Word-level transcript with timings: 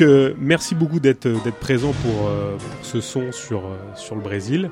Euh, 0.00 0.34
merci 0.38 0.74
beaucoup 0.74 1.00
d'être 1.00 1.26
euh, 1.26 1.50
présent 1.60 1.92
pour, 1.92 2.28
euh, 2.28 2.56
pour, 2.56 2.84
ce 2.84 3.00
son 3.00 3.32
sur, 3.32 3.62
sur 3.96 4.14
le 4.14 4.20
Brésil. 4.20 4.70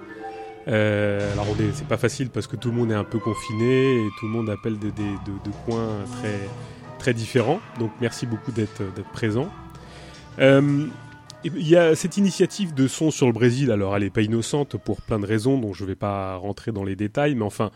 alors 0.66 1.46
c'est 1.74 1.86
pas 1.86 1.96
facile 1.96 2.30
parce 2.30 2.46
que 2.46 2.56
tout 2.56 2.70
le 2.70 2.76
monde 2.76 2.90
est 2.90 2.96
un 2.96 3.04
peu 3.04 3.18
confiné 3.18 3.96
et 3.96 4.08
tout 4.18 4.26
le 4.26 4.32
monde 4.32 4.50
appelle 4.50 4.78
de, 4.78 4.88
de, 4.88 5.50
coins 5.64 6.04
très, 6.18 6.38
très 6.98 7.14
différents. 7.14 7.60
Donc 7.78 7.92
merci 8.00 8.26
beaucoup 8.26 8.52
d'être 8.52 8.82
présent. 9.12 9.48
Il 10.38 11.68
y 11.68 11.76
a 11.76 11.94
cette 11.94 12.16
initiative 12.16 12.74
de 12.74 12.88
son 12.88 13.10
sur 13.10 13.26
le 13.26 13.32
Brésil, 13.32 13.70
alors 13.70 13.96
elle 13.96 14.02
n'est 14.02 14.10
pas 14.10 14.22
innocente 14.22 14.76
pour 14.76 15.00
plein 15.00 15.18
de 15.18 15.26
raisons 15.26 15.58
dont 15.58 15.72
je 15.72 15.84
ne 15.84 15.88
vais 15.88 15.94
pas 15.94 16.36
rentrer 16.36 16.72
dans 16.72 16.84
les 16.84 16.96
détails, 16.96 17.34
mais 17.34 17.44
enfin, 17.44 17.70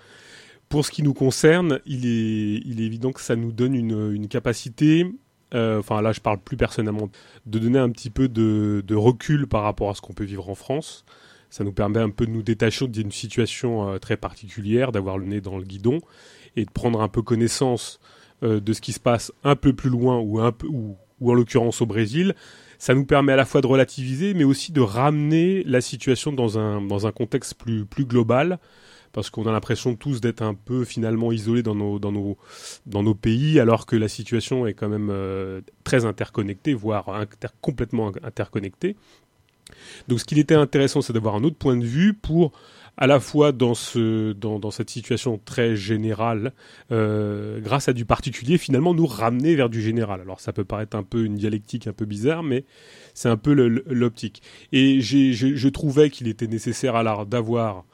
pour 0.69 0.84
ce 0.84 0.91
qui 0.91 1.03
nous 1.03 1.15
concerne, 1.15 1.81
il 1.87 2.06
est, 2.06 2.62
il 2.65 2.81
est 2.81 2.84
évident 2.84 3.12
que 3.12 3.21
ça 3.21 3.37
nous 3.37 3.53
donne 3.53 3.75
une, 3.75 4.12
une 4.12 4.28
capacité 4.28 5.06
euh, 5.55 5.81
enfin 5.81 6.00
là 6.03 6.12
je 6.12 6.21
parle 6.21 6.38
plus 6.38 6.56
personnellement, 6.56 7.09
de 7.47 7.59
donner 7.59 7.78
un 7.78 7.91
petit 7.91 8.11
peu 8.11 8.28
de, 8.28 8.94
recul 8.94 9.47
par 9.47 9.62
rapport 9.62 9.91
à 9.91 9.94
ce 9.94 10.00
qu'on 10.00 10.12
peut 10.12 10.25
vivre 10.25 10.49
en 10.49 10.55
France. 10.55 11.05
Ça 11.50 11.65
nous 11.65 11.72
permet 11.72 11.99
un 11.99 12.11
peu 12.11 12.27
de 12.27 12.31
nous 12.31 12.43
détacher 12.43 12.87
d'une 12.87 13.11
situation 13.11 13.88
euh, 13.88 13.99
très 13.99 14.16
particulière, 14.16 14.93
d'avoir 14.93 15.19
le 15.19 15.27
nez 15.27 15.41
dans 15.41 15.59
le 15.59 15.65
guidon 15.65 15.99
et 16.55 16.65
de 16.65 16.71
prendre 16.71 17.00
un 17.00 17.09
peu 17.09 17.22
connaissance 17.22 17.99
euh, 18.43 18.61
de 18.61 18.72
ce 18.72 18.81
qui 18.81 18.93
se 18.93 19.00
passe 19.00 19.33
un 19.43 19.56
peu 19.56 19.72
plus 19.72 19.91
loin 19.91 20.19
ou, 20.19 20.41
un 20.41 20.53
peu, 20.53 20.69
ou 20.69 20.97
en 21.25 21.34
l'occurrence 21.34 21.81
au 21.81 21.87
Brésil. 21.87 22.34
Ça 22.78 22.94
nous 22.94 23.05
permet 23.05 23.32
à 23.32 23.37
la 23.37 23.44
fois 23.44 23.61
de 23.61 23.67
relativiser, 23.67 24.32
mais 24.32 24.44
aussi 24.44 24.72
de 24.72 24.81
ramener 24.81 25.65
la 25.65 25.81
situation 25.81 26.32
dans 26.32 26.59
un, 26.59 26.81
dans 26.81 27.06
un 27.06 27.12
contexte 27.12 27.55
plus, 27.55 27.84
plus 27.84 28.05
global 28.05 28.59
parce 29.12 29.31
qu'on 29.31 29.47
a 29.47 29.53
l'impression 29.53 29.97
tous 29.97 30.21
d'être 30.21 30.43
un 30.43 30.54
peu 30.54 30.84
finalement 30.84 31.32
isolés 31.32 31.62
dans 31.62 31.75
nos, 31.75 31.98
dans, 31.98 32.12
nos, 32.12 32.37
dans 32.87 33.03
nos 33.03 33.15
pays, 33.15 33.59
alors 33.60 33.87
que 33.87 33.97
la 33.97 34.09
situation 34.09 34.66
est 34.66 34.75
quand 34.75 34.88
même 34.88 35.10
euh, 35.10 35.60
très 35.84 36.04
interconnectée, 36.04 36.75
voire 36.75 37.26
complètement 37.60 38.12
interconnectée. 38.22 38.97
Donc 40.09 40.20
ce 40.20 40.25
qu'il 40.25 40.38
était 40.38 40.54
intéressant, 40.54 41.00
c'est 41.00 41.12
d'avoir 41.12 41.34
un 41.34 41.44
autre 41.44 41.56
point 41.56 41.76
de 41.76 41.84
vue 41.84 42.15
pour 42.15 42.53
à 42.97 43.06
la 43.06 43.19
fois 43.19 43.53
dans, 43.53 43.75
ce, 43.75 44.32
dans, 44.32 44.59
dans 44.59 44.70
cette 44.70 44.91
situation 44.91 45.41
très 45.43 45.75
générale, 45.75 46.53
euh, 46.93 47.59
grâce 47.60 47.88
à 47.88 47.94
du 47.94 48.04
particulier, 48.04 48.59
finalement 48.59 48.93
nous 48.93 49.06
ramener 49.06 49.54
vers 49.54 49.70
du 49.70 49.81
général. 49.81 50.20
Alors 50.20 50.41
ça 50.41 50.53
peut 50.53 50.65
paraître 50.65 50.97
un 50.97 51.03
peu 51.03 51.25
une 51.25 51.37
dialectique 51.37 51.87
un 51.87 51.94
peu 51.94 52.04
bizarre, 52.04 52.43
mais 52.43 52.65
c'est 53.15 53.31
un 53.31 53.38
peu 53.38 53.54
l'optique. 53.54 54.43
Et 54.72 55.00
je 55.00 55.69
trouvais 55.69 56.10
qu'il 56.10 56.28
était 56.28 56.47
nécessaire 56.47 56.94
alors 56.94 57.25
d'avoir 57.25 57.84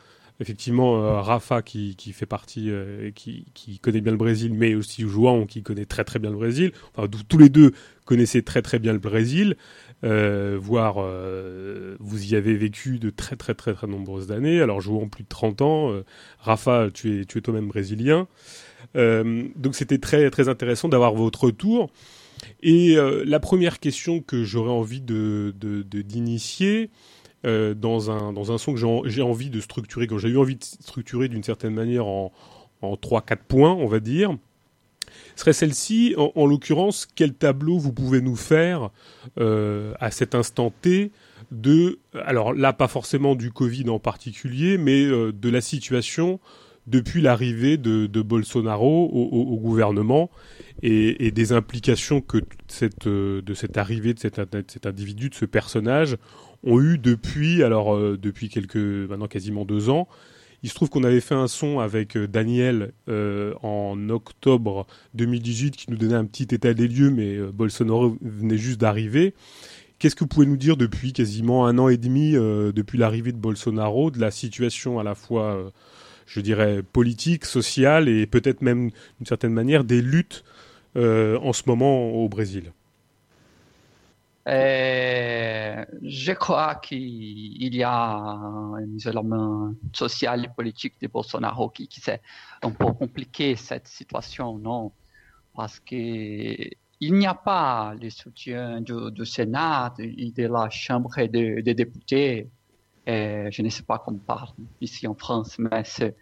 effectivement 0.41 1.03
euh, 1.03 1.21
Rafa 1.21 1.63
qui, 1.63 1.97
qui, 1.97 2.13
fait 2.13 2.27
partie, 2.27 2.71
euh, 2.71 3.11
qui, 3.15 3.47
qui, 3.55 3.79
connaît 3.79 4.01
bien 4.01 4.13
le 4.13 4.19
Brésil, 4.19 4.53
mais 4.55 4.75
aussi 4.75 5.03
João 5.03 5.47
qui 5.47 5.63
connaît 5.63 5.87
très 5.87 6.05
très 6.05 6.19
bien 6.19 6.31
le 6.31 6.37
Brésil. 6.37 6.73
Enfin, 6.95 7.09
tous 7.29 7.39
les 7.39 7.49
deux 7.49 7.73
connaissaient 8.05 8.43
très 8.43 8.63
très 8.63 8.79
bien 8.79 8.93
le 8.93 8.99
Brésil, 8.99 9.57
euh, 10.05 10.59
voire 10.61 10.97
vous 11.99 12.33
y 12.33 12.37
avez 12.37 12.55
vécu 12.57 12.99
de 12.99 13.11
très 13.11 13.37
très 13.37 13.55
très 13.55 13.75
très 13.75 13.87
nombreuses 13.87 14.31
années. 14.31 14.61
Alors 14.61 14.81
João 14.81 15.09
plus 15.09 15.25
de 15.25 15.29
30 15.29 15.63
ans, 15.63 15.93
Rafa 16.39 16.89
tu 16.93 17.21
es, 17.21 17.25
tu 17.25 17.39
es 17.39 17.41
toi-même 17.41 17.69
brésilien. 17.69 18.29
donc 18.95 19.75
c'était 19.75 19.99
très 19.99 20.31
très 20.31 20.49
intéressant 20.49 20.89
d'avoir 20.89 21.15
votre 21.15 21.45
retour. 21.45 21.91
Et 22.63 22.97
la 23.25 23.41
première 23.41 23.81
question 23.81 24.21
que 24.21 24.45
j'aurais 24.45 24.71
envie 24.71 25.01
de 25.01 25.55
d'initier, 25.87 26.91
euh, 27.47 27.75
dans, 27.75 28.11
un, 28.11 28.33
dans 28.33 28.53
un 28.53 28.59
son 28.59 28.75
que 28.75 29.09
j'ai 29.09 29.23
envie 29.23 29.51
de 29.51 29.61
structurer, 29.61 30.07
que 30.07 30.19
j'ai 30.19 30.29
eu 30.29 30.39
envie 30.39 30.57
de 30.57 30.65
structurer 30.65 31.29
d'une 31.29 31.43
certaine 31.43 31.75
manière 31.75 32.07
en, 32.07 32.33
en 32.83 32.95
3-4 32.95 33.37
points, 33.47 33.73
on 33.73 33.87
va 33.87 34.01
dire, 34.01 34.37
serait 35.37 35.53
celle-ci, 35.53 36.15
en, 36.17 36.47
l'occurrence, 36.47 37.07
quel 37.15 37.35
tableau 37.35 37.79
vous 37.79 37.93
pouvez 37.93 38.21
nous 38.21 38.37
faire 38.37 38.91
euh, 39.39 39.95
à 40.01 40.11
cet 40.11 40.35
instant 40.35 40.73
T 40.83 41.13
de, 41.53 42.01
alors 42.25 42.53
là 42.53 42.73
pas 42.73 42.89
forcément 42.89 43.37
du 43.37 43.53
Covid 43.53 43.89
en 43.91 43.99
particulier, 43.99 44.79
mais 44.79 45.05
euh, 45.05 45.33
de 45.33 45.49
la 45.49 45.61
situation 45.61 46.41
depuis 46.87 47.21
l'arrivée 47.21 47.77
de, 47.77 48.23
Bolsonaro 48.23 49.11
au, 49.13 49.57
gouvernement 49.57 50.31
et, 50.83 51.27
et, 51.27 51.33
des 51.33 51.53
implications 51.53 52.21
que 52.21 52.39
cette, 52.69 53.09
de 53.09 53.55
cette 53.55 53.77
arrivée 53.77 54.15
de 54.15 54.21
cet, 54.21 54.39
de 54.39 54.65
cet 54.69 54.87
individu, 54.87 55.29
de 55.29 55.35
ce 55.35 55.47
personnage, 55.47 56.17
ont 56.65 56.81
eu 56.81 56.99
depuis, 56.99 57.63
alors 57.63 57.95
euh, 57.95 58.19
depuis 58.21 58.49
quelques, 58.49 58.77
maintenant 58.77 59.29
quasiment 59.29 59.65
deux 59.65 59.89
ans. 59.89 60.09
Il 60.63 60.71
se 60.71 60.75
trouve 60.75 60.89
qu'on 60.89 61.05
avait 61.05 61.21
fait 61.21 61.35
un 61.35 61.49
son 61.49 61.81
avec 61.81 62.17
euh, 62.17 62.27
Daniel 62.27 62.93
euh, 63.09 63.55
en 63.63 64.09
octobre 64.09 64.87
2018 65.15 65.77
qui 65.77 65.91
nous 65.91 65.97
donnait 65.97 66.15
un 66.15 66.25
petit 66.25 66.55
état 66.55 66.75
des 66.75 66.89
lieux, 66.89 67.11
mais 67.11 67.39
Bolsonaro 67.39 68.17
venait 68.21 68.59
juste 68.59 68.81
d'arriver. 68.81 69.35
Qu'est-ce 69.99 70.15
que 70.15 70.25
vous 70.25 70.29
pouvez 70.29 70.47
nous 70.47 70.57
dire 70.57 70.77
depuis 70.77 71.13
quasiment 71.13 71.67
un 71.67 71.79
an 71.79 71.89
et 71.89 71.97
demi, 71.97 72.33
depuis 72.33 72.99
l'arrivée 72.99 73.33
de 73.33 73.39
Bolsonaro, 73.39 74.11
de 74.11 74.21
la 74.21 74.31
situation 74.31 74.99
à 74.99 75.03
la 75.03 75.15
fois, 75.15 75.73
je 76.27 76.41
dirais, 76.41 76.83
politique, 76.83 77.47
sociale 77.47 78.07
et 78.07 78.27
peut-être 78.27 78.61
même 78.61 78.91
d'une 78.91 79.27
certaine 79.27 79.55
manière 79.55 79.85
des 79.85 80.03
luttes 80.03 80.45
en 80.97 81.53
ce 81.55 81.63
moment 81.65 82.11
au 82.11 82.29
Brésil? 82.29 82.73
Euh, 84.49 85.85
je 86.03 86.33
crois 86.33 86.77
qu'il 86.77 87.75
y 87.75 87.83
a 87.83 88.13
un 88.13 88.87
isolement 88.95 89.73
social 89.93 90.45
et 90.45 90.49
politique 90.49 90.95
de 91.03 91.09
Bolsonaro 91.09 91.71
qui, 91.71 91.89
qui 91.89 92.01
c'est 92.01 92.21
un 92.63 92.71
peu 92.71 92.93
compliqué 92.93 93.57
cette 93.57 93.89
situation, 93.89 94.57
non? 94.59 94.93
Parce 95.55 95.81
que 95.81 95.95
il 96.99 97.15
n'y 97.15 97.27
a 97.27 97.35
pas 97.35 97.95
le 98.01 98.09
soutien 98.09 98.81
du, 98.81 99.27
Sénat 99.27 99.95
et 99.99 100.31
de 100.31 100.47
la 100.47 100.71
Chambre 100.71 101.27
des, 101.27 101.63
des 101.63 101.75
députés. 101.75 102.49
Et 103.07 103.49
je 103.51 103.63
ne 103.63 103.69
sais 103.69 103.83
pas 103.83 103.99
comment 103.99 104.19
on 104.23 104.27
parle 104.27 104.49
ici 104.81 105.07
en 105.07 105.15
France, 105.15 105.59
mais 105.59 105.83
c'est 105.85 106.17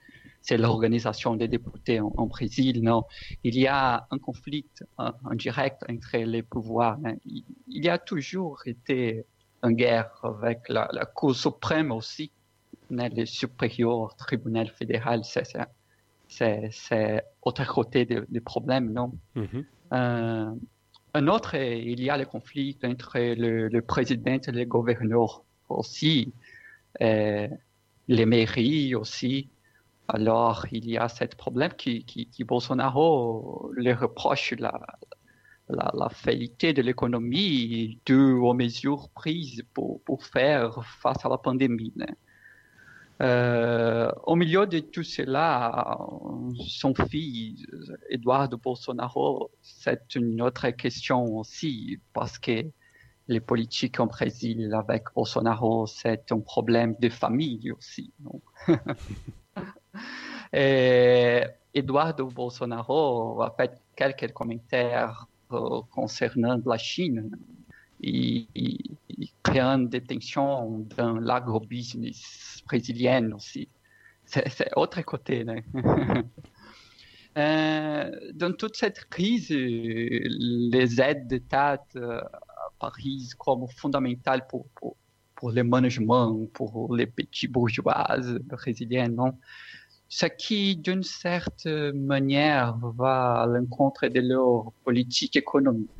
c'est 0.44 0.58
l'organisation 0.58 1.36
des 1.36 1.48
députés 1.48 2.00
en, 2.00 2.26
Brésil. 2.26 2.82
Non, 2.82 3.04
il 3.44 3.58
y 3.58 3.66
a 3.66 4.06
un 4.10 4.18
conflit 4.18 4.66
en, 4.98 5.34
direct 5.34 5.82
entre 5.88 6.18
les 6.18 6.42
pouvoirs. 6.42 6.98
Il, 7.24 7.44
y 7.66 7.88
a 7.88 7.96
toujours 7.96 8.60
été 8.66 9.24
une 9.62 9.72
guerre 9.72 10.10
avec 10.22 10.68
la, 10.68 10.86
Cour 11.14 11.34
suprême 11.34 11.90
aussi, 11.92 12.30
le 12.90 13.24
supérieur 13.24 14.14
tribunal 14.16 14.68
fédéral. 14.68 15.22
C'est 16.28 17.24
autre 17.40 17.66
côté 17.66 18.04
des 18.04 18.40
problèmes, 18.40 18.92
non? 18.92 19.12
Mm-hmm. 19.36 19.64
Euh, 19.94 20.54
un 21.14 21.28
autre, 21.28 21.54
il 21.54 22.02
y 22.02 22.10
a 22.10 22.18
le 22.18 22.26
conflit 22.26 22.76
entre 22.84 23.18
le, 23.18 23.80
président 23.80 24.38
et 24.46 24.52
le 24.52 24.64
gouverneur 24.66 25.42
aussi, 25.70 26.34
et 27.00 27.48
les 28.08 28.26
mairies 28.26 28.94
aussi. 28.94 29.48
Alors, 30.08 30.66
il 30.70 30.88
y 30.88 30.98
a 30.98 31.08
ce 31.08 31.24
problème 31.24 31.72
qui, 31.72 32.04
qui, 32.04 32.44
Bolsonaro 32.44 33.72
les 33.76 33.94
reproche 33.94 34.52
la, 34.58 34.78
la, 35.68 35.90
la 35.94 36.08
faillite 36.10 36.66
de 36.76 36.82
l'économie 36.82 37.98
due 38.04 38.32
aux 38.32 38.52
mesures 38.52 39.08
prises 39.14 39.64
pour, 39.72 40.02
pour, 40.02 40.22
faire 40.24 40.84
face 41.00 41.24
à 41.24 41.28
la 41.30 41.38
pandémie. 41.38 41.94
Euh, 43.22 44.10
au 44.24 44.36
milieu 44.36 44.66
de 44.66 44.80
tout 44.80 45.04
cela, 45.04 45.98
son 46.66 46.94
fils, 46.94 47.64
Eduardo 48.10 48.58
Bolsonaro, 48.58 49.50
c'est 49.62 50.16
une 50.16 50.42
autre 50.42 50.68
question 50.70 51.24
aussi, 51.38 51.98
parce 52.12 52.38
que 52.38 52.66
les 53.28 53.40
politiques 53.40 54.00
en 54.00 54.06
Brésil 54.06 54.74
avec 54.74 55.04
Bolsonaro, 55.14 55.86
c'est 55.86 56.30
un 56.30 56.40
problème 56.40 56.94
de 57.00 57.08
famille 57.08 57.72
aussi. 57.72 58.12
Eduardo 61.74 62.26
Bolsonaro 62.28 63.42
a 63.42 63.50
fait 63.56 63.72
quelques 63.96 64.32
commentaires 64.32 65.26
euh, 65.52 65.80
concernant 65.90 66.60
la 66.64 66.78
Chine 66.78 67.30
et, 68.02 68.46
créant 69.42 69.78
des 69.78 70.00
tensions 70.02 70.86
dans 70.96 71.14
l'agrobusiness 71.18 72.62
brésilien 72.66 73.32
aussi. 73.32 73.68
C'est 74.24 74.70
autre 74.76 75.02
côté. 75.02 75.44
euh, 77.36 78.10
dans 78.32 78.52
toute 78.56 78.76
cette 78.76 79.04
crise, 79.10 79.50
les 79.50 81.00
aides 81.00 81.26
d'État 81.26 81.84
euh, 81.96 82.20
apparaissent 82.66 83.34
comme 83.34 83.68
fondamentales 83.68 84.46
pour, 84.46 84.66
pour, 84.74 84.96
pour 85.34 85.52
le 85.52 85.62
management, 85.62 86.46
pour 86.54 86.94
les 86.96 87.06
petits 87.06 87.48
bourgeois 87.48 88.06
brésiliens. 88.44 89.08
Non? 89.08 89.38
Ce 90.16 90.26
qui, 90.26 90.76
d'une 90.76 91.02
certaine 91.02 92.06
manière, 92.06 92.76
va 92.96 93.42
à 93.42 93.46
l'encontre 93.46 94.06
de 94.06 94.20
leur 94.20 94.70
politique 94.84 95.34
économique. 95.34 95.90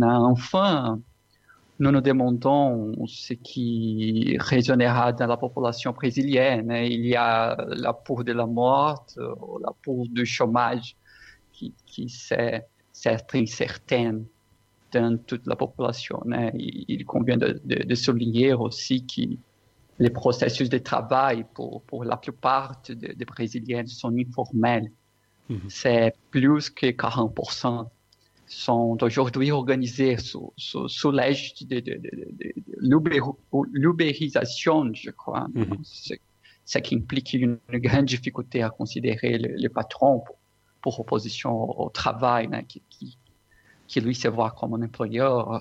Enfin, 0.00 1.00
nous 1.80 1.90
nous 1.90 2.00
demandons 2.00 2.94
ce 3.08 3.34
qui 3.34 4.36
résonnera 4.38 5.12
dans 5.12 5.26
la 5.26 5.36
population 5.36 5.90
brésilienne. 5.90 6.70
Il 6.70 7.06
y 7.06 7.16
a 7.16 7.56
la 7.70 7.92
peur 7.92 8.22
de 8.22 8.32
la 8.32 8.46
mort, 8.46 9.04
la 9.16 9.72
peur 9.82 10.04
du 10.10 10.24
chômage 10.24 10.96
qui, 11.52 11.74
qui 11.86 12.08
c'est 12.08 12.68
certain, 12.92 13.40
incertaine. 13.40 14.26
dans 14.92 15.18
toute 15.26 15.44
la 15.44 15.56
population. 15.56 16.22
Il, 16.54 17.04
convient 17.04 17.36
de, 17.36 17.94
souligner 17.96 18.52
aussi 18.52 19.04
que 19.04 19.22
les 19.98 20.10
processus 20.10 20.68
de 20.68 20.78
travail 20.78 21.44
pour, 21.54 21.82
pour 21.82 22.04
la 22.04 22.16
plupart 22.16 22.82
des 22.88 23.24
Brésiliens 23.24 23.86
sont 23.86 24.14
informels. 24.16 24.90
Mhm. 25.48 25.60
C'est 25.68 26.14
plus 26.30 26.70
que 26.70 26.86
40% 26.86 27.86
sont 28.48 28.98
aujourd'hui 29.02 29.50
organisés 29.50 30.18
sous, 30.18 30.52
sous, 30.56 30.88
sous 30.88 31.10
l'âge 31.10 31.54
de, 31.62 31.80
de, 31.80 31.94
de, 31.94 32.52
l'ubérisation, 33.72 34.92
je 34.92 35.10
crois. 35.10 35.48
Mhm. 35.54 35.78
Ce 36.64 36.78
qui 36.78 36.96
implique 36.96 37.32
une, 37.32 37.58
grande 37.70 38.06
difficulté 38.06 38.62
à 38.62 38.70
considérer 38.70 39.38
le, 39.38 39.68
patron 39.68 40.22
pour, 40.82 41.00
opposition 41.00 41.80
au, 41.80 41.90
travail, 41.90 42.48
hein, 42.52 42.62
qui, 42.62 42.82
qui, 42.88 43.18
qui, 43.88 44.00
lui 44.00 44.14
se 44.14 44.28
voit 44.28 44.52
comme 44.52 44.74
un 44.74 44.82
employeur. 44.82 45.60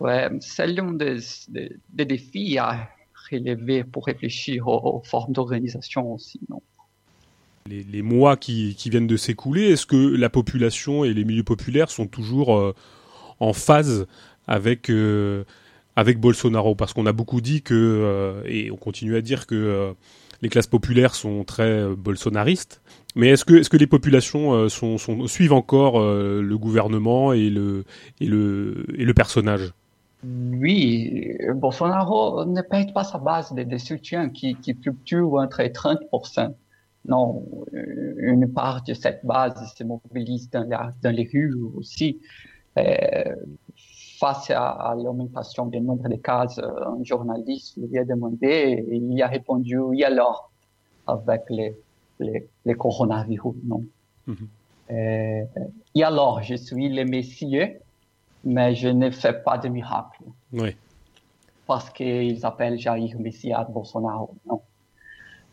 Ouais, 0.00 0.28
c'est 0.40 0.66
l'un 0.66 0.92
des, 0.92 1.18
des, 1.48 2.04
défis 2.04 2.58
à 2.58 2.88
relever 3.30 3.84
pour 3.84 4.06
réfléchir 4.06 4.68
aux, 4.68 5.02
formes 5.04 5.32
d'organisation 5.32 6.12
aussi. 6.12 6.40
Les, 7.68 8.02
mois 8.02 8.36
qui, 8.36 8.74
viennent 8.86 9.06
de 9.06 9.16
s'écouler, 9.16 9.68
est-ce 9.68 9.86
que 9.86 9.96
la 9.96 10.28
population 10.28 11.04
et 11.04 11.14
les 11.14 11.24
milieux 11.24 11.44
populaires 11.44 11.90
sont 11.90 12.06
toujours 12.06 12.56
euh, 12.56 12.74
en 13.38 13.52
phase 13.52 14.06
avec, 14.48 14.90
euh, 14.90 15.44
avec 15.94 16.18
Bolsonaro? 16.18 16.74
Parce 16.74 16.92
qu'on 16.92 17.06
a 17.06 17.12
beaucoup 17.12 17.40
dit 17.40 17.62
que, 17.62 17.74
euh, 17.74 18.42
et 18.46 18.70
on 18.70 18.76
continue 18.76 19.14
à 19.14 19.20
dire 19.20 19.46
que 19.46 19.94
les 20.42 20.48
classes 20.48 20.66
populaires 20.66 21.14
sont 21.14 21.44
très 21.44 21.86
bolsonaristes. 21.94 22.80
Mais 23.14 23.28
est-ce 23.28 23.44
que, 23.44 23.54
est 23.54 23.68
que 23.68 23.76
les 23.76 23.86
populations 23.86 24.68
suivent 24.68 25.52
encore 25.52 26.00
le 26.00 26.56
gouvernement 26.56 27.32
et 27.32 27.50
le, 27.50 27.84
et 28.20 28.26
le, 28.26 28.86
et 28.96 29.04
le 29.04 29.14
personnage? 29.14 29.72
Oui, 30.22 31.36
Bolsonaro 31.54 32.44
ne 32.44 32.62
perd 32.62 32.92
pas 32.92 33.04
sa 33.04 33.18
base 33.18 33.52
de, 33.52 33.62
de 33.62 33.78
soutien 33.78 34.28
qui, 34.28 34.54
qui 34.56 34.74
fluctue 34.74 35.22
entre 35.22 35.62
30% 35.62 36.54
non, 37.06 37.44
euh, 37.74 38.14
une 38.18 38.52
part 38.52 38.82
de 38.82 38.94
cette 38.94 39.24
base 39.24 39.54
se 39.74 39.84
mobilise 39.84 40.50
dans, 40.50 40.68
dans 41.02 41.14
les 41.14 41.28
rues 41.32 41.54
aussi. 41.76 42.20
Euh, 42.78 43.34
face 44.18 44.50
à, 44.50 44.94
l'augmentation 45.02 45.66
du 45.66 45.80
nombre 45.80 46.08
de 46.08 46.16
cas, 46.16 46.46
euh, 46.58 46.84
un 46.86 47.02
journaliste 47.02 47.78
lui 47.78 47.98
a 47.98 48.04
demandé 48.04 48.84
et 48.86 48.96
il 48.96 49.22
a 49.22 49.28
répondu 49.28 49.78
oui 49.78 50.04
alors 50.04 50.50
avec 51.06 51.42
les, 51.48 51.74
les, 52.20 52.74
coronavirus, 52.74 53.56
non. 53.64 53.84
Mhm. 54.26 54.48
et 54.90 56.04
alors, 56.04 56.42
je 56.42 56.54
suis 56.54 56.88
le 56.90 57.04
Messie, 57.04 57.58
mais 58.44 58.74
je 58.74 58.88
ne 58.88 59.10
fais 59.10 59.32
pas 59.32 59.58
de 59.58 59.68
miracle. 59.68 60.22
Oui. 60.52 60.76
Parce 61.66 61.90
qu'ils 61.90 62.44
appellent 62.44 62.78
Jair 62.78 63.18
Messias 63.18 63.66
Bolsonaro, 63.70 64.34
non. 64.46 64.60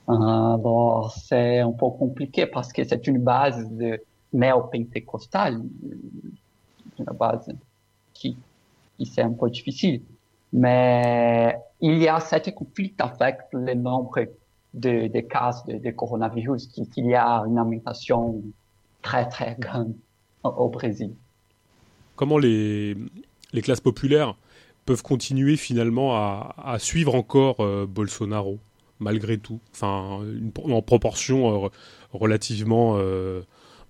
Alors, 0.08 1.12
c'est 1.12 1.60
un 1.60 1.72
peu 1.72 1.90
compliqué 1.90 2.46
parce 2.46 2.72
que 2.72 2.84
c'est 2.84 3.08
une 3.08 3.20
base 3.20 3.70
de 3.70 4.02
néo-pentecostale, 4.34 5.62
une 7.00 7.06
base 7.06 7.52
qui, 8.14 8.38
qui 8.98 9.06
c'est 9.06 9.22
un 9.22 9.34
peu 9.34 9.50
difficile. 9.50 10.02
Mais 10.54 11.58
il 11.82 11.98
y 11.98 12.08
a 12.08 12.20
cet 12.20 12.54
conflit 12.56 12.94
avec 13.00 13.40
le 13.52 13.74
nombre 13.74 14.26
de, 14.74 15.08
de 15.08 15.20
cas 15.20 15.64
de, 15.68 15.92
coronavirus, 15.92 16.68
qu'il 16.68 17.06
y 17.06 17.16
a 17.16 17.44
une 17.46 17.60
augmentation 17.60 18.42
très 19.02 19.28
très 19.28 19.56
grande 19.60 19.94
au, 20.44 20.70
Brésil. 20.70 21.14
Comment 22.18 22.38
les, 22.38 22.98
classes 23.64 23.80
populaires 23.80 24.36
peuvent 24.86 25.04
continuer 25.04 25.56
finalement 25.56 26.16
à, 26.16 26.56
à 26.62 26.80
suivre 26.80 27.16
encore 27.16 27.62
euh, 27.62 27.86
Bolsonaro 27.88 28.60
malgré 29.00 29.38
tout. 29.38 29.60
Enfin, 29.74 30.22
en 30.64 30.82
proportion 30.82 31.66
euh, 31.66 31.70
relativement. 32.14 32.96
Euh, 32.98 33.42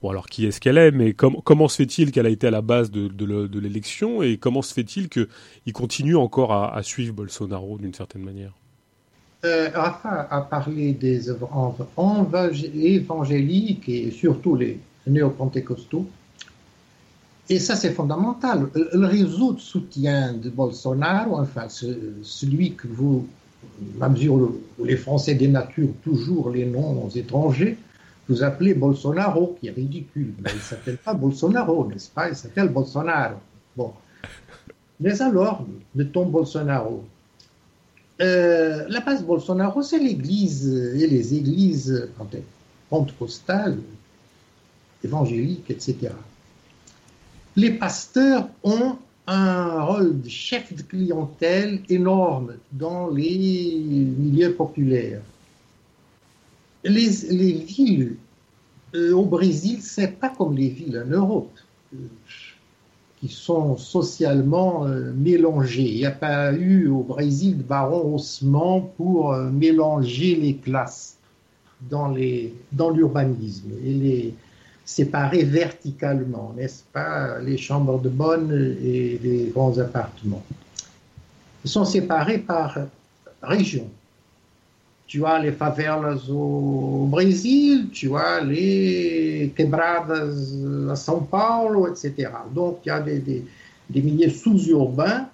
bon, 0.02 0.10
alors 0.10 0.28
qui 0.28 0.46
est-ce 0.46 0.60
qu'elle 0.60 0.78
est, 0.78 0.92
mais 0.92 1.14
comment 1.14 1.68
se 1.68 1.76
fait-il 1.76 2.12
qu'elle 2.12 2.26
a 2.26 2.30
été 2.30 2.48
à 2.48 2.52
la 2.52 2.62
base 2.62 2.92
de, 2.92 3.60
l'élection 3.60 4.22
et 4.22 4.38
comment 4.38 4.62
se 4.62 4.74
fait-il 4.74 5.10
qu'il 5.10 5.74
continue 5.74 6.16
encore 6.16 6.54
à, 6.54 6.82
suivre 6.84 7.14
Bolsonaro 7.14 7.78
d'une 7.78 7.94
certaine 7.94 8.24
manière? 8.24 8.54
Rafa 9.44 10.28
a 10.30 10.42
parlé 10.42 10.92
des 10.94 11.30
œuvres 11.30 11.88
évangéliques 12.76 13.88
et 13.88 14.12
surtout 14.12 14.56
les 14.56 14.80
néo-pentecostaux. 15.06 16.06
Et 17.50 17.60
ça, 17.60 17.76
c'est 17.76 17.94
fondamental. 17.94 18.70
Le 18.74 19.06
réseau 19.06 19.54
de 19.54 19.60
soutien 19.60 20.34
de 20.34 20.50
Bolsonaro, 20.50 21.40
enfin, 21.40 21.68
celui 21.70 22.74
que 22.74 22.88
vous 22.88 23.26
la 24.00 24.10
mesure 24.10 24.52
où 24.78 24.86
les 24.86 24.98
Français 24.98 25.36
dénaturent 25.36 25.94
toujours 26.04 26.50
les 26.50 26.66
noms 26.66 27.10
étrangers, 27.10 27.78
vous 28.30 28.44
appelez 28.44 28.74
Bolsonaro, 28.74 29.58
qui 29.60 29.68
est 29.68 29.72
ridicule. 29.72 30.34
Mais 30.40 30.50
il 30.52 30.58
ne 30.58 30.62
s'appelle 30.62 30.98
pas 30.98 31.14
Bolsonaro, 31.14 31.88
n'est-ce 31.88 32.10
pas? 32.10 32.30
Il 32.30 32.36
s'appelle 32.36 32.70
Bolsonaro. 32.70 33.36
Bon. 33.76 33.94
Mais 35.00 35.22
alors, 35.22 35.66
de 35.96 36.04
ton 36.04 36.26
Bolsonaro 36.26 37.06
euh, 38.20 38.86
La 38.90 39.00
base 39.00 39.24
Bolsonaro, 39.24 39.82
c'est 39.82 40.00
l'Église 40.00 40.68
et 40.68 41.08
les 41.08 41.36
églises 41.36 42.10
pentecostales, 42.90 43.78
évangéliques, 45.04 45.70
etc. 45.70 46.10
Les 47.58 47.72
pasteurs 47.72 48.48
ont 48.64 48.98
un 49.26 49.84
rôle 49.84 50.22
de 50.22 50.30
chef 50.30 50.76
de 50.76 50.84
clientèle 50.84 51.82
énorme 51.90 52.54
dans 52.72 53.10
les 53.10 53.80
milieux 54.16 54.54
populaires. 54.54 55.22
Les, 56.84 57.10
les 57.32 57.54
villes 57.54 58.18
euh, 58.94 59.12
au 59.12 59.26
Brésil, 59.26 59.80
c'est 59.82 60.20
pas 60.20 60.30
comme 60.30 60.56
les 60.56 60.70
villes 60.70 61.04
en 61.04 61.10
Europe, 61.10 61.58
euh, 61.96 61.98
qui 63.20 63.28
sont 63.28 63.76
socialement 63.76 64.86
euh, 64.86 65.12
mélangées. 65.14 65.90
Il 65.90 65.98
n'y 65.98 66.06
a 66.06 66.12
pas 66.12 66.54
eu 66.54 66.88
au 66.90 67.02
Brésil 67.02 67.58
de 67.58 67.64
baron 67.64 68.14
Haussmann 68.14 68.84
pour 68.98 69.36
mélanger 69.36 70.36
les 70.36 70.58
classes 70.58 71.18
dans 71.90 72.08
l'urbanisme. 72.08 73.70
Dans 73.70 73.84
et 73.84 73.94
les, 73.94 74.36
séparés 74.88 75.44
verticalement, 75.44 76.54
n'est-ce 76.56 76.82
pas, 76.94 77.40
les 77.40 77.58
chambres 77.58 78.00
de 78.00 78.08
bonne 78.08 78.78
et 78.82 79.20
les 79.22 79.52
grands 79.54 79.78
appartements. 79.78 80.44
Ils 81.66 81.70
sont 81.70 81.84
séparés 81.84 82.38
par 82.38 82.78
région. 83.44 83.90
Tu 85.06 85.26
as 85.26 85.40
les 85.40 85.52
favelas 85.52 86.30
au 86.30 87.06
Brésil, 87.10 87.90
tu 87.92 88.16
as 88.16 88.42
les 88.42 89.54
quebradas 89.58 90.56
à 90.90 90.96
São 90.96 91.26
Paulo, 91.26 91.88
etc. 91.90 92.30
Donc 92.56 92.80
il 92.86 92.88
y 92.88 92.92
a 92.92 93.02
des, 93.02 93.20
des, 93.20 94.02
milieux 94.02 94.30
sous-urbains 94.30 95.28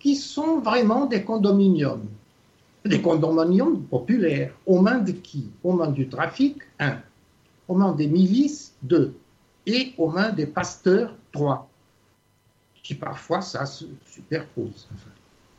qui 0.00 0.16
sont 0.16 0.58
vraiment 0.58 1.06
des 1.06 1.22
condominiums. 1.22 2.06
Des 2.84 3.00
condominiums 3.00 3.82
populaires. 3.82 4.52
Aux 4.66 4.80
mains 4.80 4.98
de 4.98 5.12
qui? 5.12 5.46
Aux 5.62 5.72
mains 5.72 5.92
du 5.92 6.08
trafic, 6.08 6.56
un 6.80 6.96
aux 7.68 7.74
mains 7.74 7.92
des 7.92 8.06
milices, 8.06 8.72
deux, 8.82 9.14
et 9.66 9.92
aux 9.96 10.10
mains 10.10 10.30
des 10.30 10.46
pasteurs, 10.46 11.14
trois, 11.32 11.68
qui 12.82 12.94
parfois 12.94 13.40
ça 13.40 13.64
se 13.66 13.86
superpose. 14.06 14.86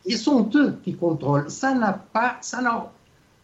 Ils 0.06 0.18
sont 0.18 0.50
eux 0.54 0.78
qui 0.84 0.96
contrôlent. 0.96 1.50
Ça 1.50 1.74
n'a 1.74 1.94
pas, 1.94 2.38
ça 2.42 2.62
n'a, 2.62 2.92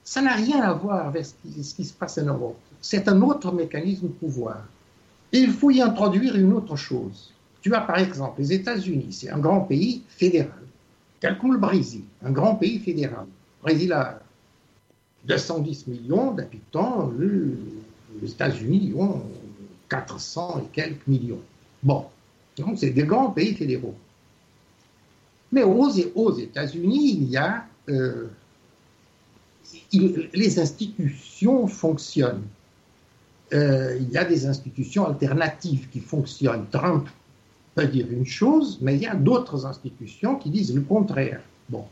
ça 0.04 0.22
n'a 0.22 0.36
rien 0.36 0.62
à 0.62 0.74
voir 0.74 1.08
avec 1.08 1.26
ce 1.26 1.34
qui, 1.76 1.84
se 1.84 1.94
passe 1.94 2.20
en 2.20 2.26
Europe. 2.26 2.60
C'est 2.80 3.08
un 3.08 3.22
autre 3.22 3.52
mécanisme 3.52 4.08
de 4.08 4.14
pouvoir. 4.14 4.64
Et 5.34 5.40
il 5.40 5.52
faut 5.52 5.72
y 5.72 5.82
introduire 5.82 6.36
une 6.36 6.54
autre 6.54 6.76
chose. 6.76 7.34
Tu 7.62 7.74
as 7.74 7.82
par 7.82 7.98
exemple 8.00 8.40
les 8.42 8.54
États-Unis, 8.54 9.12
c'est 9.12 9.30
un 9.30 9.38
grand 9.38 9.62
pays 9.62 10.04
fédéral, 10.10 10.64
tel 11.20 11.38
le 11.44 11.58
Brésil, 11.58 12.04
un 12.24 12.32
grand 12.32 12.56
pays 12.56 12.80
fédéral. 12.80 13.26
Le 13.60 13.64
Brésil 13.64 13.94
a 13.94 14.20
210 15.26 15.88
millions 15.88 16.32
d'habitants, 16.32 17.12
les 18.22 18.32
États-Unis 18.32 18.94
ont 18.98 19.22
400 19.90 20.64
et 20.64 20.76
quelques 20.76 21.08
millions. 21.08 21.42
Bon, 21.84 22.06
donc 22.58 22.78
c'est 22.78 22.92
des 22.92 23.04
grands 23.04 23.32
pays 23.32 23.56
fédéraux. 23.56 23.96
Mais 25.52 25.64
aux, 25.64 25.90
États-Unis, 25.90 27.18
il 27.18 27.30
y 27.30 27.38
a 27.38 27.66
euh, 27.90 28.28
les 30.34 30.60
institutions 30.60 31.68
fonctionnent. 31.68 32.44
Euh, 33.54 33.98
il 34.00 34.10
y 34.10 34.18
a 34.18 34.24
des 34.24 34.46
institutions 34.46 35.06
alternatives 35.06 35.90
qui 35.90 36.00
fonctionnent. 36.00 36.68
Trump 36.72 37.10
peut 37.76 37.88
dire 37.88 38.08
une 38.10 38.26
chose, 38.26 38.78
mais 38.82 38.96
il 38.96 39.02
y 39.02 39.08
a 39.08 39.16
d'autres 39.16 39.66
institutions 39.66 40.36
qui 40.38 40.50
disent 40.50 40.74
le 40.74 40.82
contraire. 40.82 41.42
Bon, 41.70 41.86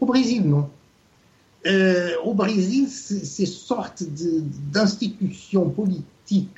au 0.00 0.06
Brésil, 0.06 0.48
non. 0.48 0.70
Euh, 1.64 2.10
au 2.22 2.34
Brésil, 2.34 2.88
ces 2.88 3.46
sortes 3.46 4.02
d'institutions 4.04 5.68
politiques 5.70 6.50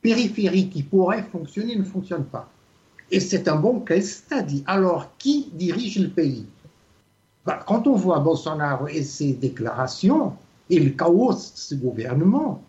périphériques 0.00 0.70
qui 0.70 0.82
pourraient 0.82 1.24
fonctionner 1.30 1.76
ne 1.76 1.84
fonctionnent 1.84 2.24
pas. 2.24 2.48
Et 3.10 3.20
c'est 3.20 3.48
un 3.48 3.56
bon 3.56 3.80
case 3.80 4.08
study. 4.08 4.62
Alors, 4.66 5.08
qui 5.18 5.50
dirige 5.52 5.98
le 5.98 6.08
pays? 6.08 6.46
Bah, 7.44 7.60
Quand 7.66 7.86
on 7.86 7.94
voit 7.96 8.20
Bolsonaro 8.20 8.86
et 8.88 9.02
ses 9.02 9.32
déclarations 9.32 10.34
et 10.70 10.78
le 10.78 10.90
chaos 10.90 11.32
de 11.32 11.38
ce 11.38 11.74
gouvernement, 11.74 12.62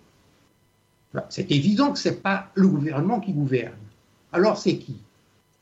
bah, 1.14 1.26
c'est 1.30 1.52
évident 1.52 1.92
que 1.92 2.00
ce 2.00 2.10
n'est 2.10 2.16
pas 2.16 2.48
le 2.56 2.68
gouvernement 2.68 3.20
qui 3.20 3.34
gouverne. 3.34 3.76
Alors, 4.34 4.58
c'est 4.58 4.78
qui? 4.78 4.98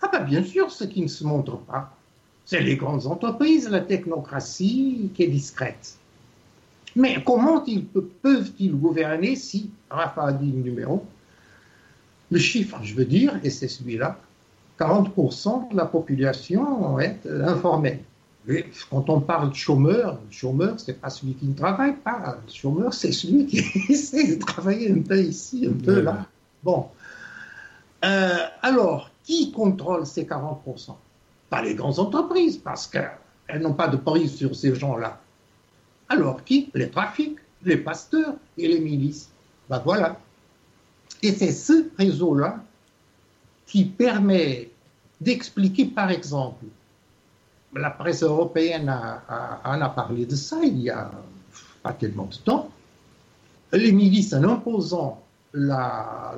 Ah, 0.01 0.09
bah, 0.11 0.19
bien 0.21 0.43
sûr, 0.43 0.71
ce 0.71 0.85
qui 0.85 1.01
ne 1.01 1.07
se 1.07 1.23
montre 1.23 1.57
pas. 1.57 1.93
C'est 2.49 2.61
les 2.61 2.77
grandes 2.77 3.05
entreprises, 3.05 3.69
la 3.69 3.81
technocratie 3.81 5.11
qui 5.13 5.21
est 5.21 5.27
discrète. 5.27 5.99
Mais 6.95 7.23
comment 7.23 7.63
peuvent-ils 8.23 8.75
gouverner 8.75 9.35
si, 9.35 9.69
Rafa 9.87 10.23
a 10.23 10.31
dit 10.31 10.51
le 10.51 10.63
numéro, 10.63 11.05
le 12.31 12.39
chiffre, 12.39 12.79
je 12.81 12.95
veux 12.95 13.05
dire, 13.05 13.39
et 13.43 13.51
c'est 13.51 13.67
celui-là, 13.67 14.17
40% 14.79 15.69
de 15.69 15.77
la 15.77 15.85
population 15.85 16.97
est 16.97 17.19
informelle. 17.27 17.99
quand 18.89 19.11
on 19.11 19.19
parle 19.19 19.51
de 19.51 19.55
chômeur, 19.55 20.19
le 20.25 20.31
chômeur, 20.31 20.79
ce 20.79 20.89
n'est 20.89 20.97
pas 20.97 21.11
celui 21.11 21.35
qui 21.35 21.45
ne 21.45 21.53
travaille 21.53 21.97
pas. 21.97 22.39
Le 22.47 22.51
chômeur, 22.51 22.95
c'est 22.95 23.11
celui 23.11 23.45
qui 23.45 23.59
essaie 23.93 24.35
de 24.35 24.39
travailler 24.39 24.91
un 24.91 25.03
peu 25.03 25.21
ici, 25.21 25.67
un 25.69 25.85
peu 25.85 26.01
là. 26.01 26.25
Bon. 26.63 26.87
Euh, 28.03 28.37
alors, 28.63 29.11
qui 29.23 29.51
contrôle 29.51 30.07
ces 30.07 30.23
40% 30.23 30.95
Pas 31.49 31.61
les 31.61 31.75
grandes 31.75 31.99
entreprises, 31.99 32.57
parce 32.57 32.87
qu'elles 32.87 33.61
n'ont 33.61 33.73
pas 33.73 33.87
de 33.87 33.97
prise 33.97 34.35
sur 34.35 34.55
ces 34.55 34.75
gens-là. 34.75 35.19
Alors 36.09 36.43
qui? 36.43 36.69
Les 36.73 36.89
trafics, 36.89 37.37
les 37.63 37.77
pasteurs 37.77 38.35
et 38.57 38.67
les 38.67 38.79
milices. 38.79 39.29
Ben 39.69 39.81
voilà. 39.83 40.17
Et 41.21 41.31
c'est 41.31 41.51
ce 41.51 41.89
réseau-là 41.97 42.63
qui 43.65 43.85
permet 43.85 44.69
d'expliquer, 45.21 45.85
par 45.85 46.09
exemple, 46.09 46.65
la 47.75 47.91
presse 47.91 48.23
européenne 48.23 48.89
en 48.89 49.81
a, 49.81 49.89
parlé 49.89 50.25
de 50.25 50.35
ça 50.35 50.57
il 50.63 50.79
y 50.79 50.89
a 50.89 51.11
pas 51.83 51.93
tellement 51.93 52.25
de 52.25 52.35
temps, 52.35 52.69
les 53.71 53.91
milices 53.91 54.33
en 54.33 54.43
imposant 54.43 55.21
la, 55.53 56.35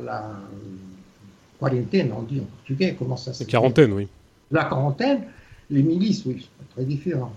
quarantaine, 1.60 2.14
on 2.18 2.24
dit 2.24 2.42
en 2.42 2.46
portugais, 2.46 2.96
comment 2.98 3.18
ça 3.18 3.34
s'appelle 3.34 3.52
Quarantaine, 3.52 3.94
oui. 3.94 4.08
La 4.52 4.66
quarantaine, 4.66 5.24
les 5.70 5.84
milices, 5.84 6.26
oui, 6.26 6.48
c'est 6.60 6.76
très 6.76 6.86
différent. 6.86 7.32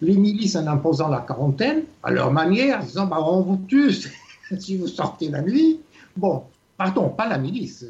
Les 0.00 0.16
milices 0.16 0.56
en 0.56 0.66
imposant 0.66 1.08
la 1.08 1.20
quarantaine, 1.20 1.84
à 2.02 2.10
leur 2.10 2.30
manière, 2.30 2.80
disant 2.84 3.06
bah, 3.06 3.18
on 3.20 3.40
vous 3.40 3.60
tue 3.66 3.92
si 4.58 4.76
vous 4.76 4.86
sortez 4.86 5.30
la 5.30 5.42
nuit. 5.42 5.80
Bon, 6.16 6.44
pardon, 6.76 7.08
pas 7.08 7.28
la 7.28 7.38
milice, 7.38 7.84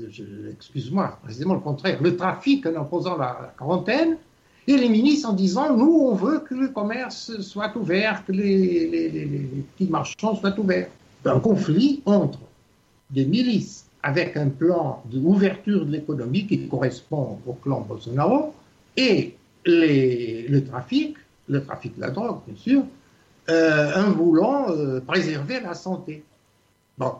excuse-moi, 0.52 1.18
précisément 1.22 1.54
le 1.54 1.60
contraire, 1.60 2.00
le 2.02 2.16
trafic 2.16 2.66
en 2.66 2.76
imposant 2.76 3.16
la, 3.16 3.54
quarantaine, 3.58 4.16
et 4.66 4.76
les 4.76 4.88
ministres 4.88 5.30
en 5.30 5.32
disant 5.32 5.76
nous, 5.76 6.08
on 6.10 6.14
veut 6.14 6.40
que 6.40 6.54
le 6.54 6.68
commerce 6.68 7.40
soit 7.40 7.74
ouvert, 7.76 8.24
que 8.24 8.32
les, 8.32 9.64
petits 9.76 9.90
marchands 9.90 10.36
soient 10.36 10.56
ouverts. 10.58 10.88
Un 11.24 11.40
conflit 11.40 12.02
entre 12.06 12.38
des 13.10 13.24
milices 13.24 13.86
avec 14.02 14.36
un 14.36 14.48
plan 14.48 15.02
d'ouverture 15.06 15.84
de 15.84 15.92
l'économie 15.92 16.46
qui 16.46 16.66
correspond 16.68 17.38
au 17.46 17.52
clan 17.54 17.80
Bolsonaro 17.80 18.54
et 19.00 19.36
le 19.64 20.60
trafic, 20.60 21.16
le 21.48 21.64
trafic 21.64 21.96
de 21.96 22.00
la 22.00 22.10
drogue, 22.10 22.40
bien 22.46 22.56
sûr, 22.56 22.84
euh, 23.48 24.04
en 24.04 24.12
voulant 24.12 24.70
euh, 24.70 25.00
préserver 25.00 25.60
la 25.60 25.74
santé. 25.74 26.22
Bon, 26.96 27.14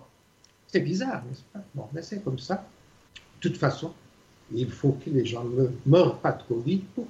c'est 0.69 0.81
bizarre, 0.81 1.23
n'est-ce 1.29 1.43
pas? 1.53 1.65
Bon, 1.75 1.85
mais 1.93 2.03
c'est 2.03 2.23
comme 2.23 2.39
ça. 2.39 2.65
De 3.15 3.49
toute 3.49 3.57
façon, 3.57 3.93
il 4.55 4.71
faut 4.71 4.97
que 5.05 5.11
les 5.11 5.25
gens 5.25 5.45
ne 5.45 5.67
meurent 5.87 6.19
pas 6.19 6.33
de 6.33 6.43
Covid 6.43 6.83
pour, 6.95 7.07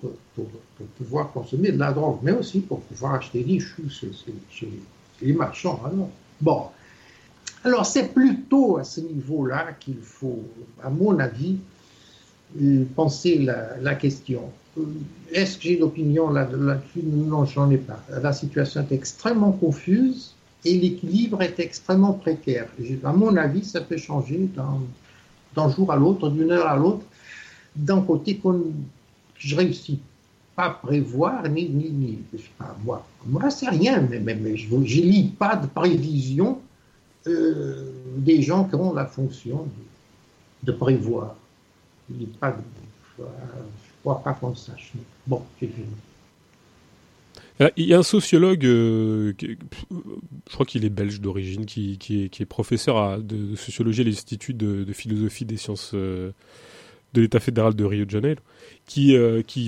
pouvoir 0.97 1.33
consommer 1.33 1.73
de 1.73 1.79
la 1.79 1.93
drogue, 1.93 2.19
mais 2.23 2.33
aussi 2.33 2.61
pour 2.61 2.81
pouvoir 2.81 3.15
acheter 3.15 3.43
des 3.43 3.61
choux 3.61 3.89
chez, 3.91 4.69
les 5.21 5.33
marchands. 5.33 5.81
Alors. 5.85 6.09
Bon. 6.41 6.67
Alors, 7.65 7.85
c'est 7.85 8.15
plutôt 8.15 8.79
à 8.79 8.85
ce 8.85 9.01
niveau-là 9.01 9.73
qu'il 9.79 10.01
faut, 10.01 10.45
à 10.83 10.89
mon 10.89 11.19
avis, 11.19 11.57
euh, 11.57 11.59
penser 12.95 13.39
la, 13.39 13.95
question. 13.95 14.43
Euh, 14.79 14.83
est-ce 15.33 15.57
que 15.57 15.65
j'ai 15.65 15.79
l'opinion 15.79 16.31
là-dessus? 16.31 17.03
Non, 17.03 17.45
j'en 17.45 17.71
ai 17.71 17.79
pas. 17.79 18.03
La 18.23 18.33
situation 18.33 18.87
est 18.89 18.95
extrêmement 18.95 19.53
confuse 19.53 20.35
et 20.65 20.79
l'équilibre 20.79 21.43
est 21.43 21.59
extrêmement 21.59 22.13
précaire. 22.13 22.69
À 23.05 23.13
mon 23.13 23.37
avis, 23.37 23.65
ça 23.65 23.81
peut 23.81 23.97
changer 23.97 24.49
d'un 25.55 25.69
jour 25.71 25.93
à 25.93 25.97
l'autre, 25.97 26.29
d'une 26.29 26.51
heure 26.51 26.67
à 26.67 26.77
l'autre, 26.77 27.05
d'un 27.75 28.01
côté 28.03 28.37
que 28.37 28.49
je 29.39 29.57
réussis 29.57 30.01
pas 30.55 30.65
à 30.65 30.71
prévoir, 30.71 31.49
ni, 31.49 31.69
ni, 31.69 31.91
ni 31.91 32.19
moi, 33.27 33.51
c'est 33.51 33.69
rien, 33.69 34.01
mais, 34.01 34.19
mais, 34.19 34.57
je 34.57 34.75
ne 34.75 34.83
lis 34.83 35.33
pas 35.39 35.57
de 35.57 35.67
prévision 35.67 36.61
euh, 37.27 37.91
des 38.17 38.43
gens 38.43 38.65
qui 38.65 38.75
ont 38.75 38.95
la 38.95 39.07
fonction 39.07 39.67
de, 40.63 40.73
prévoir. 40.73 41.37
Je 42.11 42.19
lis 42.19 42.27
pas 42.27 42.51
de, 42.51 42.59
je 43.19 43.23
ne 43.23 43.29
crois 44.03 44.23
pas 44.23 44.33
qu'on 44.35 44.55
sache. 44.55 44.93
Bon, 45.27 45.43
j'ai 45.61 45.69
fini. 45.69 45.87
Euh, 47.61 47.71
il 47.77 47.87
y 47.87 47.95
a 47.95 47.99
un 47.99 48.03
sociologue, 48.03 48.65
euh, 48.65 49.35
je 49.41 50.53
crois 50.53 50.65
qu'il 50.65 50.85
est 50.85 50.91
belge 50.91 51.21
d'origine, 51.21 51.67
qui, 51.67 51.99
est, 52.11 52.45
professeur 52.47 53.21
de, 53.23 53.55
sociologie 53.55 54.01
à 54.01 54.05
l'Institut 54.05 54.55
de, 54.55 54.91
philosophie 54.93 55.45
des 55.45 55.59
sciences 55.59 55.93
euh, 55.95 56.33
de 57.13 57.21
l'État 57.21 57.41
fédéral 57.41 57.75
de 57.75 57.85
Rio 57.85 58.07
de 58.07 58.11
Janeiro, 58.11 58.41
qui, 58.87 59.15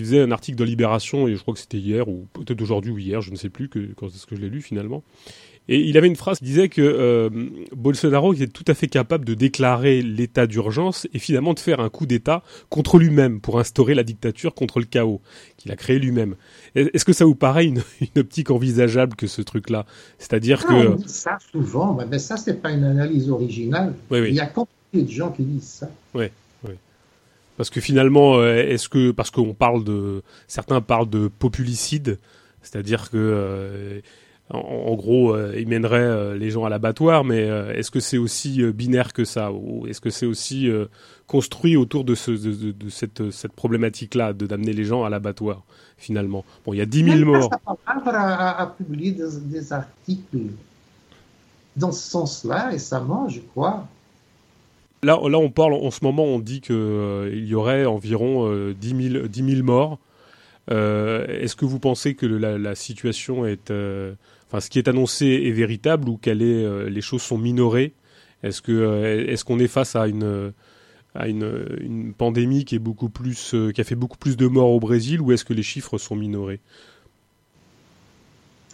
faisait 0.00 0.22
un 0.22 0.30
article 0.30 0.56
de 0.56 0.64
Libération, 0.64 1.28
et 1.28 1.34
je 1.34 1.42
crois 1.42 1.52
que 1.52 1.60
c'était 1.60 1.78
hier, 1.78 2.08
ou 2.08 2.28
peut-être 2.32 2.62
aujourd'hui 2.62 2.92
ou 2.92 2.98
hier, 2.98 3.20
je 3.20 3.30
ne 3.30 3.36
sais 3.36 3.50
plus 3.50 3.68
que, 3.68 3.92
quand 3.94 4.06
est-ce 4.08 4.26
que 4.26 4.36
je 4.36 4.40
l'ai 4.40 4.48
lu 4.48 4.62
finalement, 4.62 5.02
et 5.68 5.78
il 5.78 5.96
avait 5.96 6.08
une 6.08 6.16
phrase 6.16 6.38
qui 6.38 6.44
disait 6.44 6.68
que 6.68 6.82
euh, 6.82 7.30
Bolsonaro 7.74 8.34
était 8.34 8.48
tout 8.48 8.64
à 8.66 8.74
fait 8.74 8.88
capable 8.88 9.24
de 9.24 9.34
déclarer 9.34 10.02
l'état 10.02 10.48
d'urgence 10.48 11.06
et 11.14 11.20
finalement 11.20 11.54
de 11.54 11.60
faire 11.60 11.78
un 11.78 11.88
coup 11.88 12.04
d'État 12.04 12.42
contre 12.68 12.98
lui-même 12.98 13.40
pour 13.40 13.60
instaurer 13.60 13.94
la 13.94 14.02
dictature 14.02 14.54
contre 14.54 14.80
le 14.80 14.86
chaos 14.86 15.20
qu'il 15.56 15.70
a 15.70 15.76
créé 15.76 16.00
lui-même. 16.00 16.34
Est-ce 16.74 17.04
que 17.04 17.12
ça 17.12 17.24
vous 17.24 17.36
paraît 17.36 17.66
une, 17.66 17.82
optique 18.16 18.50
envisageable 18.50 19.14
que 19.14 19.28
ce 19.28 19.40
truc-là? 19.40 19.86
C'est-à-dire 20.18 20.66
que... 20.66 20.96
ça 21.06 21.38
souvent, 21.52 21.96
mais 22.10 22.18
ça 22.18 22.36
c'est 22.36 22.60
pas 22.60 22.72
une 22.72 22.84
analyse 22.84 23.30
originale. 23.30 23.94
Il 24.10 24.34
y 24.34 24.40
a 24.40 24.46
combien 24.46 24.68
de 24.92 25.08
gens 25.08 25.30
qui 25.30 25.44
disent 25.44 25.62
ça? 25.62 25.90
Oui, 26.14 26.26
oui. 26.64 26.74
Parce 27.56 27.70
que 27.70 27.80
finalement, 27.80 28.38
euh, 28.38 28.56
est-ce 28.56 28.88
que 28.88 29.12
parce 29.12 29.30
qu'on 29.30 29.54
parle 29.54 29.84
de 29.84 30.22
certains 30.48 30.80
parlent 30.80 31.08
de 31.08 31.28
populicide, 31.28 32.18
c'est-à-dire 32.62 33.10
que 33.10 33.16
euh, 33.16 34.00
en, 34.52 34.94
gros, 34.94 35.34
euh, 35.34 35.54
il 35.56 35.66
mènerait 35.66 35.98
euh, 35.98 36.36
les 36.36 36.50
gens 36.50 36.64
à 36.64 36.68
l'abattoir, 36.68 37.24
mais 37.24 37.48
euh, 37.48 37.72
est-ce 37.72 37.90
que 37.90 38.00
c'est 38.00 38.18
aussi 38.18 38.62
binaire 38.72 39.12
que 39.12 39.24
ça? 39.24 39.50
Ou 39.50 39.86
est-ce 39.86 40.00
que 40.00 40.10
c'est 40.10 40.26
aussi 40.26 40.70
construit 41.26 41.76
autour 41.76 42.04
de, 42.04 42.14
cette, 42.14 43.52
problématique-là, 43.56 44.32
de 44.32 44.46
d'amener 44.46 44.72
les 44.72 44.84
gens 44.84 45.04
à 45.04 45.10
l'abattoir, 45.10 45.62
finalement? 45.96 46.44
Bon, 46.66 46.74
il 46.74 46.78
y 46.78 46.82
a 46.82 46.86
10 46.86 47.04
000 47.04 47.30
morts. 47.30 47.50
a, 47.66 48.62
a 48.62 48.66
publié 48.66 49.12
des, 49.12 49.72
articles 49.72 50.38
dans 51.76 51.92
ce 51.92 52.10
sens-là 52.10 52.68
récemment, 52.68 53.28
je 53.28 53.40
crois. 53.40 53.86
Là, 55.02 55.18
là, 55.28 55.38
on 55.38 55.50
parle, 55.50 55.72
en 55.72 55.90
ce 55.90 56.04
moment, 56.04 56.24
on 56.24 56.38
dit 56.38 56.60
qu'il 56.60 57.44
y 57.46 57.54
aurait 57.54 57.86
environ 57.86 58.72
10 58.72 59.24
000, 59.30 59.64
morts. 59.64 59.98
Est-ce 60.68 61.56
que 61.56 61.64
vous 61.64 61.78
pensez 61.78 62.14
que 62.14 62.26
la, 62.26 62.74
situation 62.74 63.46
est, 63.46 63.72
enfin, 64.52 64.60
ce 64.60 64.68
qui 64.68 64.78
est 64.78 64.88
annoncé 64.88 65.26
est 65.26 65.50
véritable 65.50 66.10
ou 66.10 66.18
quelles 66.18 66.42
est, 66.42 66.64
euh, 66.64 66.90
les 66.90 67.00
choses 67.00 67.22
sont 67.22 67.38
minorées? 67.38 67.94
Est-ce 68.42 68.60
que 68.60 68.72
euh, 68.72 69.26
est-ce 69.26 69.44
qu'on 69.44 69.58
est 69.58 69.68
face 69.68 69.96
à 69.96 70.06
une 70.06 70.52
à 71.14 71.28
une, 71.28 71.78
une, 71.80 72.12
pandémie 72.12 72.64
qui 72.64 72.74
est 72.74 72.78
beaucoup 72.78 73.08
plus 73.08 73.54
euh, 73.54 73.70
qui 73.70 73.80
a 73.80 73.84
fait 73.84 73.94
beaucoup 73.94 74.18
plus 74.18 74.36
de 74.36 74.46
morts 74.46 74.70
au 74.70 74.80
Brésil 74.80 75.20
ou 75.20 75.32
est-ce 75.32 75.44
que 75.44 75.54
les 75.54 75.62
chiffres 75.62 75.96
sont 75.96 76.16
minorés? 76.16 76.60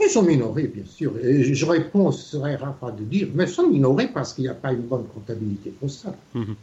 Ils 0.00 0.10
sont 0.10 0.22
minorés, 0.22 0.68
bien 0.68 0.84
sûr. 0.84 1.12
Et 1.22 1.54
je 1.54 1.66
réponds, 1.66 2.12
ce 2.12 2.36
serait 2.36 2.56
rare 2.56 2.92
de 2.96 3.04
dire, 3.04 3.28
mais 3.34 3.44
ils 3.44 3.50
sont 3.50 3.68
minorés 3.68 4.08
parce 4.08 4.32
qu'il 4.32 4.44
n'y 4.44 4.50
a 4.50 4.54
pas 4.54 4.72
une 4.72 4.82
bonne 4.82 5.06
comptabilité 5.06 5.70
pour 5.70 5.90
ça. 5.90 6.14
Mmh 6.34 6.54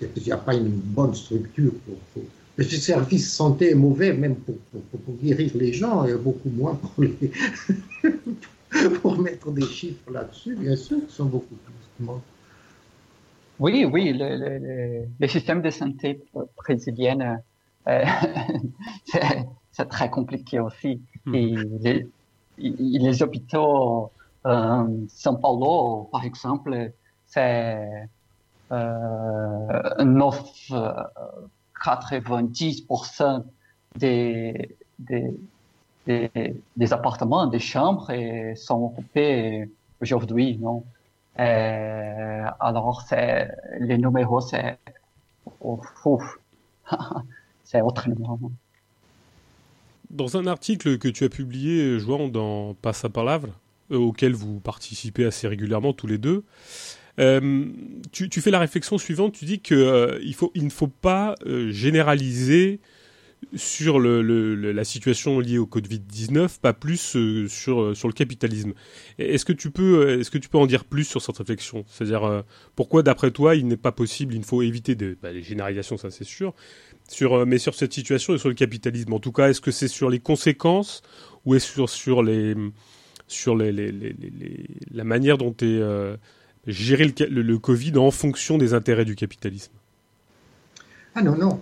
Il 0.00 0.22
n'y 0.22 0.32
a 0.32 0.38
pas 0.38 0.54
une 0.54 0.70
bonne 0.70 1.14
structure 1.14 1.72
pour, 1.84 2.22
le 2.56 2.64
service 2.64 3.32
santé 3.32 3.70
est 3.72 3.74
mauvais, 3.74 4.12
même 4.12 4.36
pour, 4.36 4.56
guérir 5.22 5.50
les 5.54 5.72
gens, 5.72 6.04
et 6.04 6.14
beaucoup 6.14 6.48
moins 6.48 6.74
pour, 6.74 7.04
pour 9.02 9.18
mettre 9.18 9.50
des 9.50 9.66
chiffres 9.66 10.10
là-dessus, 10.10 10.56
bien 10.56 10.76
sûr, 10.76 10.98
qui 11.06 11.14
sont 11.14 11.26
beaucoup 11.26 11.54
plus 11.54 12.06
Oui, 13.58 13.84
oui, 13.84 14.14
le, 14.14 15.26
système 15.28 15.60
de 15.60 15.70
santé 15.70 16.20
brésilienne, 16.56 17.42
euh, 17.88 18.04
c'est 19.72 19.88
très 19.88 20.08
compliqué 20.08 20.58
aussi. 20.58 21.02
Hmm. 21.26 21.34
Et 21.34 22.06
les, 22.58 23.22
hôpitaux, 23.22 24.10
euh, 24.46 24.86
São 25.08 25.38
Paulo, 25.38 26.08
par 26.10 26.24
exemple, 26.24 26.92
c'est 27.26 28.08
euh, 28.72 30.04
9 30.04 30.72
90% 31.84 33.44
des, 33.96 34.76
des, 34.98 35.34
des, 36.06 36.92
appartements, 36.92 37.46
des 37.46 37.58
chambres 37.58 38.10
sont 38.56 38.94
occupés 38.96 39.68
aujourd'hui, 40.00 40.58
non? 40.58 40.84
Alors, 41.36 43.02
c'est, 43.08 43.50
les 43.80 43.98
numéros, 43.98 44.40
c'est, 44.40 44.78
c'est 47.64 47.80
autrement. 47.80 48.38
Dans 50.10 50.36
un 50.36 50.46
article 50.46 50.98
que 50.98 51.08
tu 51.08 51.24
as 51.24 51.28
publié, 51.28 51.98
Joan, 51.98 52.30
dans 52.30 52.74
Passa 52.74 53.08
Palavra, 53.08 53.52
euh, 53.90 53.98
auquel 53.98 54.34
vous 54.34 54.60
participez 54.60 55.24
assez 55.24 55.48
régulièrement 55.48 55.92
tous 55.92 56.06
les 56.06 56.18
deux, 56.18 56.44
euh, 57.18 57.66
tu, 58.12 58.40
fais 58.40 58.50
la 58.50 58.58
réflexion 58.58 58.98
suivante, 58.98 59.34
tu 59.34 59.44
dis 59.44 59.60
qu'il 59.60 59.76
euh, 59.76 60.18
il 60.54 60.64
ne 60.64 60.70
faut 60.70 60.88
pas 60.88 61.34
généraliser 61.68 62.80
sur 63.54 64.00
la 64.00 64.84
situation 64.84 65.38
liée 65.40 65.58
au 65.58 65.66
Covid-19, 65.66 66.58
pas 66.58 66.72
plus 66.72 67.16
sur, 67.48 67.96
sur 67.96 68.08
le 68.08 68.12
capitalisme. 68.12 68.72
Est-ce 69.18 69.44
que, 69.44 69.52
tu 69.52 69.70
peux, 69.70 70.18
est-ce 70.18 70.30
que 70.30 70.38
tu 70.38 70.48
peux 70.48 70.58
en 70.58 70.66
dire 70.66 70.84
plus 70.84 71.04
sur 71.04 71.20
cette 71.20 71.36
réflexion? 71.36 71.84
C'est-à-dire, 71.88 72.44
pourquoi 72.74 73.02
d'après 73.02 73.30
toi, 73.30 73.54
il 73.54 73.66
n'est 73.66 73.76
pas 73.76 73.92
possible, 73.92 74.34
il 74.34 74.42
faut 74.42 74.62
éviter 74.62 74.94
de, 74.94 75.16
bah, 75.22 75.32
les 75.32 75.42
généralisations, 75.42 75.96
ça 75.98 76.10
c'est 76.10 76.24
sûr, 76.24 76.54
sur, 77.08 77.46
mais 77.46 77.58
sur 77.58 77.74
cette 77.74 77.92
situation 77.92 78.34
et 78.34 78.38
sur 78.38 78.48
le 78.48 78.54
capitalisme? 78.54 79.12
En 79.12 79.20
tout 79.20 79.32
cas, 79.32 79.50
est-ce 79.50 79.60
que 79.60 79.70
c'est 79.70 79.88
sur 79.88 80.08
les 80.08 80.18
conséquences 80.18 81.02
ou 81.44 81.54
est-ce 81.54 81.72
sur, 81.72 81.88
sur 81.88 82.22
les 82.22 82.54
sur 83.28 83.56
les, 83.56 83.72
les, 83.72 83.90
les, 83.90 84.14
la 84.92 85.04
manière 85.04 85.36
dont 85.36 85.54
est 85.60 85.80
géré 86.66 87.12
le, 87.18 87.42
le, 87.42 87.58
Covid 87.58 87.96
en 87.96 88.10
fonction 88.10 88.58
des 88.58 88.74
intérêts 88.74 89.04
du 89.04 89.14
capitalisme. 89.14 89.72
Ah 91.14 91.22
non, 91.22 91.36
non. 91.36 91.60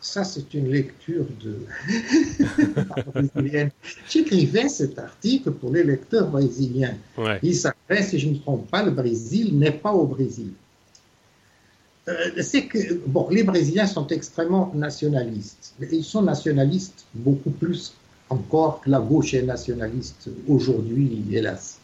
Ça, 0.00 0.24
c'est 0.24 0.52
une 0.54 0.68
lecture 0.68 1.26
de. 1.44 1.58
J'écrivais 4.08 4.68
cet 4.68 4.98
article 4.98 5.52
pour 5.52 5.70
les 5.72 5.84
lecteurs 5.84 6.28
brésiliens. 6.28 6.96
Il 7.42 7.54
s'appelait, 7.54 8.02
si 8.02 8.18
je 8.18 8.28
ne 8.28 8.32
me 8.34 8.38
trompe 8.38 8.68
pas, 8.68 8.82
le 8.82 8.90
Brésil 8.90 9.56
n'est 9.56 9.70
pas 9.70 9.92
au 9.92 10.06
Brésil. 10.06 10.50
Euh, 12.08 12.42
c'est 12.42 12.66
que, 12.66 13.00
bon, 13.06 13.28
les 13.30 13.44
Brésiliens 13.44 13.86
sont 13.86 14.08
extrêmement 14.08 14.72
nationalistes. 14.74 15.74
Ils 15.92 16.02
sont 16.02 16.22
nationalistes 16.22 17.04
beaucoup 17.14 17.50
plus 17.50 17.94
encore 18.28 18.80
que 18.80 18.90
la 18.90 18.98
gauche 18.98 19.34
est 19.34 19.42
nationaliste 19.42 20.30
aujourd'hui, 20.48 21.22
hélas. 21.30 21.78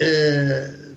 Euh, 0.00 0.91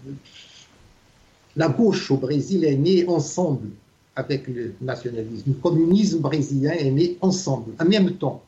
la 1.56 1.70
gauche 1.70 2.12
au 2.12 2.18
Brésil 2.18 2.66
est 2.66 2.76
née 2.76 3.08
ensemble 3.08 3.70
avec 4.16 4.48
le 4.48 4.74
nationalisme. 4.82 5.44
Le 5.48 5.54
communisme 5.54 6.20
brésilien 6.20 6.72
est 6.72 6.92
né 6.92 7.18
ensemble, 7.22 7.72
en 7.80 7.86
même 7.86 8.14
temps 8.14 8.44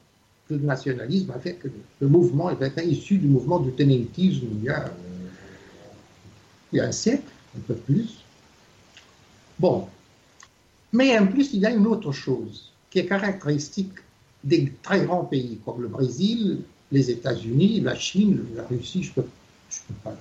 que 0.48 0.54
le 0.54 0.62
nationalisme, 0.62 1.32
avec 1.32 1.60
le 2.00 2.08
mouvement 2.08 2.50
est 2.50 2.86
issu 2.86 3.17
du 3.17 3.28
mouvement 3.28 3.60
du 3.60 3.72
tenentisme 3.72 4.48
il 4.52 4.63
y 4.63 4.70
a, 4.70 4.93
il 6.72 6.78
y 6.78 6.80
a 6.80 6.86
un 6.86 6.91
siècle, 6.91 7.30
un 7.58 7.62
peu 7.62 7.76
plus. 7.76 8.20
Bon. 9.60 9.88
Mais 10.93 11.17
en 11.20 11.28
plus, 11.28 11.54
il 11.54 11.60
y 11.60 11.65
a 11.65 11.72
une 11.72 11.86
autre 11.86 12.13
chose 12.13 12.72
qui 12.89 13.00
est 13.00 13.06
caractéristique 13.06 13.91
des 14.43 14.72
très 14.82 15.04
grands 15.04 15.26
pays 15.26 15.60
comme 15.65 15.82
le 15.82 15.89
Brésil, 15.89 16.62
les 16.93 17.12
États-Unis, 17.12 17.82
la 17.82 17.96
Chine, 17.96 18.46
la 18.56 18.63
Russie, 18.63 19.04
je 19.04 19.12
ne 19.20 19.26
sais 19.70 19.93
pas, 20.04 20.15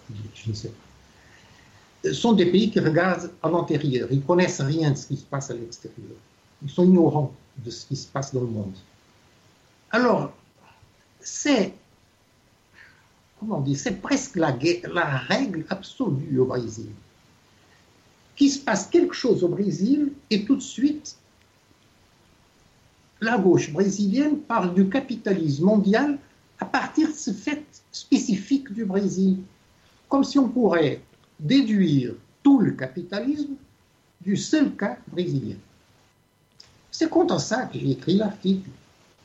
sont 2.12 2.32
des 2.32 2.46
pays 2.46 2.70
qui 2.70 2.80
regardent 2.80 3.30
à 3.42 3.48
l'intérieur. 3.48 4.08
Ils 4.10 4.22
connaissent 4.22 4.60
rien 4.60 4.90
de 4.90 4.96
ce 4.96 5.06
qui 5.06 5.16
se 5.16 5.24
passe 5.24 5.50
à 5.50 5.54
l'extérieur. 5.54 6.16
Ils 6.62 6.70
sont 6.70 6.84
ignorants 6.84 7.32
de 7.58 7.70
ce 7.70 7.86
qui 7.86 7.96
se 7.96 8.06
passe 8.06 8.34
dans 8.34 8.40
le 8.40 8.48
monde. 8.48 8.74
Alors, 9.90 10.32
c'est, 11.20 11.72
comment 13.40 13.60
dire, 13.60 13.78
c'est 13.78 14.00
presque 14.00 14.36
la, 14.36 14.56
la 14.92 15.18
règle 15.18 15.64
absolue 15.68 16.38
au 16.38 16.46
Brésil. 16.46 16.90
Qu'il 18.34 18.50
se 18.50 18.58
passe 18.58 18.86
quelque 18.86 19.14
chose 19.14 19.42
au 19.42 19.48
Brésil 19.48 20.12
et 20.30 20.44
tout 20.44 20.56
de 20.56 20.62
suite, 20.62 21.16
la 23.20 23.38
gauche 23.38 23.72
brésilienne 23.72 24.38
parle 24.38 24.74
du 24.74 24.88
capitalisme 24.88 25.64
mondial 25.64 26.18
à 26.58 26.64
partir 26.64 27.08
de 27.08 27.14
ce 27.14 27.32
fait 27.32 27.64
spécifique 27.92 28.72
du 28.72 28.84
Brésil, 28.84 29.38
comme 30.08 30.24
si 30.24 30.38
on 30.38 30.48
pourrait 30.48 31.00
déduire 31.38 32.14
tout 32.42 32.60
le 32.60 32.72
capitalisme 32.72 33.54
du 34.20 34.36
seul 34.36 34.74
cas 34.74 34.98
brésilien. 35.10 35.56
C'est 36.90 37.10
contre 37.10 37.40
ça 37.40 37.64
que 37.66 37.78
j'ai 37.78 37.90
écrit 37.90 38.16
l'article. 38.16 38.70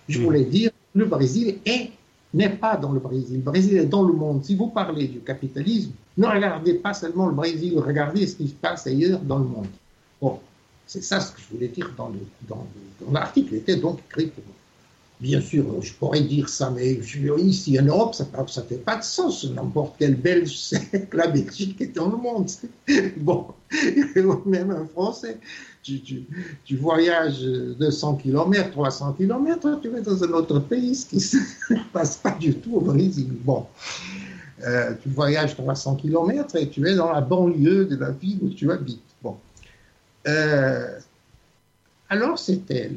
Je 0.09 0.19
hmm. 0.19 0.23
voulais 0.23 0.43
dire 0.43 0.71
le 0.93 1.05
Brésil 1.05 1.59
est 1.65 1.91
n'est 2.33 2.49
pas 2.49 2.77
dans 2.77 2.91
le 2.91 2.99
Brésil. 2.99 3.37
Le 3.37 3.41
Brésil 3.41 3.77
est 3.77 3.85
dans 3.85 4.03
le 4.03 4.13
monde. 4.13 4.43
Si 4.43 4.55
vous 4.55 4.67
parlez 4.67 5.07
du 5.07 5.19
capitalisme, 5.19 5.91
ne 6.17 6.27
regardez 6.27 6.75
pas 6.75 6.93
seulement 6.93 7.27
le 7.27 7.33
Brésil, 7.33 7.77
regardez 7.77 8.25
ce 8.27 8.35
qui 8.35 8.47
se 8.47 8.53
passe 8.53 8.87
ailleurs 8.87 9.19
dans 9.19 9.39
le 9.39 9.45
monde. 9.45 9.67
Bon, 10.21 10.39
c'est 10.87 11.03
ça 11.03 11.19
ce 11.19 11.31
que 11.33 11.41
je 11.41 11.55
voulais 11.55 11.67
dire 11.67 11.91
dans, 11.97 12.11
l'article. 13.11 13.55
Était 13.55 13.75
donc 13.75 13.99
écrit 14.09 14.27
pour. 14.27 14.43
Bien 15.21 15.39
sûr, 15.39 15.63
je 15.83 15.93
pourrais 15.93 16.21
dire 16.21 16.49
ça, 16.49 16.71
mais 16.71 16.93
ici 17.37 17.79
en 17.79 17.83
Europe, 17.83 18.15
ça 18.15 18.25
ne 18.25 18.61
fait 18.63 18.83
pas 18.83 18.97
de 18.97 19.03
sens. 19.03 19.45
N'importe 19.45 19.93
quel 19.99 20.15
Belge 20.15 20.57
sait 20.57 21.05
que 21.11 21.15
la 21.15 21.27
Belgique 21.27 21.79
est 21.79 21.95
dans 21.95 22.09
le 22.09 22.17
monde. 22.17 22.49
Bon, 23.17 23.45
même 24.47 24.71
un 24.71 24.87
Français, 24.87 25.37
tu, 25.83 26.01
tu, 26.01 26.75
voyages 26.75 27.41
200 27.41 28.15
km, 28.15 28.71
300 28.71 29.13
km, 29.13 29.79
tu 29.79 29.89
vas 29.89 30.01
dans 30.01 30.23
un 30.23 30.29
autre 30.29 30.59
pays, 30.59 30.95
ce 30.95 31.05
qui 31.05 31.37
ne 31.73 31.83
passe 31.93 32.17
pas 32.17 32.31
du 32.31 32.55
tout 32.55 32.77
au 32.77 32.81
Brésil. 32.81 33.27
Bon, 33.43 33.67
euh, 34.65 34.93
tu 35.03 35.09
voyages 35.09 35.55
300 35.55 35.97
km 35.97 36.55
et 36.55 36.67
tu 36.67 36.87
es 36.87 36.95
dans 36.95 37.11
la 37.11 37.21
banlieue 37.21 37.85
de 37.85 37.95
la 37.95 38.09
ville 38.09 38.39
où 38.41 38.49
tu 38.49 38.71
habites. 38.71 38.99
Bon. 39.21 39.37
Euh, 40.27 40.97
alors, 42.09 42.39
c'était 42.39 42.91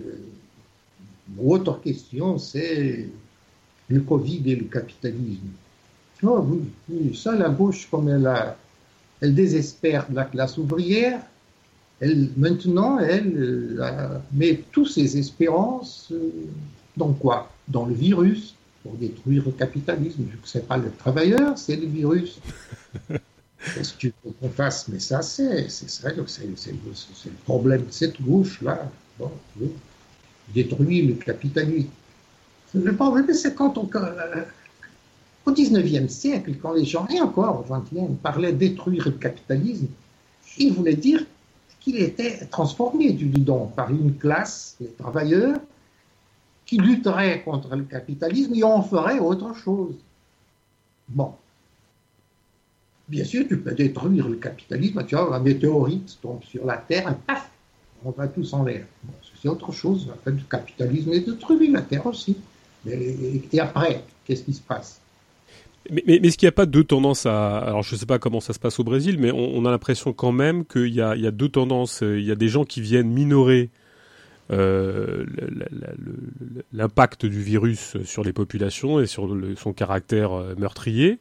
l'autre 1.40 1.80
question, 1.80 2.38
c'est 2.38 3.08
le 3.88 4.00
Covid 4.00 4.42
et 4.46 4.56
le 4.56 4.64
capitalisme. 4.64 5.48
Oh, 6.22 6.46
oui, 6.88 7.14
ça, 7.14 7.34
la 7.34 7.48
bouche, 7.48 7.88
comme 7.90 8.08
elle, 8.08 8.26
a, 8.26 8.56
elle 9.20 9.34
désespère 9.34 10.08
de 10.08 10.14
la 10.14 10.24
classe 10.24 10.56
ouvrière, 10.56 11.20
elle, 12.00 12.30
maintenant, 12.36 12.98
elle 12.98 13.34
euh, 13.36 14.18
met 14.32 14.62
toutes 14.72 14.88
ses 14.88 15.16
espérances 15.16 16.08
euh, 16.12 16.30
dans 16.96 17.12
quoi? 17.12 17.50
Dans 17.68 17.86
le 17.86 17.94
virus, 17.94 18.54
pour 18.82 18.94
détruire 18.94 19.44
le 19.46 19.52
capitalisme. 19.52 20.24
Ce 20.44 20.58
n'est 20.58 20.64
pas 20.64 20.76
le 20.76 20.90
travailleur, 20.90 21.56
c'est 21.56 21.76
le 21.76 21.86
virus. 21.86 22.38
Qu'est-ce 23.74 23.94
que 23.94 24.08
qu'on 24.40 24.50
fasse? 24.50 24.88
Mais 24.88 24.98
ça, 24.98 25.22
c'est 25.22 25.70
c'est 25.70 26.04
le 26.12 26.24
problème 27.44 27.86
de 27.86 27.92
cette 27.92 28.20
gauche-là. 28.20 28.90
Bon, 29.18 29.30
détruire 30.52 31.08
le 31.08 31.14
capitalisme. 31.14 31.88
Le 32.74 32.94
problème, 32.94 33.32
c'est 33.32 33.54
quand. 33.54 33.78
Euh, 33.78 34.44
au 35.46 35.52
19e 35.52 36.08
siècle, 36.08 36.54
quand 36.60 36.72
les 36.72 36.84
gens, 36.84 37.06
et 37.08 37.20
encore 37.20 37.64
au 37.68 37.74
20e, 37.74 38.16
parlaient 38.16 38.52
détruire 38.52 39.04
le 39.04 39.12
capitalisme, 39.12 39.88
ils 40.56 40.72
voulaient 40.72 40.96
dire 40.96 41.22
qu'il 41.80 41.96
était 41.96 42.46
transformé 42.46 43.12
du 43.12 43.26
dedans 43.26 43.70
par 43.76 43.90
une 43.90 44.16
classe, 44.16 44.76
les 44.80 44.88
travailleurs, 44.88 45.58
qui 46.64 46.78
lutterait 46.78 47.42
contre 47.42 47.76
le 47.76 47.84
capitalisme 47.84 48.54
et 48.54 48.64
en 48.64 48.82
ferait 48.82 49.18
autre 49.18 49.54
chose. 49.54 49.94
Bon, 51.08 51.34
Bien 53.08 53.24
sûr, 53.24 53.46
tu 53.46 53.58
peux 53.58 53.72
détruire 53.72 54.28
le 54.28 54.36
capitalisme. 54.36 55.04
Tu 55.06 55.14
vois, 55.14 55.36
un 55.36 55.40
météorite 55.40 56.18
tombe 56.22 56.42
sur 56.42 56.64
la 56.64 56.78
Terre, 56.78 57.14
paf, 57.26 57.50
on 58.04 58.10
va 58.10 58.28
tous 58.28 58.52
en 58.54 58.64
l'air. 58.64 58.86
Autre 59.48 59.72
chose. 59.72 60.08
En 60.10 60.30
le 60.30 60.38
capitalisme 60.50 61.12
est 61.12 61.20
détruit, 61.20 61.70
la 61.70 61.82
Terre 61.82 62.06
aussi. 62.06 62.36
et 62.86 63.60
après, 63.60 64.04
qu'est-ce 64.24 64.42
qui 64.42 64.52
se 64.52 64.62
passe? 64.62 65.00
Mais, 65.90 66.02
mais, 66.06 66.16
est-ce 66.16 66.38
qu'il 66.38 66.46
n'y 66.46 66.50
a 66.50 66.52
pas 66.52 66.66
deux 66.66 66.84
tendances 66.84 67.26
à... 67.26 67.58
Alors 67.58 67.82
je 67.82 67.94
ne 67.94 67.98
sais 67.98 68.06
pas 68.06 68.18
comment 68.18 68.40
ça 68.40 68.52
se 68.52 68.58
passe 68.58 68.80
au 68.80 68.84
Brésil, 68.84 69.16
mais 69.18 69.30
on, 69.32 69.64
a 69.66 69.70
l'impression 69.70 70.12
quand 70.12 70.32
même 70.32 70.64
qu'il 70.64 70.88
y, 70.88 70.96
y 70.96 71.00
a, 71.02 71.30
deux 71.30 71.48
tendances. 71.48 72.00
Il 72.02 72.24
y 72.24 72.30
a 72.30 72.36
des 72.36 72.48
gens 72.48 72.64
qui 72.64 72.80
viennent 72.80 73.10
minorer 73.10 73.68
euh, 74.50 75.24
l'impact 76.72 77.26
du 77.26 77.42
virus 77.42 77.96
sur 78.04 78.24
les 78.24 78.32
populations 78.32 79.00
et 79.00 79.06
sur 79.06 79.34
son 79.56 79.72
caractère 79.72 80.32
euh, 80.32 80.54
meurtrier 80.58 81.18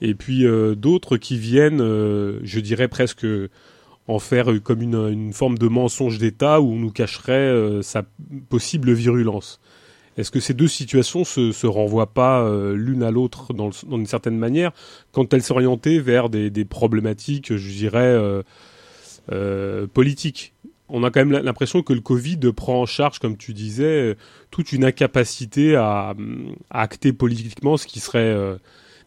et 0.00 0.14
puis 0.14 0.44
euh, 0.46 0.74
d'autres 0.74 1.16
qui 1.16 1.38
viennent, 1.38 1.78
je 1.78 2.60
dirais 2.60 2.88
presque 2.88 3.24
en 4.10 4.18
faire 4.18 4.46
comme 4.62 4.82
une, 4.82 5.32
forme 5.32 5.58
de 5.58 5.68
mensonge 5.68 6.18
d'État 6.18 6.60
où 6.60 6.72
on 6.72 6.76
nous 6.76 6.90
cacherait 6.90 7.32
euh, 7.32 7.82
sa 7.82 8.04
possible 8.48 8.92
virulence. 8.92 9.60
Est-ce 10.16 10.30
que 10.30 10.40
ces 10.40 10.54
deux 10.54 10.68
situations 10.68 11.24
se, 11.24 11.52
se 11.52 11.66
renvoient 11.66 12.12
pas 12.12 12.46
l'une 12.74 13.02
à 13.02 13.10
l'autre 13.10 13.54
dans, 13.54 13.70
une 13.70 14.06
certaine 14.06 14.36
manière 14.36 14.72
quand 15.12 15.32
elles 15.32 15.42
s'orientaient 15.42 15.98
vers 15.98 16.28
des, 16.28 16.64
problématiques, 16.64 17.56
je 17.56 17.70
dirais, 17.70 18.18
politiques? 19.94 20.52
On 20.92 21.04
a 21.04 21.10
quand 21.10 21.24
même 21.24 21.42
l'impression 21.44 21.82
que 21.82 21.92
le 21.92 22.00
Covid 22.00 22.38
prend 22.54 22.82
en 22.82 22.86
charge, 22.86 23.20
comme 23.20 23.36
tu 23.36 23.54
disais, 23.54 24.16
toute 24.50 24.72
une 24.72 24.84
incapacité 24.84 25.76
à, 25.76 26.14
acter 26.70 27.12
politiquement 27.12 27.76
ce 27.76 27.86
qui 27.86 28.00
serait 28.00 28.18
euh, 28.18 28.56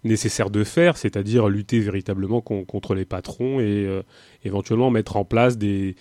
nécessaire 0.04 0.50
de 0.50 0.64
faire, 0.64 0.98
c'est-à-dire 0.98 1.48
lutter 1.48 1.80
véritablement 1.80 2.42
contre 2.42 2.96
les 2.96 3.06
patrons 3.06 3.60
et 3.60 3.86
euh, 3.86 4.04
éventuellement 4.44 4.92
mettre 4.92 5.16
en 5.16 5.26
place 5.26 5.58
des, 5.58 5.96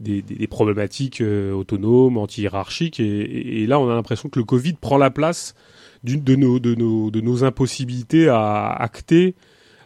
des, 0.00 0.46
problématiques 0.46 1.20
euh, 1.20 1.52
autonomes, 1.52 2.18
anti-hiérarchiques. 2.18 3.00
Et, 3.00 3.66
là, 3.66 3.80
on 3.80 3.88
a 3.88 3.94
l'impression 3.94 4.28
que 4.28 4.38
le 4.38 4.44
Covid 4.44 4.74
prend 4.74 4.98
la 4.98 5.10
place 5.10 5.54
de 6.04 6.36
nos, 6.36 6.58
de, 6.58 6.74
nos, 6.74 7.10
de 7.10 7.20
nos 7.20 7.44
impossibilités 7.44 8.28
à 8.28 8.70
acter 8.70 9.34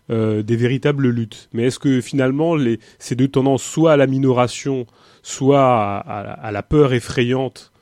des 0.09 0.57
véritables 0.57 1.09
luttes. 1.09 1.49
Mais 1.53 1.67
est-ce 1.67 1.79
que 1.79 2.01
finalement 2.01 2.57
les, 2.57 2.81
ces 2.99 3.15
deux 3.15 3.29
tendances, 3.29 3.63
soit 3.63 3.93
à 3.93 3.97
la 3.97 4.09
minoration, 4.09 4.89
soit 5.23 5.99
à, 5.99 6.51
la 6.51 6.63
peur 6.63 6.93
effrayante 6.93 7.73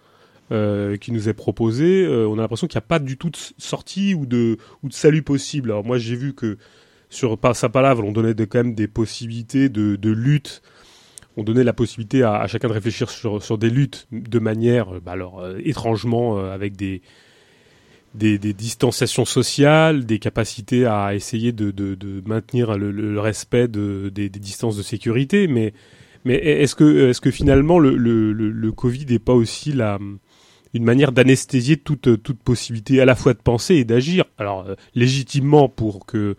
euh, 0.51 0.97
qui 0.97 1.13
nous 1.13 1.29
est 1.29 1.35
proposée, 1.35 2.07
euh, 2.07 2.27
on 2.27 2.39
a 2.39 2.41
l'impression 2.41 2.67
qu'il 2.67 2.77
n'y 2.79 2.85
a 2.85 2.89
pas 2.89 2.99
du 2.99 3.19
tout 3.19 3.29
de 3.29 3.37
sortie 3.59 4.15
ou 4.15 4.25
de, 4.25 4.57
ou 4.83 4.89
de 4.89 4.95
salut 4.95 5.23
possible. 5.23 5.71
Alors 5.71 5.85
moi 5.85 5.99
j'ai 5.99 6.17
vu 6.17 6.33
que 6.33 6.57
sur 7.11 7.39
sa 7.53 7.69
palavre, 7.69 8.03
on 8.03 8.13
donnait 8.13 8.35
quand 8.35 8.65
même 8.65 8.75
des 8.75 8.89
possibilités 8.89 9.69
de, 9.69 9.97
de 9.97 10.11
lutte. 10.11 10.63
On 11.37 11.43
donnait 11.43 11.65
la 11.65 11.75
possibilité 11.75 12.23
à, 12.23 12.47
chacun 12.47 12.69
de 12.69 12.73
réfléchir 12.73 13.11
sur, 13.11 13.59
des 13.59 13.69
luttes 13.69 14.09
de 14.11 14.39
manière, 14.39 14.95
euh, 14.95 15.01
bah 15.01 15.13
alors 15.13 15.47
étrangement 15.63 16.39
avec 16.39 16.77
des, 16.77 17.03
des, 18.15 18.39
distanciations 18.39 19.27
sociales, 19.27 20.07
des 20.07 20.19
capacités 20.19 20.87
à 20.87 21.15
essayer 21.15 21.53
de, 21.53 21.71
de, 21.71 22.23
maintenir 22.27 22.79
le, 22.79 23.21
respect 23.21 23.69
de, 23.69 24.09
des, 24.09 24.31
distances 24.31 24.79
de 24.79 24.83
sécurité, 24.83 25.47
mais 25.47 25.75
mais 26.25 26.35
est-ce 26.35 26.75
que, 26.75 27.11
est-ce 27.11 27.21
que 27.21 27.31
finalement 27.31 27.79
le, 27.79 27.97
le, 27.97 28.33
le, 28.33 28.73
Covid 28.73 29.07
n'est 29.07 29.21
pas 29.21 29.35
aussi 29.35 29.73
la, 29.73 29.99
une 30.75 30.85
manière 30.85 31.13
d'anesthésier 31.13 31.77
toute, 31.77 32.23
toute 32.23 32.39
possibilité 32.39 33.01
à 33.01 33.05
la 33.05 33.15
fois 33.15 33.35
de 33.35 33.39
penser 33.39 33.77
et 33.77 33.85
d'agir. 33.85 34.25
Alors 34.39 34.67
euh, 34.67 34.75
légitimement 34.95 35.69
pour 35.69 36.07
que 36.07 36.37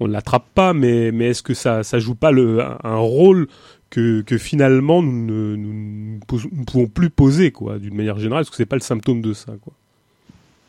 on 0.00 0.08
ne 0.08 0.12
l'attrape 0.12 0.48
pas, 0.54 0.72
mais, 0.72 1.12
mais 1.12 1.26
est-ce 1.26 1.42
que 1.42 1.54
ça 1.54 1.82
ça 1.84 1.98
joue 1.98 2.14
pas 2.14 2.32
le, 2.32 2.60
un 2.62 2.96
rôle 2.96 3.46
que, 3.90 4.22
que 4.22 4.38
finalement 4.38 5.02
nous 5.02 5.24
ne, 5.24 5.56
nous 5.56 6.18
ne 6.22 6.64
pouvons 6.64 6.86
plus 6.86 7.10
poser 7.10 7.52
quoi 7.52 7.78
d'une 7.78 7.94
manière 7.94 8.18
générale 8.18 8.42
Est-ce 8.42 8.50
que 8.50 8.56
c'est 8.56 8.66
pas 8.66 8.76
le 8.76 8.82
symptôme 8.82 9.20
de 9.20 9.32
ça 9.32 9.52
quoi. 9.60 9.72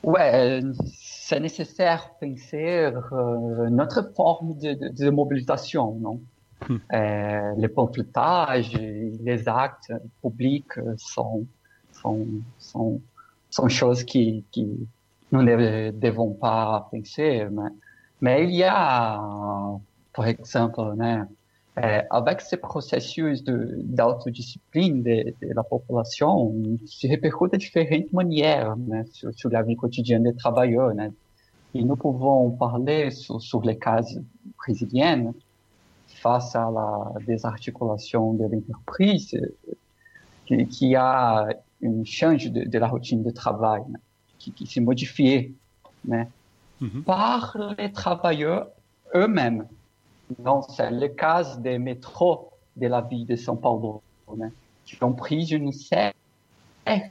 Ouais, 0.04 0.60
c'est 0.84 1.39
nécessaire 1.39 2.10
penser 2.19 2.91
euh, 3.13 3.69
notre 3.69 4.13
forme 4.15 4.58
de, 4.58 4.73
de, 4.73 4.89
de 4.89 5.10
mobilisation, 5.10 5.95
non? 5.95 6.19
Hmm. 6.67 6.78
Euh, 6.93 7.54
les 7.58 7.67
pamphlétages, 7.69 8.73
les 8.73 9.47
actes 9.47 9.91
publics 10.21 10.73
sont, 10.97 11.45
sont, 11.91 12.26
sont, 12.73 13.01
sont 13.49 13.69
choses 13.69 14.03
qui, 14.03 14.43
qui 14.51 14.67
nous 15.31 15.43
ne 15.43 15.91
devons 15.91 16.33
pas 16.33 16.88
penser. 16.91 17.47
Mais, 17.51 17.69
mais 18.21 18.47
il 18.49 18.63
par 20.15 20.27
exemple, 20.27 20.79
hein, 20.99 21.27
euh, 21.79 22.01
avec 22.12 22.41
ce 22.41 22.55
processus 22.55 23.43
d'autodiscipline 23.43 25.01
de, 25.01 25.33
de, 25.41 25.53
la 25.55 25.63
population, 25.63 26.53
se 26.86 27.07
répercute 27.07 27.53
de 27.53 27.57
différentes 27.57 28.13
manières 28.13 28.75
né, 28.77 29.03
sur, 29.12 29.33
sur, 29.33 29.49
la 29.49 29.63
vie 29.63 29.75
quotidienne 29.75 30.23
des 30.23 30.36
travailleurs. 30.36 30.93
Né. 30.93 31.09
Et 31.73 31.83
nous 31.83 31.95
pouvons 31.95 32.51
parler 32.51 33.09
sur, 33.09 33.41
sur 33.41 33.62
les 33.63 33.77
cas 33.79 34.03
brésiliennes, 34.59 35.33
face 36.07 36.55
à 36.55 36.69
la 36.69 37.19
désarticulation 37.25 38.33
de 38.33 38.43
l'entreprise, 38.43 39.36
qui, 40.45 40.67
qui, 40.67 40.95
a 40.95 41.47
une 41.83 42.05
change 42.05 42.51
de, 42.51 42.63
de, 42.63 42.79
la 42.79 42.87
routine 42.87 43.21
de 43.23 43.31
travail 43.31 43.83
qui, 44.39 44.51
qui 44.51 44.65
s'est 44.65 44.81
modifiée 44.81 45.53
mais, 46.05 46.27
mm-hmm. 46.81 47.03
par 47.03 47.57
les 47.77 47.91
travailleurs 47.91 48.69
eux-mêmes. 49.15 49.67
Donc, 50.39 50.65
c'est 50.69 50.89
le 50.89 51.07
cas 51.09 51.55
des 51.57 51.77
métros 51.77 52.49
de 52.75 52.87
la 52.87 53.01
ville 53.01 53.25
de 53.25 53.35
São 53.35 53.59
Paulo, 53.59 54.01
qui 54.85 55.03
ont 55.03 55.13
pris 55.13 55.45
une 55.51 55.71
série 55.71 56.13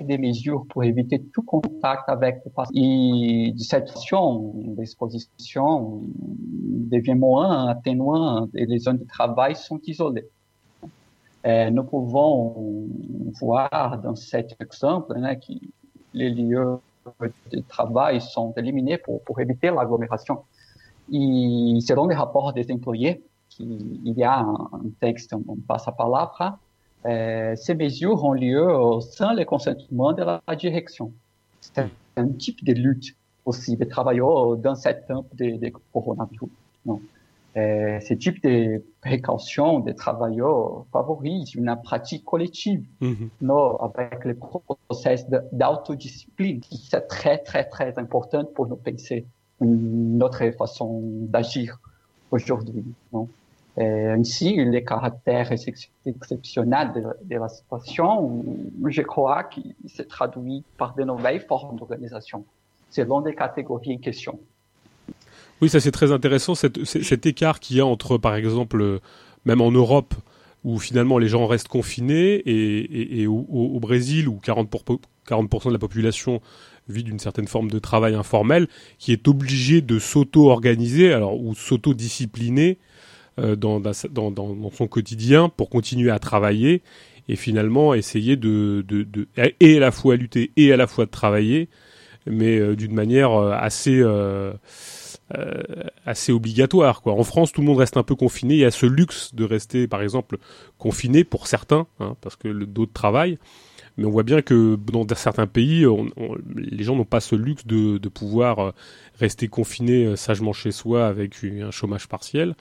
des 0.01 0.19
mesures 0.19 0.67
pour 0.69 0.85
éviter 0.85 1.23
tout 1.33 1.43
contact 1.43 2.09
avec 2.09 2.41
le 2.45 2.51
patient. 2.51 2.73
Et 2.75 3.55
cette 3.59 3.89
situation 3.89 4.53
d'exposition 4.55 6.03
devient 6.13 7.15
moins 7.15 7.69
atténuante 7.69 8.51
et 8.55 8.67
les 8.67 8.79
zones 8.79 8.99
de 8.99 9.07
travail 9.07 9.57
sont 9.57 9.81
isolées. 9.87 10.29
Et 11.45 11.71
nous 11.71 11.85
pouvons 11.85 12.87
voir 13.41 14.01
dans 14.03 14.15
cet 14.15 14.57
exemple 14.61 15.15
hein, 15.17 15.35
que 15.37 15.53
les 16.15 16.31
lieux 16.31 16.79
de 17.53 17.61
travail 17.69 18.21
sont 18.21 18.53
éliminés 18.57 18.99
pour, 18.99 19.41
éviter 19.41 19.71
l'agglomération. 19.71 20.45
Et 21.13 21.79
selon 21.81 22.07
les 22.07 22.15
rapports 22.15 22.53
des 22.53 22.71
employés, 22.71 23.25
il 23.59 24.15
y 24.17 24.23
a 24.23 24.39
un, 24.39 24.69
texte, 25.01 25.35
on 25.35 25.57
passe 25.57 25.89
à 25.89 25.93
palavra, 25.93 26.59
euh, 27.05 27.57
ces 27.57 27.75
mesures 27.75 28.23
ont 28.25 28.33
lieu 28.33 28.69
sans 29.01 29.33
le 29.33 29.45
consentement 29.45 30.13
de 30.13 30.23
la 30.23 30.41
direction. 30.57 31.13
C'est 31.61 31.85
un, 32.17 32.29
type 32.39 32.65
de 32.65 32.73
lutte 32.73 33.17
aussi 33.45 33.77
des 33.77 33.89
travailleurs 33.89 34.57
dans 34.57 34.77
cette 34.77 35.09
temps 35.09 35.27
de, 35.35 35.57
de 35.57 35.73
coronavirus. 35.93 36.51
Euh, 37.57 38.01
ce 38.01 38.15
type 38.15 38.43
de 38.43 38.83
précaution 39.03 39.81
des 39.81 39.95
travailleurs 39.95 40.87
favorise 40.91 41.55
une 41.55 41.77
pratique 41.85 42.25
collective 42.25 42.83
mm-hmm. 43.03 43.29
non, 43.43 43.77
avec 43.77 44.25
le 44.25 44.35
processus 44.35 45.27
d'autodiscipline. 45.53 46.63
C'est 46.89 47.09
très, 47.09 47.39
très, 47.39 47.65
très 47.65 47.99
important 47.99 48.47
pour 48.55 48.69
nous 48.69 48.77
penser 48.77 49.27
notre 49.61 50.51
façon 50.53 51.03
d'agir 51.03 51.79
aujourd'hui. 52.31 52.85
Euh, 53.79 54.17
ainsi, 54.19 54.57
les 54.65 54.85
caractères 54.85 55.51
exceptionnels 56.07 56.93
de, 57.23 57.37
la 57.37 57.49
situation, 57.49 58.45
je 58.87 59.03
crois 59.03 59.45
qu'il 59.45 59.75
se 59.87 60.03
traduit 60.03 60.65
par 60.79 60.95
de 60.95 61.05
nouvelles 61.05 61.41
formes 61.41 61.77
d'organisation, 61.79 62.45
selon 62.91 63.21
les 63.21 63.35
catégories 63.35 63.97
en 63.97 63.99
question. 63.99 64.39
Oui, 65.63 65.69
ça 65.69 65.79
c'est 65.79 65.93
très 65.93 66.11
intéressant, 66.11 66.57
cet, 66.57 66.85
cet 66.85 67.25
écart 67.25 67.61
qu'il 67.61 67.77
y 67.77 67.81
a 67.81 67.87
entre, 67.87 68.19
par 68.19 68.35
exemple, 68.35 68.99
même 69.45 69.61
en 69.61 69.71
Europe, 69.71 70.13
où 70.65 70.81
finalement 70.81 71.19
les 71.19 71.29
gens 71.29 71.47
restent 71.47 71.69
confinés, 71.69 72.35
et, 72.35 73.21
et, 73.21 73.29
au, 73.29 73.47
au, 73.49 73.79
Brésil, 73.79 74.29
où 74.29 74.41
40%, 74.45 74.67
pour, 74.67 74.85
40 75.29 75.69
de 75.69 75.73
la 75.73 75.79
population 75.79 76.41
vit 76.89 77.05
d'une 77.05 77.21
certaine 77.21 77.47
forme 77.47 77.71
de 77.71 77.79
travail 77.79 78.15
informel, 78.15 78.67
qui 78.99 79.13
est 79.13 79.29
obligé 79.29 79.83
de 79.83 80.01
s'auto-organiser, 80.01 81.13
alors 81.13 81.41
ou 81.41 81.55
s'auto-discipliner 81.55 82.79
euh, 83.39 83.55
dans, 83.55 83.81
dans, 83.81 84.33
dans, 84.33 84.71
son 84.71 84.89
quotidien 84.89 85.49
pour 85.49 85.71
continuer 85.71 86.11
à 86.11 86.19
travailler 86.19 86.83
et 87.29 87.37
finalement 87.37 87.95
essayer 87.95 88.35
de, 88.37 88.85
de, 88.89 89.05
de, 89.05 89.29
et 89.61 89.77
à 89.77 89.81
la 89.81 89.93
fois 89.93 90.17
lutter 90.17 90.51
et 90.57 90.73
à 90.73 90.77
la 90.77 90.89
fois 90.89 91.07
de 91.07 91.11
travailler, 91.13 91.69
mais 92.27 92.59
euh, 92.59 92.75
d'une 92.75 92.95
manière 92.95 93.33
euh, 93.33 93.53
assez 93.53 94.03
assez 96.05 96.33
obligatoire. 96.33 97.03
Quoi. 97.03 97.15
En 97.15 97.25
France, 97.25 97.53
tout 97.53 97.61
le 97.61 97.67
monde 97.67 97.79
reste 97.79 97.97
un 97.97 98.03
peu 98.03 98.15
confiné. 98.15 98.55
Il 98.55 98.61
y 98.61 98.65
a 98.65 98.71
ce 98.71 98.87
luxe 98.87 99.35
de 99.35 99.45
rester, 99.45 99.87
par 99.87 100.03
exemple, 100.03 100.39
confiné 100.79 101.25
pour 101.25 101.47
certains, 101.47 101.87
hein, 102.01 102.17
parce 102.21 102.37
que 102.37 102.49
d'autres 102.49 102.93
travaillent. 102.93 103.39
Mais 103.97 104.05
on 104.07 104.11
voit 104.11 104.23
bien 104.23 104.43
que 104.43 104.77
dans 104.77 105.07
certains 105.15 105.47
pays, 105.47 105.85
les 106.55 106.85
gens 106.85 106.97
n'ont 106.97 107.05
pas 107.05 107.21
ce 107.21 107.35
luxe 107.35 107.67
de, 107.67 107.99
pouvoir 108.09 108.73
rester 109.19 109.49
confiné 109.49 110.17
sagement 110.17 110.53
chez 110.53 110.73
soi 110.73 111.07
avec 111.07 111.37
un 111.45 111.71
chômage 111.71 112.09
partiel 112.09 112.55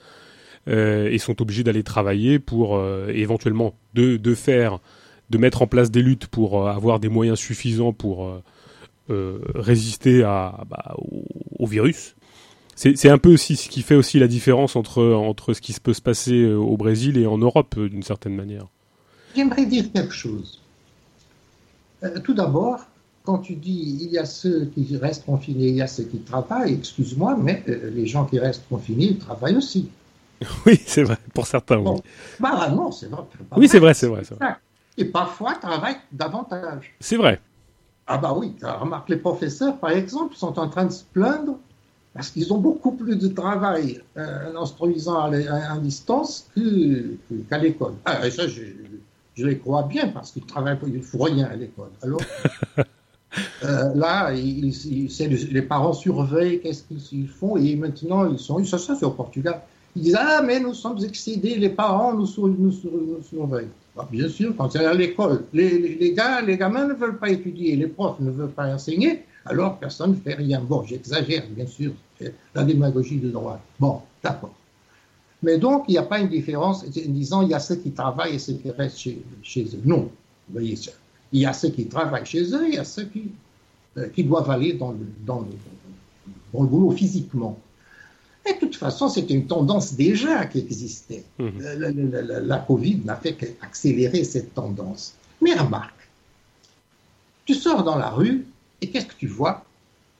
euh, 0.68 1.10
et 1.10 1.18
sont 1.18 1.42
obligés 1.42 1.64
d'aller 1.64 1.84
travailler 1.84 2.40
pour 2.40 2.78
euh, 2.78 3.08
éventuellement 3.14 3.74
de, 3.94 4.36
faire, 4.36 4.80
de 5.30 5.38
mettre 5.38 5.62
en 5.62 5.68
place 5.68 5.90
des 5.92 6.02
luttes 6.02 6.28
pour 6.28 6.68
euh, 6.68 6.72
avoir 6.72 7.00
des 7.00 7.10
moyens 7.10 7.40
suffisants 7.40 7.94
pour 7.94 8.42
euh, 9.10 9.40
résister 9.56 10.22
bah, 10.22 10.96
au, 11.58 11.66
virus. 11.66 12.16
C'est 12.76 13.10
un 13.10 13.18
peu 13.18 13.34
aussi 13.34 13.56
ce 13.58 13.70
qui 13.70 13.84
fait 13.84 13.96
aussi 13.96 14.18
la 14.18 14.28
différence 14.28 14.76
entre, 14.76 15.04
entre 15.04 15.54
ce 15.54 15.62
qui 15.62 15.74
peut 15.80 15.94
se 15.94 16.02
passer 16.02 16.46
au 16.46 16.78
Brésil 16.78 17.18
et 17.18 17.28
en 17.28 17.38
Europe 17.38 17.80
d'une 17.80 18.04
certaine 18.04 18.36
manière. 18.36 18.66
J'aimerais 19.36 19.66
dire 19.66 19.92
quelque 19.94 20.14
chose. 20.14 20.62
tout 22.24 22.34
d'abord, 22.34 22.80
quand 23.24 23.38
tu 23.40 23.56
dis 23.56 23.98
il 24.02 24.12
y 24.12 24.18
a 24.18 24.26
ceux 24.26 24.66
qui 24.66 24.98
restent 24.98 25.26
confinés, 25.26 25.68
il 25.68 25.76
y 25.76 25.82
a 25.82 25.88
ceux 25.88 26.04
qui 26.04 26.20
travaillent, 26.20 26.74
excuse-moi, 26.74 27.38
mais 27.38 27.64
les 27.68 28.08
gens 28.08 28.26
qui 28.26 28.40
restent 28.40 28.68
confinés 28.68 29.18
travaillent 29.18 29.58
aussi. 29.58 29.90
Oui, 30.66 30.82
c'est 30.88 31.04
vrai, 31.04 31.18
pour 31.36 31.46
certains, 31.46 31.78
oui. 31.78 32.02
Bah 32.40 32.68
non, 32.70 32.92
c'est 32.92 33.08
vrai. 33.08 33.24
Oui, 33.58 33.68
c'est 33.68 33.78
vrai, 33.78 33.94
c'est 33.94 34.08
vrai, 34.08 34.24
Et 34.98 35.06
parfois, 35.06 35.54
travaillent 35.54 36.00
davantage. 36.12 36.96
C'est 37.00 37.18
vrai. 37.18 37.40
Ah 38.08 38.18
bah 38.18 38.34
oui, 38.36 38.56
remarque, 38.62 39.10
les 39.10 39.18
professeurs, 39.18 39.78
par 39.78 39.92
exemple, 39.92 40.36
sont 40.36 40.58
en 40.58 40.68
train 40.68 40.86
de 40.86 40.92
se 40.92 41.04
plaindre 41.04 41.58
parce 42.13 42.32
qu'ils 42.32 42.52
ont 42.52 42.58
beaucoup 42.58 42.91
plus 42.91 43.15
de 43.15 43.28
travail 43.30 44.02
euh, 44.17 44.54
en 44.54 44.63
instruisant 44.63 45.19
à, 45.19 45.32
à, 45.74 45.78
distance 45.80 46.50
qu'à 47.50 47.58
l'école. 47.58 47.93
Ah, 48.06 48.30
ça, 48.30 48.47
Je 48.47 49.45
les 49.45 49.58
crois 49.58 49.84
bien 49.84 50.10
parce 50.10 50.32
qu'ils 50.32 50.45
travaillent, 50.45 50.78
ils 50.88 50.97
ne 50.97 51.02
font 51.02 51.24
rien 51.24 51.45
à 51.45 51.56
l'école. 51.56 51.89
Alors, 52.02 52.21
euh, 53.63 53.93
là, 53.95 54.32
les 54.32 55.62
parents 55.62 55.93
surveillent 55.93 56.60
qu'est-ce 56.60 56.84
qu'ils 56.84 57.30
font 57.30 57.56
et 57.56 57.76
maintenant 57.76 58.30
ils 58.30 58.39
sont, 58.39 58.63
ça, 58.65 58.78
ça 58.78 58.95
c'est 58.95 59.06
au 59.06 59.12
Portugal. 59.12 59.62
Ils 59.95 60.04
disent 60.04 60.17
ah 60.19 60.41
mais 60.45 60.60
nous 60.60 60.74
sommes 60.74 61.04
excédés, 61.04 61.56
les 61.56 61.69
parents 61.69 62.13
nous, 62.13 62.28
nous, 62.47 62.71
surveillent. 63.24 63.67
Bah, 63.95 64.08
bien 64.10 64.28
sûr, 64.30 64.54
quand 64.58 64.69
c'est 64.69 64.86
à 64.86 64.93
l'école, 64.93 65.43
les, 65.54 65.97
les, 65.97 66.13
gars, 66.13 66.41
les 66.41 66.58
gamins 66.58 66.88
ne 66.88 66.93
veulent 66.93 67.17
pas 67.17 67.30
étudier, 67.30 67.76
les 67.76 67.88
profs 67.88 68.19
ne 68.19 68.32
veulent 68.32 68.52
pas 68.52 68.74
enseigner, 68.74 69.24
alors 69.46 69.78
personne 69.78 70.12
ne 70.12 70.16
fait 70.16 70.36
rien. 70.36 70.62
Bon, 70.62 70.84
j'exagère, 70.84 71.44
bien 71.50 71.66
sûr, 71.66 71.94
la 72.54 72.64
démagogie 72.64 73.18
de 73.18 73.30
droite. 73.30 73.62
Bon, 73.80 74.02
d'accord. 74.24 74.54
Mais 75.44 75.58
donc, 75.58 75.86
il 75.88 75.94
n'y 75.94 75.98
a 75.98 76.04
pas 76.04 76.20
une 76.20 76.30
différence 76.30 76.84
en 76.84 76.88
disant 76.90 77.42
il 77.42 77.50
y 77.50 77.54
a 77.54 77.60
ceux 77.60 77.76
qui 77.76 77.92
travaillent 77.92 78.36
et 78.36 78.40
ceux 78.40 78.54
qui 78.54 78.70
restent 78.70 79.00
chez, 79.00 79.22
chez 79.42 79.64
eux. 79.64 79.82
Non, 79.84 80.04
vous 80.04 80.54
voyez 80.54 80.76
ça. 80.76 80.92
Il 81.32 81.42
y 81.42 81.46
a 81.46 81.54
ceux 81.54 81.70
qui 81.70 81.88
travaillent 81.88 82.26
chez 82.26 82.44
eux, 82.54 82.68
il 82.68 82.76
y 82.76 82.78
a 82.78 82.84
ceux 82.84 83.06
qui, 83.06 83.32
euh, 83.98 84.10
qui 84.10 84.24
doivent 84.24 84.50
aller 84.52 84.74
dans 84.74 84.92
le, 84.92 85.08
dans, 85.26 85.40
le, 85.40 85.48
dans 86.54 86.62
le 86.62 86.68
boulot 86.68 86.92
physiquement. 86.92 87.58
Et 88.46 88.54
de 88.54 88.60
toute 88.60 88.76
façon, 88.76 89.08
c'était 89.08 89.34
une 89.34 89.48
tendance 89.48 89.94
déjà 89.94 90.46
qui 90.46 90.60
existait. 90.60 91.24
Mmh. 91.40 91.50
La, 91.60 91.76
la, 91.76 92.40
la, 92.40 92.58
Covid 92.60 93.02
n'a 93.06 93.16
fait 93.16 93.34
qu'accélérer 93.34 94.24
cette 94.24 94.54
tendance. 94.54 95.14
Mais 95.42 95.54
remarque, 95.54 96.10
tu 97.46 97.54
sors 97.54 97.84
dans 97.84 97.98
la 97.98 98.10
rue 98.10 98.46
et 98.82 98.89
qu'est-ce 98.89 99.06
que 99.06 99.15
tu 99.17 99.28
vois? 99.28 99.63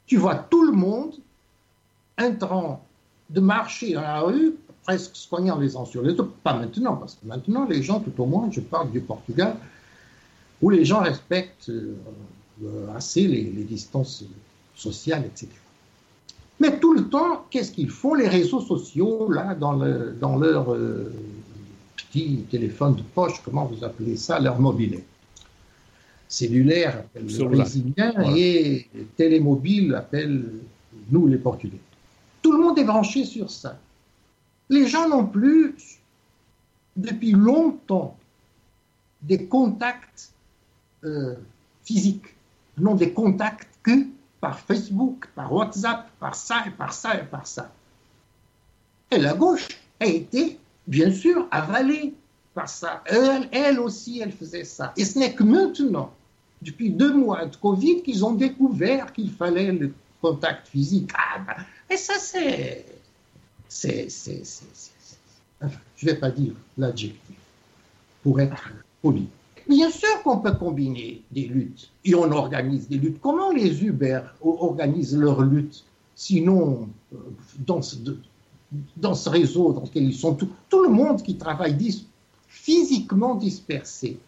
Tu 0.06 0.17
vois 0.17 0.36
tout 0.36 0.63
le 0.63 0.71
monde 0.71 1.13
en 2.19 2.36
train 2.36 2.80
de 3.30 3.39
marcher 3.39 3.93
dans 3.93 4.02
la 4.02 4.21
rue 4.21 4.56
presque 4.84 5.15
soignant 5.15 5.58
les 5.58 5.76
uns 5.76 5.86
sur 5.86 6.02
les 6.02 6.12
autres. 6.12 6.32
Pas 6.43 6.54
maintenant, 6.54 6.95
parce 6.95 7.15
que 7.15 7.26
maintenant, 7.26 7.65
les 7.65 7.82
gens, 7.82 8.00
tout 8.00 8.13
au 8.21 8.26
moins, 8.26 8.50
je 8.52 8.62
parle 8.62 8.91
du 8.91 9.00
Portugal, 9.00 9.56
où 10.62 10.69
les 10.69 10.86
gens 10.86 11.02
respectent 11.02 11.69
euh, 11.69 11.95
assez 12.95 13.28
les, 13.28 13.63
distances 13.63 14.24
sociales, 14.76 15.24
etc. 15.26 15.47
Mais 16.60 16.80
tout 16.80 16.93
le 16.93 17.10
temps, 17.10 17.45
qu'est-ce 17.50 17.71
qu'ils 17.71 17.89
font? 17.89 18.13
Les 18.13 18.28
réseaux 18.28 18.62
sociaux, 18.62 19.32
là, 19.32 19.56
dans 19.56 19.74
leur 20.38 20.74
euh, 20.74 21.12
petit 21.95 22.45
téléphone 22.52 22.95
de 22.95 23.02
poche, 23.02 23.41
comment 23.43 23.65
vous 23.65 23.84
appelez 23.84 24.17
ça, 24.17 24.39
leur 24.39 24.60
mobilet. 24.60 25.04
Cellulaire 26.32 27.00
appelle 27.00 27.26
le 27.28 27.46
brésilien 27.46 28.13
et 28.34 28.88
télémobile 29.17 29.94
appelle 29.96 30.46
nous 31.12 31.28
les 31.28 31.38
Portugais. 31.38 31.82
Tout 32.41 32.54
le 32.54 32.60
monde 32.60 32.80
est 32.80 32.86
branché 32.86 33.26
sur 33.26 33.52
ça. 33.52 33.78
Les 34.70 34.88
gens 34.88 35.10
n'ont 35.10 35.26
plus, 35.26 35.76
depuis 36.96 37.34
longtemps, 37.34 38.15
des 39.22 39.46
contacts 39.46 40.32
euh, 41.04 41.36
physiques, 41.84 42.34
non 42.78 42.96
des 42.96 43.12
contacts 43.12 43.67
que 43.84 44.08
par 44.39 44.58
Facebook, 44.58 45.28
par 45.36 45.52
WhatsApp, 45.52 46.10
par 46.17 46.36
ça 46.36 46.63
et 46.65 46.72
par 46.72 46.94
ça 46.94 47.20
et 47.20 47.26
par 47.26 47.46
ça. 47.46 47.74
Et 49.12 49.17
la 49.17 49.34
gauche 49.34 49.67
a 50.00 50.06
été, 50.06 50.58
bien 50.88 51.12
sûr, 51.12 51.46
avalée 51.52 52.13
par 52.54 52.70
ça. 52.70 53.04
Elle, 53.06 53.50
elle 53.52 53.80
aussi, 53.82 54.22
elle 54.22 54.32
faisait 54.32 54.63
ça. 54.63 54.94
Et 54.96 55.04
ce 55.04 55.20
n'est 55.20 55.34
que 55.34 55.44
maintenant, 55.44 56.13
depuis 56.62 56.91
deux 56.91 57.13
mois 57.13 57.45
de 57.45 57.56
Covid, 57.56 58.04
qu'ils 58.04 58.24
ont 58.24 58.34
découvert 58.34 59.13
qu'il 59.13 59.32
fallait 59.32 59.71
le 59.71 59.93
contact 60.21 60.67
physique. 60.67 61.12
Ah, 61.15 61.39
ben, 61.39 61.63
et 61.89 61.97
ça, 61.97 62.13
c'est 62.17 62.86
c'est, 63.71 64.10
je 65.95 66.06
ne 66.06 66.12
vais 66.12 66.17
pas 66.17 66.30
dire 66.30 66.54
l'adjectif, 66.78 67.38
pour 68.21 68.39
être 68.41 68.69
poli. 69.02 69.28
Bien 69.69 69.89
sûr 69.89 70.21
qu'on 70.24 70.39
peut 70.39 70.54
combiner 70.54 71.21
des 71.32 71.45
luttes 71.45 71.89
et 72.04 72.13
on 72.13 72.30
organise 72.32 72.89
des 72.89 72.97
luttes. 72.97 73.21
Comment 73.21 73.52
les 73.52 73.84
Uber 73.84 74.21
organisent 74.41 75.17
leurs 75.17 75.41
luttes 75.41 75.86
Sinon, 76.15 76.89
euh, 77.13 77.17
dans 77.65 77.82
ce, 77.82 79.30
réseau 79.30 79.71
dans 79.71 79.84
lequel 79.84 80.04
ils 80.04 80.13
sont, 80.13 80.36
tout, 80.36 80.50
tout 80.69 80.84
le 80.84 80.89
monde 80.89 81.24
qui 81.24 81.38
travaille 81.38 81.78
physiquement 82.47 83.36
dispersé, 83.36 84.19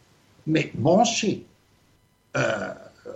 mais 0.48 0.72
branché 0.74 1.46
euh, 2.36 2.74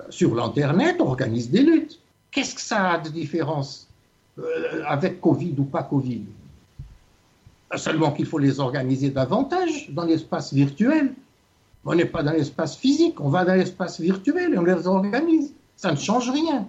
sur 0.09 0.35
l'Internet, 0.35 0.99
organise 0.99 1.49
des 1.49 1.61
luttes. 1.61 1.99
Qu'est-ce 2.31 2.55
que 2.55 2.61
ça 2.61 2.91
a 2.91 2.97
de 2.99 3.09
différence 3.09 3.87
euh, 4.37 4.83
avec 4.85 5.19
Covid 5.21 5.55
ou 5.57 5.63
pas 5.63 5.83
Covid? 5.83 6.23
Seulement 7.75 8.11
qu'il 8.11 8.25
faut 8.25 8.37
les 8.37 8.59
organiser 8.59 9.09
davantage 9.09 9.89
dans 9.89 10.05
l'espace 10.05 10.53
virtuel. 10.53 11.13
On 11.83 11.95
n'est 11.95 12.05
pas 12.05 12.21
dans 12.21 12.31
l'espace 12.31 12.75
physique, 12.75 13.19
on 13.19 13.29
va 13.29 13.45
dans 13.45 13.55
l'espace 13.55 13.99
virtuel 13.99 14.53
et 14.53 14.57
on 14.57 14.63
les 14.63 14.87
organise. 14.87 15.53
Ça 15.75 15.91
ne 15.91 15.97
change 15.97 16.29
rien. 16.29 16.67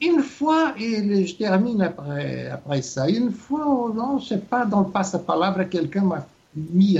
Une 0.00 0.22
fois, 0.22 0.74
et 0.78 1.26
je 1.26 1.34
termine 1.34 1.82
après, 1.82 2.48
après 2.48 2.82
ça, 2.82 3.08
une 3.08 3.32
fois, 3.32 3.92
non, 3.94 4.18
je 4.18 4.24
ne 4.24 4.28
sais 4.28 4.44
pas, 4.44 4.64
dans 4.64 4.80
le 4.80 4.88
passe-parole, 4.88 5.68
quelqu'un 5.68 6.02
m'a 6.02 6.26
mis 6.54 6.98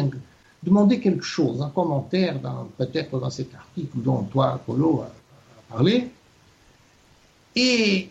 demandé 0.63 1.01
quelque 1.01 1.25
chose, 1.25 1.63
un 1.63 1.71
commentaire, 1.71 2.39
peut-être 2.77 3.19
dans 3.19 3.31
cet 3.31 3.55
article 3.55 3.97
dont 3.97 4.23
toi, 4.25 4.61
Polo, 4.65 5.03
a 5.03 5.11
parlé. 5.73 6.11
Et 7.55 8.11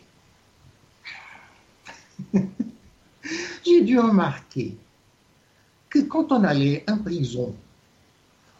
J'ai 3.65 3.81
dû 3.81 3.99
remarquer 3.99 4.75
que 5.89 5.99
quand 5.99 6.31
on 6.31 6.43
allait 6.43 6.83
en 6.89 6.97
prison, 6.97 7.53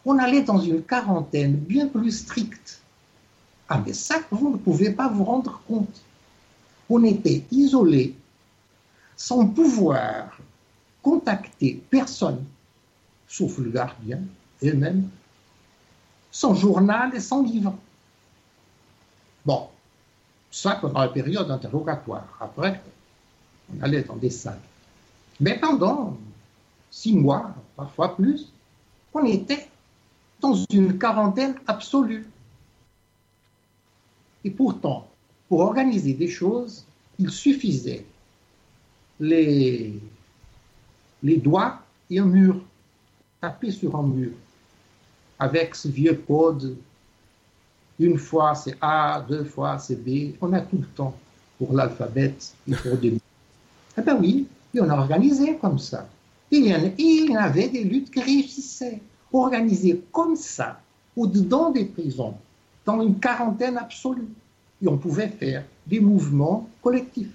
on 0.04 0.18
allait 0.18 0.42
dans 0.42 0.60
une 0.60 0.82
quarantaine 0.82 1.54
bien 1.56 1.86
plus 1.88 2.12
stricte. 2.12 2.80
Ah, 3.68 3.82
mais 3.84 3.92
ça, 3.92 4.20
vous 4.30 4.50
ne 4.50 4.56
pouvez 4.56 4.90
pas 4.90 5.08
vous 5.08 5.24
rendre 5.24 5.60
compte. 5.68 6.02
On 6.88 7.04
était 7.04 7.44
isolé, 7.50 8.14
sans 9.16 9.46
pouvoir 9.46 10.38
contacter 11.02 11.82
personne, 11.90 12.44
sauf 13.28 13.58
le 13.58 13.70
gardien 13.70 14.20
elle-même, 14.62 15.08
sans 16.30 16.54
journal 16.54 17.14
et 17.14 17.20
sans 17.20 17.42
livre. 17.42 17.76
Bon, 19.44 19.68
ça 20.50 20.76
pendant 20.80 21.00
la 21.00 21.08
période 21.08 21.50
interrogatoire. 21.50 22.26
Après, 22.40 22.80
on 23.72 23.82
allait 23.82 24.02
dans 24.02 24.16
des 24.16 24.30
salles. 24.30 24.60
Mais 25.40 25.58
pendant 25.58 26.16
six 26.90 27.14
mois, 27.14 27.54
parfois 27.76 28.16
plus, 28.16 28.52
on 29.14 29.24
était 29.24 29.68
dans 30.40 30.54
une 30.70 30.98
quarantaine 30.98 31.54
absolue. 31.66 32.26
Et 34.44 34.50
pourtant, 34.50 35.08
pour 35.48 35.60
organiser 35.60 36.14
des 36.14 36.28
choses, 36.28 36.84
il 37.18 37.30
suffisait 37.30 38.04
les, 39.20 40.00
les 41.22 41.36
doigts 41.36 41.82
et 42.10 42.18
un 42.18 42.24
mur, 42.24 42.60
taper 43.40 43.70
sur 43.70 43.94
un 43.96 44.02
mur, 44.02 44.32
avec 45.38 45.74
ce 45.74 45.88
vieux 45.88 46.22
code. 46.26 46.76
Une 47.98 48.18
fois 48.18 48.54
c'est 48.54 48.76
A, 48.80 49.24
deux 49.28 49.44
fois 49.44 49.78
c'est 49.78 49.96
B. 49.96 50.34
On 50.40 50.52
a 50.52 50.60
tout 50.60 50.78
le 50.78 50.86
temps 50.86 51.14
pour 51.58 51.72
l'alphabet 51.72 52.34
et 52.68 52.74
pour 52.74 52.96
des 52.96 53.18
eh 53.98 54.02
bien 54.02 54.16
oui, 54.16 54.46
on 54.80 54.88
a 54.88 54.96
organisé 54.96 55.56
comme 55.56 55.78
ça. 55.78 56.08
Il 56.50 56.66
y, 56.66 57.32
en 57.32 57.34
avait 57.34 57.68
des 57.68 57.82
luttes 57.82 58.10
qui 58.10 58.20
réussissaient, 58.20 59.00
organisées 59.32 60.00
comme 60.12 60.36
ça, 60.36 60.80
au-dedans 61.16 61.70
des 61.70 61.84
prisons, 61.84 62.34
dans 62.86 63.02
une 63.02 63.18
quarantaine 63.18 63.76
absolue. 63.76 64.28
Et 64.80 64.88
on 64.88 64.96
pouvait 64.96 65.28
faire 65.28 65.64
des 65.86 65.98
mouvements 66.00 66.68
collectifs. 66.80 67.34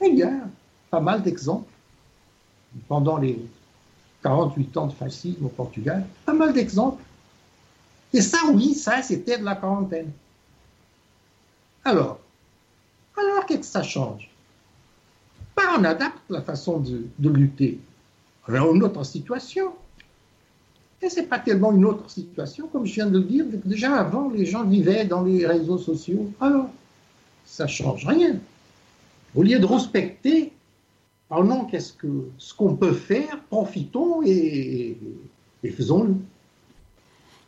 Et 0.00 0.06
il 0.06 0.16
y 0.16 0.22
a 0.22 0.32
pas 0.90 1.00
mal 1.00 1.22
d'exemples. 1.22 1.70
Pendant 2.88 3.18
les 3.18 3.38
48 4.26 4.76
ans 4.76 4.86
de 4.86 4.92
fascisme 4.92 5.46
au 5.46 5.48
Portugal, 5.48 6.04
pas 6.24 6.32
mal 6.32 6.52
d'exemples. 6.52 7.02
Et 8.12 8.20
ça, 8.20 8.38
oui, 8.52 8.74
ça, 8.74 9.00
c'était 9.00 9.38
de 9.38 9.44
la 9.44 9.54
quarantaine. 9.54 10.10
Alors, 11.84 12.18
alors 13.16 13.46
qu'est-ce 13.46 13.60
que 13.60 13.66
ça 13.66 13.82
change? 13.84 14.28
On 15.78 15.84
adapte 15.84 16.18
la 16.30 16.40
façon 16.40 16.78
de, 16.78 17.28
lutter. 17.28 17.78
On 18.48 18.54
est 18.54 18.76
une 18.76 18.82
autre 18.82 19.04
situation. 19.04 19.74
Et 21.02 21.10
ce 21.10 21.20
n'est 21.20 21.26
pas 21.26 21.38
tellement 21.38 21.72
une 21.72 21.84
autre 21.84 22.08
situation, 22.08 22.66
comme 22.68 22.86
je 22.86 22.94
viens 22.94 23.06
de 23.06 23.18
le 23.18 23.24
dire. 23.24 23.44
Déjà 23.64 23.94
avant, 23.96 24.30
les 24.30 24.46
gens 24.46 24.64
vivaient 24.64 25.04
dans 25.04 25.22
les 25.22 25.46
réseaux 25.46 25.76
sociaux. 25.76 26.32
Alors, 26.40 26.70
ça 27.44 27.64
ne 27.64 27.68
change 27.68 28.06
rien. 28.06 28.36
Au 29.34 29.42
lieu 29.42 29.58
de 29.58 29.66
respecter, 29.66 30.52
parlons 31.28 31.64
qu'est-ce 31.64 31.92
que 31.92 32.28
ce 32.38 32.54
qu'on 32.54 32.76
peut 32.76 32.94
faire, 32.94 33.42
profitons 33.50 34.22
et, 34.24 34.96
faisons-le. 35.76 36.14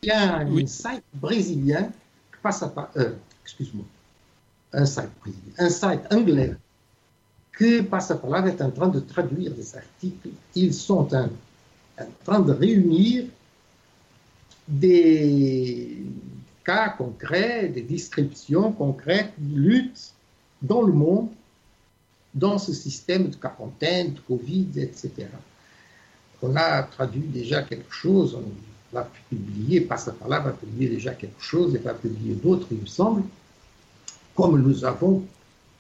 Il 0.03 0.09
y 0.09 0.11
a 0.11 0.39
un 0.39 0.67
site 0.67 1.05
brésilien 1.15 1.91
passe 2.43 2.65
euh, 2.97 3.15
excuse-moi, 3.43 3.85
un 4.73 4.87
site 4.87 5.11
brésilien, 5.21 5.53
un 5.59 5.71
site 5.71 6.13
anglais 6.13 6.55
que 7.59 7.81
Passapalavra 7.83 8.51
est 8.51 8.63
en 8.63 8.71
train 8.71 8.87
de 8.87 9.01
traduire 9.01 9.53
des 9.53 9.77
articles. 9.77 10.29
Ils 10.55 10.73
sont 10.73 11.13
en, 11.13 11.29
train 12.25 12.39
de 12.39 12.53
réunir 12.53 13.25
des 14.69 16.05
cas 16.65 16.91
concrets, 16.91 17.69
des 17.69 17.83
descriptions 17.83 18.71
concrètes 18.71 19.33
de 19.39 19.59
lutte 19.59 20.13
dans 20.63 20.83
le 20.83 20.93
monde, 20.93 21.31
dans 22.39 22.59
ce 22.59 22.73
système 22.73 23.29
de 23.29 23.37
quarantaine, 23.37 24.15
de 24.15 24.21
Covid, 24.21 24.69
etc. 24.77 25.11
On 26.43 26.55
a 26.57 26.83
traduit 26.85 27.27
déjà 27.27 27.63
quelque 27.63 27.93
chose, 27.93 28.37
on 28.37 28.95
va 28.95 29.09
publier, 29.29 29.81
passe 29.81 30.11
par 30.19 30.29
là, 30.29 30.39
va 30.41 30.53
publier 30.53 30.89
déjà 30.89 31.13
quelque 31.13 31.43
chose 31.43 31.75
et 31.75 31.79
va 31.79 31.95
publier 31.95 32.35
d'autres, 32.35 32.67
il 32.71 32.79
me 32.79 32.87
semble, 32.87 33.23
comme 34.37 34.61
nous 34.61 34.85
avons, 34.85 35.25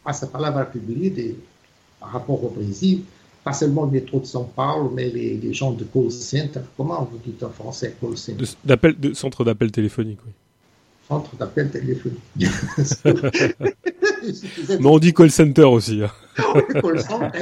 passe 0.05 0.27
par 0.31 0.41
là, 0.41 0.51
va 0.51 0.65
publier 0.65 1.11
des, 1.11 1.37
par 2.01 2.11
rapport 2.11 2.43
au 2.43 2.49
Brésil, 2.49 3.03
pas 3.45 3.53
seulement 3.53 3.85
le 3.85 3.93
métro 3.93 4.19
de 4.21 4.27
São 4.27 4.45
Paulo, 4.45 4.91
mais 4.95 5.09
les, 5.09 5.55
gens 5.55 5.73
de 5.73 5.85
call 5.85 6.11
center. 6.11 6.61
Comment 6.77 7.09
vous 7.11 7.19
dites 7.25 7.43
en 7.43 7.51
français 7.51 7.95
call 8.01 8.17
center? 8.17 8.45
De, 8.65 9.15
Centre 9.15 9.45
d'appel 9.45 9.71
téléphonique, 9.71 10.19
oui. 10.27 10.33
Centre 11.07 11.35
d'appel 11.37 11.71
téléphonique. 11.71 12.21
mais 14.81 14.87
on 14.87 14.99
dit 14.99 15.13
call 15.13 15.31
center 15.31 15.65
aussi. 15.65 16.03
Hein. 16.03 16.11
call 16.81 17.01
center, 17.01 17.39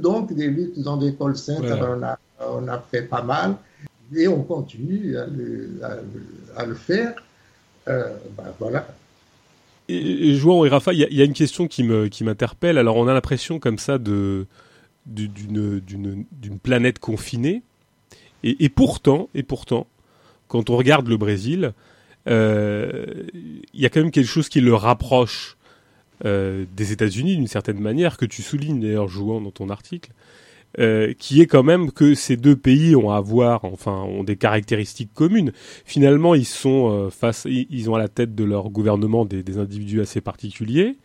Donc, 0.00 0.32
des 0.34 0.48
luttes 0.48 0.78
dans 0.80 0.96
des 0.96 1.14
call 1.14 1.36
centers, 1.36 1.78
on, 1.80 2.02
a, 2.02 2.18
on, 2.40 2.68
a, 2.68 2.78
fait 2.90 3.02
pas 3.02 3.22
mal. 3.22 3.56
Et 4.14 4.26
on 4.26 4.42
continue 4.42 5.16
à 5.16 5.26
le, 5.26 5.80
à, 6.56 6.64
le 6.64 6.74
faire. 6.74 7.14
Euh, 7.88 8.14
ben 8.36 8.44
voilà 8.58 8.86
et, 9.88 10.34
Jouan 10.34 10.64
et 10.66 10.68
Rafa, 10.68 10.92
il 10.92 10.98
y, 10.98 11.22
a 11.22 11.24
une 11.24 11.32
question 11.32 11.66
qui 11.66 11.82
me 11.82 12.08
qui 12.08 12.22
m'interpelle. 12.22 12.76
Alors 12.76 12.96
on 12.96 13.08
a 13.08 13.14
l'impression 13.14 13.58
comme 13.58 13.78
ça 13.78 13.98
de 13.98 14.46
d'une 15.06 15.80
d'une 15.80 16.58
planète 16.62 16.98
confinée, 16.98 17.62
et, 18.42 18.64
et, 18.64 18.68
pourtant 18.68 19.30
et 19.34 19.42
pourtant, 19.42 19.86
quand 20.48 20.68
on 20.68 20.76
regarde 20.76 21.08
le 21.08 21.16
Brésil, 21.16 21.64
euh, 21.64 21.72
il 22.28 23.80
y 23.80 23.86
a 23.86 23.88
quand 23.88 24.00
même 24.00 24.10
quelque 24.10 24.26
chose 24.26 24.48
qui 24.48 24.60
le 24.60 24.74
rapproche 24.74 25.58
euh, 26.24 26.64
des 26.74 26.90
États-Unis 26.90 27.36
d'une 27.36 27.46
certaine 27.46 27.78
manière 27.78 28.16
que 28.16 28.24
tu 28.24 28.42
soulignes 28.42 28.80
d'ailleurs 28.80 29.06
Jouan 29.06 29.40
dans 29.40 29.52
ton 29.52 29.70
article. 29.70 30.10
Euh, 30.78 31.14
qui 31.18 31.40
est 31.40 31.46
quand 31.46 31.62
même 31.62 31.90
que 31.90 32.14
ces 32.14 32.36
deux 32.36 32.54
pays 32.54 32.94
ont 32.94 33.10
à 33.10 33.20
voir, 33.20 33.64
enfin, 33.64 34.02
ont 34.02 34.22
des 34.22 34.36
caractéristiques 34.36 35.14
communes. 35.14 35.52
Finalement, 35.86 36.34
ils 36.34 36.44
sont 36.44 36.90
euh, 36.90 37.10
face, 37.10 37.46
ils 37.48 37.88
ont 37.88 37.94
à 37.94 37.98
la 37.98 38.08
tête 38.08 38.34
de 38.34 38.44
leur 38.44 38.68
gouvernement 38.68 39.24
des, 39.24 39.42
des 39.42 39.56
individus 39.56 40.02
assez 40.02 40.20
particuliers, 40.20 40.98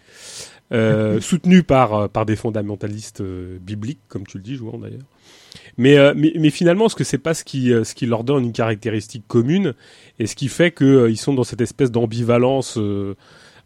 euh, 0.73 1.21
soutenus 1.21 1.63
par 1.65 1.93
euh, 1.93 2.07
par 2.09 2.25
des 2.25 2.35
fondamentalistes 2.35 3.23
bibliques, 3.23 4.01
comme 4.09 4.27
tu 4.27 4.37
le 4.37 4.43
dis, 4.43 4.55
Jouan 4.55 4.79
d'ailleurs. 4.79 5.07
Mais, 5.77 5.97
mais, 6.13 6.33
mais 6.37 6.49
finalement, 6.49 6.87
ce 6.87 6.95
que 6.95 7.03
c'est 7.03 7.17
pas 7.17 7.33
ce 7.33 7.43
qui 7.43 7.71
ce 7.83 7.95
qui 7.95 8.05
leur 8.05 8.23
donne 8.23 8.43
une 8.43 8.53
caractéristique 8.53 9.23
commune 9.27 9.73
et 10.19 10.27
ce 10.27 10.35
qui 10.35 10.47
fait 10.47 10.71
que 10.71 11.09
ils 11.09 11.17
sont 11.17 11.33
dans 11.33 11.43
cette 11.43 11.61
espèce 11.61 11.91
d'ambivalence. 11.91 12.77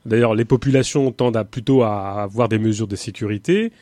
D'ailleurs, 0.06 0.36
les 0.36 0.46
populations 0.46 1.12
tendent 1.12 1.36
à 1.36 1.43
plutôt 1.43 1.84
à 1.84 2.22
avoir 2.22 2.48
des 2.48 2.60
mesures 2.60 2.88
de 2.88 2.96
sécurité 2.96 3.74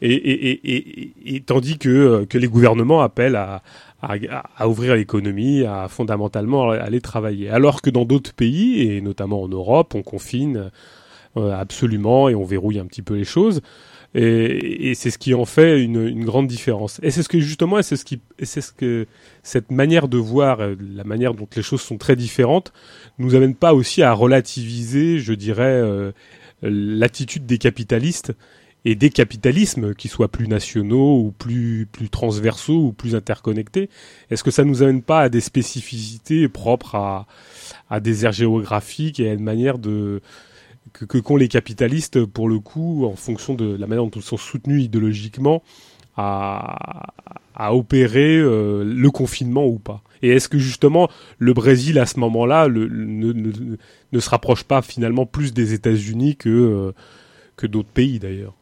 et, 0.00 0.12
et, 0.14 0.60
et, 0.74 1.34
et, 1.36 1.40
tandis 1.40 1.76
que, 1.76 1.88
euh, 1.88 2.26
que 2.26 2.38
les 2.38 2.46
gouvernements 2.46 3.00
appellent 3.02 3.36
à, 3.36 3.62
à, 4.00 4.14
à 4.56 4.68
ouvrir 4.68 4.94
l'économie, 4.94 5.64
à 5.64 5.88
fondamentalement 5.88 6.70
aller 6.70 7.00
travailler. 7.00 7.50
Alors 7.50 7.82
que 7.82 7.90
dans 7.90 8.04
d'autres 8.04 8.32
pays, 8.32 8.80
et 8.82 9.00
notamment 9.00 9.42
en 9.42 9.48
Europe, 9.48 9.94
on 9.94 10.02
confine 10.02 10.70
euh, 11.36 11.52
absolument 11.52 12.28
et 12.28 12.34
on 12.34 12.44
verrouille 12.44 12.78
un 12.78 12.86
petit 12.86 13.02
peu 13.02 13.14
les 13.14 13.24
choses. 13.24 13.60
Et, 14.14 14.90
et 14.90 14.94
c'est 14.94 15.10
ce 15.10 15.18
qui 15.18 15.34
en 15.34 15.44
fait 15.44 15.82
une, 15.82 16.06
une 16.06 16.24
grande 16.24 16.46
différence. 16.46 16.98
Et 17.02 17.10
c'est 17.10 17.22
ce 17.22 17.28
que 17.28 17.40
justement, 17.40 17.82
c'est 17.82 17.96
ce 17.96 18.04
qui, 18.04 18.20
c'est 18.42 18.60
ce 18.60 18.72
que 18.72 19.06
cette 19.42 19.70
manière 19.70 20.08
de 20.08 20.18
voir, 20.18 20.60
euh, 20.60 20.74
la 20.94 21.04
manière 21.04 21.34
dont 21.34 21.48
les 21.54 21.62
choses 21.62 21.82
sont 21.82 21.98
très 21.98 22.16
différentes, 22.16 22.72
nous 23.18 23.34
amène 23.34 23.54
pas 23.54 23.74
aussi 23.74 24.02
à 24.02 24.12
relativiser, 24.12 25.18
je 25.18 25.34
dirais, 25.34 25.82
l'attitude 26.62 27.46
des 27.46 27.58
capitalistes 27.58 28.32
et 28.84 28.94
des 28.94 29.10
capitalismes 29.10 29.94
qui 29.94 30.08
soient 30.08 30.28
plus 30.28 30.48
nationaux 30.48 31.18
ou 31.18 31.32
plus 31.32 31.86
plus 31.90 32.08
transversaux 32.08 32.86
ou 32.86 32.92
plus 32.92 33.14
interconnectés 33.14 33.90
Est-ce 34.30 34.44
que 34.44 34.50
ça 34.50 34.64
nous 34.64 34.82
amène 34.82 35.02
pas 35.02 35.22
à 35.22 35.28
des 35.28 35.40
spécificités 35.40 36.48
propres 36.48 36.94
à 36.94 37.26
à 37.90 38.00
des 38.00 38.24
aires 38.24 38.32
géographiques 38.32 39.20
et 39.20 39.30
à 39.30 39.32
une 39.34 39.42
manière 39.42 39.78
de 39.78 40.20
que 40.92 41.18
qu'ont 41.18 41.36
les 41.36 41.48
capitalistes 41.48 42.24
pour 42.24 42.48
le 42.48 42.58
coup 42.58 43.04
en 43.06 43.16
fonction 43.16 43.54
de 43.54 43.76
la 43.76 43.86
manière 43.86 44.04
dont 44.04 44.10
ils 44.10 44.22
sont 44.22 44.36
soutenus 44.36 44.84
idéologiquement 44.84 45.62
à, 46.16 47.12
à 47.58 47.74
opérer 47.74 48.38
euh, 48.38 48.84
le 48.84 49.10
confinement 49.10 49.66
ou 49.66 49.78
pas. 49.78 50.02
Et 50.22 50.30
est-ce 50.30 50.48
que 50.48 50.58
justement 50.58 51.08
le 51.38 51.52
Brésil 51.52 51.98
à 51.98 52.06
ce 52.06 52.18
moment-là 52.20 52.68
ne, 52.68 52.86
ne, 52.86 54.20
se 54.20 54.30
rapproche 54.30 54.62
pas 54.62 54.80
finalement 54.80 55.26
plus 55.26 55.52
des 55.52 55.74
États-Unis 55.74 56.36
que, 56.36 56.48
euh, 56.48 56.92
que 57.56 57.66
d'autres 57.66 57.88
pays 57.88 58.20
d'ailleurs? 58.20 58.54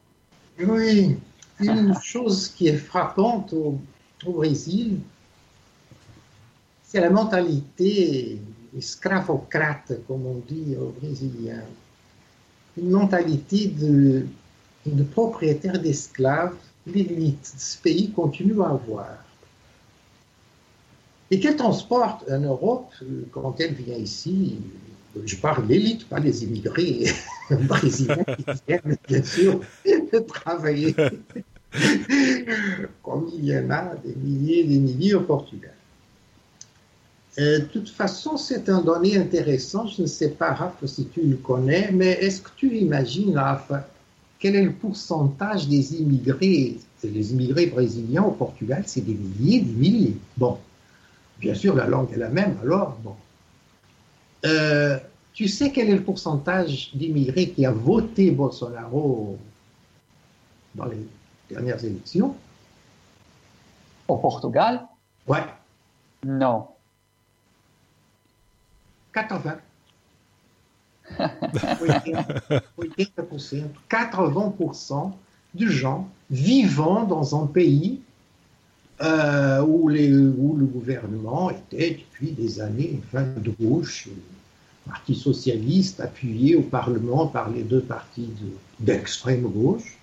Oui, 0.59 1.15
une 1.59 1.93
chose 2.01 2.49
qui 2.49 2.67
est 2.67 2.77
frappante 2.77 3.53
au, 3.53 3.79
Brésil, 4.25 4.97
c'est 6.83 6.99
la 6.99 7.11
mentalité 7.11 8.41
scravocrate, 8.79 9.93
comme 10.07 10.25
on 10.25 10.41
dit 10.49 10.75
au 10.75 10.91
Brésilien. 10.99 11.61
Une 12.77 12.89
mentalité 12.89 13.67
de, 13.67 14.25
de 14.85 15.03
propriétaire 15.03 15.79
d'esclaves, 15.81 16.55
l'élite 16.85 17.53
de 17.55 17.59
ce 17.59 17.77
pays 17.77 18.11
continue 18.11 18.61
à 18.61 18.69
avoir. 18.69 19.17
Et 21.29 21.39
qu'elle 21.39 21.57
transporte 21.57 22.23
en 22.29 22.39
Europe, 22.39 22.93
quand 23.31 23.59
elle 23.59 23.73
vient 23.73 23.97
ici, 23.97 24.57
je 25.25 25.35
parle 25.35 25.67
l'élite, 25.67 26.07
pas 26.07 26.19
les 26.19 26.43
immigrés 26.43 27.05
brésiliens 27.49 28.23
qui 28.23 28.45
viennent, 28.67 28.97
bien 29.07 29.23
sûr, 29.23 29.61
travailler, 30.27 30.95
comme 33.03 33.29
il 33.33 33.45
y 33.45 33.57
en 33.57 33.69
a 33.69 33.95
des 33.95 34.15
milliers 34.15 34.59
et 34.59 34.63
des 34.65 34.79
milliers 34.79 35.15
au 35.15 35.21
Portugal. 35.21 35.73
Euh, 37.39 37.59
de 37.59 37.65
toute 37.65 37.89
façon, 37.89 38.35
c'est 38.35 38.67
un 38.67 38.81
donné 38.81 39.17
intéressant. 39.17 39.85
Je 39.87 40.01
ne 40.01 40.07
sais 40.07 40.31
pas, 40.31 40.53
Raph, 40.53 40.83
si 40.85 41.05
tu 41.07 41.21
le 41.21 41.37
connais, 41.37 41.91
mais 41.91 42.11
est-ce 42.13 42.41
que 42.41 42.49
tu 42.55 42.75
imagines, 42.77 43.37
Raph, 43.37 43.71
quel 44.39 44.55
est 44.55 44.63
le 44.63 44.73
pourcentage 44.73 45.67
des 45.67 45.95
immigrés? 45.95 46.77
Les 47.03 47.31
immigrés 47.31 47.67
brésiliens 47.67 48.23
au 48.23 48.31
Portugal, 48.31 48.83
c'est 48.87 49.01
des 49.01 49.13
milliers, 49.13 49.61
des 49.61 49.73
milliers. 49.73 50.17
Bon, 50.35 50.57
bien 51.39 51.53
sûr, 51.53 51.75
la 51.75 51.85
langue 51.85 52.11
est 52.11 52.17
la 52.17 52.29
même, 52.29 52.57
alors, 52.63 52.97
bon. 53.03 53.15
Euh, 54.45 54.97
tu 55.33 55.47
sais 55.47 55.71
quel 55.71 55.89
est 55.89 55.95
le 55.95 56.03
pourcentage 56.03 56.91
d'immigrés 56.95 57.49
qui 57.49 57.65
a 57.65 57.71
voté 57.71 58.31
Bolsonaro 58.31 59.37
dans 60.73 60.85
les 60.85 61.05
dernières 61.49 61.83
élections? 61.83 62.35
Au 64.07 64.17
Portugal? 64.17 64.87
Ouais. 65.27 65.43
Non. 66.25 66.67
80. 69.17 69.57
80% 73.89 75.11
de 75.55 75.65
gens 75.65 76.07
vivant 76.29 77.03
dans 77.05 77.41
un 77.41 77.47
pays 77.47 78.01
euh, 79.01 79.61
où, 79.63 79.87
les, 79.89 80.13
où, 80.13 80.55
le 80.57 80.65
gouvernement 80.65 81.49
était 81.49 81.99
depuis 82.01 82.31
des 82.31 82.61
années 82.61 82.99
fin 83.11 83.23
de 83.23 83.51
gauche, 83.59 84.09
Parti 84.85 85.15
socialiste 85.15 85.99
appuyé 85.99 86.55
au 86.55 86.61
Parlement 86.61 87.27
par 87.27 87.49
les 87.49 87.63
deux 87.63 87.81
partis 87.81 88.29
d'extrême 88.79 89.41
gauche, 89.41 89.97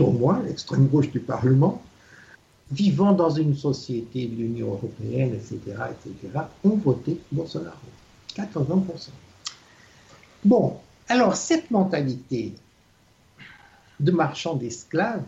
au 0.00 0.12
moins 0.12 0.42
l'extrême 0.42 0.88
gauche 0.88 1.10
du 1.10 1.20
Parlement, 1.20 1.82
vivant 2.70 3.12
dans 3.12 3.30
une 3.30 3.56
société 3.56 4.26
de 4.26 4.36
l'Union 4.36 4.72
européenne, 4.72 5.34
etc., 5.34 5.56
etc., 5.90 6.40
ont 6.64 6.76
voté 6.76 7.18
Bolsonaro. 7.32 7.76
80%. 8.36 9.08
Bon, 10.44 10.78
alors 11.08 11.36
cette 11.36 11.70
mentalité 11.70 12.54
de 14.00 14.12
marchand 14.12 14.54
d'esclaves, 14.54 15.24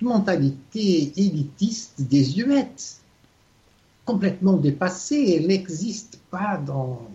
mentalité 0.00 1.12
élitiste 1.16 1.94
désuète, 2.00 3.00
complètement 4.04 4.56
dépassée. 4.56 5.36
Elle 5.36 5.48
n'existe 5.48 6.18
pas 6.30 6.58
dans. 6.58 7.08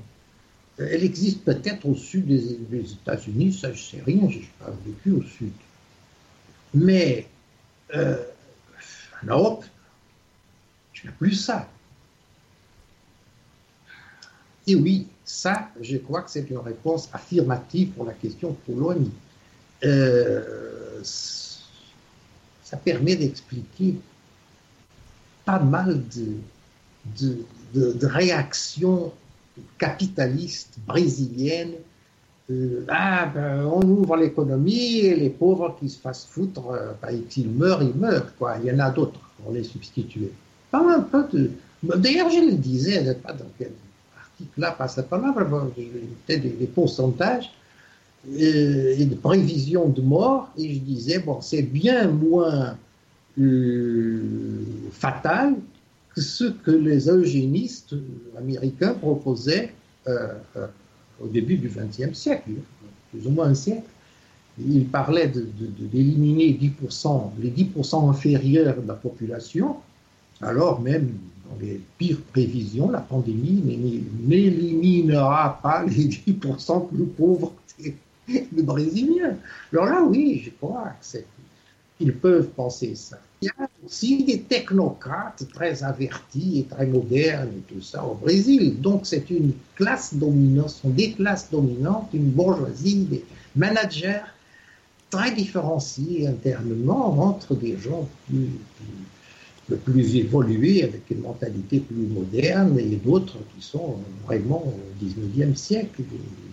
Elle 0.78 1.04
existe 1.04 1.44
peut-être 1.44 1.86
au 1.86 1.96
sud 1.96 2.28
des, 2.28 2.94
États-Unis, 2.94 3.54
ça 3.54 3.74
je 3.74 3.82
sais 3.84 4.02
rien, 4.02 4.30
je 4.30 4.40
n'ai 4.40 4.50
pas 4.60 4.72
vécu 4.86 5.12
au 5.12 5.22
sud. 5.24 5.52
Mais 6.74 7.28
euh, 7.94 8.24
en 9.22 9.28
Europe, 9.28 9.66
tu 10.94 11.06
n'as 11.06 11.14
plus 11.14 11.34
ça. 11.34 11.70
Et 14.68 14.76
oui, 14.76 15.08
ça, 15.26 15.70
je 15.82 15.98
crois 15.98 16.22
que 16.22 16.32
c'est 16.32 16.50
une 16.50 16.58
réponse 16.58 17.10
affirmative 17.14 17.90
pour 17.90 18.06
la 18.06 18.14
question 18.14 18.56
Pologne. 18.66 19.10
Euh, 19.84 21.00
ça 21.04 22.78
permet 22.78 23.16
d'expliquer 23.16 23.96
pas 25.46 25.60
mal 25.60 26.04
de, 27.16 28.06
réactions 28.06 29.12
capitalistes 29.78 30.78
brésiliennes. 30.86 31.74
Euh, 32.52 32.86
ah, 32.88 33.28
ben, 33.34 33.66
on 33.66 33.82
ouvre 33.82 34.18
l'économie 34.18 35.00
et 35.00 35.16
les 35.16 35.30
pauvres 35.30 35.78
qui 35.80 35.90
se 35.90 36.00
fassent 36.00 36.26
foutre, 36.26 36.72
euh, 36.72 36.94
ben, 37.02 37.22
s'ils 37.30 37.50
meurent, 37.50 37.84
ils 37.84 37.96
meurent. 37.96 38.36
Quoi. 38.38 38.58
Il 38.62 38.68
y 38.68 38.72
en 38.72 38.80
a 38.80 38.90
d'autres 38.90 39.20
pour 39.42 39.52
les 39.52 39.64
substituer. 39.64 40.32
Pas 40.72 40.84
un 40.96 41.02
peu 41.02 41.26
de. 41.32 41.52
D'ailleurs, 41.84 42.30
je 42.30 42.52
le 42.52 42.54
disais, 42.54 43.16
pas 43.16 43.34
dans 43.34 43.46
quel 43.58 43.72
article 44.40 44.60
là 44.60 44.72
passe 44.72 44.98
la 44.98 45.04
parole, 45.04 45.34
peut-être 45.34 46.42
des, 46.42 46.50
des 46.50 46.68
pourcentages 46.68 47.52
euh, 48.28 48.96
et 48.98 49.06
de 49.06 49.16
prévision 49.16 49.88
de 49.90 50.02
mort, 50.02 50.50
et 50.58 50.74
je 50.74 50.80
disais, 50.80 51.20
bon, 51.20 51.40
c'est 51.42 51.62
bien 51.62 52.08
moins 52.08 52.78
euh, 53.40 54.22
fatal 54.92 55.56
que 56.14 56.22
ce 56.22 56.46
que 56.46 56.72
les 56.72 57.10
eugénistes 57.10 57.96
américains 58.38 58.94
proposaient 58.94 59.74
euh, 60.08 60.34
au 61.22 61.28
début 61.28 61.58
du 61.58 61.70
XXe 61.70 62.18
siècle, 62.18 62.52
plus 63.12 63.26
ou 63.26 63.30
moins 63.30 63.48
un 63.48 63.56
siècle. 63.56 63.88
Ils 64.60 64.86
parlaient 64.86 65.32
d'éliminer 65.80 66.54
de, 66.54 66.88
10%, 66.88 67.32
les 67.40 67.52
10% 67.52 68.10
inférieurs 68.10 68.82
de 68.82 68.88
la 68.88 68.96
population, 68.96 69.78
alors 70.42 70.82
même 70.82 71.14
les 71.60 71.82
pires 71.98 72.22
prévisions, 72.32 72.90
la 72.90 73.00
pandémie 73.00 73.62
n'éliminera 74.26 75.60
pas 75.62 75.84
les 75.84 76.06
10% 76.06 76.88
plus 76.88 77.06
pauvres 77.06 77.54
le 78.28 78.62
Brésilien. 78.62 79.38
Alors 79.74 79.86
là, 79.86 80.04
oui, 80.04 80.42
je 80.46 80.52
crois 80.52 80.94
qu'ils 81.98 82.14
peuvent 82.16 82.50
penser 82.50 82.96
ça. 82.96 83.18
Il 83.42 83.46
y 83.46 83.50
a 83.50 83.70
aussi 83.86 84.24
des 84.26 84.42
technocrates 84.42 85.48
très 85.54 85.84
avertis 85.84 86.60
et 86.60 86.64
très 86.64 86.86
modernes 86.86 87.52
et 87.58 87.74
tout 87.74 87.82
ça 87.82 88.04
au 88.06 88.16
Brésil. 88.16 88.80
Donc 88.82 89.06
c'est 89.06 89.30
une 89.30 89.54
classe 89.76 90.14
dominante, 90.14 90.70
sont 90.70 90.90
des 90.90 91.14
classes 91.14 91.50
dominantes, 91.50 92.10
une 92.14 92.32
bourgeoisie, 92.32 93.06
des 93.06 93.26
managers 93.56 94.22
très 95.10 95.32
différenciés 95.32 96.28
internement 96.28 97.18
entre 97.20 97.56
des 97.56 97.78
gens 97.78 98.08
plus 98.28 98.50
évolués, 100.16 100.84
avec 100.84 101.02
une 101.12 101.22
mentalité 101.22 101.80
plus 101.80 102.08
moderne, 102.08 102.78
et 102.80 103.00
d'autres 103.04 103.38
qui 103.56 103.66
sont 103.66 103.98
vraiment 104.26 104.64
au 104.66 105.06
19e 105.06 105.56
siècle, 105.56 106.02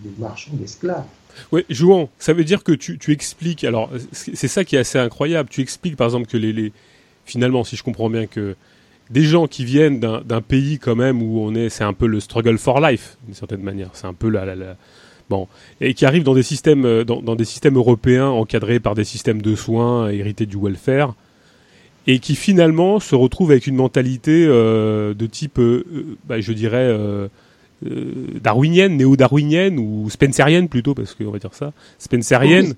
des, 0.03 0.09
marchands 0.19 0.53
d'esclaves. 0.53 1.05
Oui, 1.51 1.65
Jouan, 1.69 2.09
ça 2.17 2.33
veut 2.33 2.43
dire 2.43 2.63
que 2.63 2.71
tu, 2.71 3.11
expliques, 3.11 3.63
alors 3.63 3.89
c'est 4.11 4.47
ça 4.47 4.63
qui 4.63 4.75
est 4.75 4.79
assez 4.79 4.97
incroyable, 4.97 5.49
tu 5.49 5.61
expliques 5.61 5.95
par 5.95 6.07
exemple 6.07 6.27
que 6.27 6.37
les, 6.37 6.71
finalement, 7.25 7.63
si 7.63 7.75
je 7.75 7.83
comprends 7.83 8.09
bien, 8.09 8.25
que 8.25 8.55
des 9.09 9.23
gens 9.23 9.47
qui 9.47 9.63
viennent 9.63 9.99
d'un 9.99 10.41
pays 10.41 10.79
quand 10.79 10.95
même 10.95 11.21
où 11.21 11.39
on 11.39 11.55
est, 11.55 11.69
c'est 11.69 11.83
un 11.83 11.93
peu 11.93 12.07
le 12.07 12.19
struggle 12.19 12.57
for 12.57 12.79
life, 12.81 13.17
d'une 13.25 13.35
certaine 13.35 13.61
manière, 13.61 13.89
c'est 13.93 14.07
un 14.07 14.13
peu 14.13 14.29
la, 14.29 14.45
bon, 15.29 15.47
et 15.81 15.93
qui 15.93 16.05
arrivent 16.05 16.23
dans 16.23 16.33
des 16.33 16.43
systèmes, 16.43 16.85
euh, 16.85 17.03
dans, 17.03 17.35
des 17.35 17.45
systèmes 17.45 17.75
européens 17.75 18.27
encadrés 18.27 18.79
par 18.79 18.95
des 18.95 19.03
systèmes 19.03 19.41
de 19.41 19.55
soins 19.55 20.09
hérités 20.09 20.45
du 20.45 20.57
welfare, 20.57 21.15
et 22.07 22.19
qui 22.19 22.35
finalement 22.35 22.99
se 22.99 23.13
retrouve 23.15 23.51
avec 23.51 23.67
une 23.67 23.75
mentalité 23.75 24.45
euh, 24.47 25.13
de 25.13 25.25
type, 25.27 25.59
euh, 25.59 25.85
euh, 25.93 26.17
bah, 26.25 26.39
je 26.39 26.53
dirais, 26.53 26.97
darwinienne, 28.41 28.97
néo-darwinienne 28.97 29.77
ou 29.77 30.09
spencerienne 30.09 30.69
plutôt, 30.69 30.95
parce 30.95 31.13
qu'on 31.13 31.29
va 31.29 31.37
dire 31.37 31.53
ça, 31.53 31.73
spencerienne. 31.99 32.73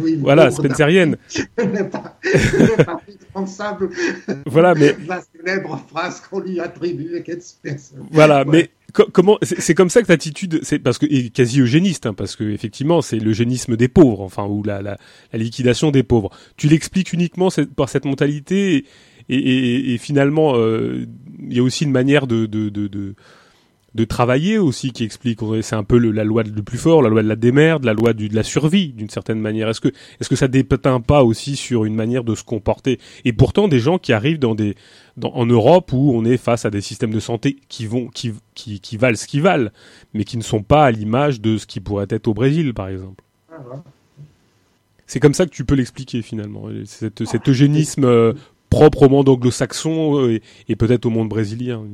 Oui, 0.00 0.18
voilà, 0.20 0.50
spencerienne. 0.50 1.16
voilà, 4.46 4.74
mais 4.74 4.94
la 5.08 5.22
célèbre 5.34 5.80
phrase 5.88 6.20
qu'on 6.20 6.40
lui 6.40 6.60
attribue, 6.60 7.24
Voilà, 8.10 8.44
mais 8.44 8.70
comment 8.92 9.38
c'est 9.42 9.74
comme 9.74 9.90
ça 9.90 10.02
que 10.02 10.08
l'attitude 10.08 10.60
c'est 10.62 10.78
parce 10.78 10.98
que 10.98 11.28
quasi 11.28 11.60
eugéniste 11.60 12.06
hein, 12.06 12.14
parce 12.14 12.36
que 12.36 12.44
effectivement 12.44 13.02
c'est 13.02 13.18
l'eugénisme 13.18 13.76
des 13.76 13.88
pauvres 13.88 14.20
enfin 14.22 14.46
ou 14.46 14.62
la, 14.62 14.82
la, 14.82 14.98
la 15.32 15.38
liquidation 15.38 15.90
des 15.90 16.02
pauvres. 16.02 16.30
Tu 16.56 16.68
l'expliques 16.68 17.12
uniquement 17.12 17.48
par 17.76 17.88
cette 17.88 18.04
mentalité 18.04 18.84
et, 19.28 19.36
et, 19.36 19.94
et 19.94 19.98
finalement 19.98 20.54
euh, 20.56 21.06
il 21.48 21.56
y 21.56 21.60
a 21.60 21.62
aussi 21.62 21.84
une 21.84 21.92
manière 21.92 22.26
de, 22.26 22.46
de, 22.46 22.68
de, 22.68 22.88
de 22.88 23.14
de 23.94 24.04
travailler 24.04 24.58
aussi 24.58 24.92
qui 24.92 25.04
explique 25.04 25.40
c'est 25.62 25.74
un 25.74 25.82
peu 25.82 25.98
la 25.98 26.22
loi 26.24 26.44
du 26.44 26.62
plus 26.62 26.78
fort 26.78 27.02
la 27.02 27.08
loi 27.08 27.22
de 27.22 27.28
la 27.28 27.36
démerde 27.36 27.84
la 27.84 27.92
loi 27.92 28.12
du, 28.12 28.28
de 28.28 28.36
la 28.36 28.42
survie 28.42 28.92
d'une 28.92 29.10
certaine 29.10 29.40
manière. 29.40 29.68
Est-ce 29.68 29.80
que 29.80 29.88
est-ce 29.88 30.28
que 30.28 30.36
ça 30.36 30.48
dépeint 30.48 31.00
pas 31.00 31.24
aussi 31.24 31.56
sur 31.56 31.84
une 31.84 31.94
manière 31.94 32.24
de 32.24 32.34
se 32.34 32.44
comporter? 32.44 32.98
Et 33.24 33.32
pourtant 33.32 33.68
des 33.68 33.80
gens 33.80 33.98
qui 33.98 34.12
arrivent 34.12 34.38
dans 34.38 34.54
des 34.54 34.76
dans, 35.16 35.32
en 35.34 35.46
Europe 35.46 35.92
où 35.92 36.12
on 36.14 36.24
est 36.24 36.36
face 36.36 36.64
à 36.64 36.70
des 36.70 36.80
systèmes 36.80 37.12
de 37.12 37.20
santé 37.20 37.56
qui 37.68 37.86
vont 37.86 38.06
qui, 38.08 38.32
qui, 38.54 38.80
qui 38.80 38.96
valent 38.96 39.16
ce 39.16 39.26
qu'ils 39.26 39.42
valent 39.42 39.70
mais 40.14 40.24
qui 40.24 40.36
ne 40.36 40.42
sont 40.42 40.62
pas 40.62 40.84
à 40.84 40.90
l'image 40.90 41.40
de 41.40 41.58
ce 41.58 41.66
qui 41.66 41.80
pourrait 41.80 42.06
être 42.10 42.28
au 42.28 42.34
Brésil 42.34 42.74
par 42.74 42.88
exemple. 42.88 43.24
C'est 45.06 45.18
comme 45.18 45.34
ça 45.34 45.44
que 45.44 45.50
tu 45.50 45.64
peux 45.64 45.74
l'expliquer 45.74 46.22
finalement. 46.22 46.68
Cet, 46.84 47.24
cet 47.24 47.48
eugénisme 47.48 48.04
euh, 48.04 48.32
propre 48.70 49.02
au 49.02 49.08
monde 49.08 49.28
anglo-saxon 49.28 50.20
euh, 50.20 50.40
et, 50.68 50.76
peut-être 50.76 51.04
au 51.06 51.10
monde 51.10 51.28
brésilien, 51.28 51.84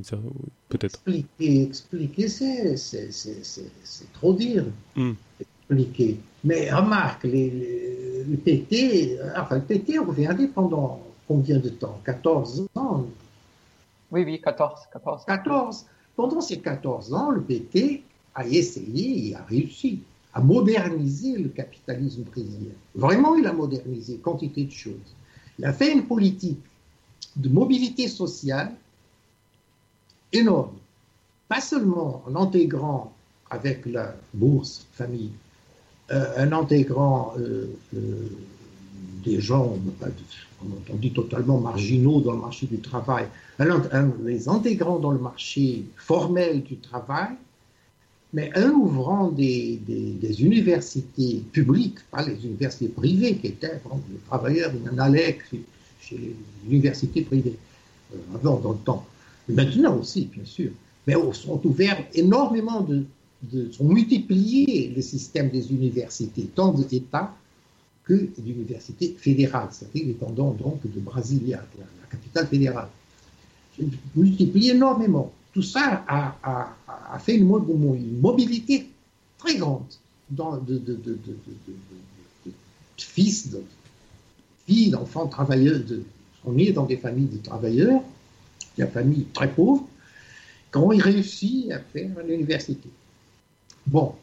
peut-être. 0.68 1.00
Expliquer, 1.06 1.62
expliquer 1.62 2.28
c'est, 2.28 4.12
trop 4.12 4.34
dire. 4.34 4.64
Hmm. 4.94 5.12
Expliquer. 5.40 6.20
Mais 6.44 6.70
remarque, 6.70 7.24
les, 7.24 8.24
le 8.28 8.36
PT, 8.36 9.18
enfin, 9.36 9.56
le 9.56 9.62
PT 9.62 9.98
revient 9.98 10.48
pendant 10.54 11.00
combien 11.26 11.58
de 11.58 11.70
temps? 11.70 12.00
14 12.04 12.68
ans? 12.76 13.06
Oui, 14.12 14.22
oui, 14.24 14.40
14, 14.40 14.82
14. 14.92 15.24
14. 15.26 15.86
Pendant 16.14 16.40
ces 16.40 16.60
14 16.60 17.12
ans, 17.12 17.30
le 17.30 17.40
PT 17.40 18.02
a 18.34 18.46
essayé 18.46 19.30
et 19.30 19.34
a 19.34 19.42
réussi 19.42 20.00
à 20.32 20.40
moderniser 20.40 21.38
le 21.38 21.48
capitalisme 21.48 22.22
brésilien. 22.22 22.74
Vraiment, 22.94 23.34
il 23.36 23.46
a 23.46 23.52
modernisé 23.52 24.18
quantité 24.18 24.64
de 24.64 24.70
choses. 24.70 25.15
Il 25.58 25.64
a 25.64 25.72
fait 25.72 25.92
une 25.92 26.04
politique 26.04 26.60
de 27.36 27.48
mobilité 27.48 28.08
sociale 28.08 28.72
énorme. 30.32 30.76
Pas 31.48 31.60
seulement 31.60 32.22
en 32.26 32.34
intégrant 32.36 33.12
avec 33.50 33.86
la 33.86 34.14
bourse 34.34 34.86
famille, 34.92 35.30
euh, 36.10 36.46
en 36.46 36.52
intégrant 36.52 37.34
euh, 37.38 37.66
euh, 37.94 38.28
des 39.24 39.40
gens, 39.40 39.76
on 40.90 40.96
dit 40.96 41.12
totalement 41.12 41.58
marginaux 41.58 42.20
dans 42.20 42.32
le 42.32 42.40
marché 42.40 42.66
du 42.66 42.78
travail, 42.78 43.26
en, 43.58 43.64
les 44.24 44.48
intégrant 44.48 44.98
dans 44.98 45.10
le 45.10 45.18
marché 45.18 45.84
formel 45.96 46.62
du 46.62 46.78
travail, 46.78 47.30
mais 48.36 48.52
en 48.54 48.68
ouvrant 48.68 49.30
des, 49.30 49.80
universités 50.40 51.42
publiques, 51.52 52.00
pas 52.10 52.22
les 52.22 52.36
universités 52.44 52.88
privées 52.88 53.36
qui 53.36 53.46
étaient, 53.46 53.80
les 54.12 54.18
travailleurs, 54.28 54.72
il 54.74 54.84
y 54.84 54.94
en 54.94 54.98
allait 54.98 55.38
chez 56.02 56.18
les 56.18 56.36
universités 56.68 57.22
privées, 57.22 57.56
euh, 58.14 58.18
avant 58.34 58.58
dans 58.58 58.72
le 58.72 58.78
temps. 58.78 59.06
maintenant 59.48 59.96
aussi, 59.96 60.26
bien 60.26 60.44
sûr. 60.44 60.70
Mais 61.06 61.14
sont 61.32 61.66
ouverts 61.66 62.04
énormément 62.12 62.82
de, 62.82 63.06
de 63.42 63.70
les 64.94 65.02
systèmes 65.02 65.48
des 65.48 65.72
universités, 65.72 66.46
tant 66.54 66.72
d'États 66.74 67.34
que 68.04 68.28
d'universités 68.38 69.16
fédérales, 69.18 69.68
c'est-à-dire 69.72 70.08
dépendant 70.08 70.50
donc 70.50 70.82
de 70.82 71.00
Brasilia, 71.00 71.64
la, 71.78 71.86
capitale 72.10 72.46
fédérale. 72.48 72.88
Multiplié 74.14 74.72
énormément 74.72 75.32
tout 75.56 75.62
ça 75.62 76.04
a, 76.06 77.18
fait 77.18 77.36
une, 77.36 77.46
mobilité 77.46 78.90
très 79.38 79.56
grande 79.56 79.86
de, 80.28 80.76
de, 80.76 80.94
de, 80.94 81.18
fils, 82.98 83.56
filles, 84.66 84.90
d'enfants 84.90 85.26
travailleurs. 85.28 85.80
on 86.44 86.58
est 86.58 86.72
dans 86.72 86.84
des 86.84 86.98
familles 86.98 87.28
de 87.28 87.38
travailleurs, 87.38 88.02
des 88.76 88.86
familles 88.86 89.24
très 89.32 89.50
pauvres, 89.50 89.88
qui 90.70 90.76
ont 90.76 90.88
réussi 90.88 91.72
à 91.72 91.78
faire 91.78 92.10
l'université. 92.28 92.90
Bon, 93.86 94.14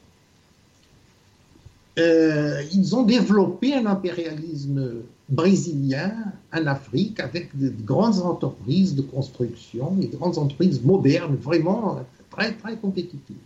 euh, 1.98 2.62
ils 2.72 2.96
ont 2.96 3.02
développé 3.02 3.74
un 3.74 3.88
impérialisme 3.88 5.02
brésilien 5.30 6.14
en 6.54 6.68
Afrique 6.68 7.20
avec 7.20 7.58
de 7.58 7.70
grandes 7.70 8.20
entreprises 8.20 8.96
de 8.96 9.02
construction, 9.02 9.92
des 9.92 10.08
grandes 10.08 10.38
entreprises 10.38 10.82
modernes, 10.82 11.36
vraiment 11.36 12.06
très, 12.30 12.54
très 12.54 12.76
compétitives. 12.78 13.38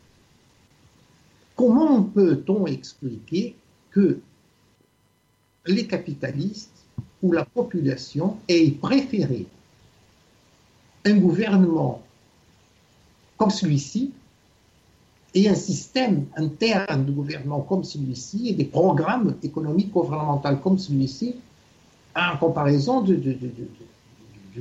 Comment 1.56 2.04
peut-on 2.04 2.68
expliquer 2.68 3.56
que 3.92 4.20
les 5.66 5.88
capitalistes 5.88 6.72
ou 7.22 7.32
la 7.32 7.46
population 7.46 8.38
aient 8.48 8.72
préféré 8.72 9.48
un 11.06 11.18
gouvernement 11.18 12.02
comme 13.38 13.50
celui-ci 13.50 14.12
et 15.34 15.50
un 15.50 15.56
système 15.56 16.26
interne 16.36 17.06
de 17.06 17.12
gouvernement 17.12 17.62
comme 17.62 17.84
celui-ci 17.84 18.50
et 18.50 18.54
des 18.54 18.66
programmes 18.66 19.36
économiques 19.44 19.92
gouvernementaux 19.92 20.58
comme 20.58 20.80
celui-ci 20.80 21.36
en 22.18 22.38
comparaison 22.38 23.02
du, 23.02 23.38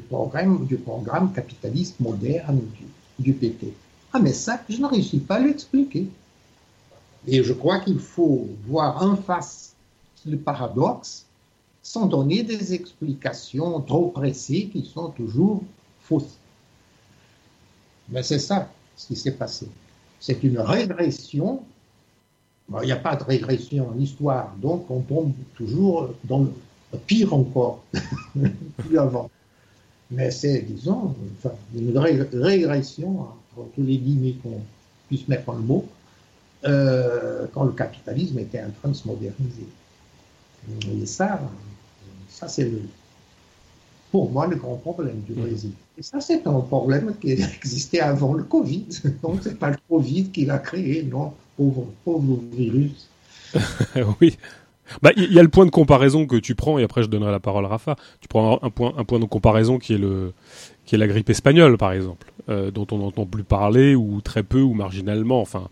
programme, 0.08 0.66
du 0.66 0.76
programme 0.76 1.32
capitaliste 1.32 1.98
moderne 2.00 2.60
du, 3.18 3.32
PT. 3.32 3.72
Ah, 4.12 4.18
mais 4.18 4.32
ça, 4.32 4.60
je 4.68 4.78
ne 4.78 4.86
réussis 4.86 5.18
pas 5.18 5.36
à 5.36 5.40
l'expliquer. 5.40 6.06
Et 7.26 7.42
je 7.42 7.52
crois 7.52 7.80
qu'il 7.80 7.98
faut 7.98 8.46
voir 8.66 9.02
en 9.02 9.16
face 9.16 9.74
le 10.26 10.36
paradoxe 10.36 11.24
sans 11.82 12.06
donner 12.06 12.42
des 12.42 12.74
explications 12.74 13.80
trop 13.80 14.08
pressées 14.08 14.68
qui 14.72 14.84
sont 14.84 15.10
toujours 15.10 15.62
fausses. 16.02 16.36
Mais 18.08 18.22
c'est 18.22 18.38
ça 18.38 18.68
ce 18.96 19.08
qui 19.08 19.16
s'est 19.16 19.32
passé. 19.32 19.68
C'est 20.20 20.42
une 20.42 20.58
régression. 20.58 21.62
il 22.82 22.86
n'y 22.86 22.92
a 22.92 22.96
pas 22.96 23.16
de 23.16 23.24
régression 23.24 23.90
en 23.90 23.98
histoire, 23.98 24.54
donc 24.60 24.90
on 24.90 25.00
tombe 25.00 25.32
toujours 25.54 26.10
dans 26.24 26.40
le 26.40 26.52
pire 26.96 27.32
encore, 27.34 27.84
plus 28.78 28.98
avant. 28.98 29.30
Mais 30.10 30.30
c'est, 30.30 30.60
disons, 30.62 31.14
une 31.74 31.98
régression, 31.98 33.20
entre 33.20 33.68
tous 33.74 33.82
les 33.82 33.98
guillemets 33.98 34.34
qu'on 34.42 34.60
puisse 35.08 35.26
mettre 35.28 35.48
en 35.48 35.54
le 35.54 35.62
mot, 35.62 35.86
euh, 36.64 37.46
quand 37.52 37.64
le 37.64 37.72
capitalisme 37.72 38.38
était 38.38 38.62
en 38.62 38.70
train 38.70 38.88
de 38.90 38.94
se 38.94 39.06
moderniser. 39.06 39.66
Et 40.92 41.06
ça, 41.06 41.40
ça 42.28 42.48
c'est 42.48 42.70
pour 44.10 44.30
moi 44.30 44.46
le 44.46 44.56
grand 44.56 44.76
problème 44.76 45.20
du 45.26 45.34
Brésil. 45.34 45.72
Et 45.98 46.02
ça, 46.02 46.20
c'est 46.20 46.46
un 46.46 46.60
problème 46.60 47.14
qui 47.20 47.32
existait 47.32 48.00
avant 48.00 48.34
le 48.34 48.44
Covid. 48.44 48.86
Donc, 49.22 49.40
c'est 49.42 49.58
pas 49.58 49.70
le 49.70 49.76
Covid 49.88 50.30
qui 50.30 50.44
l'a 50.44 50.58
créé, 50.58 51.02
non, 51.02 51.32
pauvre, 51.56 51.86
pauvre 52.04 52.40
virus. 52.52 53.08
oui. 54.20 54.36
Bah, 55.02 55.10
il 55.16 55.32
y 55.32 55.38
a 55.38 55.42
le 55.42 55.48
point 55.48 55.66
de 55.66 55.70
comparaison 55.70 56.26
que 56.26 56.36
tu 56.36 56.54
prends, 56.54 56.78
et 56.78 56.84
après 56.84 57.02
je 57.02 57.08
donnerai 57.08 57.32
la 57.32 57.40
parole 57.40 57.64
à 57.64 57.68
Rafa. 57.68 57.96
Tu 58.20 58.28
prends 58.28 58.58
un 58.62 58.70
point, 58.70 59.18
de 59.18 59.24
comparaison 59.24 59.78
qui 59.78 59.94
est 59.94 60.96
la 60.96 61.06
grippe 61.06 61.30
espagnole, 61.30 61.76
par 61.76 61.92
exemple, 61.92 62.32
euh, 62.48 62.70
dont 62.70 62.86
on 62.92 62.98
n'entend 62.98 63.26
plus 63.26 63.44
parler 63.44 63.94
ou 63.94 64.20
très 64.20 64.42
peu 64.42 64.60
ou 64.60 64.74
marginalement, 64.74 65.40
enfin, 65.40 65.68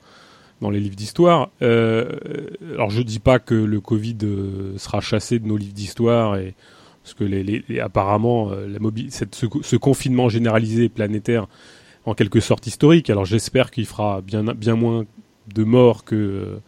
dans 0.60 0.70
les 0.70 0.80
livres 0.80 0.96
d'histoire. 0.96 1.50
Euh, 1.62 2.08
alors 2.72 2.90
je 2.90 3.02
dis 3.02 3.20
pas 3.20 3.38
que 3.38 3.54
le 3.54 3.80
Covid 3.80 4.18
euh, 4.22 4.78
sera 4.78 5.00
chassé 5.00 5.38
de 5.38 5.46
nos 5.46 5.56
livres 5.56 5.74
d'histoire 5.74 6.38
parce 7.02 7.14
que 7.14 7.80
apparemment 7.80 8.50
ce, 9.10 9.76
confinement 9.76 10.30
généralisé 10.30 10.88
planétaire 10.88 11.48
en 12.06 12.14
quelque 12.14 12.40
sorte 12.40 12.66
historique. 12.66 13.10
Alors 13.10 13.26
j'espère 13.26 13.70
qu'il 13.70 13.84
fera 13.84 14.22
bien 14.22 14.74
moins 14.74 15.04
de 15.54 15.64
morts 15.64 16.04
que 16.04 16.60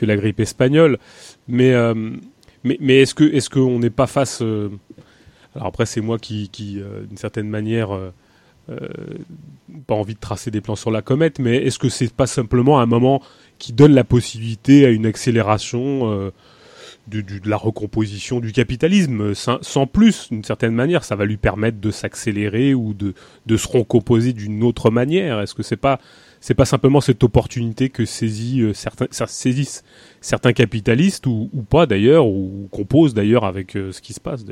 que 0.00 0.06
la 0.06 0.16
grippe 0.16 0.40
espagnole. 0.40 0.98
Mais, 1.46 1.72
euh, 1.72 1.94
mais, 2.64 2.78
mais 2.80 3.02
est-ce 3.02 3.14
que 3.14 3.24
est-ce 3.24 3.50
qu'on 3.50 3.78
n'est 3.78 3.90
pas 3.90 4.06
face 4.06 4.40
euh, 4.40 4.70
Alors 5.54 5.68
après, 5.68 5.86
c'est 5.86 6.00
moi 6.00 6.18
qui, 6.18 6.50
euh, 6.60 7.04
d'une 7.04 7.18
certaine 7.18 7.48
manière, 7.48 7.90
pas 9.88 9.94
envie 9.94 10.14
de 10.14 10.20
tracer 10.20 10.52
des 10.52 10.60
plans 10.60 10.76
sur 10.76 10.92
la 10.92 11.02
comète, 11.02 11.40
mais 11.40 11.56
est-ce 11.56 11.78
que 11.78 11.88
c'est 11.88 12.12
pas 12.12 12.28
simplement 12.28 12.78
un 12.80 12.86
moment 12.86 13.20
qui 13.58 13.72
donne 13.72 13.94
la 13.94 14.04
possibilité 14.04 14.86
à 14.86 14.90
une 14.90 15.06
accélération 15.06 16.30
de, 17.08 17.24
la 17.44 17.56
recomposition 17.56 18.38
du 18.38 18.52
capitalisme, 18.52 19.34
sans, 19.34 19.58
sans 19.60 19.88
plus, 19.88 20.28
d'une 20.30 20.44
certaine 20.44 20.72
manière, 20.72 21.02
ça 21.02 21.16
va 21.16 21.24
lui 21.24 21.36
permettre 21.36 21.80
de 21.80 21.90
s'accélérer 21.90 22.72
ou 22.72 22.94
de, 22.94 23.14
de 23.46 23.56
se 23.56 23.66
recomposer 23.66 24.32
d'une 24.32 24.62
autre 24.62 24.92
manière. 24.92 25.40
Est-ce 25.40 25.54
que 25.54 25.64
c'est 25.64 25.76
pas 25.76 25.98
c'est 26.40 26.54
pas 26.54 26.64
simplement 26.64 27.00
cette 27.00 27.22
opportunité 27.22 27.90
que 27.90 28.04
saisit, 28.06 28.62
euh, 28.62 28.72
certains, 28.72 29.06
saisissent 29.26 29.84
certains 30.20 30.52
capitalistes 30.52 31.26
ou, 31.26 31.48
pas 31.68 31.86
d'ailleurs, 31.86 32.26
ou 32.26 32.66
composent 32.70 33.14
d'ailleurs 33.14 33.44
avec 33.44 33.76
euh, 33.76 33.92
ce 33.92 34.00
qui 34.00 34.14
se 34.14 34.20
passe. 34.20 34.44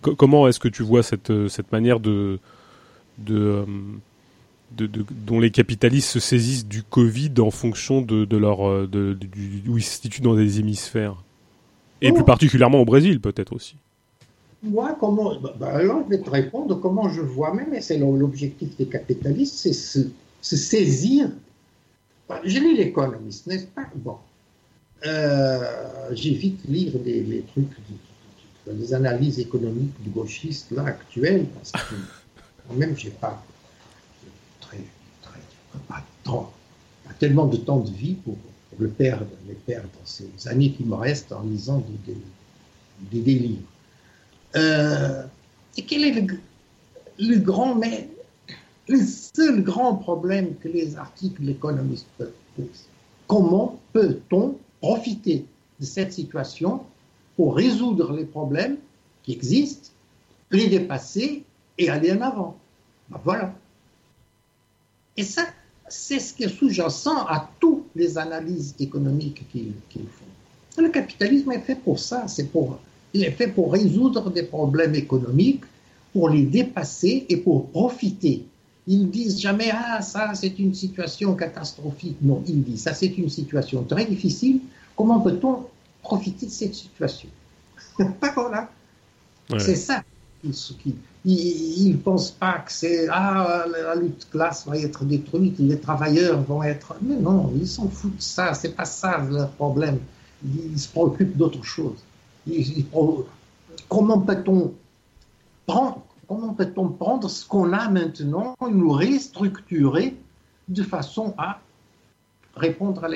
comment 0.00 0.46
est-ce 0.46 0.60
que 0.60 0.68
tu 0.68 0.82
vois 0.84 1.02
cette, 1.02 1.30
euh, 1.30 1.48
cette 1.48 1.72
manière 1.72 1.98
de, 1.98 2.38
de, 3.18 3.64
de, 4.76 4.88
dont 5.26 5.40
les 5.40 5.50
capitalistes 5.50 6.10
se 6.10 6.20
saisissent 6.20 6.66
du 6.66 6.84
Covid 6.84 7.32
en 7.40 7.50
fonction 7.50 8.02
de, 8.02 8.24
de 8.24 8.36
leur 8.36 8.86
de, 8.86 9.14
du, 9.14 9.64
où 9.68 9.78
ils 9.78 9.82
se 9.82 10.00
situent 10.00 10.22
dans 10.22 10.36
des 10.36 10.60
hémisphères? 10.60 11.16
Et 12.02 12.12
plus 12.12 12.22
oh. 12.22 12.24
particulièrement 12.24 12.80
au 12.80 12.84
Brésil 12.84 13.20
peut-être 13.20 13.52
aussi. 13.52 13.74
Moi, 14.62 14.96
comment, 15.00 15.40
bah, 15.40 15.54
bah, 15.58 15.68
alors 15.74 16.02
je 16.04 16.10
vais 16.16 16.22
te 16.22 16.30
répondre 16.30 16.78
comment 16.80 17.08
je 17.08 17.22
vois 17.22 17.52
même, 17.52 17.74
et 17.74 17.80
c'est 17.80 17.98
l'objectif 17.98 18.76
des 18.76 18.86
capitalistes, 18.86 19.54
c'est 19.56 19.72
ce, 19.72 20.00
se 20.40 20.56
saisir. 20.56 21.30
Je 22.44 22.58
lis 22.58 22.76
l'économiste, 22.76 23.46
n'est-ce 23.46 23.66
pas 23.66 23.88
Bon. 23.94 24.16
Euh, 25.06 26.10
J'évite 26.12 26.60
lire 26.68 26.98
des, 26.98 27.44
trucs, 27.52 27.68
des, 28.66 28.94
analyses 28.94 29.38
économiques 29.38 30.00
du 30.02 30.10
gauchiste 30.10 30.70
là 30.70 30.84
actuelles, 30.84 31.46
parce 31.54 31.72
que 31.72 31.94
quand 32.68 32.74
même, 32.74 32.96
j'ai 32.96 33.10
pas 33.10 33.42
très, 34.60 34.78
très, 35.22 35.40
pas, 35.88 36.04
pas, 36.24 36.52
tellement 37.18 37.46
de 37.46 37.56
temps 37.56 37.80
de 37.80 37.90
vie 37.90 38.14
pour, 38.14 38.36
le 38.78 38.88
perdre, 38.88 39.26
les 39.46 39.54
perdre 39.54 39.88
ces 40.04 40.26
années 40.46 40.72
qui 40.72 40.84
me 40.84 40.94
restent 40.94 41.32
en 41.32 41.42
lisant 41.42 41.84
des, 42.08 43.20
des, 43.20 43.34
livres. 43.34 43.60
Euh, 44.56 45.24
et 45.76 45.82
quel 45.82 46.04
est 46.04 46.12
le, 46.12 46.38
le 47.18 47.36
grand 47.40 47.74
maître 47.74 48.08
le 48.90 49.06
seul 49.06 49.62
grand 49.62 49.94
problème 49.94 50.56
que 50.56 50.66
les 50.68 50.96
articles 50.96 51.48
économistes 51.48 52.08
posent, 52.56 52.88
comment 53.28 53.78
peut-on 53.92 54.56
profiter 54.80 55.46
de 55.78 55.84
cette 55.84 56.12
situation 56.12 56.80
pour 57.36 57.56
résoudre 57.56 58.12
les 58.12 58.24
problèmes 58.24 58.78
qui 59.22 59.32
existent, 59.32 59.90
les 60.50 60.66
dépasser 60.66 61.44
et 61.78 61.88
aller 61.88 62.12
en 62.12 62.20
avant? 62.20 62.56
Ben 63.10 63.20
Voilà. 63.24 63.54
Et 65.16 65.22
ça, 65.22 65.42
c'est 65.88 66.18
ce 66.18 66.34
qui 66.34 66.44
est 66.44 66.48
sous-jacent 66.48 67.26
à 67.28 67.48
toutes 67.60 67.86
les 67.94 68.18
analyses 68.18 68.74
économiques 68.80 69.48
qu'ils 69.52 69.72
font. 69.92 70.82
Le 70.82 70.88
capitalisme 70.88 71.52
est 71.52 71.60
fait 71.60 71.76
pour 71.76 72.00
ça, 72.00 72.26
c'est 72.26 72.46
pour, 72.50 72.78
il 73.14 73.22
est 73.22 73.30
fait 73.30 73.48
pour 73.48 73.72
résoudre 73.72 74.30
des 74.30 74.44
problèmes 74.44 74.96
économiques, 74.96 75.62
pour 76.12 76.28
les 76.28 76.42
dépasser 76.42 77.26
et 77.28 77.36
pour 77.36 77.70
profiter 77.70 78.46
ils 78.86 79.10
disent 79.10 79.40
jamais 79.40 79.70
ah 79.72 80.00
ça 80.02 80.34
c'est 80.34 80.58
une 80.58 80.74
situation 80.74 81.34
catastrophique. 81.34 82.16
Non, 82.22 82.42
ils 82.46 82.62
disent 82.62 82.82
ça 82.82 82.94
c'est 82.94 83.18
une 83.18 83.28
situation 83.28 83.82
très 83.84 84.04
difficile. 84.04 84.60
Comment 84.96 85.20
peut-on 85.20 85.66
profiter 86.02 86.46
de 86.46 86.50
cette 86.50 86.74
situation? 86.74 87.28
Voilà. 88.34 88.70
C'est 89.58 89.74
ça. 89.74 90.04
Ils 91.24 91.92
ne 91.92 91.96
pensent 91.96 92.30
pas 92.30 92.60
que 92.60 92.72
c'est 92.72 93.08
ah 93.10 93.64
la 93.70 93.94
lutte 93.94 94.28
classe 94.30 94.66
va 94.66 94.78
être 94.78 95.04
détruite, 95.04 95.56
les 95.58 95.78
travailleurs 95.78 96.40
vont 96.42 96.62
être. 96.62 96.94
Mais 97.02 97.16
non, 97.16 97.52
ils 97.56 97.68
s'en 97.68 97.88
foutent 97.88 98.16
de 98.16 98.22
ça. 98.22 98.54
C'est 98.54 98.74
pas 98.74 98.84
ça 98.84 99.18
leur 99.18 99.50
problème. 99.50 99.98
Ils, 100.44 100.78
se 100.78 100.88
préoccupent 100.88 101.36
d'autre 101.36 101.62
chose. 101.62 101.98
Comment 103.88 104.20
peut-on 104.20 104.72
prendre 105.66 106.02
comment 106.30 106.54
peut-on 106.54 106.88
prendre 106.90 107.28
ce 107.28 107.44
qu'on 107.44 107.72
a 107.72 107.88
maintenant 107.88 108.54
et 108.64 108.70
nous 108.70 108.92
restructurer 108.92 110.16
de 110.68 110.82
façon 110.84 111.34
à 111.36 111.58
répondre 112.54 113.04
à, 113.04 113.08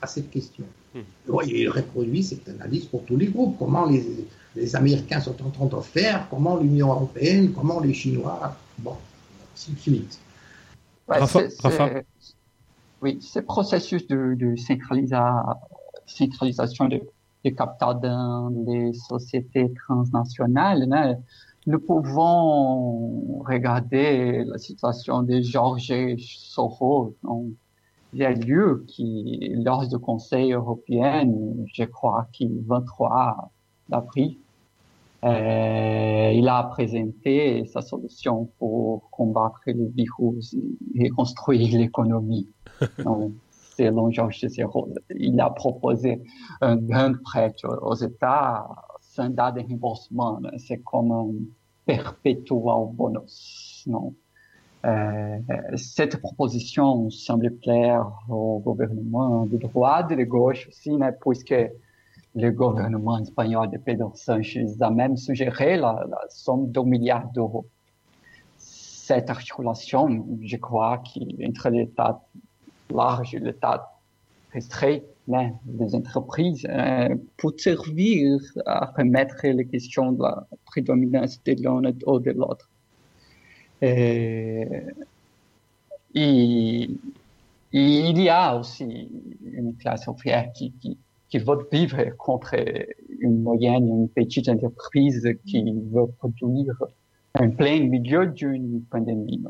à, 0.00 0.06
cette 0.06 0.30
question? 0.30 0.64
Hmm. 0.94 1.00
Il 1.48 1.68
reproduit 1.68 2.22
cette 2.22 2.48
analyse 2.48 2.84
pour 2.84 3.04
tous 3.06 3.16
les 3.16 3.26
groupes. 3.26 3.56
Comment 3.58 3.86
les, 3.86 4.76
Américains 4.76 5.20
sont 5.20 5.34
en 5.44 5.50
train 5.50 5.66
de 5.66 5.82
faire, 5.82 6.28
comment 6.30 6.56
l'Union 6.58 6.92
européenne, 6.92 7.52
comment 7.52 7.80
les 7.80 7.92
Chinois, 7.92 8.56
bon, 8.78 8.96
ainsi 9.52 9.72
de 9.72 9.78
suite. 9.78 10.20
oui, 13.02 13.18
ce 13.20 13.40
processus 13.40 14.06
de, 14.06 14.34
de 14.34 14.54
centralisation 16.06 16.88
de, 16.88 17.00
de 17.44 17.50
capital 17.50 18.00
dans 18.00 18.48
les 18.66 18.92
sociétés 18.92 19.72
transnationales, 19.86 20.86
nous 21.68 21.80
pouvons 21.80 23.42
regarder 23.42 24.42
la 24.46 24.56
situation 24.56 25.22
de 25.22 25.42
Georges 25.42 26.16
Soros 26.16 27.14
dans 27.22 27.44
les 28.14 28.34
lieu 28.36 28.86
qui, 28.88 29.52
lors 29.54 29.86
du 29.86 29.98
Conseil 29.98 30.54
européen, 30.54 31.30
je 31.74 31.84
crois 31.84 32.26
qu'il 32.32 32.64
23 32.66 33.50
avril, 33.92 34.38
euh, 35.24 36.32
il 36.34 36.48
a 36.48 36.62
présenté 36.62 37.66
sa 37.66 37.82
solution 37.82 38.48
pour 38.58 39.10
combattre 39.10 39.60
le 39.66 39.88
virus 39.94 40.56
et 40.94 41.10
reconstruire 41.10 41.78
l'économie. 41.78 42.48
selon 43.76 44.10
Georges 44.10 44.48
Soros, 44.48 44.88
il 45.14 45.38
a 45.38 45.50
proposé 45.50 46.22
un 46.62 46.76
grand 46.76 47.12
prêt 47.22 47.54
aux 47.82 47.94
États 47.94 48.66
sans 49.00 49.28
date 49.28 49.56
de 49.56 49.60
remboursement. 49.60 50.40
C'est 50.56 50.78
comme 50.78 51.12
un 51.12 51.30
perpetual 51.88 52.92
bonus. 52.92 53.84
Non. 53.86 54.14
Cette 55.76 56.16
proposition 56.18 57.10
semble 57.10 57.50
plaire 57.56 58.06
au 58.28 58.60
gouvernement 58.60 59.46
de 59.46 59.56
droite 59.56 60.12
et 60.12 60.16
de 60.16 60.24
gauche 60.24 60.68
aussi, 60.68 60.92
mais 60.92 61.12
puisque 61.12 61.54
le 62.34 62.50
gouvernement 62.50 63.18
espagnol 63.18 63.70
de 63.70 63.78
Pedro 63.78 64.12
Sanchez 64.14 64.66
a 64.80 64.90
même 64.90 65.16
suggéré 65.16 65.76
la, 65.76 66.06
somme 66.28 66.70
d'un 66.70 66.84
milliard 66.84 67.26
d'euros. 67.32 67.66
Cette 68.58 69.30
articulation, 69.30 70.26
je 70.42 70.56
crois, 70.58 71.02
entre 71.48 71.70
l'État 71.70 72.20
large 72.90 73.34
et 73.34 73.38
l'État 73.38 73.90
restreint 74.52 74.98
des 75.64 75.94
entreprises 75.94 76.66
euh, 76.68 77.14
pour 77.36 77.52
servir 77.58 78.40
à 78.66 78.92
remettre 78.96 79.46
les 79.46 79.66
questions 79.66 80.12
de 80.12 80.22
la 80.22 80.46
prédominance 80.66 81.40
de 81.44 81.62
l'un 81.62 81.92
ou 82.06 82.18
de 82.18 82.30
l'autre. 82.30 82.68
Et, 83.82 84.66
il 86.14 88.22
y 88.22 88.28
a 88.28 88.56
aussi 88.56 89.08
une 89.44 89.76
classe 89.76 90.06
ouvrière 90.08 90.50
qui, 90.54 90.72
qui, 90.80 90.96
qui 91.28 91.38
veut 91.38 91.68
vivre 91.70 92.02
contre 92.16 92.56
une 93.20 93.42
moyenne, 93.42 93.88
une 93.88 94.08
petite 94.08 94.48
entreprise 94.48 95.28
qui 95.46 95.62
veut 95.92 96.06
produire 96.18 96.82
en 97.34 97.50
plein 97.50 97.80
milieu 97.80 98.26
d'une 98.26 98.82
pandémie. 98.90 99.44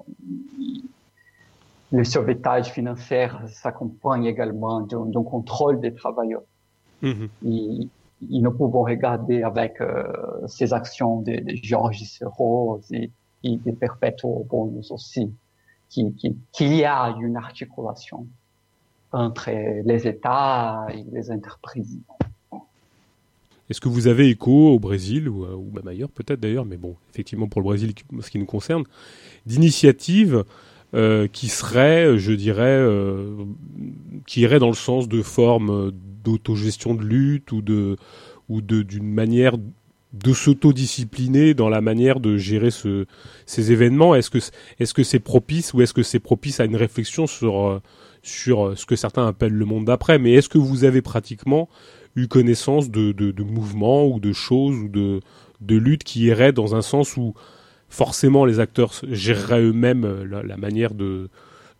Le 1.91 2.05
sauvetage 2.05 2.71
financier 2.71 3.29
s'accompagne 3.47 4.27
également 4.27 4.81
d'un 4.83 5.23
contrôle 5.23 5.81
des 5.81 5.95
travailleurs. 5.95 6.43
Et, 7.03 7.89
nous 8.21 8.51
pouvons 8.51 8.83
regarder 8.83 9.45
avec 9.45 9.81
euh, 9.81 10.03
ces 10.49 10.73
actions 10.73 11.21
de, 11.21 11.37
de 11.37 11.55
Georges 11.63 12.03
Soros 12.03 12.81
et, 12.91 13.13
et 13.45 13.57
de 13.57 13.71
Perpetual 13.71 14.43
Bonus 14.49 14.91
aussi 14.91 15.33
qu'il 15.89 16.13
y 16.59 16.85
a 16.85 17.17
une 17.21 17.37
articulation 17.37 18.27
entre 19.13 19.51
les 19.85 20.07
États 20.07 20.87
et 20.93 21.05
les 21.13 21.31
entreprises. 21.31 21.99
Est-ce 23.71 23.81
que 23.81 23.89
vous 23.89 24.07
avez 24.07 24.29
écho 24.29 24.75
au 24.75 24.79
Brésil 24.79 25.29
ou, 25.29 25.45
ou 25.45 25.71
même 25.73 25.89
ailleurs 25.89 26.11
peut-être 26.11 26.41
d'ailleurs, 26.41 26.65
mais 26.65 26.77
bon, 26.77 26.97
effectivement 27.11 27.49
pour 27.49 27.61
le 27.61 27.67
Brésil, 27.67 27.95
ce 28.21 28.31
qui 28.31 28.39
nous 28.39 28.47
concerne, 28.47 28.85
d'initiatives 29.47 30.45
euh, 30.95 31.27
qui 31.29 31.49
seraient, 31.49 32.19
je 32.19 32.33
dirais, 32.33 32.79
euh, 32.81 33.45
qui 34.27 34.41
iraient 34.41 34.59
dans 34.59 34.69
le 34.69 34.75
sens 34.75 35.09
de 35.09 35.23
formes 35.23 35.93
d'autogestion 36.25 36.95
de 36.95 37.05
lutte 37.05 37.53
ou 37.53 37.63
de 37.63 37.97
ou 38.49 38.63
d'une 38.63 39.13
manière 39.13 39.57
de 40.13 40.33
s'autodiscipliner 40.33 41.55
dans 41.55 41.69
la 41.69 41.81
manière 41.81 42.21
de 42.21 42.37
gérer 42.37 42.71
ce, 42.71 43.07
ces 43.47 43.73
événements. 43.73 44.15
Est-ce 44.15 44.31
que 44.31 44.39
est-ce 44.79 44.95
que 44.95 45.03
c'est 45.03 45.19
propice 45.19 45.75
ou 45.75 45.83
est-ce 45.83 45.93
que 45.93 46.03
c'est 46.03 46.19
propice 46.19 46.61
à 46.61 46.65
une 46.65 46.77
réflexion 46.77 47.27
sur 47.27 47.67
euh, 47.67 47.83
sur 48.23 48.69
euh, 48.69 48.75
ce 48.75 48.87
que 48.87 48.97
certains 48.97 49.27
appellent 49.27 49.53
le 49.53 49.65
monde 49.67 49.85
d'après? 49.85 50.19
Mais 50.19 50.33
est-ce 50.33 50.49
que 50.49 50.59
vous 50.59 50.85
avez 50.85 51.03
pratiquement 51.03 51.69
eu 52.17 52.27
connaissance 52.27 52.91
de, 52.91 53.13
de, 53.13 53.31
de, 53.31 53.43
mouvements 53.43 54.07
ou 54.07 54.19
de 54.19 54.33
choses 54.33 54.75
ou 54.77 54.89
de 54.89 55.21
de 55.61 55.77
luttes 55.77 56.05
qui 56.05 56.23
iraient 56.23 56.53
dans 56.53 56.75
un 56.75 56.83
sens 56.83 57.17
où 57.17 57.35
forcément 57.89 58.45
les 58.45 58.61
acteurs 58.61 58.93
géreraient 59.11 59.63
eux-mêmes 59.63 60.05
euh, 60.05 60.43
la, 60.45 60.57
manière 60.57 60.95
de 60.95 61.29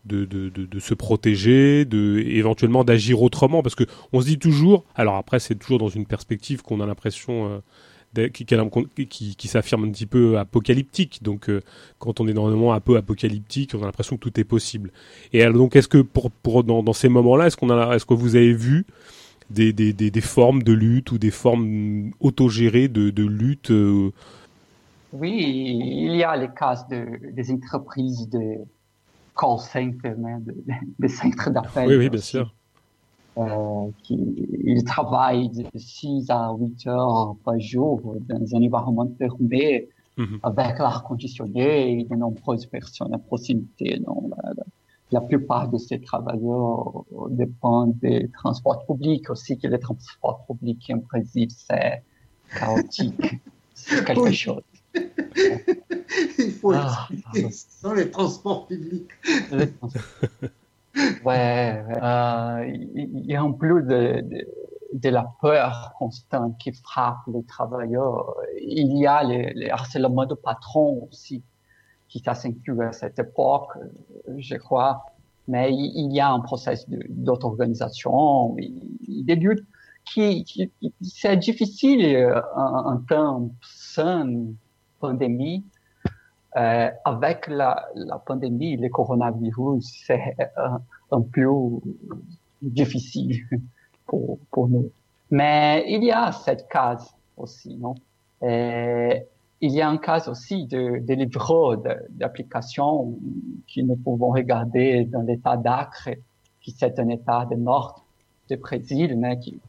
de, 0.05 0.25
de, 0.25 0.49
de, 0.49 0.79
se 0.79 0.95
protéger, 0.95 1.85
de 1.85 2.23
éventuellement 2.25 2.83
d'agir 2.83 3.21
autrement, 3.21 3.61
parce 3.61 3.75
que 3.75 3.83
on 4.11 4.21
se 4.21 4.25
dit 4.25 4.39
toujours, 4.39 4.85
alors 4.95 5.17
après 5.17 5.39
c'est 5.39 5.55
toujours 5.55 5.77
dans 5.77 5.89
une 5.89 6.05
perspective 6.05 6.63
qu'on 6.63 6.79
a 6.79 6.87
l'impression 6.87 7.61
qui, 9.09 9.35
qui, 9.35 9.47
s'affirme 9.47 9.85
un 9.85 9.91
petit 9.91 10.05
peu 10.05 10.37
apocalyptique. 10.37 11.21
Donc, 11.21 11.49
euh, 11.49 11.61
quand 11.99 12.19
on 12.19 12.27
est 12.27 12.33
dans 12.33 12.47
un 12.47 12.51
moment 12.51 12.73
un 12.73 12.79
peu 12.79 12.97
apocalyptique, 12.97 13.71
on 13.75 13.81
a 13.83 13.85
l'impression 13.85 14.17
que 14.17 14.21
tout 14.21 14.39
est 14.39 14.45
possible. 14.45 14.91
Et 15.33 15.43
alors, 15.43 15.57
donc, 15.57 15.75
est-ce 15.75 15.87
que 15.87 15.99
pour, 15.99 16.31
pour 16.31 16.63
dans, 16.63 16.83
dans, 16.83 16.93
ces 16.93 17.09
moments-là, 17.09 17.47
est-ce 17.47 17.57
qu'on 17.57 17.69
a, 17.69 17.95
est-ce 17.95 18.05
que 18.05 18.13
vous 18.13 18.35
avez 18.35 18.53
vu 18.53 18.85
des, 19.49 19.73
des, 19.73 19.93
des, 19.93 20.11
des, 20.11 20.21
formes 20.21 20.63
de 20.63 20.73
lutte 20.73 21.11
ou 21.11 21.17
des 21.17 21.31
formes 21.31 22.11
autogérées 22.19 22.87
de, 22.87 23.09
de 23.09 23.23
lutte 23.23 23.71
euh? 23.71 24.11
Oui, 25.11 25.31
il 25.41 26.15
y 26.15 26.23
a 26.23 26.35
les 26.37 26.49
cas 26.49 26.85
de, 26.89 27.31
des 27.31 27.51
entreprises 27.51 28.29
de 28.29 28.57
call 29.37 29.59
center, 29.59 30.13
des 30.99 31.07
centres 31.07 31.49
d'appel. 31.49 31.89
Oui, 31.89 31.95
oui, 31.95 32.09
bien 32.09 32.21
sûr 32.21 32.53
euh, 33.39 33.91
qui 34.03 34.17
il 34.63 34.83
travaille 34.83 35.49
de 35.49 35.65
6 35.75 36.29
à 36.29 36.51
8 36.57 36.87
heures 36.87 37.35
par 37.43 37.59
jour 37.59 38.15
dans 38.27 38.55
un 38.55 38.63
environnement 38.63 39.09
fermé 39.17 39.87
mhm. 40.17 40.39
avec 40.43 40.79
l'air 40.79 41.03
conditionné 41.07 41.99
et 41.99 42.03
de 42.03 42.15
nombreuses 42.15 42.65
personnes 42.65 43.13
à 43.13 43.17
proximité. 43.17 43.99
Donc, 43.99 44.31
la, 44.31 44.63
la, 45.11 45.21
plupart 45.21 45.69
de 45.69 45.77
ces 45.77 46.01
travailleurs 46.01 47.03
dépendent 47.29 47.97
des 47.99 48.29
transports 48.31 48.85
publics 48.85 49.29
aussi, 49.29 49.57
que 49.57 49.67
les 49.67 49.79
transports 49.79 50.45
publics 50.45 50.91
en 50.93 50.97
Brésil, 50.97 51.49
c'est 51.49 52.03
chaotique. 52.57 53.35
c'est 53.73 54.03
quelque 54.07 54.31
chose. 54.31 54.63
Il 56.37 56.51
faut 56.51 56.73
ah, 56.73 57.07
dans 57.83 57.93
les 57.93 58.09
transports 58.09 58.67
publics. 58.67 59.09
Ouais, 61.23 61.83
euh, 62.01 62.75
il 62.95 63.25
y 63.25 63.35
a 63.35 63.43
en 63.43 63.53
plus 63.53 63.83
de, 63.83 64.23
de, 64.93 65.09
la 65.09 65.31
peur 65.41 65.93
constante 65.97 66.57
qui 66.57 66.71
frappe 66.71 67.19
les 67.31 67.43
travailleurs. 67.43 68.35
Il 68.61 68.97
y 68.97 69.05
a 69.05 69.23
les, 69.23 69.69
harcèlements 69.69 70.25
de 70.25 70.33
patrons 70.33 71.07
aussi 71.09 71.43
qui 72.07 72.19
s'accentuent 72.19 72.81
à 72.81 72.91
cette 72.91 73.19
époque, 73.19 73.69
je 74.37 74.55
crois. 74.55 75.05
Mais 75.47 75.71
il, 75.71 76.11
y 76.11 76.19
a 76.19 76.29
un 76.29 76.41
processus 76.41 76.87
d'auto-organisation, 77.09 78.55
des 79.07 79.35
luttes 79.35 79.65
qui, 80.05 80.43
qui, 80.43 80.71
c'est 81.01 81.37
difficile 81.37 82.41
en, 82.55 82.93
en 82.93 82.97
temps 82.97 83.49
sans 83.61 84.53
pandémie 84.99 85.63
euh, 86.57 86.89
avec 87.05 87.47
la, 87.47 87.87
pandémie, 88.25 88.77
le 88.77 88.89
coronavirus, 88.89 90.03
c'est 90.05 90.35
un, 91.11 91.21
peu 91.21 91.47
difficile 92.61 93.45
pour, 94.05 94.67
nous. 94.67 94.89
Mais 95.29 95.85
il 95.87 96.03
y 96.03 96.11
a 96.11 96.31
cette 96.31 96.67
case 96.67 97.13
aussi, 97.37 97.75
non? 97.75 97.95
Il 99.61 99.71
y 99.73 99.81
a 99.81 99.89
un 99.89 99.97
cas 99.97 100.27
aussi 100.29 100.65
de, 100.67 100.99
de 100.99 102.07
d'applications 102.11 103.19
que 103.67 103.81
nous 103.81 103.97
pouvons 103.97 104.31
regarder 104.31 105.03
dans 105.03 105.21
l'état 105.21 105.57
d'Acre, 105.57 106.11
qui 106.61 106.71
c'est 106.71 106.97
un 106.97 107.09
état 107.09 107.45
de 107.45 107.55
nord 107.55 108.05
du 108.49 108.55
Brésil, 108.55 109.17
mais 109.17 109.37
qui, 109.37 109.59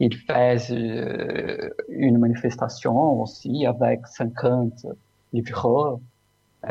il 0.00 0.16
fait 0.16 0.70
euh, 0.70 1.70
une 1.88 2.18
manifestation 2.18 3.22
aussi 3.22 3.66
avec 3.66 4.06
50 4.06 4.86
livres 5.32 6.00
euh, 6.64 6.70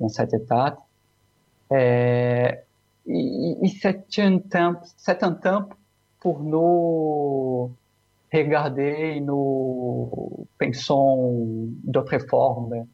dans 0.00 0.08
cet 0.08 0.34
état. 0.34 0.76
Et, 1.72 2.48
c'est 3.80 4.18
un 4.18 4.38
temps, 4.38 4.80
c'est 4.96 5.22
un 5.22 5.32
temps 5.32 5.68
pour 6.20 6.40
nous 6.42 7.70
regarder, 8.32 9.20
nous 9.20 10.46
pensons 10.58 11.68
d'autres 11.84 12.18
formes 12.18 12.86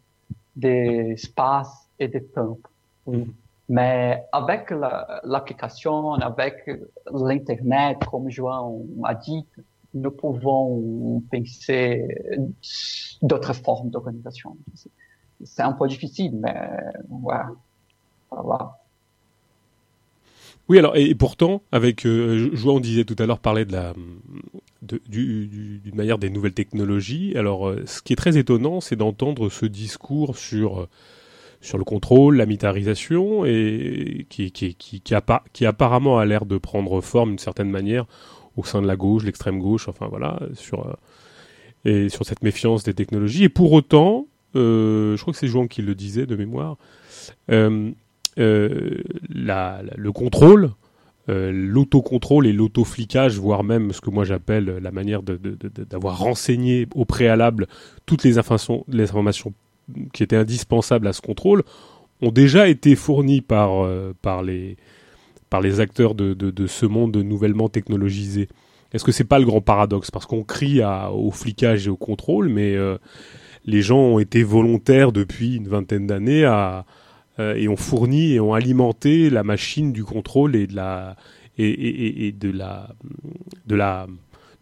d'espace 0.54 1.88
et 1.98 2.08
de 2.08 2.18
temps. 2.18 2.58
Mm-hmm. 3.08 3.26
Mais 3.72 4.22
avec 4.32 4.70
l'application, 5.24 6.12
avec 6.16 6.68
l'Internet, 7.10 8.04
comme 8.04 8.28
João 8.28 8.84
a 9.02 9.14
dit, 9.14 9.46
nous 9.94 10.10
pouvons 10.10 11.22
penser 11.32 12.06
d'autres 13.22 13.54
formes 13.54 13.88
d'organisation. 13.88 14.58
C'est 15.42 15.62
un 15.62 15.72
peu 15.72 15.88
difficile, 15.88 16.38
mais 16.38 16.68
voilà. 17.08 17.48
Oui, 20.68 20.78
alors 20.78 20.94
et, 20.94 21.14
pourtant, 21.14 21.62
avec 21.72 22.04
euh, 22.04 22.54
Joan 22.54 22.78
disait 22.78 23.04
tout 23.04 23.16
à 23.18 23.24
l'heure 23.24 23.38
parler 23.38 23.64
de 23.64 23.72
la 23.72 23.94
d'une 24.82 25.94
manière 25.94 26.18
des 26.18 26.28
nouvelles 26.28 26.52
technologies. 26.52 27.32
Alors, 27.38 27.68
euh, 27.68 27.84
ce 27.86 28.02
qui 28.02 28.12
est 28.12 28.16
très 28.16 28.36
étonnant, 28.36 28.82
c'est 28.82 28.96
d'entendre 28.96 29.48
ce 29.48 29.64
discours 29.64 30.36
sur 30.36 30.80
euh, 30.80 30.88
sur 31.62 31.78
le 31.78 31.84
contrôle, 31.84 32.36
la 32.36 32.44
militarisation, 32.44 33.46
et 33.46 34.26
qui 34.28 34.50
qui 34.50 34.74
qui, 34.74 35.00
qui, 35.00 35.14
qui 35.52 35.66
apparemment 35.66 36.18
a 36.18 36.26
l'air 36.26 36.44
de 36.44 36.58
prendre 36.58 37.00
forme 37.00 37.30
d'une 37.30 37.38
certaine 37.38 37.70
manière 37.70 38.06
au 38.56 38.64
sein 38.64 38.82
de 38.82 38.86
la 38.86 38.96
gauche, 38.96 39.24
l'extrême 39.24 39.58
gauche, 39.58 39.88
enfin 39.88 40.08
voilà, 40.08 40.40
sur 40.54 40.86
euh, 40.86 40.92
et 41.84 42.08
sur 42.08 42.26
cette 42.26 42.42
méfiance 42.42 42.84
des 42.84 42.94
technologies. 42.94 43.44
Et 43.44 43.48
pour 43.48 43.72
autant, 43.72 44.26
euh, 44.56 45.16
je 45.16 45.22
crois 45.22 45.32
que 45.32 45.38
c'est 45.38 45.48
Jean 45.48 45.66
qui 45.66 45.82
le 45.82 45.94
disait 45.94 46.26
de 46.26 46.36
mémoire, 46.36 46.76
euh, 47.50 47.92
la, 48.36 49.82
le 49.96 50.12
contrôle, 50.12 50.72
l'autocontrôle 51.28 52.46
et 52.46 52.52
l'autoflicage, 52.52 53.38
voire 53.38 53.62
même 53.62 53.92
ce 53.92 54.00
que 54.00 54.10
moi 54.10 54.24
j'appelle 54.24 54.78
la 54.82 54.90
manière 54.90 55.22
d'avoir 55.22 56.18
de, 56.18 56.22
renseigné 56.22 56.88
au 56.94 57.04
préalable 57.04 57.68
toutes 58.06 58.24
les 58.24 58.38
informations, 58.38 58.84
les 58.88 59.04
informations 59.04 59.54
qui 60.12 60.22
étaient 60.22 60.37
indispensables 60.37 61.07
à 61.07 61.12
ce 61.12 61.20
contrôle, 61.20 61.62
ont 62.20 62.30
déjà 62.30 62.68
été 62.68 62.95
fournis 62.95 63.41
par, 63.41 63.87
par 64.22 64.43
les 64.43 64.76
par 65.51 65.61
les 65.61 65.80
acteurs 65.80 66.14
de, 66.14 66.33
de, 66.33 66.66
ce 66.66 66.87
monde 66.87 67.14
nouvellement 67.18 67.68
technologisé. 67.68 68.49
Est-ce 68.95 69.05
que 69.05 69.12
c'est 69.12 69.24
pas 69.24 69.39
le 69.39 69.45
grand 69.45 69.61
paradoxe? 69.61 70.11
Parce 70.11 70.24
qu'on 70.24 70.45
crie 70.45 70.80
au 71.12 71.30
flicage 71.30 71.87
et 71.87 71.91
au 71.91 71.97
contrôle, 71.97 72.49
mais 72.49 72.74
les 73.66 73.83
gens 73.83 73.99
ont 73.99 74.18
été 74.18 74.45
volontaires 74.45 75.12
depuis 75.12 75.57
une 75.57 75.68
vingtaine 75.68 76.07
d'années 76.07 76.47
à, 76.47 76.87
et 77.39 77.68
ont 77.68 77.76
fourni 77.76 78.33
et 78.33 78.41
ont 78.41 78.55
alimenté 78.55 79.28
la 79.28 79.43
machine 79.43 79.93
du 79.93 80.05
contrôle 80.05 80.57
et 80.57 80.66
de 80.66 80.74
la 80.74 81.16
et, 81.59 82.26
et 82.28 82.33
de 82.33 82.51
la 82.51 82.95
de 83.66 83.74
la 83.74 84.07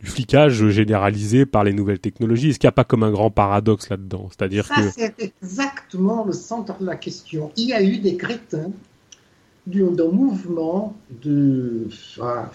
du 0.01 0.07
flicage 0.07 0.69
généralisé 0.69 1.45
par 1.47 1.65
les 1.65 1.73
nouvelles 1.73 1.99
technologies. 1.99 2.51
Est-ce 2.51 2.59
qu'il 2.59 2.67
n'y 2.67 2.71
a 2.71 2.73
pas 2.73 2.85
comme 2.85 3.03
un 3.03 3.11
grand 3.11 3.31
paradoxe 3.31 3.91
là-dedans? 3.91 4.29
C'est-à-dire 4.31 4.69
que 4.69 4.91
c'est 4.91 5.15
exactement 5.43 6.25
le 6.25 6.33
centre 6.33 6.79
de 6.79 6.87
la 6.87 6.97
question. 6.97 7.53
Il 7.57 7.69
y 7.69 7.73
a 7.73 7.83
eu 7.83 7.99
des 7.99 8.17
crétins 8.17 8.71
d'un 9.67 10.09
mouvement 10.09 10.97
de. 11.23 11.89
Ah, 12.21 12.51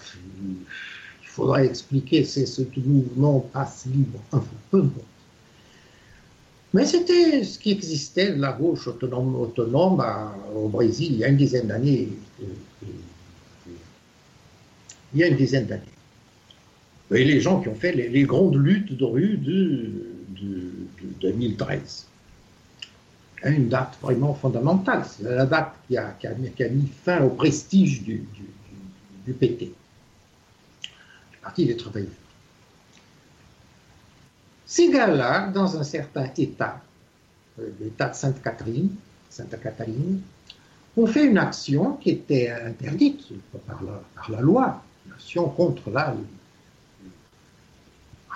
il 1.22 1.28
faudrait 1.28 1.66
expliquer, 1.66 2.24
c'est 2.24 2.46
ce 2.46 2.62
mouvement 2.84 3.40
passe 3.52 3.86
libre. 3.86 4.18
Enfin, 4.32 4.46
peu 4.70 4.78
importe. 4.78 5.06
Mais 6.74 6.84
c'était 6.84 7.44
ce 7.44 7.58
qui 7.58 7.70
existait, 7.70 8.36
la 8.36 8.52
gauche 8.52 8.88
autonome, 8.88 9.36
autonome 9.36 10.04
au 10.54 10.68
Brésil 10.68 11.12
il 11.12 11.18
y 11.18 11.24
a 11.24 11.28
une 11.28 11.36
dizaine 11.36 11.68
d'années. 11.68 12.08
Il 15.14 15.20
y 15.20 15.22
a 15.22 15.28
une 15.28 15.36
dizaine 15.36 15.66
d'années. 15.66 15.95
Et 17.12 17.24
les 17.24 17.40
gens 17.40 17.60
qui 17.60 17.68
ont 17.68 17.74
fait 17.74 17.92
les, 17.92 18.22
grandes 18.24 18.56
luttes 18.56 18.92
de 18.92 19.04
rue 19.04 19.36
de, 19.36 20.02
2013. 21.20 22.06
Une 23.44 23.68
date 23.68 23.96
vraiment 24.02 24.34
fondamentale. 24.34 25.04
C'est 25.08 25.22
la 25.22 25.46
date 25.46 25.72
qui 25.86 25.96
a, 25.96 26.34
mis 26.68 26.88
fin 27.04 27.22
au 27.22 27.30
prestige 27.30 28.02
du, 28.02 28.26
PT, 29.26 29.58
du 29.60 29.72
Parti 31.42 31.66
des 31.66 31.76
travailleurs. 31.76 32.10
Ces 34.64 34.90
gars-là, 34.90 35.48
dans 35.48 35.76
un 35.76 35.84
certain 35.84 36.28
État, 36.36 36.82
euh, 37.60 37.70
l'État 37.80 38.08
de 38.08 38.16
Sainte-Catherine, 38.16 38.90
Sainte-Catherine, 39.30 40.20
ont 40.96 41.06
fait 41.06 41.26
une 41.26 41.38
action 41.38 41.92
qui 41.96 42.10
était 42.10 42.50
interdite 42.50 43.28
par 43.66 43.82
la, 43.84 44.02
par 44.16 44.30
la 44.30 44.40
loi, 44.40 44.82
une 45.06 45.12
action 45.12 45.48
contre 45.48 45.88
la 45.90 46.16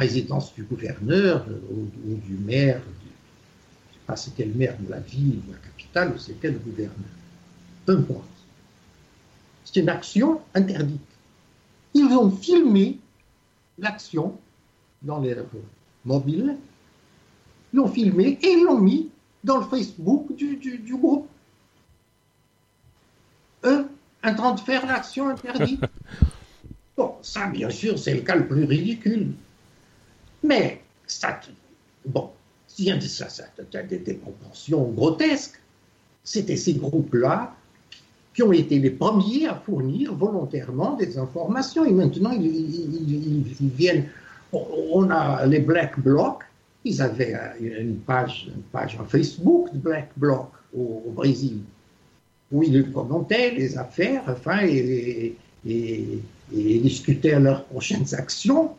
résidence 0.00 0.54
du 0.54 0.62
gouverneur 0.62 1.46
ou, 1.70 2.14
du 2.26 2.34
maire, 2.38 2.80
je 2.82 2.88
ne 2.88 3.92
sais 3.92 4.00
pas 4.06 4.16
si 4.16 4.30
c'était 4.30 4.46
le 4.46 4.54
maire 4.54 4.76
de 4.80 4.90
la 4.90 4.98
ville, 4.98 5.42
de 5.46 5.52
la 5.52 5.58
capitale, 5.58 6.12
ou 6.14 6.18
c'était 6.18 6.50
le 6.50 6.58
gouverneur. 6.58 7.12
Peu 7.84 7.98
importe. 7.98 8.24
C'est 9.64 9.80
une 9.80 9.90
action 9.90 10.40
interdite. 10.54 11.00
Ils 11.92 12.06
ont 12.06 12.30
filmé 12.30 12.98
l'action 13.78 14.38
dans 15.02 15.20
les 15.20 15.36
mobiles, 16.04 16.56
ils 17.72 17.76
l'ont 17.76 17.88
filmé 17.88 18.38
et 18.42 18.56
l'ont 18.60 18.78
mis 18.78 19.10
dans 19.44 19.58
le 19.58 19.66
Facebook 19.66 20.34
du, 20.34 20.56
du 20.56 20.96
groupe. 20.96 21.28
Eux, 23.64 23.86
en 24.24 24.34
train 24.34 24.54
de 24.54 24.60
faire 24.60 24.86
l'action 24.86 25.28
interdite. 25.28 25.84
Bon, 26.96 27.14
ça, 27.22 27.46
bien 27.46 27.70
sûr, 27.70 27.98
c'est 27.98 28.12
le 28.12 28.20
cas 28.20 28.34
le 28.34 28.46
plus 28.46 28.64
ridicule. 28.64 29.32
Mais 30.42 30.80
ça, 31.06 31.40
bon, 32.06 32.30
ça, 32.66 33.28
ça 33.28 33.44
a 33.74 33.82
des, 33.82 34.14
proportions 34.14 34.84
grotesques. 34.90 35.60
C'était 36.24 36.56
ces 36.56 36.74
groupes-là 36.74 37.54
qui 38.34 38.42
ont 38.42 38.52
été 38.52 38.78
les 38.78 38.90
premiers 38.90 39.46
à 39.46 39.54
fournir 39.54 40.14
volontairement 40.14 40.96
des 40.96 41.18
informations. 41.18 41.84
Et 41.84 41.92
maintenant, 41.92 42.30
ils, 42.32 43.42
viennent. 43.76 44.08
On 44.52 45.10
a 45.10 45.46
les 45.46 45.60
Black 45.60 45.98
Blocs. 46.00 46.42
Ils 46.84 47.02
avaient 47.02 47.36
une 47.60 47.98
page, 47.98 48.50
une 48.54 48.62
page 48.62 48.96
en 48.98 49.04
Facebook 49.04 49.72
de 49.72 49.78
Black 49.78 50.10
Bloc 50.16 50.48
au, 50.76 51.10
Brésil 51.10 51.58
où 52.50 52.64
ils 52.64 52.90
commentaient 52.90 53.52
les 53.52 53.78
affaires, 53.78 54.22
enfin, 54.26 54.60
et 54.64 55.36
discutaient 56.52 57.38
leurs 57.38 57.64
prochaines 57.64 58.12
actions. 58.14 58.74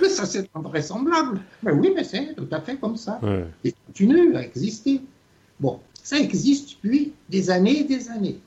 Mais 0.00 0.08
ça, 0.08 0.26
c'est 0.26 0.48
invraisemblable. 0.54 1.40
Mais 1.62 1.72
oui, 1.72 1.92
mais 1.94 2.04
c'est 2.04 2.34
tout 2.34 2.48
à 2.50 2.60
fait 2.60 2.76
comme 2.76 2.96
ça. 2.96 3.20
Et 3.64 3.74
continue 3.86 4.36
à 4.36 4.42
exister. 4.42 5.00
Bon, 5.60 5.80
ça 6.02 6.18
existe 6.18 6.76
depuis 6.76 7.12
des 7.28 7.50
années 7.50 7.80
et 7.80 7.84
des 7.84 8.10
années. 8.10 8.40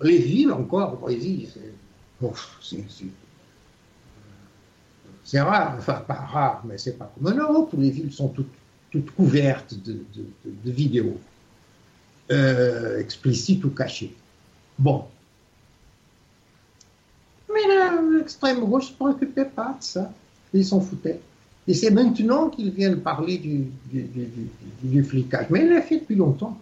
Les 0.00 0.18
villes, 0.18 0.52
encore, 0.52 0.94
au 0.94 0.96
Brésil, 0.96 1.48
c'est 5.24 5.40
rare, 5.40 5.76
enfin 5.78 6.04
pas 6.06 6.14
rare, 6.14 6.62
mais 6.64 6.78
c'est 6.78 6.98
pas 6.98 7.10
comme 7.14 7.32
en 7.32 7.36
Europe 7.36 7.72
où 7.72 7.80
les 7.80 7.90
villes 7.90 8.12
sont 8.12 8.28
toutes, 8.28 8.52
toutes 8.90 9.10
couvertes 9.12 9.74
de, 9.74 10.04
de, 10.14 10.70
vidéos, 10.70 11.18
euh, 12.30 12.98
explicites 12.98 13.64
ou 13.64 13.70
cachées. 13.70 14.14
Bon. 14.78 15.06
Mais 17.52 17.60
l'extrême 18.18 18.60
gauche 18.60 18.84
ne 18.84 18.88
se 18.88 18.94
préoccupait 18.94 19.44
pas 19.44 19.76
de 19.78 19.84
ça 19.84 20.12
ils 20.54 20.64
s'en 20.64 20.80
foutaient. 20.80 21.20
Et 21.68 21.74
c'est 21.74 21.90
maintenant 21.90 22.48
qu'ils 22.48 22.70
viennent 22.70 23.00
parler 23.00 23.38
du, 23.38 23.66
du, 24.82 25.04
flicage. 25.04 25.46
Mais 25.50 25.60
il 25.60 25.70
l'a 25.70 25.82
fait 25.82 26.00
depuis 26.00 26.16
longtemps. 26.16 26.58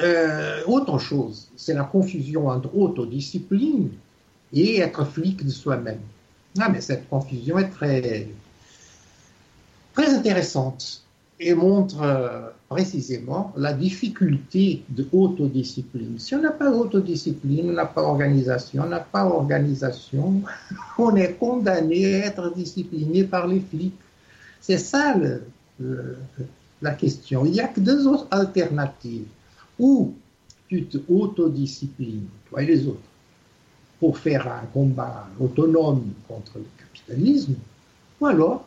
Euh, 0.00 0.62
autre 0.66 0.98
chose, 0.98 1.48
c'est 1.56 1.74
la 1.74 1.84
confusion 1.84 2.48
entre 2.48 2.74
autodiscipline 2.76 3.90
et 4.52 4.78
être 4.80 5.04
flic 5.04 5.44
de 5.44 5.50
soi-même. 5.50 6.00
Ah, 6.58 6.68
mais 6.68 6.80
cette 6.80 7.08
confusion 7.08 7.58
est 7.58 7.68
très, 7.68 8.28
très 9.92 10.14
intéressante 10.14 11.02
et 11.38 11.54
montre 11.54 12.00
euh, 12.02 12.48
précisément 12.74 13.52
la 13.56 13.72
difficulté 13.72 14.82
de 14.88 15.06
autodiscipline. 15.12 16.18
Si 16.18 16.34
on 16.34 16.42
n'a 16.42 16.50
pas 16.50 16.72
d'autodiscipline, 16.72 17.70
on 17.70 17.72
n'a 17.72 17.86
pas 17.86 18.02
d'organisation, 18.02 18.82
on 18.84 18.88
n'a 18.88 18.98
pas 18.98 19.22
d'organisation, 19.22 20.42
on 20.98 21.14
est 21.14 21.34
condamné 21.34 22.16
à 22.16 22.26
être 22.26 22.52
discipliné 22.52 23.22
par 23.22 23.46
les 23.46 23.60
flics. 23.60 23.94
C'est 24.60 24.78
ça 24.78 25.14
la 26.82 26.90
question. 26.94 27.46
Il 27.46 27.52
n'y 27.52 27.60
a 27.60 27.68
que 27.68 27.78
deux 27.78 28.08
alternatives. 28.32 29.28
Ou 29.78 30.12
tu 30.68 30.84
te 30.86 30.98
autodisciplines, 31.08 32.26
toi 32.50 32.60
et 32.60 32.66
les 32.66 32.88
autres, 32.88 33.08
pour 34.00 34.18
faire 34.18 34.48
un 34.48 34.66
combat 34.72 35.28
autonome 35.38 36.06
contre 36.26 36.58
le 36.58 36.66
capitalisme, 36.76 37.54
ou 38.20 38.26
alors 38.26 38.66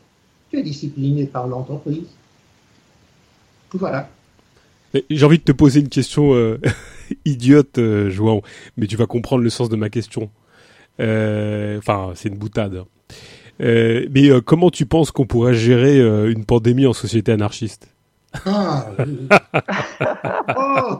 tu 0.49 0.59
es 0.59 0.63
discipliné 0.63 1.25
par 1.25 1.45
l'entreprise. 1.45 2.07
Voilà. 3.73 4.09
J'ai 5.09 5.25
envie 5.25 5.37
de 5.37 5.43
te 5.43 5.51
poser 5.51 5.81
une 5.81 5.89
question 5.89 6.33
euh, 6.33 6.59
idiote, 7.25 7.77
euh, 7.77 8.09
João, 8.09 8.41
mais 8.77 8.87
tu 8.87 8.95
vas 8.95 9.05
comprendre 9.05 9.43
le 9.43 9.49
sens 9.49 9.69
de 9.69 9.75
ma 9.75 9.89
question. 9.89 10.29
Euh, 10.99 11.77
enfin, 11.77 12.13
c'est 12.15 12.29
une 12.29 12.37
boutade. 12.37 12.83
mais 13.59 14.29
comment 14.45 14.69
tu 14.69 14.85
penses 14.85 15.11
qu'on 15.11 15.25
pourrait 15.25 15.53
gérer 15.53 15.99
une 16.29 16.45
pandémie 16.45 16.87
en 16.87 16.93
société 16.93 17.31
anarchiste? 17.31 17.89
Ah, 18.45 18.87
oh, 20.57 20.99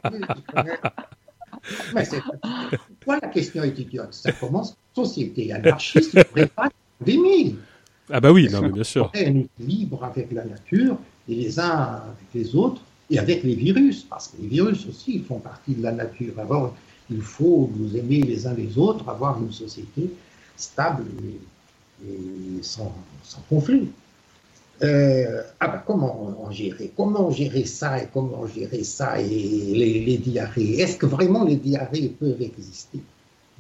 mais 1.94 2.06
c'est... 2.06 2.22
la 3.06 3.28
question 3.28 3.64
est 3.64 3.78
idiote? 3.78 4.14
Ça 4.14 4.32
commence 4.32 4.78
société 4.96 5.52
anarchiste 5.52 6.24
prépare 6.32 6.70
pandémie. 7.00 7.56
Ah 8.10 8.22
bah 8.22 8.32
oui, 8.32 8.48
non, 8.50 8.62
mais 8.62 8.70
bien 8.70 8.84
sûr. 8.84 9.12
Un 9.16 9.36
équilibre 9.36 10.04
avec 10.04 10.32
la 10.32 10.46
nature 10.46 10.98
et 11.30 11.36
les 11.36 11.60
uns 11.60 12.02
avec 12.04 12.28
les 12.34 12.56
autres 12.56 12.82
et 13.10 13.20
avec 13.20 13.44
les 13.44 13.56
virus, 13.56 14.04
parce 14.04 14.28
que 14.28 14.42
les 14.42 14.48
virus 14.48 14.86
aussi 14.88 15.16
ils 15.16 15.24
font 15.24 15.40
partie 15.40 15.74
de 15.74 15.84
la 15.84 15.92
nature. 15.92 16.34
Alors, 16.40 16.76
il 17.10 17.22
faut 17.22 17.70
nous 17.76 17.96
aimer 17.96 18.22
les 18.22 18.48
uns 18.48 18.54
les 18.54 18.78
autres, 18.78 19.08
avoir 19.08 19.42
une 19.42 19.52
société 19.52 20.10
stable 20.58 21.06
et, 22.06 22.62
sans, 22.62 22.94
conflit. 23.50 23.90
Euh, 24.84 25.42
ah 25.60 25.68
ben, 25.70 25.84
comment 25.86 26.36
on 26.40 26.52
gérer? 26.52 26.92
Comment 26.96 27.32
gérer 27.32 27.66
ça 27.66 28.04
et 28.04 28.08
comment 28.14 28.46
gérer 28.46 28.84
ça 28.84 29.20
et 29.20 29.26
les, 29.26 30.18
diarrhées? 30.18 30.80
Est-ce 30.80 30.98
que 30.98 31.08
vraiment 31.08 31.46
les 31.46 31.56
diarrhées 31.56 32.10
peuvent 32.10 32.42
exister 32.42 33.00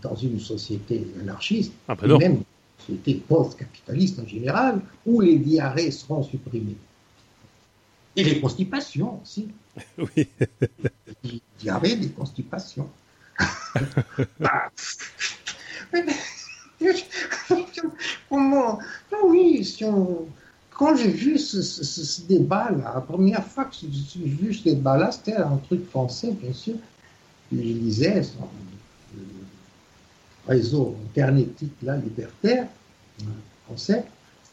dans 0.03 0.15
une 0.15 0.39
société 0.39 1.07
anarchiste, 1.19 1.73
ah 1.87 1.95
ben 1.95 2.17
même 2.19 2.33
une 2.33 2.43
société 2.79 3.15
post-capitaliste 3.27 4.19
en 4.19 4.27
général, 4.27 4.79
où 5.07 5.21
les 5.21 5.37
diarrhées 5.37 5.89
seront 5.89 6.21
supprimées? 6.21 6.75
Et 8.17 8.23
les 8.23 8.41
constipations 8.41 9.21
aussi. 9.21 9.47
Oui. 9.97 10.27
Il 11.23 11.41
y 11.63 11.69
avait 11.69 11.95
des 11.95 12.09
constipations. 12.09 12.89
Ah. 14.43 14.69
Comment 18.29 18.79
ah 19.11 19.15
Oui, 19.23 19.63
si 19.63 19.85
on... 19.85 20.27
quand 20.71 20.95
j'ai 20.95 21.11
vu 21.11 21.37
ce, 21.37 22.21
débat-là, 22.27 22.93
la 22.95 23.01
première 23.01 23.45
fois 23.45 23.65
que 23.65 23.75
j'ai 23.75 23.87
vu 24.25 24.53
ce 24.53 24.63
débat-là, 24.63 25.11
c'était 25.11 25.35
un 25.35 25.57
truc 25.57 25.87
français, 25.89 26.31
bien 26.31 26.53
sûr. 26.53 26.75
Je 27.51 27.57
lisais 27.57 28.21
le 29.15 29.21
réseau 30.47 30.97
internetique 31.09 31.73
là, 31.83 31.95
libertaire. 31.97 32.67
français, 33.65 34.03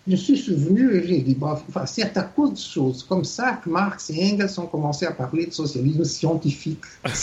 je 0.06 0.16
suis 0.16 0.36
souvenu 0.36 1.02
j'ai 1.06 1.20
dit, 1.20 1.36
enfin, 1.40 1.86
c'est 1.86 2.16
à 2.16 2.22
cause 2.22 2.52
de 2.52 2.58
choses 2.58 3.02
comme 3.02 3.24
ça 3.24 3.60
que 3.64 3.70
Marx 3.70 4.10
et 4.10 4.32
Engels 4.32 4.60
ont 4.60 4.66
commencé 4.66 5.06
à 5.06 5.12
parler 5.12 5.46
de 5.46 5.52
socialisme 5.52 6.04
scientifique. 6.04 6.82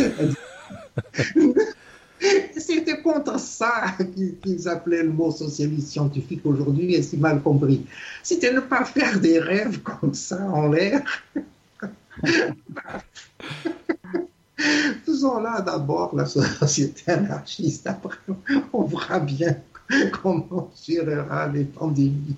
C'était 2.57 3.01
contre 3.01 3.39
ça 3.39 3.95
qu'ils 4.43 4.67
appelaient 4.69 5.03
le 5.03 5.11
mot 5.11 5.31
socialisme 5.31 5.85
scientifique 5.85 6.41
aujourd'hui 6.45 6.93
et 6.93 7.01
c'est 7.01 7.17
mal 7.17 7.41
compris. 7.41 7.85
C'était 8.23 8.53
ne 8.53 8.59
pas 8.59 8.85
faire 8.85 9.19
des 9.19 9.39
rêves 9.39 9.79
comme 9.81 10.13
ça 10.13 10.39
en 10.49 10.69
l'air. 10.69 11.01
Faisons 15.05 15.39
là 15.39 15.61
d'abord 15.61 16.15
la 16.15 16.25
société 16.25 17.11
anarchiste, 17.11 17.87
après 17.87 18.17
on 18.71 18.83
verra 18.83 19.19
bien 19.19 19.57
comment 20.21 20.71
gérera 20.85 21.47
les 21.47 21.63
pandémies. 21.63 22.37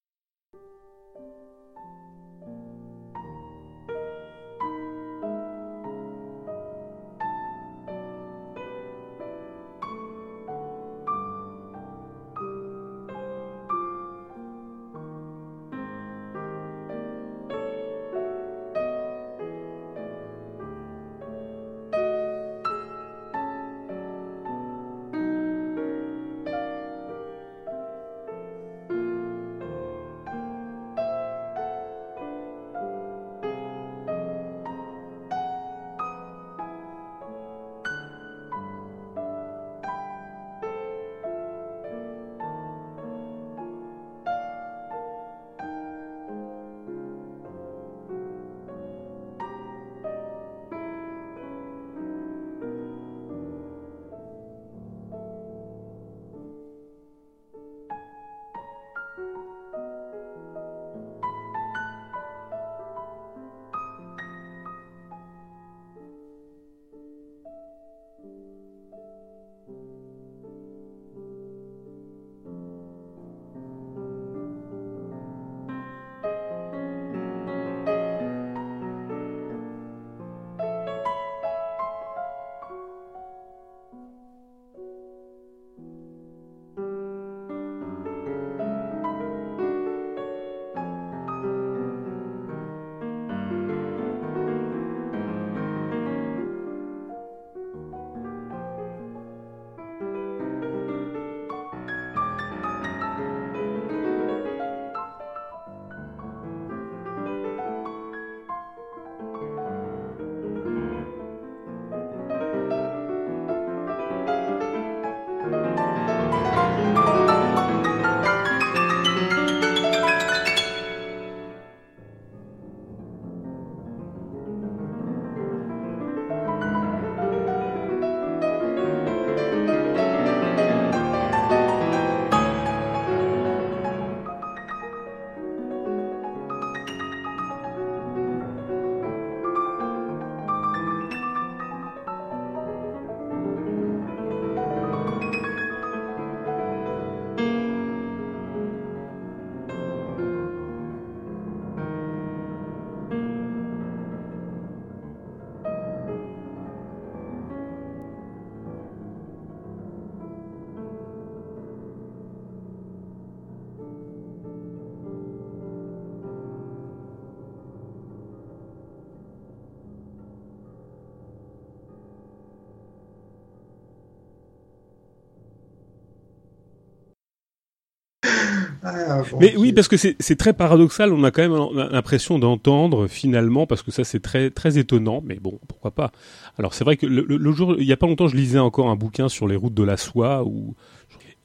Mais 179.39 179.55
oui, 179.57 179.73
parce 179.73 179.87
que 179.87 179.97
c'est 179.97 180.35
très 180.37 180.53
paradoxal. 180.53 181.13
On 181.13 181.23
a 181.23 181.31
quand 181.31 181.41
même 181.41 181.89
l'impression 181.91 182.39
d'entendre 182.39 183.07
finalement, 183.07 183.67
parce 183.67 183.81
que 183.81 183.91
ça 183.91 184.03
c'est 184.03 184.21
très 184.21 184.49
très 184.49 184.77
étonnant. 184.77 185.21
Mais 185.25 185.35
bon, 185.35 185.59
pourquoi 185.67 185.91
pas? 185.91 186.11
Alors 186.57 186.73
c'est 186.73 186.83
vrai 186.83 186.97
que 186.97 187.05
le, 187.05 187.51
jour, 187.51 187.75
il 187.77 187.85
y 187.85 187.93
a 187.93 187.97
pas 187.97 188.07
longtemps, 188.07 188.27
je 188.27 188.35
lisais 188.35 188.59
encore 188.59 188.89
un 188.89 188.95
bouquin 188.95 189.29
sur 189.29 189.47
les 189.47 189.55
routes 189.55 189.73
de 189.73 189.83
la 189.83 189.97
soie 189.97 190.43
où 190.43 190.75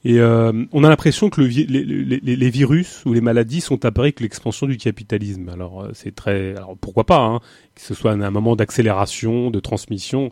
et 0.05 0.21
euh, 0.21 0.53
on 0.71 0.85
a 0.85 0.89
l'impression 0.89 1.31
que 1.31 1.41
le, 1.41 1.49
les, 1.49 2.37
les, 2.37 2.51
virus 2.51 3.03
ou 3.07 3.13
les 3.13 3.21
maladies 3.21 3.61
sont 3.61 3.85
apparus 3.85 4.13
que 4.15 4.23
l'expansion 4.23 4.69
du 4.69 4.77
capitalisme. 4.77 5.49
Alors 5.49 5.83
euh, 5.83 5.91
c'est 5.95 6.15
très, 6.15 6.55
alors 6.55 6.77
pourquoi 6.81 7.03
pas, 7.03 7.19
hein, 7.19 7.41
que 7.75 7.81
ce 7.81 7.93
soit 7.93 8.13
un 8.13 8.31
moment 8.31 8.55
d'accélération, 8.55 9.51
de 9.51 9.59
transmission 9.59 10.31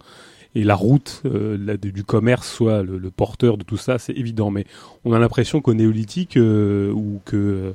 et 0.55 0.63
la 0.63 0.75
route 0.75 1.23
euh, 1.25 1.77
du 1.77 2.05
commerce 2.05 2.49
soit 2.49 2.83
le, 2.83 3.11
porteur 3.11 3.59
de 3.59 3.65
tout 3.65 3.77
ça, 3.77 3.99
c'est 3.99 4.13
évident. 4.13 4.51
Mais 4.51 4.67
on 5.05 5.13
a 5.13 5.19
l'impression 5.19 5.61
qu'au 5.61 5.75
néolithique 5.75 6.37
euh, 6.37 6.93
ou 6.93 7.21
que 7.25 7.37
euh, 7.37 7.73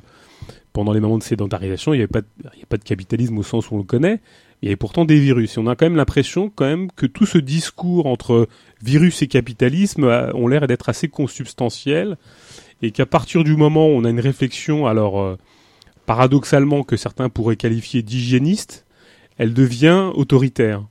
pendant 0.72 0.92
les 0.92 1.00
moments 1.00 1.18
de 1.18 1.22
sédentarisation, 1.22 1.92
il 1.92 1.98
n'y 1.98 2.02
avait, 2.02 2.08
pas 2.08 2.22
de, 2.22 2.74
a 2.74 2.78
capitalisme 2.78 3.36
au 3.38 3.42
sens 3.42 3.70
où 3.70 3.74
on 3.74 3.78
le 3.78 3.84
connaît. 3.84 4.20
Il 4.62 4.66
y 4.66 4.68
avait 4.68 4.76
pourtant 4.76 5.04
des 5.04 5.20
virus. 5.20 5.56
Et 5.56 5.60
on 5.60 5.66
a 5.66 5.76
quand 5.76 5.86
même 5.86 5.96
l'impression 5.96 6.50
quand 6.54 6.66
même 6.66 6.90
que 6.92 7.06
tout 7.06 7.26
ce 7.26 7.38
discours 7.38 8.06
entre 8.06 8.48
virus 8.82 9.22
et 9.22 9.26
capitalisme 9.26 10.04
ont 10.34 10.48
l'air 10.48 10.66
d'être 10.66 10.88
assez 10.88 11.08
consubstantiel 11.08 12.16
et 12.82 12.90
qu'à 12.90 13.06
partir 13.06 13.42
du 13.42 13.56
moment 13.56 13.88
où 13.88 13.92
on 13.92 14.04
a 14.04 14.10
une 14.10 14.20
réflexion, 14.20 14.86
alors 14.86 15.38
paradoxalement 16.04 16.82
que 16.82 16.98
certains 16.98 17.30
pourraient 17.30 17.56
qualifier 17.56 18.02
d'hygiéniste, 18.02 18.84
elle 19.38 19.54
devient 19.54 20.10
autoritaire. 20.14 20.84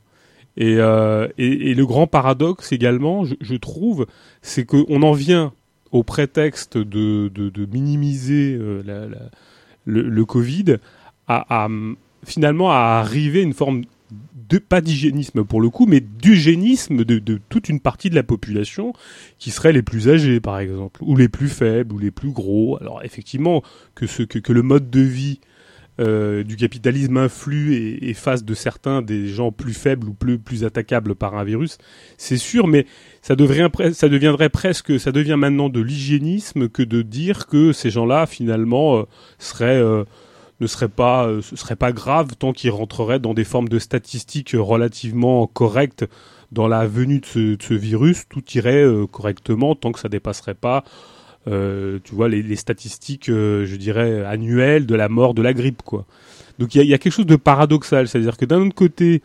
Euh, 0.59 1.27
et, 1.37 1.71
et, 1.71 1.75
le 1.75 1.85
grand 1.85 2.07
paradoxe 2.07 2.71
également, 2.71 3.23
je, 3.23 3.55
trouve, 3.55 4.07
c'est 4.41 4.65
qu'on 4.65 5.01
en 5.01 5.13
vient 5.13 5.53
au 5.91 6.03
prétexte 6.03 6.77
de, 6.77 7.29
de, 7.29 7.65
minimiser 7.65 8.57
euh, 8.59 8.81
la, 8.85 9.07
le, 9.85 10.01
le, 10.01 10.25
Covid 10.25 10.77
à, 11.27 11.63
à, 11.63 11.69
finalement 12.25 12.71
à 12.71 12.99
arriver 12.99 13.39
à 13.39 13.43
une 13.43 13.53
forme 13.53 13.83
de 14.49 14.57
pas 14.57 14.81
d'hygiénisme 14.81 15.43
pour 15.43 15.61
le 15.61 15.69
coup, 15.69 15.85
mais 15.85 16.01
d'eugénisme 16.01 17.05
de, 17.05 17.19
de, 17.19 17.39
toute 17.49 17.69
une 17.69 17.79
partie 17.79 18.09
de 18.09 18.15
la 18.15 18.23
population 18.23 18.93
qui 19.37 19.51
seraient 19.51 19.73
les 19.73 19.83
plus 19.83 20.09
âgés 20.09 20.39
par 20.39 20.59
exemple, 20.59 21.01
ou 21.03 21.15
les 21.15 21.29
plus 21.29 21.49
faibles, 21.49 21.93
ou 21.93 21.99
les 21.99 22.11
plus 22.11 22.31
gros. 22.31 22.77
Alors 22.81 23.03
effectivement 23.03 23.63
que 23.95 24.07
ce 24.07 24.23
que, 24.23 24.39
que 24.39 24.51
le 24.51 24.63
mode 24.63 24.89
de 24.89 25.01
vie 25.01 25.39
euh, 25.99 26.43
du 26.43 26.55
capitalisme 26.55 27.17
influe 27.17 27.75
et, 27.75 28.09
et, 28.09 28.13
fasse 28.13 28.45
de 28.45 28.53
certains 28.53 29.01
des 29.01 29.27
gens 29.27 29.51
plus 29.51 29.73
faibles 29.73 30.07
ou 30.07 30.13
plus, 30.13 30.39
plus 30.39 30.63
attaquables 30.63 31.13
par 31.13 31.35
un 31.35 31.43
virus, 31.43 31.77
c'est 32.17 32.37
sûr, 32.37 32.67
mais 32.67 32.85
ça, 33.21 33.35
devrait, 33.35 33.69
ça 33.93 34.07
deviendrait 34.07 34.49
presque, 34.49 34.97
ça 34.97 35.11
devient 35.11 35.35
maintenant 35.37 35.67
de 35.67 35.81
l'hygiénisme 35.81 36.69
que 36.69 36.83
de 36.83 37.01
dire 37.01 37.47
que 37.47 37.73
ces 37.73 37.89
gens-là, 37.89 38.27
finalement, 38.27 38.99
euh, 38.99 39.03
seraient, 39.39 39.81
euh, 39.81 40.05
ne 40.61 40.67
seraient 40.67 40.87
pas, 40.87 41.29
ce 41.41 41.55
serait 41.57 41.75
pas 41.75 41.91
grave 41.91 42.29
tant 42.39 42.53
qu'ils 42.53 42.71
rentreraient 42.71 43.19
dans 43.19 43.33
des 43.33 43.43
formes 43.43 43.67
de 43.67 43.79
statistiques 43.79 44.55
relativement 44.57 45.47
correctes 45.47 46.05
dans 46.51 46.67
la 46.67 46.87
venue 46.87 47.19
de 47.19 47.25
ce, 47.25 47.39
de 47.55 47.61
ce 47.61 47.73
virus, 47.73 48.23
tout 48.29 48.43
irait 48.55 48.85
correctement 49.11 49.75
tant 49.75 49.91
que 49.91 49.99
ça 49.99 50.09
dépasserait 50.09 50.55
pas 50.55 50.83
euh, 50.85 51.18
tu 51.49 52.15
vois, 52.15 52.29
les, 52.29 52.55
statistiques, 52.55 53.29
euh, 53.29 53.65
je 53.65 53.75
dirais, 53.75 54.23
annuelles 54.25 54.85
de 54.85 54.95
la 54.95 55.09
mort 55.09 55.33
de 55.33 55.41
la 55.41 55.53
grippe, 55.53 55.81
quoi. 55.83 56.05
Donc 56.59 56.75
il 56.75 56.83
y, 56.83 56.93
a, 56.93 56.97
quelque 56.97 57.13
chose 57.13 57.25
de 57.25 57.37
paradoxal, 57.37 58.07
c'est-à-dire 58.09 58.35
que 58.35 58.43
d'un 58.43 58.59
autre 58.59 58.75
côté, 58.75 59.21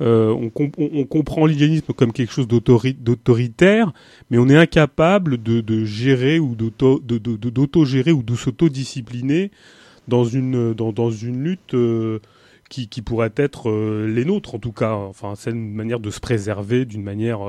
euh, 0.00 0.34
on, 0.76 1.04
comprend 1.04 1.44
l'hygiénisme 1.44 1.92
comme 1.92 2.12
quelque 2.12 2.32
chose 2.32 2.48
d'autoritaire, 2.48 3.92
mais 4.30 4.38
on 4.38 4.48
est 4.48 4.56
incapable 4.56 5.42
de, 5.42 5.84
gérer 5.84 6.38
ou 6.38 6.54
d'auto-gérer 6.54 8.12
ou 8.12 8.22
de 8.22 8.34
s'auto-discipliner 8.34 9.50
dans 10.08 10.24
une, 10.24 10.74
lutte 11.30 11.76
qui, 12.70 13.02
pourrait 13.02 13.34
être 13.36 13.70
les 14.06 14.24
nôtres, 14.24 14.54
en 14.54 14.58
tout 14.58 14.72
cas. 14.72 14.94
Enfin, 14.94 15.34
c'est 15.36 15.50
une 15.50 15.74
manière 15.74 16.00
de 16.00 16.10
se 16.10 16.20
préserver 16.20 16.86
d'une 16.86 17.02
manière 17.02 17.40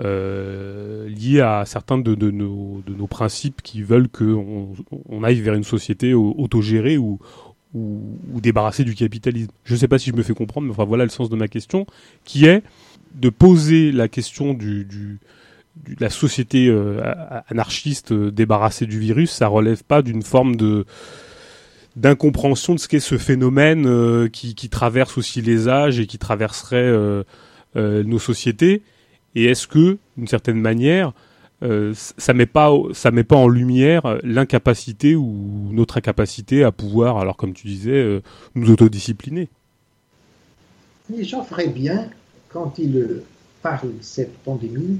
euh, 0.00 1.08
lié 1.08 1.40
à 1.40 1.64
certains 1.66 1.98
de, 1.98 2.30
nos, 2.30 3.06
principes 3.08 3.62
qui 3.62 3.82
veulent 3.82 4.08
qu'on 4.08 4.74
on 5.08 5.22
aille 5.22 5.40
vers 5.40 5.54
une 5.54 5.64
société 5.64 6.14
autogérée 6.14 6.96
ou, 6.98 7.18
débarrassée 7.74 8.84
du 8.84 8.94
capitalisme. 8.94 9.50
Je 9.64 9.74
ne 9.74 9.78
sais 9.78 9.88
pas 9.88 9.98
si 9.98 10.10
je 10.10 10.16
me 10.16 10.22
fais 10.22 10.34
comprendre, 10.34 10.66
mais 10.66 10.72
enfin 10.72 10.84
voilà 10.84 11.04
le 11.04 11.10
sens 11.10 11.30
de 11.30 11.36
ma 11.36 11.48
question, 11.48 11.86
qui 12.24 12.46
est 12.46 12.62
de 13.14 13.28
poser 13.30 13.92
la 13.92 14.08
question 14.08 14.54
de 14.54 14.84
la 15.98 16.10
société 16.10 16.68
euh, 16.68 17.00
anarchiste 17.48 18.12
euh, 18.12 18.30
débarrassée 18.30 18.86
du 18.86 18.98
virus, 18.98 19.30
ça 19.30 19.48
relève 19.48 19.84
pas 19.84 20.02
d'une 20.02 20.22
forme 20.22 20.56
d'incompréhension 21.96 22.74
de 22.74 22.80
ce 22.80 22.88
qu'est 22.88 23.00
ce 23.00 23.18
phénomène 23.18 23.86
euh, 23.86 24.28
qui, 24.28 24.54
traverse 24.68 25.16
aussi 25.18 25.40
les 25.40 25.68
âges 25.68 25.98
et 25.98 26.06
qui 26.06 26.18
traverserait 26.18 26.92
nos 27.74 28.18
sociétés 28.18 28.82
et 29.34 29.44
est-ce 29.46 29.66
que, 29.66 29.98
d'une 30.16 30.26
certaine 30.26 30.60
manière, 30.60 31.12
euh, 31.62 31.94
ça 31.94 32.34
met 32.34 32.46
pas 32.46 32.72
met 33.12 33.24
pas 33.24 33.36
en 33.36 33.48
lumière 33.48 34.18
l'incapacité 34.24 35.14
ou 35.14 35.68
notre 35.70 35.98
incapacité 35.98 36.64
à 36.64 36.72
pouvoir, 36.72 37.18
alors 37.18 37.36
comme 37.36 37.52
tu 37.52 37.66
disais, 37.66 37.92
euh, 37.92 38.20
nous 38.54 38.70
autodiscipliner? 38.70 39.48
Les 41.08 41.24
gens 41.24 41.44
feraient 41.44 41.68
bien, 41.68 42.08
quand 42.48 42.78
ils 42.78 43.22
parlent 43.62 43.96
de 43.96 44.02
cette 44.02 44.36
pandémie, 44.38 44.98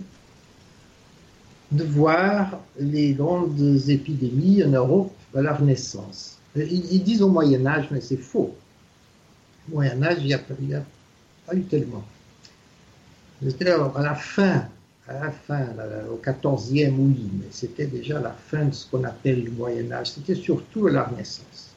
de 1.73 1.85
voir 1.85 2.61
les 2.79 3.13
grandes 3.15 3.59
épidémies 3.89 4.63
en 4.63 4.69
Europe 4.69 5.13
à 5.35 5.43
la 5.43 5.55
Renaissance. 5.55 6.39
Ils, 6.55 7.03
disent 7.03 7.23
au 7.23 7.29
Moyen 7.29 7.65
Âge, 7.67 7.89
mais 7.91 8.01
c'est 8.01 8.19
faux. 8.19 8.55
Au 9.71 9.75
Moyen 9.77 10.03
Âge, 10.03 10.19
il 10.21 10.27
n'y 10.27 10.35
a, 10.35 10.39
pas 10.39 11.55
eu 11.55 11.63
tellement. 11.63 12.05
C'était 13.45 13.71
à 13.71 14.03
la 14.03 14.15
fin, 14.15 14.69
à 15.09 15.13
la 15.15 15.31
fin, 15.31 15.67
au 16.11 16.21
14e, 16.25 16.95
oui, 16.97 17.29
mais 17.35 17.47
c'était 17.51 17.87
déjà 17.87 18.21
la 18.21 18.31
fin 18.31 18.67
de 18.67 18.75
ce 18.75 18.87
qu'on 18.87 19.03
appelle 19.05 19.45
le 19.45 19.51
Moyen 19.51 19.91
Âge. 19.91 20.13
C'était 20.13 20.35
surtout 20.35 20.87
la 20.87 21.05
Renaissance. 21.05 21.75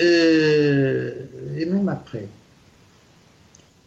Euh, 0.00 1.26
et 1.56 1.66
même 1.66 1.88
après. 1.88 2.26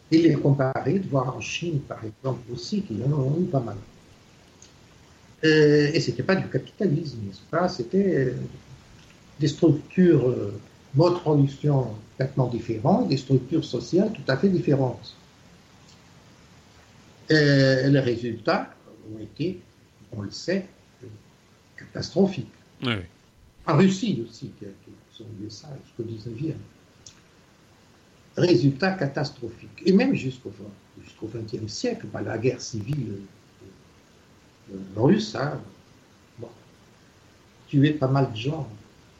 Il 0.10 0.26
est 0.26 0.36
comparé, 0.36 1.00
de 1.00 1.10
voir 1.10 1.36
en 1.36 1.42
Chine, 1.42 1.82
par 1.82 2.00
exemple, 2.04 2.40
aussi, 2.54 2.82
qui 2.82 2.98
en 3.06 3.12
ont 3.12 3.38
eu 3.42 3.46
pas 3.46 3.60
mal. 3.60 3.76
Euh, 5.44 5.92
et 5.94 6.00
ce 6.00 6.10
n'était 6.10 6.24
pas 6.24 6.36
du 6.36 6.48
capitalisme, 6.48 7.18
n'est-ce 7.26 7.42
pas? 7.52 7.68
C'était 7.68 8.16
euh, 8.16 8.34
des 9.40 9.50
structures, 9.50 10.34
modes 10.96 11.16
de 11.16 11.20
production 11.20 11.88
complètement 12.12 12.48
différents, 12.48 13.02
des 13.04 13.18
structures 13.18 13.66
sociales 13.66 14.12
tout 14.14 14.32
à 14.32 14.38
fait 14.38 14.50
différentes. 14.50 15.17
Et 17.30 17.90
les 17.90 18.00
résultats 18.00 18.74
ont 19.14 19.20
été, 19.20 19.60
on 20.14 20.22
le 20.22 20.32
sait, 20.32 20.68
catastrophiques. 21.78 22.52
En 23.66 23.76
Russie 23.76 24.24
aussi, 24.26 24.52
qui, 24.60 25.24
ont 25.24 25.46
eu 25.46 25.50
ça 25.50 25.68
jusqu'au 25.84 26.04
19e. 26.04 26.54
Résultats 28.38 28.92
catastrophiques. 28.92 29.82
Et 29.86 29.92
même 29.92 30.14
jusqu'au 30.16 30.54
jusqu'au 31.04 31.28
XXe 31.28 31.72
siècle, 31.72 32.08
bah, 32.12 32.22
la 32.22 32.38
guerre 32.38 32.62
civile 32.62 33.20
euh, 34.72 34.76
euh, 34.76 35.02
russe 35.02 35.36
a 35.36 35.60
tué 37.68 37.92
pas 37.92 38.08
mal 38.08 38.32
de 38.32 38.38
gens 38.38 38.68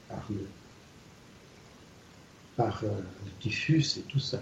par 0.08 0.24
le, 0.30 0.46
par, 2.56 2.80
euh, 2.82 2.88
le 2.88 3.30
typhus 3.40 3.98
et 3.98 4.02
tout 4.02 4.20
ça. 4.20 4.40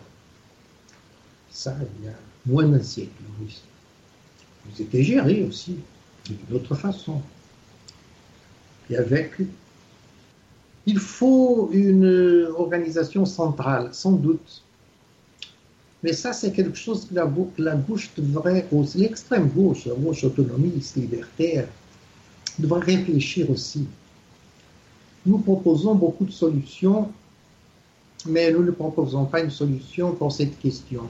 Ça, 1.51 1.77
il 1.99 2.05
y 2.05 2.09
a 2.09 2.15
moins 2.47 2.67
d'un 2.67 2.83
siècle 2.83 3.11
oui. 3.41 3.57
C'était 4.75 5.03
géré 5.03 5.45
aussi 5.45 5.77
d'une 6.25 6.57
autre 6.57 6.75
façon. 6.75 7.21
Et 8.91 8.97
avec. 8.97 9.33
Il 10.89 10.99
faut 10.99 11.71
une 11.73 12.47
organisation 12.57 13.25
centrale, 13.25 13.91
sans 13.93 14.13
doute. 14.13 14.63
Mais 16.03 16.13
ça, 16.13 16.33
c'est 16.33 16.53
quelque 16.53 16.77
chose 16.77 17.07
que 17.07 17.15
la, 17.15 17.29
la 17.59 17.75
gauche 17.75 18.11
devrait, 18.17 18.65
l'extrême 18.95 19.49
gauche, 19.49 19.87
la 19.87 19.95
gauche 19.95 20.23
autonomiste, 20.23 20.95
libertaire, 20.97 21.67
devrait 22.59 22.85
réfléchir 22.97 23.51
aussi. 23.51 23.87
Nous 25.25 25.39
proposons 25.39 25.97
beaucoup 25.97 26.25
de 26.25 26.31
solutions, 26.31 27.11
mais 28.25 28.53
nous 28.53 28.63
ne 28.63 28.71
proposons 28.71 29.25
pas 29.25 29.41
une 29.41 29.51
solution 29.51 30.13
pour 30.15 30.31
cette 30.31 30.57
question 30.61 31.03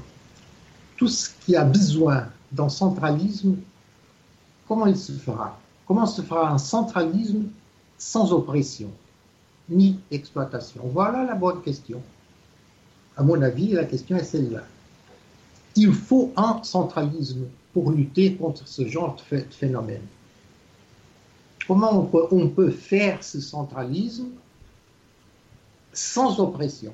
tout 0.97 1.09
ce 1.09 1.31
qui 1.45 1.57
a 1.57 1.65
besoin 1.65 2.29
d'un 2.53 2.69
centralisme, 2.69 3.57
comment 4.67 4.87
il 4.87 4.97
se 4.97 5.13
fera? 5.13 5.59
Comment 5.87 6.07
se 6.07 6.23
fera 6.23 6.51
un 6.51 6.59
centralisme 6.59 7.45
sans 7.99 8.33
oppression 8.33 8.91
ni 9.69 9.99
exploitation? 10.11 10.83
Voilà 10.93 11.25
la 11.25 11.35
bonne 11.35 11.63
question. 11.63 12.03
À 13.17 13.23
mon 13.23 13.41
avis, 13.41 13.69
la 13.69 13.85
question 13.85 14.17
est 14.17 14.25
celle-là. 14.25 14.65
Il 15.75 15.93
faut 15.93 16.33
un 16.37 16.63
centralisme 16.63 17.47
pour 17.73 17.91
lutter 17.91 18.35
contre 18.35 18.67
ce 18.67 18.87
genre 18.87 19.17
de 19.31 19.41
phénomène. 19.51 20.03
Comment 21.67 22.09
on 22.31 22.49
peut, 22.49 22.71
faire 22.71 23.23
ce 23.25 23.41
centralisme 23.41 24.29
sans 25.93 26.39
oppression? 26.39 26.93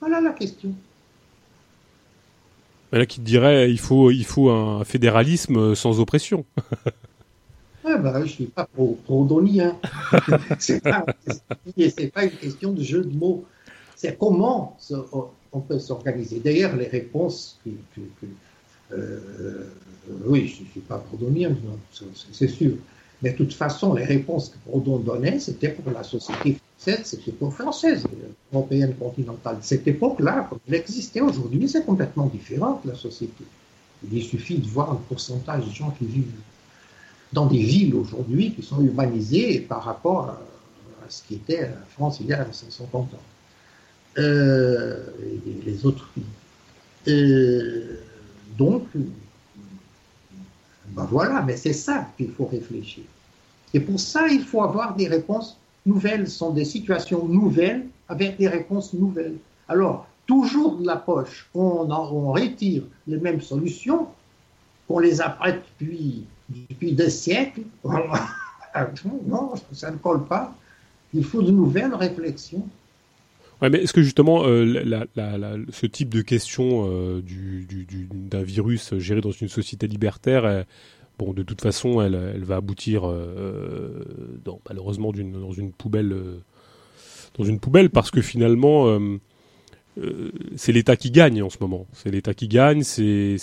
Voilà 0.00 0.20
la 0.20 0.32
question. 0.32 0.74
Y 2.92 3.06
qui 3.06 3.20
te 3.20 3.24
dirait 3.24 3.70
il 3.70 3.78
faut, 3.78 4.10
il 4.10 4.24
faut 4.24 4.50
un 4.50 4.84
fédéralisme 4.84 5.74
sans 5.74 6.00
oppression. 6.00 6.44
Ouais, 7.84 7.98
bah, 7.98 8.12
je 8.18 8.22
ne 8.22 8.28
suis 8.28 8.44
pas 8.44 8.64
pro, 8.64 8.96
pro 9.04 9.26
hein. 9.60 9.76
Ce 10.60 10.74
n'est 10.74 12.06
pas, 12.10 12.24
une 12.24 12.30
question 12.30 12.70
de 12.70 12.80
jeu 12.80 13.02
de 13.02 13.12
mots. 13.12 13.44
C'est 13.96 14.16
comment 14.16 14.78
on 15.52 15.60
peut 15.60 15.80
s'organiser. 15.80 16.38
D'ailleurs, 16.38 16.76
les 16.76 16.86
réponses 16.86 17.58
euh, 18.92 19.18
oui, 20.26 20.48
je 20.48 20.62
ne 20.62 20.68
suis 20.68 20.80
pas 20.80 20.98
prodonien, 20.98 21.56
c'est 22.32 22.48
sûr. 22.48 22.72
Mais 23.22 23.30
de 23.30 23.36
toute 23.36 23.54
façon, 23.54 23.94
les 23.94 24.04
réponses 24.04 24.48
que 24.48 24.58
Proudhon 24.68 24.98
donnait, 24.98 25.38
c'était 25.38 25.68
pour 25.68 25.92
la 25.92 26.02
société 26.02 26.58
française, 26.76 27.04
c'était 27.04 27.30
pour 27.30 27.54
française, 27.54 28.04
européenne 28.52 28.94
continentale. 28.94 29.58
Cette 29.60 29.86
époque-là, 29.86 30.46
comme 30.50 30.58
elle 30.68 30.74
existait 30.74 31.20
aujourd'hui, 31.20 31.68
c'est 31.68 31.86
complètement 31.86 32.26
différent 32.26 32.80
la 32.84 32.94
société. 32.94 33.44
Il 34.10 34.22
suffit 34.24 34.58
de 34.58 34.66
voir 34.66 34.92
le 34.92 34.98
pourcentage 35.08 35.64
de 35.66 35.70
gens 35.70 35.90
qui 35.96 36.06
vivent 36.06 36.32
dans 37.32 37.46
des 37.46 37.62
villes 37.62 37.94
aujourd'hui 37.94 38.52
qui 38.52 38.62
sont 38.62 38.82
urbanisées 38.82 39.60
par 39.60 39.84
rapport 39.84 40.28
à, 40.28 40.40
ce 41.08 41.22
qui 41.22 41.34
était 41.34 41.62
la 41.62 41.86
France 41.90 42.18
il 42.20 42.26
y 42.26 42.32
a 42.32 42.46
150 42.50 43.14
ans. 43.14 43.18
Euh, 44.18 45.06
et 45.46 45.64
les 45.64 45.86
autres 45.86 46.08
pays. 46.14 46.24
Euh, 47.08 47.98
donc, 48.58 48.86
ben 50.92 51.06
voilà, 51.10 51.42
mais 51.42 51.56
c'est 51.56 51.72
ça 51.72 52.06
qu'il 52.16 52.30
faut 52.30 52.44
réfléchir. 52.44 53.04
Et 53.74 53.80
pour 53.80 53.98
ça, 53.98 54.28
il 54.28 54.42
faut 54.42 54.62
avoir 54.62 54.94
des 54.94 55.08
réponses 55.08 55.58
nouvelles. 55.86 56.28
Ce 56.28 56.38
sont 56.38 56.50
des 56.50 56.66
situations 56.66 57.26
nouvelles 57.26 57.86
avec 58.08 58.36
des 58.36 58.48
réponses 58.48 58.92
nouvelles. 58.92 59.36
Alors, 59.68 60.06
toujours 60.26 60.76
de 60.76 60.86
la 60.86 60.96
poche, 60.96 61.48
on, 61.54 61.86
retire 62.32 62.82
les 63.06 63.16
mêmes 63.16 63.40
solutions, 63.40 64.08
qu'on 64.86 64.98
les 64.98 65.20
apprête 65.20 65.62
depuis, 65.80 66.26
depuis 66.50 66.92
des 66.92 67.10
siècles. 67.10 67.62
non, 69.26 69.54
ça 69.72 69.90
ne 69.90 69.96
colle 69.96 70.24
pas. 70.24 70.54
Il 71.14 71.24
faut 71.24 71.42
de 71.42 71.50
nouvelles 71.50 71.94
réflexions. 71.94 72.66
Ouais, 73.62 73.70
mais 73.70 73.78
est-ce 73.78 73.92
que 73.92 74.02
justement 74.02 74.42
euh, 74.44 75.04
ce 75.70 75.86
type 75.86 76.08
de 76.08 76.20
question 76.20 76.88
euh, 76.90 77.22
d'un 77.22 78.42
virus 78.42 78.92
géré 78.98 79.20
dans 79.20 79.30
une 79.30 79.46
société 79.46 79.86
libertaire, 79.86 80.64
bon, 81.16 81.32
de 81.32 81.44
toute 81.44 81.60
façon, 81.60 82.02
elle, 82.02 82.42
va 82.42 82.56
aboutir 82.56 83.04
malheureusement 84.68 85.12
dans 85.12 85.52
une 85.52 85.70
poubelle, 85.72 86.12
dans 87.38 87.44
une 87.44 87.60
poubelle, 87.60 87.90
parce 87.90 88.10
que 88.10 88.20
finalement, 88.20 88.98
c'est 90.56 90.72
l'État 90.72 90.96
qui 90.96 91.12
gagne 91.12 91.40
en 91.40 91.50
ce 91.50 91.58
moment. 91.60 91.86
C'est 91.92 92.10
l'État 92.10 92.34
qui 92.34 92.48
gagne, 92.48 92.82
c'est 92.82 93.38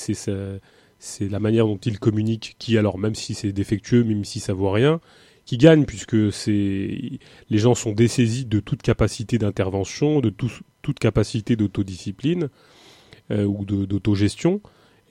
la 1.22 1.40
manière 1.40 1.66
dont 1.66 1.78
il 1.78 1.98
communique, 1.98 2.58
qui 2.60 2.78
alors 2.78 2.98
même 2.98 3.16
si 3.16 3.36
c'est 3.36 3.54
défectueux, 3.54 4.04
même 4.04 4.26
si 4.26 4.42
ça 4.42 4.54
vaut 4.54 4.72
rien, 4.72 5.00
qui 5.50 5.58
gagne 5.58 5.86
puisque 5.86 6.32
c'est 6.32 7.20
les 7.50 7.58
gens 7.58 7.74
sont 7.74 7.92
dessaisis 7.92 8.46
de 8.46 8.60
toute 8.60 8.84
capacité 8.84 9.40
d'intervention, 9.40 10.20
de 10.20 10.30
toute 10.30 11.00
capacité 11.00 11.56
d'autodiscipline 11.56 12.50
euh, 13.32 13.46
ou 13.46 13.66
d'autogestion. 13.66 14.62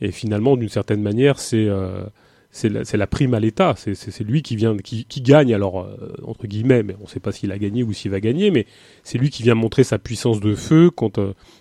Et 0.00 0.12
finalement, 0.12 0.56
d'une 0.56 0.68
certaine 0.68 1.02
manière, 1.02 1.40
c'est 1.40 1.66
euh, 1.66 2.04
c'est 2.52 2.68
la, 2.68 3.06
prime 3.08 3.34
à 3.34 3.40
l'État. 3.40 3.74
C'est 3.76 4.20
lui 4.22 4.42
qui 4.42 4.54
vient, 4.54 4.76
qui, 4.76 5.20
gagne, 5.22 5.52
alors, 5.52 5.80
euh, 5.80 6.14
entre 6.22 6.46
guillemets, 6.46 6.84
mais 6.84 6.94
on 7.00 7.04
ne 7.04 7.08
sait 7.08 7.18
pas 7.18 7.32
s'il 7.32 7.50
a 7.50 7.58
gagné 7.58 7.82
ou 7.82 7.92
s'il 7.92 8.12
va 8.12 8.20
gagner, 8.20 8.52
mais 8.52 8.64
c'est 9.02 9.18
lui 9.18 9.30
qui 9.30 9.42
vient 9.42 9.56
montrer 9.56 9.82
sa 9.82 9.98
puissance 9.98 10.38
de 10.38 10.54
feu 10.54 10.90
quant, 10.90 11.10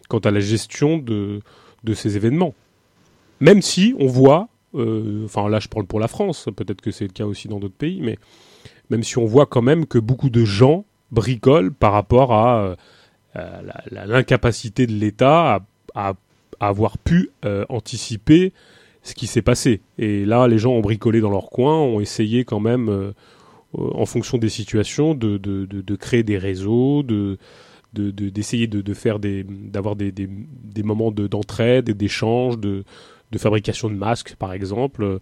quant 0.07 0.19
à 0.19 0.29
la 0.29 0.39
gestion 0.39 0.99
de, 0.99 1.41
de 1.83 1.93
ces 1.95 2.15
événements. 2.15 2.53
Même 3.39 3.63
si 3.63 3.95
on 3.97 4.05
voit, 4.05 4.49
euh, 4.75 5.25
enfin 5.25 5.49
là 5.49 5.59
je 5.59 5.67
parle 5.67 5.87
pour 5.87 5.99
la 5.99 6.07
France, 6.07 6.47
peut-être 6.55 6.81
que 6.81 6.91
c'est 6.91 7.05
le 7.05 7.13
cas 7.13 7.25
aussi 7.25 7.47
dans 7.47 7.59
d'autres 7.59 7.73
pays, 7.73 8.01
mais 8.01 8.19
même 8.89 9.03
si 9.03 9.17
on 9.17 9.25
voit 9.25 9.45
quand 9.45 9.61
même 9.61 9.85
que 9.85 9.99
beaucoup 9.99 10.29
de 10.29 10.45
gens 10.45 10.85
bricolent 11.11 11.71
par 11.71 11.93
rapport 11.93 12.33
à, 12.33 12.75
euh, 13.35 13.61
l'incapacité 13.91 14.87
de 14.87 14.93
l'État 14.93 15.61
à, 15.95 16.13
avoir 16.59 16.97
pu 16.97 17.29
euh, 17.45 17.65
anticiper 17.69 18.51
ce 19.03 19.13
qui 19.13 19.27
s'est 19.27 19.43
passé. 19.43 19.81
Et 19.99 20.25
là, 20.25 20.47
les 20.47 20.57
gens 20.57 20.71
ont 20.71 20.81
bricolé 20.81 21.21
dans 21.21 21.29
leur 21.29 21.49
coin, 21.49 21.79
ont 21.79 21.99
essayé 21.99 22.45
quand 22.45 22.59
même, 22.59 23.13
en 23.73 24.05
fonction 24.07 24.39
des 24.39 24.49
situations, 24.49 25.13
de, 25.13 25.95
créer 25.95 26.23
des 26.23 26.37
réseaux, 26.37 27.03
de 27.03 27.37
d'essayer 27.93 28.67
de, 28.67 28.93
faire 28.93 29.19
d'avoir 29.19 29.95
des, 29.95 30.11
moments 30.83 31.11
d'entraide 31.11 31.89
et 31.89 31.93
d'échange 31.93 32.57
de 32.57 32.83
fabrication 33.37 33.89
de 33.89 33.95
masques, 33.95 34.35
par 34.35 34.51
exemple, 34.51 35.19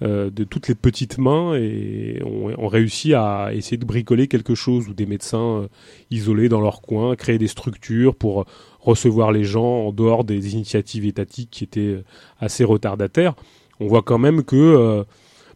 euh, 0.00 0.30
de 0.30 0.44
toutes 0.44 0.68
les 0.68 0.76
petites 0.76 1.18
mains 1.18 1.56
et 1.56 2.22
ont 2.24 2.68
réussi 2.68 3.14
à 3.14 3.50
essayer 3.52 3.76
de 3.76 3.84
bricoler 3.84 4.28
quelque 4.28 4.54
chose 4.54 4.88
ou 4.88 4.94
des 4.94 5.06
médecins 5.06 5.62
euh, 5.62 5.68
isolés 6.12 6.48
dans 6.48 6.60
leur 6.60 6.82
coin, 6.82 7.16
créer 7.16 7.36
des 7.36 7.48
structures 7.48 8.14
pour 8.14 8.44
recevoir 8.78 9.32
les 9.32 9.42
gens 9.42 9.86
en 9.88 9.92
dehors 9.92 10.22
des 10.22 10.54
initiatives 10.54 11.04
étatiques 11.04 11.50
qui 11.50 11.64
étaient 11.64 11.80
euh, 11.80 12.04
assez 12.38 12.62
retardataires. 12.62 13.34
On 13.80 13.88
voit 13.88 14.02
quand 14.02 14.18
même 14.18 14.44
que 14.44 15.04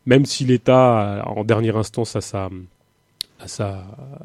même 0.07 0.27
si 0.27 0.45
l'État, 0.45 1.25
en 1.27 1.45
dernière 1.45 1.77
instance, 1.77 2.15
a, 2.15 2.21
sa, 2.21 2.51
sa, 3.47 3.85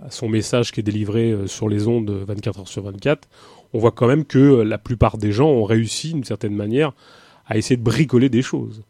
son 0.10 0.30
message 0.30 0.72
qui 0.72 0.80
est 0.80 0.84
délivré 0.84 1.36
sur 1.48 1.68
les 1.68 1.88
ondes 1.88 2.10
24 2.10 2.60
heures 2.60 2.68
sur 2.68 2.84
24, 2.84 3.28
on 3.74 3.80
voit 3.80 3.92
quand 3.92 4.08
même 4.08 4.26
que 4.26 4.62
la 4.62 4.78
plupart 4.78 5.18
des 5.18 5.32
gens 5.32 5.50
ont 5.50 5.64
réussi 5.64 6.14
d'une 6.14 6.24
certaine 6.24 6.56
manière 6.56 6.94
à 7.48 7.58
essayer 7.58 7.78
de 7.78 7.84
bricoler 7.84 8.30
des 8.30 8.44
choses. 8.44 8.84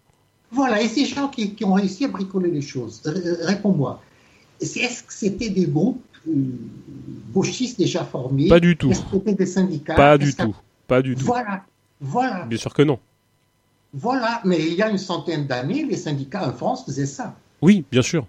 Voilà, 0.52 0.82
et 0.82 0.88
ces 0.88 1.06
gens 1.06 1.28
qui, 1.28 1.56
ont 1.64 1.74
réussi 1.74 2.06
à 2.06 2.07
bricoler 2.07 2.52
des 2.52 2.61
choses, 2.61 3.02
réponds-moi. 3.41 4.02
Est-ce 4.61 5.03
que 5.03 5.14
c'était 5.14 5.49
des 5.49 5.65
groupes 5.65 6.02
euh, 6.28 6.32
gauchistes 7.34 7.78
déjà 7.78 8.03
formés? 8.03 8.48
Pas 8.48 8.60
du 8.60 8.76
tout. 8.76 8.90
Est-ce 8.90 9.02
que 9.02 9.11
c'était 9.11 9.34
des 9.34 9.45
syndicats? 9.45 9.95
Pas 9.95 10.18
du 10.18 10.34
tout. 10.34 10.56
Pas 10.88 11.02
du 11.02 11.15
tout. 11.15 11.26
Voilà, 11.26 11.64
voilà. 11.99 12.45
Bien 12.45 12.57
sûr 12.57 12.74
que 12.74 12.82
non. 12.82 12.98
Voilà, 13.94 14.41
mais 14.45 14.60
il 14.60 14.74
y 14.74 14.82
a 14.82 14.90
une 14.90 14.98
centaine 14.98 15.48
d'années, 15.48 15.86
les 15.86 15.98
syndicats 15.98 16.48
en 16.48 16.53
France 16.53 16.86
faisaient 16.86 17.06
ça. 17.06 17.36
Oui, 17.61 17.84
bien 17.91 18.02
sûr. 18.02 18.26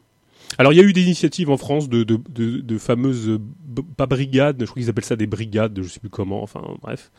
Alors 0.57 0.73
il 0.73 0.77
y 0.77 0.81
a 0.81 0.85
eu 0.85 0.93
des 0.93 1.03
initiatives 1.03 1.51
en 1.51 1.57
France 1.57 1.89
de, 1.89 2.05
de, 2.05 2.19
de, 2.27 2.78
fameuses, 2.78 3.39
pas 3.97 4.07
brigades, 4.07 4.57
je 4.61 4.65
crois 4.65 4.81
qu'ils 4.81 4.89
appellent 4.89 5.05
ça 5.05 5.16
des 5.16 5.27
brigades, 5.27 5.74
je 5.77 5.82
ne 5.82 5.89
sais 5.89 6.01
plus 6.01 6.09
comment, 6.09 6.43
enfin 6.43 6.62
bref, 6.81 7.11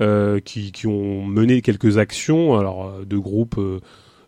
euh, 0.00 0.40
qui, 0.40 0.72
qui, 0.72 0.88
ont 0.88 1.24
mené 1.24 1.62
quelques 1.62 1.98
actions, 1.98 2.58
alors 2.58 2.86
euh, 2.86 3.04
de 3.04 3.16
groupes 3.16 3.58
euh, 3.58 3.80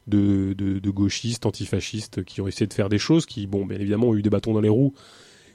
de, 0.06 0.90
gauchistes, 0.90 1.46
antifascistes, 1.46 2.24
qui 2.24 2.40
ont 2.40 2.48
essayé 2.48 2.66
de 2.66 2.74
faire 2.74 2.88
des 2.88 2.98
choses, 2.98 3.26
qui, 3.26 3.46
bon, 3.46 3.66
bien 3.66 3.78
évidemment, 3.78 4.08
ont 4.08 4.14
eu 4.14 4.22
des 4.22 4.30
bâtons 4.30 4.52
dans 4.52 4.60
les 4.60 4.68
roues 4.68 4.94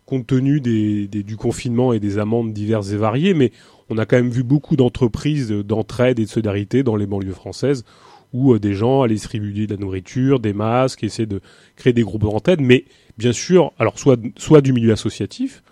compte 0.05 0.27
tenu 0.27 0.59
des, 0.59 1.07
du 1.07 1.37
confinement 1.37 1.93
et 1.93 1.99
des 1.99 2.17
amendes 2.17 2.51
diverses 2.51 2.91
et 2.91 2.97
variées, 2.97 3.33
mais 3.33 3.51
on 3.89 3.97
a 3.97 4.05
quand 4.05 4.17
même 4.17 4.31
vu 4.31 4.43
beaucoup 4.43 4.75
d'entreprises 4.75 5.51
d'entraide 5.51 6.19
et 6.19 6.25
de 6.25 6.29
solidarité 6.29 6.83
dans 6.83 6.97
les 6.97 7.05
banlieues 7.05 7.33
françaises 7.33 7.85
où 8.33 8.57
des 8.59 8.73
gens 8.73 9.01
allaient 9.01 9.15
distribuer 9.15 9.67
de 9.67 9.75
la 9.75 9.79
nourriture, 9.79 10.39
des 10.39 10.53
masques, 10.53 11.03
essayer 11.03 11.25
de 11.25 11.41
créer 11.75 11.93
des 11.93 12.03
groupes 12.03 12.21
d'entraide, 12.21 12.61
mais 12.61 12.85
bien 13.17 13.33
sûr, 13.33 13.73
alors 13.77 13.99
soit, 13.99 14.61
du 14.61 14.73
milieu 14.73 14.93
associatif, 14.93 15.63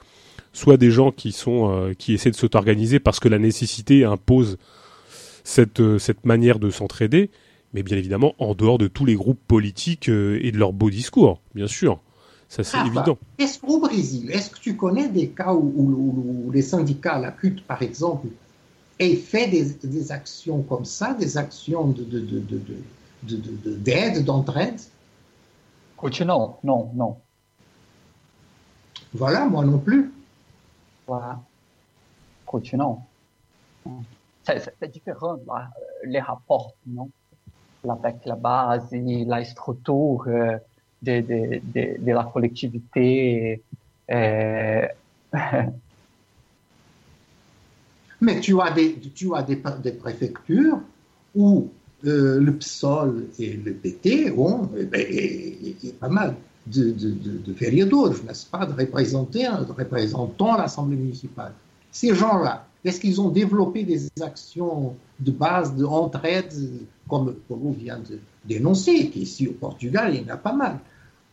soit 0.52 0.78
des 0.78 0.92
gens 0.92 1.14
euh, 1.48 1.94
qui 1.94 2.14
essaient 2.14 2.32
de 2.32 2.36
s'auto-organiser 2.36 3.00
parce 3.00 3.20
que 3.20 3.30
la 3.30 3.40
nécessité 3.40 4.04
impose 4.04 4.58
cette 5.44 5.80
euh, 5.80 6.00
cette 6.00 6.26
manière 6.26 6.60
de 6.60 6.70
s'entraider, 6.70 7.30
mais 7.74 7.84
bien 7.84 7.98
évidemment 7.98 8.34
en 8.40 8.56
dehors 8.56 8.78
de 8.78 8.88
tous 8.88 9.06
les 9.06 9.16
groupes 9.16 9.42
politiques 9.48 10.10
euh, 10.10 10.40
et 10.42 10.52
de 10.52 10.58
leurs 10.58 10.74
beaux 10.74 10.90
discours, 10.90 11.42
bien 11.56 11.68
sûr. 11.68 12.00
Ça, 12.48 12.64
c'est 12.64 12.80
évident. 12.80 13.20
Est-ce 13.38 13.60
qu'au 13.60 13.80
Brésil, 13.80 14.32
est-ce 14.32 14.50
que 14.50 14.58
tu 14.58 14.76
connais 14.76 15.08
des 15.08 15.30
cas 15.30 15.54
où, 15.54 16.50
les 16.52 16.64
syndicats, 16.64 17.20
la 17.20 17.32
CUT 17.32 17.58
par 17.68 17.84
exemple, 17.84 18.28
aient 18.98 19.16
fait 19.16 19.48
des, 19.48 20.12
actions 20.12 20.64
comme 20.64 20.84
ça, 20.84 21.14
des 21.14 21.38
actions 21.38 21.90
de, 21.90 22.04
de, 22.04 22.42
de, 23.22 23.76
d'aide, 23.76 24.26
d'entraide? 24.26 24.80
Non, 26.26 26.56
non, 26.64 26.92
non. 26.96 27.18
Voilà, 29.14 29.46
moi 29.46 29.64
non 29.64 29.78
plus. 29.78 30.12
Voilà. 31.06 31.40
Continuons. 32.48 33.00
C'est 34.48 34.92
différent, 34.92 35.38
les 36.06 36.20
rapports, 36.20 36.74
non 36.88 37.12
Avec 37.88 38.26
la 38.26 38.36
base 38.36 38.94
et 38.94 39.26
la 39.26 39.44
structure 39.46 40.24
euh, 40.28 40.58
de, 41.02 41.22
de, 41.22 41.62
de, 42.04 42.12
la 42.12 42.26
collectivité. 42.26 43.62
Euh... 44.12 44.86
Mais 48.22 48.40
tu 48.42 48.60
as 48.60 48.72
des, 48.72 48.96
tu 49.16 49.34
as 49.34 49.44
des, 49.44 49.62
des 49.82 49.94
préfectures 49.94 50.82
où 51.34 51.70
euh, 52.06 52.40
le 52.40 52.54
PSOL 52.54 53.28
et 53.40 53.54
le 53.54 53.74
PT 53.74 54.34
ont 54.38 54.70
eh 54.78 54.86
ben, 54.86 55.06
pas 56.00 56.10
mal 56.10 56.36
de, 56.66 56.92
de, 56.92 57.12
de, 57.12 58.26
n'est-ce 58.26 58.46
pas, 58.46 58.66
de, 58.66 58.74
représenter, 58.74 59.44
de 59.44 59.72
représentants 59.72 60.58
l'Assemblée 60.58 60.98
municipale. 60.98 61.54
Ces 61.92 62.14
gens-là, 62.14 62.68
est-ce 62.86 63.00
qu'ils 63.00 63.20
ont 63.20 63.30
développé 63.30 63.84
des 63.84 64.08
actions 64.22 64.96
de 65.20 65.32
base, 65.32 65.76
de 65.76 65.84
entraide, 65.84 66.54
comme, 67.08 67.36
on 67.50 67.72
vient 67.72 68.00
de 68.00 68.20
dénoncer, 68.46 69.10
qu'ici 69.10 69.48
au 69.48 69.54
Portugal, 69.54 70.16
il 70.16 70.22
y 70.22 70.32
en 70.32 70.34
a 70.34 70.38
pas 70.38 70.54
mal, 70.54 70.80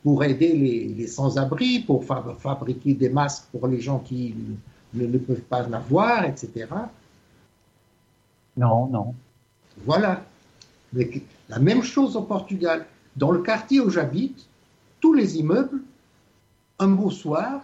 pour 0.03 0.25
aider 0.25 0.53
les, 0.97 1.07
sans-abri, 1.07 1.81
pour 1.81 2.05
fabriquer 2.05 2.95
des 2.95 3.09
masques 3.09 3.45
pour 3.53 3.69
les 3.69 3.81
gens 3.81 4.01
qui 4.01 4.35
ne, 4.95 5.07
ne 5.07 5.19
peuvent 5.19 5.41
pas 5.41 5.67
en 5.67 5.73
avoir, 5.73 6.25
etc. 6.25 6.67
Non, 8.57 8.87
non. 8.87 9.15
Voilà. 9.85 10.25
la 11.49 11.59
même 11.59 11.83
chose 11.83 12.17
au 12.17 12.23
Portugal. 12.23 12.87
Dans 13.17 13.31
le 13.31 13.43
quartier 13.43 13.81
où 13.81 13.91
j'habite, 13.91 14.47
tous 15.01 15.15
les 15.15 15.39
immeubles, 15.39 15.81
un 16.79 16.89
beau 16.89 17.11
soir, 17.11 17.63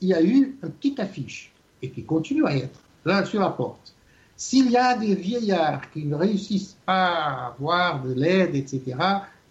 il 0.00 0.08
y 0.08 0.14
a 0.14 0.22
eu 0.22 0.56
une 0.62 0.70
petite 0.70 1.00
affiche, 1.00 1.52
et 1.82 1.90
qui 1.90 2.04
continue 2.04 2.46
à 2.46 2.56
être 2.56 2.83
là 3.04 3.24
sur 3.24 3.40
la 3.40 3.50
porte. 3.50 3.94
S'il 4.36 4.70
y 4.70 4.76
a 4.76 4.96
des 4.96 5.14
vieillards 5.14 5.90
qui 5.92 6.04
ne 6.04 6.16
réussissent 6.16 6.76
pas 6.84 7.06
à 7.06 7.46
avoir 7.48 8.02
de 8.02 8.12
l'aide, 8.12 8.54
etc., 8.54 8.96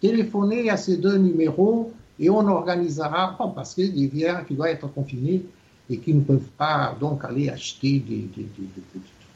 téléphonez 0.00 0.68
à 0.68 0.76
ces 0.76 0.98
deux 0.98 1.16
numéros 1.16 1.92
et 2.18 2.28
on 2.30 2.46
organisera, 2.46 3.36
parce 3.54 3.74
que 3.74 3.82
des 3.82 4.06
vieillards 4.06 4.46
qui 4.46 4.54
doivent 4.54 4.70
être 4.70 4.92
confinés 4.92 5.42
et 5.90 5.98
qui 5.98 6.14
ne 6.14 6.20
peuvent 6.20 6.50
pas 6.56 6.96
donc 7.00 7.24
aller 7.24 7.48
acheter 7.48 7.98
des, 8.00 8.28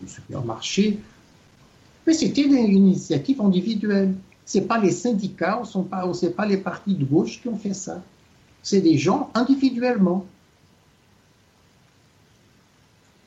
supermarchés. 0.07 0.99
Mais 2.07 2.13
c'était 2.15 2.43
une 2.43 2.55
initiative 2.55 3.41
individuelle. 3.41 4.15
Ce 4.47 4.61
pas 4.61 4.79
les 4.79 4.93
syndicats, 4.93 5.61
ce 5.65 5.79
n'est 5.79 6.33
pas, 6.33 6.47
les 6.47 6.57
partis 6.57 6.95
de 6.95 7.05
gauche 7.05 7.41
qui 7.43 7.49
ont 7.49 7.59
fait 7.59 7.75
ça. 7.75 8.03
C'est 8.63 8.81
des 8.81 8.97
gens 8.97 9.31
individuellement. 9.35 10.25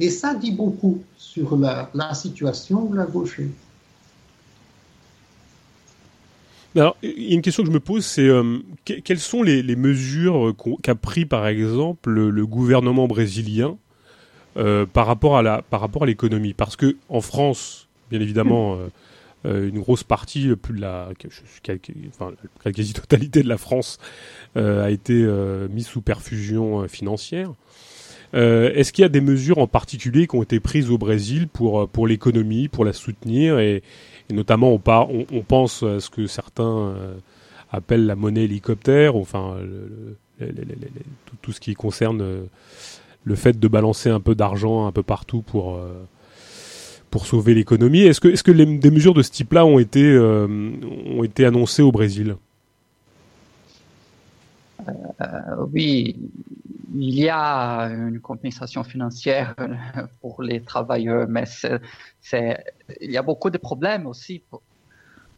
Et 0.01 0.09
ça 0.09 0.33
dit 0.33 0.51
beaucoup 0.51 1.03
sur 1.15 1.55
la, 1.55 1.87
situation 2.15 2.85
de 2.85 2.97
la 2.97 3.05
gauche. 3.05 3.39
Alors, 6.75 6.97
il 7.03 7.21
y 7.21 7.31
a 7.33 7.35
une 7.35 7.43
question 7.43 7.61
que 7.61 7.69
je 7.69 7.73
me 7.73 7.79
pose, 7.79 8.03
c'est 8.03 8.27
euh, 8.27 8.57
quelles 8.83 9.19
sont 9.19 9.43
les, 9.43 9.75
mesures 9.75 10.55
qu'a 10.81 10.95
pris 10.95 11.25
par 11.25 11.45
exemple 11.45 12.09
le, 12.09 12.47
gouvernement 12.47 13.07
brésilien 13.07 13.77
euh, 14.57 14.87
par 14.87 15.05
rapport 15.05 15.37
à 15.37 15.43
la 15.43 15.61
par 15.61 15.81
rapport 15.81 16.01
à 16.01 16.05
l'économie? 16.07 16.53
Parce 16.53 16.75
que 16.75 16.95
en 17.07 17.21
France, 17.21 17.87
bien 18.09 18.21
évidemment, 18.21 18.79
euh, 19.45 19.69
une 19.69 19.81
grosse 19.81 20.03
partie, 20.03 20.55
plus 20.55 20.73
de 20.73 20.81
la, 20.81 21.09
enfin, 22.09 22.31
la 22.65 22.71
quasi-totalité 22.71 23.43
de 23.43 23.49
la 23.49 23.59
France 23.59 23.99
a 24.55 24.89
été 24.89 25.13
mise 25.69 25.85
sous 25.85 26.01
perfusion 26.01 26.87
financière. 26.87 27.53
Est-ce 28.33 28.93
qu'il 28.93 29.01
y 29.01 29.05
a 29.05 29.09
des 29.09 29.21
mesures 29.21 29.57
en 29.57 29.67
particulier 29.67 30.25
qui 30.25 30.35
ont 30.35 30.43
été 30.43 30.59
prises 30.59 30.89
au 30.89 30.97
Brésil 30.97 31.47
pour 31.47 31.89
pour 31.89 32.07
l'économie, 32.07 32.69
pour 32.69 32.85
la 32.85 32.93
soutenir 32.93 33.59
et, 33.59 33.83
notamment, 34.33 34.73
on, 34.73 34.81
on, 35.31 35.41
pense 35.41 35.83
à 35.83 35.99
ce 35.99 36.09
que 36.09 36.27
certains 36.27 36.77
euh, 36.77 37.15
appellent 37.71 38.05
la 38.05 38.15
monnaie 38.15 38.43
hélicoptère, 38.43 39.15
enfin, 39.15 39.57
tout, 41.41 41.51
ce 41.51 41.59
qui 41.59 41.73
concerne 41.73 42.21
euh, 42.21 42.43
le 43.23 43.35
fait 43.35 43.59
de 43.59 43.67
balancer 43.67 44.09
un 44.09 44.19
peu 44.19 44.35
d'argent 44.35 44.87
un 44.87 44.91
peu 44.91 45.03
partout 45.03 45.41
pour, 45.41 45.75
euh, 45.75 45.93
pour 47.09 47.25
sauver 47.25 47.53
l'économie. 47.53 48.01
Est-ce 48.01 48.19
que, 48.19 48.29
est 48.29 48.35
-ce 48.35 48.43
que 48.43 48.51
des 48.51 48.91
mesures 48.91 49.13
de 49.13 49.21
ce 49.21 49.31
type-là 49.31 49.65
ont, 49.65 49.79
été 49.79 50.17
ont 50.17 51.23
été 51.23 51.45
annoncées 51.45 51.83
au 51.83 51.91
Brésil? 51.91 52.35
Oui, 55.73 56.15
il 56.93 57.15
y 57.15 57.29
a 57.29 57.83
une 57.85 58.19
compensation 58.19 58.83
financière 58.83 59.55
pour 60.21 60.41
les 60.41 60.61
travailleurs, 60.61 61.27
mais 61.27 61.45
c'est, 61.45 62.63
il 62.99 63.11
y 63.11 63.17
a 63.17 63.21
beaucoup 63.21 63.49
de 63.49 63.57
problèmes 63.57 64.07
aussi 64.07 64.43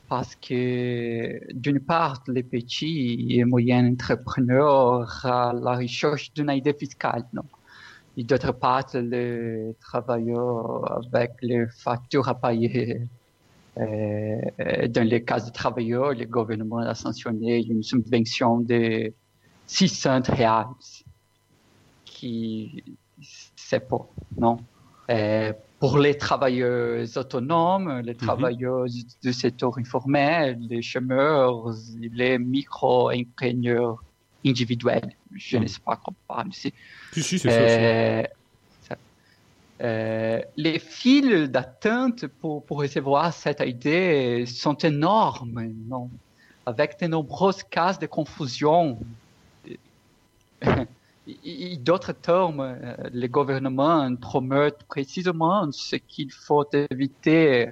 parce 0.10 0.36
que 0.36 1.40
d'une 1.54 1.80
part, 1.80 2.24
les 2.28 2.44
petits 2.44 3.28
et 3.32 3.46
moyens 3.46 3.94
entrepreneurs 3.94 5.26
à 5.26 5.54
la 5.54 5.76
recherche 5.78 6.34
d'une 6.34 6.52
idée 6.52 6.74
fiscale, 6.74 7.26
non? 7.34 7.44
Et 8.16 8.24
d'autre 8.24 8.52
part, 8.52 8.86
les 8.94 9.76
travailleurs 9.80 11.04
avec 11.06 11.32
les 11.42 11.66
factures 11.68 12.28
à 12.30 12.36
payer. 12.36 13.02
Euh, 13.80 14.88
dans 14.88 15.08
les 15.08 15.24
cas 15.24 15.40
de 15.40 15.50
travailleurs, 15.50 16.14
le 16.14 16.26
gouvernement 16.26 16.78
a 16.78 16.94
sanctionné 16.94 17.66
une 17.66 17.82
subvention 17.82 18.60
de 18.60 19.12
600 19.74 20.22
reais 20.30 20.66
c'est 23.56 23.80
pas, 23.80 24.08
non. 24.38 24.58
Euh, 25.10 25.52
pour 25.80 25.98
les 25.98 26.16
travailleurs 26.16 27.06
autonomes, 27.18 28.02
les 28.02 28.14
mhm. 28.14 28.18
travailleurs 28.20 28.86
du 29.22 29.34
secteur 29.34 29.78
informel, 29.78 30.60
les 30.70 30.82
chômeurs, 30.82 31.74
les 32.00 32.38
micro-impreneurs 32.38 34.02
individuels, 34.46 35.16
je 35.36 35.58
ne 35.58 35.64
mhm. 35.64 35.68
sais 35.68 35.80
pas 35.84 36.00
comment 36.04 36.18
parler 36.28 36.52
ici. 36.52 36.74
Si, 37.12 37.40
c'est 37.40 37.50
euh, 37.50 38.24
ça. 38.88 38.96
Euh, 39.82 40.40
les 40.56 40.78
files 40.78 41.48
d'attente 41.48 42.28
pour, 42.28 42.64
pour 42.64 42.78
recevoir 42.78 43.34
cette 43.34 43.62
idée 43.66 44.46
sont 44.46 44.78
énormes, 44.78 45.74
non? 45.90 46.10
avec 46.66 47.00
de 47.02 47.08
nombreuses 47.08 47.64
cases 47.64 48.00
de 48.00 48.06
confusion. 48.06 49.00
D'autres 51.80 52.14
termes, 52.14 52.60
euh, 52.60 52.96
le 53.14 53.28
gouvernement 53.28 54.14
promeut 54.18 54.76
précisément 54.88 55.72
ce 55.72 55.96
qu'il 55.96 56.32
faut 56.32 56.66
éviter, 56.92 57.70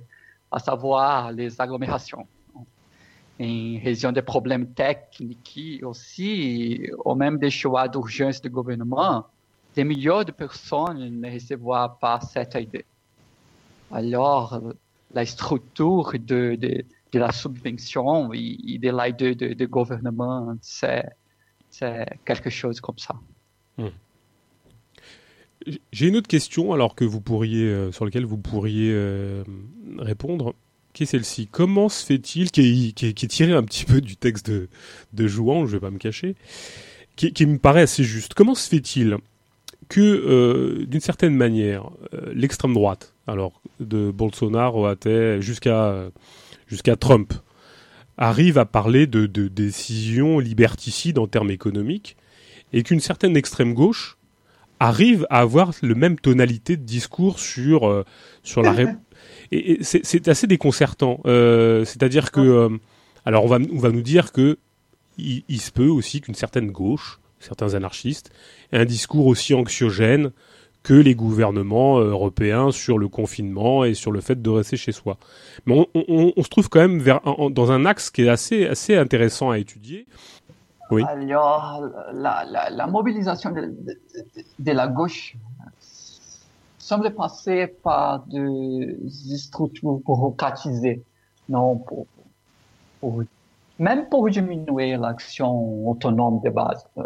à 0.52 0.60
savoir 0.60 1.32
les 1.32 1.60
agglomérations. 1.60 2.26
En 2.56 3.80
raison 3.84 4.12
des 4.12 4.22
problèmes 4.22 4.68
techniques 4.74 5.82
aussi, 5.84 6.88
ou 7.04 7.16
même 7.16 7.40
des 7.40 7.50
choix 7.50 7.88
d'urgence 7.88 8.42
du 8.42 8.50
gouvernement, 8.50 9.26
des 9.76 9.84
millions 9.84 10.24
de 10.24 10.32
personnes 10.32 11.20
ne 11.20 11.34
recevront 11.34 11.90
pas 12.00 12.20
cette 12.22 12.56
idée. 12.56 12.86
Alors, 13.92 14.62
la 15.14 15.26
structure 15.26 16.12
de, 16.14 16.56
de, 16.56 16.86
de 17.12 17.20
la 17.20 17.32
subvention 17.32 18.32
et 18.34 18.78
de 18.78 18.90
l'aide 18.90 19.58
du 19.58 19.68
gouvernement, 19.68 20.56
c'est 20.62 21.04
quelque 22.26 22.50
chose 22.50 22.82
comme 22.82 22.98
ça. 22.98 23.16
Hmm. 23.78 23.88
J'ai 25.92 26.08
une 26.08 26.16
autre 26.16 26.28
question, 26.28 26.74
alors 26.74 26.96
que 26.96 27.06
vous 27.06 27.22
pourriez, 27.22 27.66
euh, 27.66 27.92
sur 27.92 28.06
laquelle 28.06 28.26
vous 28.26 28.38
pourriez 28.38 28.92
euh, 28.92 29.44
répondre, 30.00 30.56
qui 30.94 31.04
est 31.04 31.06
celle-ci. 31.06 31.48
Comment 31.48 31.88
se 31.88 32.06
fait-il, 32.06 32.52
qui 32.52 32.94
est, 33.00 33.28
tiré 33.28 33.54
un 33.54 33.64
petit 33.64 33.86
peu 33.86 34.02
du 34.02 34.16
texte 34.16 34.50
de, 34.50 34.70
de 35.14 35.28
Jouan, 35.28 35.66
je 35.68 35.74
vais 35.74 35.80
pas 35.80 35.92
me 35.92 36.00
cacher, 36.00 36.36
qui, 37.16 37.32
qui 37.32 37.46
me 37.46 37.60
paraît 37.60 37.84
assez 37.84 38.04
juste. 38.04 38.34
Comment 38.34 38.56
se 38.56 38.68
fait-il 38.68 39.18
que, 39.88 40.02
euh, 40.02 40.86
d'une 40.88 41.00
certaine 41.00 41.36
manière, 41.36 41.90
l'extrême 42.34 42.74
droite, 42.74 43.14
alors 43.28 43.62
de 43.80 44.10
Bolsonaro 44.12 44.88
jusqu'à 45.40 46.10
jusqu'à 46.68 46.96
Trump, 46.96 47.34
arrive 48.22 48.60
à 48.60 48.66
parler 48.66 49.08
de, 49.08 49.26
de 49.26 49.48
décisions 49.48 50.38
liberticides 50.38 51.18
en 51.18 51.26
termes 51.26 51.50
économiques, 51.50 52.16
et 52.72 52.84
qu'une 52.84 53.00
certaine 53.00 53.36
extrême 53.36 53.74
gauche 53.74 54.18
arrive 54.80 55.26
à 55.32 55.40
avoir 55.40 55.72
le 55.82 55.96
même 55.96 56.20
tonalité 56.20 56.78
de 56.78 56.84
discours 56.84 57.40
sur 57.40 57.88
euh, 57.88 58.06
sur 58.44 58.62
la 58.62 58.76
et, 59.52 59.80
c'est 59.82 60.28
assez 60.28 60.46
déconcertant. 60.48 61.20
Euh, 61.26 61.84
C'est-à-dire 61.84 62.32
que 62.32 62.40
euh, 62.40 62.70
alors 63.26 63.44
on 63.44 63.48
va 63.48 63.58
on 63.74 63.80
va 63.80 63.90
nous 63.90 64.04
dire 64.04 64.32
que 64.32 64.60
il, 65.18 65.44
il 65.50 65.60
se 65.60 65.72
peut 65.72 65.88
aussi 65.88 66.22
qu'une 66.22 66.36
certaine 66.36 66.70
gauche, 66.70 67.20
certains 67.40 67.74
anarchistes, 67.74 68.32
aient 68.72 68.78
un 68.78 68.86
discours 68.86 69.26
aussi 69.26 69.56
anxiogène 69.56 70.32
que 70.84 70.94
les 70.94 71.16
gouvernements 71.16 72.00
euh, 72.00 72.10
européens 72.10 72.72
sur 72.72 72.98
le 72.98 73.08
confinement 73.08 73.84
et 73.84 73.94
sur 73.94 74.12
le 74.12 74.22
fait 74.22 74.42
de 74.42 74.50
rester 74.50 74.78
chez 74.78 74.92
soi. 74.92 75.18
Mais 75.66 75.88
on, 75.94 76.44
se 76.44 76.50
trouve 76.50 76.70
quand 76.70 76.80
même 76.80 77.04
dans 77.52 77.72
un 77.72 77.86
axe 77.86 78.10
qui 78.10 78.24
est 78.24 78.30
assez, 78.30 78.66
assez 78.68 78.96
intéressant 78.96 79.52
à 79.52 79.58
étudier, 79.58 80.08
alors, 81.00 81.90
la, 82.14 82.88
mobilisation 82.88 83.52
de, 83.52 84.72
la 84.72 84.88
gauche. 84.88 85.36
Semble 86.78 87.14
passer 87.14 87.68
par 87.68 88.26
des 88.28 88.98
structures 89.38 90.00
bureaucratisées, 90.00 91.02
non, 91.48 91.78
pour, 91.78 92.06
même 93.80 94.10
pour 94.10 94.30
diminuer 94.30 94.98
l'action 94.98 95.90
autonome 95.90 96.42
de 96.44 96.50
base, 96.50 96.86
euh, 96.98 97.04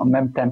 en 0.00 0.06
même 0.06 0.32
temps 0.32 0.50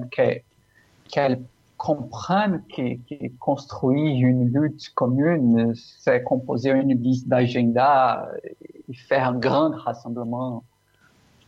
qu'elles 1.09 1.41
comprennent 1.77 2.63
que, 2.75 2.97
construire 3.39 4.27
une 4.27 4.51
lutte 4.51 4.89
commune, 4.95 5.73
c'est 5.75 6.23
composer 6.23 6.71
une 6.71 6.93
liste 7.01 7.27
d'agenda 7.27 8.27
et 8.43 8.93
faire 8.93 9.29
un 9.29 9.37
grand 9.37 9.71
rassemblement 9.75 10.63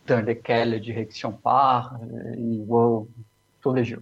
dans 0.08 0.26
lesquels 0.26 0.72
la 0.72 0.80
direction 0.80 1.32
part 1.32 1.98
euh, 2.04 3.04
tous 3.62 3.74
les 3.74 3.84
jours. 3.84 4.02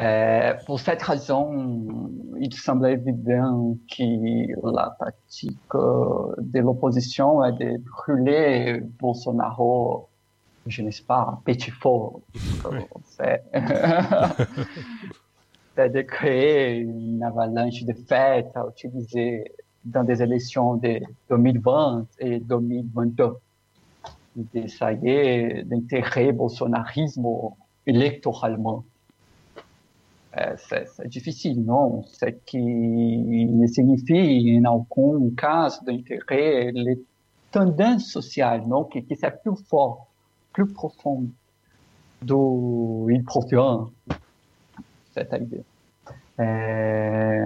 Euh, 0.00 0.54
pour 0.66 0.80
cette 0.80 1.02
raison, 1.02 2.10
il 2.38 2.52
semble 2.54 2.88
évident 2.88 3.76
que 3.90 4.74
la 4.74 4.96
tactique 4.98 5.58
euh, 5.74 6.34
de 6.38 6.60
l'opposition 6.60 7.42
est 7.44 7.52
de 7.52 7.78
brûler 7.78 8.80
Bolsonaro, 9.00 10.08
je 10.66 10.82
ne 10.82 10.90
sais 10.90 11.04
pas, 11.04 11.40
petit 11.44 11.70
faux. 11.70 12.22
C'est 15.76 15.92
de 15.92 16.00
créer 16.00 16.76
une 16.78 17.22
avalanche 17.22 17.84
de 17.84 17.92
fêtes 17.92 18.50
à 18.54 18.64
utiliser 18.66 19.52
dans 19.84 20.04
des 20.04 20.22
élections 20.22 20.76
de 20.76 21.00
2020 21.28 22.06
et 22.18 22.40
2022 22.40 23.34
d'essayer 24.36 25.62
d'intégrer 25.64 26.26
le 26.26 26.32
bolsonarisme 26.32 27.26
électoralement. 27.86 28.84
Euh, 30.38 30.54
c'est 30.58 31.08
difficile, 31.08 31.64
non? 31.64 32.04
Ce 32.08 32.26
qui 32.26 32.58
ne 32.58 33.66
signifie 33.66 34.60
en 34.66 34.86
aucun 34.90 35.34
cas 35.34 35.78
d'intégrer 35.86 36.72
les 36.72 37.02
tendances 37.50 38.10
sociales, 38.10 38.66
non? 38.66 38.84
Qui, 38.84 39.04
qui 39.04 39.16
sont 39.16 39.30
plus 39.42 39.64
fort, 39.64 40.05
plus 40.56 40.72
profondes 40.72 41.28
d'où 42.22 43.08
il 43.10 43.22
provient 43.24 43.90
cette 45.12 45.34
idée. 45.38 45.64
Euh, 46.40 47.44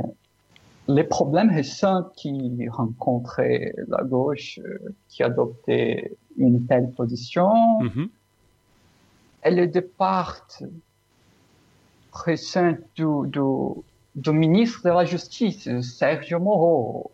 les 0.87 1.03
problèmes 1.03 1.51
récents 1.51 2.05
qui 2.17 2.69
rencontraient 2.69 3.75
la 3.89 4.05
gauche 4.05 4.61
euh, 4.61 4.95
qui 5.09 5.25
adoptait 5.25 6.17
une 6.37 6.67
telle 6.67 6.93
position, 6.93 7.53
mm 7.81 8.07
elle 9.43 9.71
départ 9.71 10.47
récent 12.13 12.75
du, 12.95 13.07
du, 13.35 13.41
du, 14.15 14.33
ministre 14.33 14.83
de 14.85 14.91
la 14.91 15.07
Justice, 15.07 15.67
Sergio 15.81 16.39
Moro, 16.39 17.11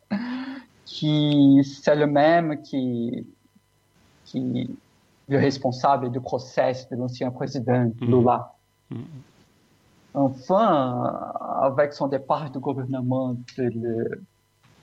qui 0.84 1.62
c'est 1.62 1.94
le 1.94 2.08
même 2.08 2.60
qui, 2.62 3.24
qui 4.32 4.70
est 5.28 5.36
responsable 5.36 6.10
du 6.10 6.20
procès 6.20 6.72
de 6.90 6.96
l'ancien 6.96 7.30
président 7.30 7.84
mm-hmm. 7.84 8.06
Lula. 8.06 8.52
Mm-hmm. 8.90 8.96
Enfin, 10.14 11.32
avec 11.62 11.92
son 11.94 12.08
départ 12.08 12.50
du 12.50 12.58
gouvernement 12.58 13.36
de 13.56 14.22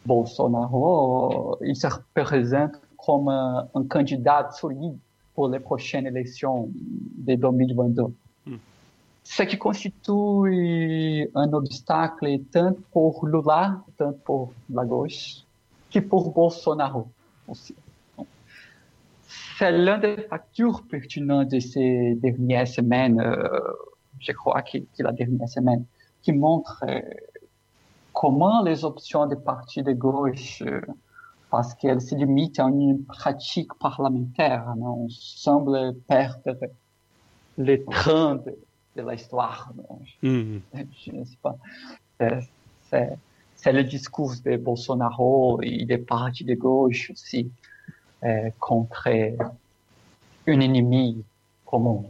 Bolsonaro, 0.06 1.58
il 1.62 1.76
se 1.76 1.88
présente 2.14 2.74
comme 2.98 3.30
un, 3.30 3.68
candidat 3.90 4.50
solide 4.52 4.98
pour 5.36 5.50
les 5.50 5.60
prochaines 5.60 6.08
élections 6.08 6.70
de 6.74 7.36
2022. 7.36 8.04
Mm. 8.48 8.56
Ce 9.24 9.44
qui 9.44 9.58
constitue 9.58 11.30
un 11.36 11.54
obstacle 11.54 12.40
tant 12.52 12.76
pour 12.92 13.28
Lula, 13.28 13.80
tant 13.98 14.14
pour 14.26 14.52
la 14.72 14.84
gauche, 14.84 15.44
que 15.92 16.00
pour 16.00 16.34
Bolsonaro 16.34 17.08
aussi. 17.48 17.76
C'est 19.60 19.73
l'un 19.73 19.98
des 19.98 20.15
facteurs 20.15 20.84
pertinents 20.84 21.44
de 21.44 21.60
ces 21.60 22.15
dernières 22.15 22.65
semaines, 22.65 23.19
euh, 23.19 23.60
je 24.18 24.31
crois 24.31 24.61
que, 24.61 24.77
que, 24.77 25.03
la 25.03 25.11
dernière 25.11 25.49
semaine, 25.49 25.84
qui 26.22 26.31
montre 26.31 26.86
euh, 26.88 27.02
comment 28.14 28.64
les 28.64 28.86
options 28.86 29.26
des 29.26 29.36
partis 29.36 29.84
de 29.84 29.91
gauche, 29.91 30.64
euh, 30.65 30.80
parce 31.49 31.73
qu'elles 31.76 31.99
se 31.99 32.15
limitent 32.15 32.61
à 32.61 32.69
une 32.69 33.03
pratique 33.03 33.73
parlementaire, 33.81 34.73
non, 34.77 35.10
semblent 35.10 35.94
perdre 36.07 36.56
le 37.57 37.84
train 37.84 38.36
de, 38.36 38.56
de 38.95 39.10
l'histoire. 39.10 39.73
Mmh. 40.23 40.60
Je 41.06 41.11
ne 41.11 41.26
sais 41.26 41.38
pas. 41.41 41.57
C'est 43.56 43.73
le 43.73 43.84
discours 43.84 44.36
de 44.45 44.56
Bolsonaro 44.56 45.60
et 45.64 45.84
des 45.84 45.98
partis 45.98 46.45
de 46.45 46.56
gauche 46.56 47.11
aussi 47.11 47.52
contre 48.60 49.08
un 50.48 50.60
ennemi 50.60 51.24
commun. 51.66 52.04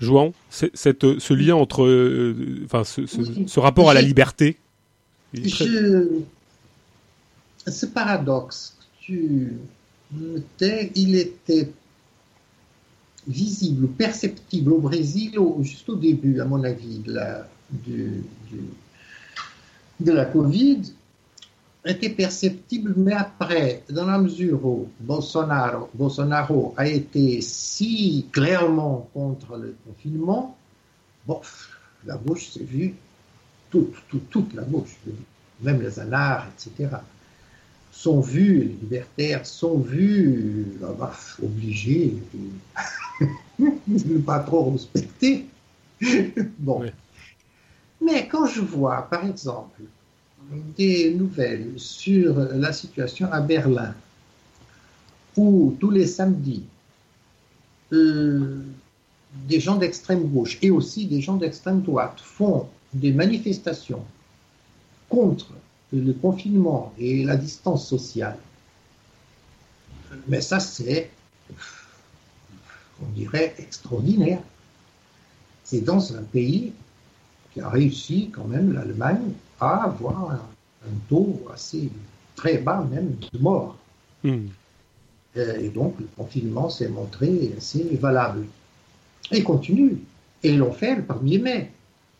Jouan, 0.00 0.32
cette, 0.48 1.18
ce 1.18 1.34
lien 1.34 1.56
entre, 1.56 1.84
euh, 1.84 2.62
enfin, 2.64 2.84
ce, 2.84 3.04
ce, 3.06 3.60
rapport 3.60 3.90
à 3.90 3.94
la 3.94 4.00
liberté. 4.00 4.56
Je... 5.34 6.22
Ce 7.66 7.86
paradoxe, 7.86 8.76
tu 9.00 9.58
il 10.96 11.16
était 11.16 11.70
visible, 13.28 13.88
perceptible 13.88 14.72
au 14.72 14.78
Brésil 14.78 15.38
juste 15.60 15.88
au 15.88 15.96
début, 15.96 16.40
à 16.40 16.44
mon 16.44 16.64
avis, 16.64 16.98
de 16.98 17.12
la, 17.12 17.48
du, 17.70 18.24
de 20.00 20.12
la 20.12 20.24
Covid 20.24 20.80
était 21.84 22.10
perceptible, 22.10 22.94
mais 22.96 23.14
après, 23.14 23.84
dans 23.88 24.06
la 24.06 24.18
mesure 24.18 24.64
où 24.64 24.88
Bolsonaro, 25.00 25.88
Bolsonaro 25.94 26.74
a 26.76 26.86
été 26.86 27.40
si 27.40 28.26
clairement 28.32 29.08
contre 29.14 29.56
le 29.56 29.74
confinement, 29.86 30.56
bon, 31.26 31.40
la 32.04 32.16
bouche 32.16 32.50
s'est 32.50 32.64
vue, 32.64 32.94
toute, 33.70 33.94
toute, 34.08 34.28
toute, 34.30 34.54
la 34.54 34.62
bouche, 34.62 34.96
même 35.62 35.80
les 35.80 35.98
anards, 35.98 36.48
etc., 36.48 36.96
sont 37.92 38.20
vus, 38.20 38.58
les 38.60 38.64
libertaires 38.66 39.44
sont 39.46 39.78
vus 39.78 40.66
ah 40.82 40.92
bah, 40.98 41.12
obligés 41.42 42.14
de 43.58 43.66
ne 43.88 44.18
pas 44.18 44.40
trop 44.40 44.70
respecter. 44.70 45.46
bon. 46.58 46.84
Mais 48.00 48.26
quand 48.28 48.46
je 48.46 48.60
vois, 48.60 49.08
par 49.10 49.26
exemple, 49.26 49.82
des 50.76 51.14
nouvelles 51.14 51.72
sur 51.76 52.34
la 52.38 52.72
situation 52.72 53.30
à 53.30 53.40
Berlin, 53.40 53.94
où 55.36 55.76
tous 55.78 55.90
les 55.90 56.06
samedis, 56.06 56.64
euh, 57.92 58.62
des 59.48 59.60
gens 59.60 59.76
d'extrême 59.76 60.24
gauche 60.28 60.58
et 60.62 60.70
aussi 60.70 61.06
des 61.06 61.20
gens 61.20 61.36
d'extrême 61.36 61.82
droite 61.82 62.20
font 62.20 62.68
des 62.92 63.12
manifestations 63.12 64.04
contre 65.08 65.52
le 65.92 66.12
confinement 66.12 66.92
et 66.98 67.24
la 67.24 67.36
distance 67.36 67.86
sociale, 67.86 68.38
mais 70.28 70.40
ça 70.40 70.60
c'est, 70.60 71.10
on 73.02 73.06
dirait, 73.14 73.54
extraordinaire. 73.58 74.40
C'est 75.64 75.80
dans 75.80 76.16
un 76.16 76.22
pays 76.22 76.72
qui 77.52 77.60
a 77.60 77.68
réussi 77.68 78.30
quand 78.32 78.46
même, 78.46 78.72
l'Allemagne, 78.72 79.32
à 79.60 79.84
avoir 79.84 80.32
un, 80.32 80.40
taux 81.08 81.40
assez 81.52 81.90
très 82.36 82.58
bas 82.58 82.86
même 82.90 83.16
de 83.32 83.38
morts. 83.38 83.76
Hmm. 84.24 84.46
Et 85.36 85.68
donc 85.68 85.94
le 86.00 86.08
confinement 86.16 86.70
s'est 86.70 86.88
montré 86.88 87.52
assez 87.56 87.84
valable. 88.00 88.46
Et 89.30 89.42
continue. 89.42 89.98
Et 90.42 90.50
ils 90.50 90.58
l'ont 90.58 90.72
fait 90.72 90.96
le 90.96 91.02
1er 91.02 91.42
mai. 91.42 91.70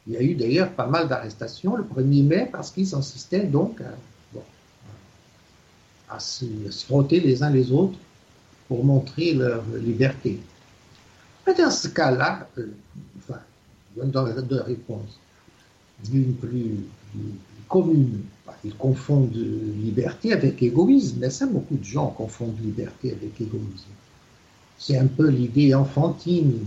Il 0.07 0.13
y 0.13 0.17
a 0.17 0.23
eu 0.23 0.35
d'ailleurs 0.35 0.71
pas 0.73 0.87
mal 0.87 1.09
d'arrestations 1.09 1.77
le 1.77 1.85
1er 1.85 2.23
mai 2.23 2.49
parce 2.51 2.71
qu'ils 2.71 2.95
insistaient 2.95 3.47
donc 3.47 3.81
à, 6.09 6.21
se, 6.21 6.45
frotter 6.87 7.21
les 7.21 7.43
uns 7.43 7.51
les 7.51 7.73
autres 7.73 7.99
pour 8.69 8.85
montrer 8.85 9.35
leur 9.35 9.63
liberté. 9.83 10.39
Mais 11.47 11.55
dans 11.55 11.71
ce 11.71 11.89
cas-là, 11.89 12.49
dans 13.97 14.25
deux 14.43 14.61
réponses 14.61 15.19
d'une 16.05 16.35
plus, 16.35 16.77
commune. 17.69 18.23
Ils 18.65 18.75
confondent 18.75 19.35
liberté 19.35 20.33
avec 20.33 20.63
égoïsme, 20.63 21.19
mais 21.21 21.31
ça, 21.31 21.47
beaucoup 21.47 21.77
de 21.77 21.85
gens 21.85 22.09
confondent 22.09 22.61
liberté 22.63 23.13
avec 23.13 23.41
égoïsme. 23.41 23.93
C'est 24.77 24.99
un 24.99 25.07
peu 25.07 25.29
l'idée 25.29 25.75
enfantine 25.75 26.59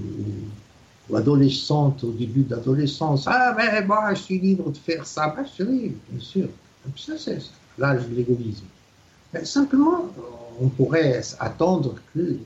ou, 1.09 1.15
adolescente 1.15 2.03
au 2.03 2.11
début 2.11 2.43
de 2.43 2.55
l'adolescence. 2.55 3.25
Ah, 3.27 3.53
mais 3.55 3.85
moi, 3.85 4.13
je 4.13 4.21
suis 4.21 4.39
libre 4.39 4.71
de 4.71 4.77
faire 4.77 5.05
ça. 5.05 5.35
Ben, 5.35 5.45
oui, 5.67 5.95
bien 6.09 6.19
sûr. 6.21 6.47
Ça, 6.95 7.13
c'est 7.17 7.39
l'âge 7.77 8.07
de 8.07 8.15
l'égoïsme. 8.15 8.65
Simplement, 9.43 10.05
on 10.61 10.69
pourrait 10.69 11.21
attendre 11.39 11.95
qu'ils 12.13 12.39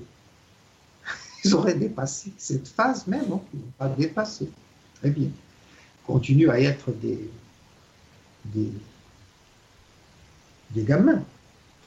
auraient 1.54 1.76
dépassé 1.76 2.34
cette 2.38 2.68
phase, 2.68 3.04
mais 3.08 3.20
non, 3.20 3.42
ils 3.54 3.60
n'ont 3.60 3.74
pas 3.78 3.90
dépassé. 3.90 4.50
Très 5.00 5.10
bien 5.10 5.30
continuent 6.08 6.50
à 6.50 6.60
être 6.60 6.92
des, 6.92 7.30
des, 8.46 8.72
des 10.72 10.84
gamins. 10.84 11.22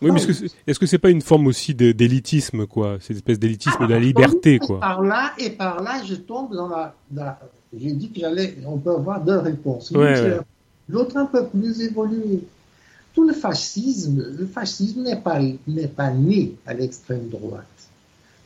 Oui, 0.03 0.13
mais 0.13 0.21
est-ce 0.67 0.79
que 0.79 0.87
c'est 0.87 0.99
pas 0.99 1.11
une 1.11 1.21
forme 1.21 1.47
aussi 1.47 1.75
d'élitisme, 1.75 2.67
quoi? 2.67 2.99
Cette 3.01 3.17
espèce 3.17 3.39
d'élitisme 3.39 3.87
de 3.87 3.91
la 3.91 3.97
ah, 3.97 4.01
liberté, 4.01 4.59
quoi. 4.59 4.81
Par 4.81 5.03
là, 5.03 5.33
et 5.37 5.51
par 5.51 5.83
là, 5.83 6.03
je 6.05 6.15
tombe 6.15 6.55
dans 6.55 6.69
la. 6.69 6.95
J'ai 7.79 7.93
dit 7.93 8.11
que 8.11 8.21
j'allais. 8.21 8.57
On 8.65 8.79
peut 8.79 8.93
avoir 8.93 9.23
deux 9.23 9.39
réponses. 9.39 9.93
L'autre 10.89 11.17
un 11.19 11.27
peu 11.27 11.47
plus 11.47 11.83
évolué. 11.83 12.41
Tout 13.13 13.27
le 13.27 13.35
fascisme, 13.35 14.25
le 14.39 14.47
fascisme 14.47 15.03
n'est 15.03 15.21
pas, 15.21 15.41
n'est 15.67 15.89
pas 15.89 16.11
né 16.11 16.55
à 16.65 16.73
l'extrême 16.75 17.29
droite. 17.29 17.67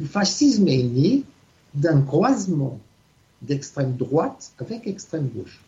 Le 0.00 0.06
fascisme 0.06 0.66
est 0.68 0.82
né 0.82 1.22
d'un 1.74 2.00
croisement 2.00 2.80
d'extrême 3.42 3.96
droite 3.96 4.52
avec 4.58 4.86
extrême 4.86 5.28
gauche. 5.28 5.60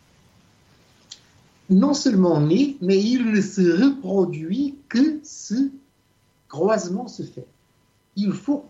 Non 1.68 1.94
seulement 1.94 2.40
né, 2.40 2.76
mais 2.80 3.02
il 3.02 3.32
ne 3.32 3.40
se 3.40 3.82
reproduit 3.82 4.76
que 4.88 5.20
ce 5.24 5.70
croisement 6.48 7.08
se 7.08 7.22
fait. 7.22 7.46
Il 8.14 8.32
faut 8.32 8.64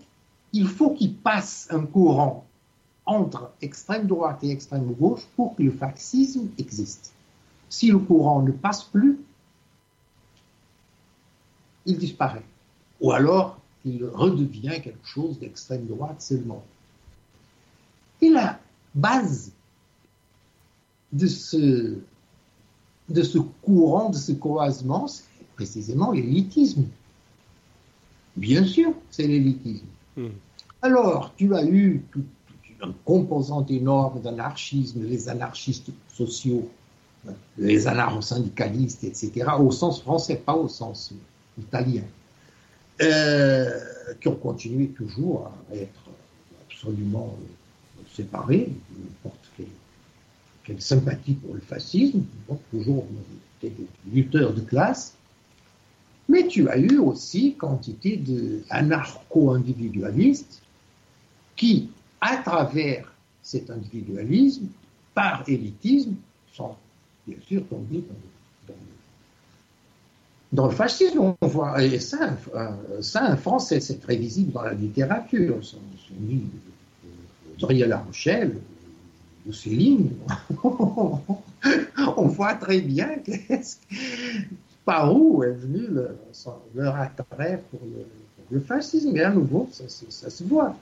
il 0.52 0.66
faut 0.66 0.90
qu'il 0.90 1.14
passe 1.14 1.68
un 1.70 1.84
courant 1.84 2.46
entre 3.04 3.52
extrême 3.60 4.06
droite 4.06 4.42
et 4.42 4.50
extrême 4.50 4.92
gauche 4.94 5.26
pour 5.36 5.54
que 5.54 5.62
le 5.62 5.70
fascisme 5.70 6.48
existe. 6.58 7.12
Si 7.68 7.90
le 7.90 7.98
courant 7.98 8.42
ne 8.42 8.52
passe 8.52 8.84
plus, 8.84 9.18
il 11.84 11.98
disparaît. 11.98 12.44
Ou 13.00 13.12
alors, 13.12 13.60
il 13.84 14.04
redevient 14.04 14.80
quelque 14.82 15.06
chose 15.06 15.38
d'extrême 15.38 15.86
droite 15.86 16.20
seulement. 16.20 16.64
Et 18.20 18.30
là, 18.30 18.55
base 18.96 19.52
de 21.12 21.26
ce, 21.26 21.98
de 23.08 23.22
ce 23.22 23.38
courant, 23.38 24.10
de 24.10 24.16
ce 24.16 24.32
croisement, 24.32 25.06
c'est 25.06 25.24
précisément 25.54 26.10
l'élitisme. 26.10 26.86
Bien 28.36 28.64
sûr, 28.64 28.92
c'est 29.10 29.26
l'élitisme. 29.26 29.86
Hmm. 30.16 30.28
Alors, 30.82 31.32
tu 31.36 31.54
as 31.54 31.64
eu 31.64 32.02
toute 32.10 32.26
une 32.82 32.92
composante 33.04 33.70
énorme 33.70 34.20
d'anarchisme, 34.20 35.02
les 35.04 35.28
anarchistes 35.28 35.90
sociaux, 36.08 36.68
les 37.56 37.86
anarcho-syndicalistes, 37.86 39.04
etc., 39.04 39.46
au 39.58 39.70
sens 39.70 40.02
français, 40.02 40.36
pas 40.36 40.54
au 40.54 40.68
sens 40.68 41.12
italien, 41.58 42.02
euh, 43.00 43.70
qui 44.20 44.28
ont 44.28 44.36
continué 44.36 44.88
toujours 44.88 45.50
à 45.70 45.74
être 45.74 46.10
absolument 46.68 47.34
séparés, 48.16 48.72
n'importe 48.98 49.52
quelle, 50.64 50.80
sympathie 50.80 51.34
pour 51.34 51.54
le 51.54 51.60
fascisme, 51.60 52.24
toujours 52.70 53.06
des 53.62 53.72
lutteurs 54.12 54.52
de 54.52 54.62
classe. 54.62 55.14
Mais 56.28 56.48
tu 56.48 56.68
as 56.68 56.76
eu 56.76 56.98
aussi 56.98 57.54
quantité 57.54 58.16
d'anarcho-individualistes 58.16 60.60
qui, 61.54 61.88
à 62.20 62.38
travers 62.38 63.12
cet 63.42 63.70
individualisme, 63.70 64.66
par 65.14 65.48
élitisme, 65.48 66.16
sont 66.52 66.74
bien 67.28 67.38
sûr 67.46 67.64
tombés 67.68 68.02
dans, 70.52 70.66
le 70.66 70.72
fascisme. 70.72 71.20
On 71.20 71.36
voit, 71.46 71.80
et 71.82 72.00
ça, 72.00 72.36
ça, 73.02 73.32
en 73.32 73.36
français, 73.36 73.78
c'est 73.78 74.00
très 74.00 74.16
visible 74.16 74.50
dans 74.50 74.62
la 74.62 74.74
littérature. 74.74 75.58
Son 75.62 75.78
livre, 76.28 76.48
euh, 77.62 77.86
La 77.86 77.98
Rochelle, 77.98 78.56
ou 79.46 79.52
Céline, 79.52 80.10
on 80.64 82.26
voit 82.26 82.54
très 82.54 82.80
bien 82.80 83.10
par 84.84 85.16
où 85.16 85.42
est 85.42 85.52
venu 85.52 85.86
le, 85.88 86.16
leur 86.74 86.96
attrait 86.96 87.62
pour 87.70 87.80
le, 88.50 88.60
fascisme. 88.60 89.16
Et 89.16 89.22
à 89.22 89.30
nouveau, 89.30 89.68
ça, 89.72 89.84
ça 89.88 90.30
se 90.30 90.44
voit. 90.44 90.76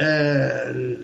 Euh, 0.00 0.96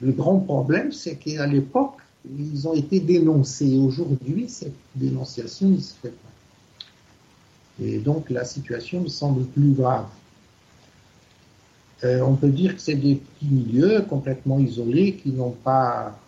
le 0.00 0.12
grand 0.12 0.38
problème, 0.40 0.92
c'est 0.92 1.16
qu'à 1.16 1.46
l'époque, 1.46 1.96
ils 2.38 2.66
ont 2.68 2.74
été 2.74 3.00
dénoncés. 3.00 3.78
Aujourd'hui, 3.78 4.48
cette 4.48 4.74
dénonciation 4.94 5.68
ne 5.68 5.78
se 5.78 5.94
fait 5.94 6.10
pas. 6.10 7.84
Et 7.84 7.98
donc, 7.98 8.30
la 8.30 8.44
situation 8.44 9.00
me 9.00 9.08
semble 9.08 9.44
plus 9.44 9.72
grave. 9.72 10.06
Euh, 12.04 12.20
on 12.20 12.34
peut 12.34 12.50
dire 12.50 12.74
que 12.74 12.80
c'est 12.80 12.94
des 12.94 13.16
petits 13.16 13.46
milieux 13.46 14.02
complètement 14.02 14.58
isolés 14.58 15.14
qui 15.14 15.30
n'ont 15.30 15.52
pas 15.52 16.18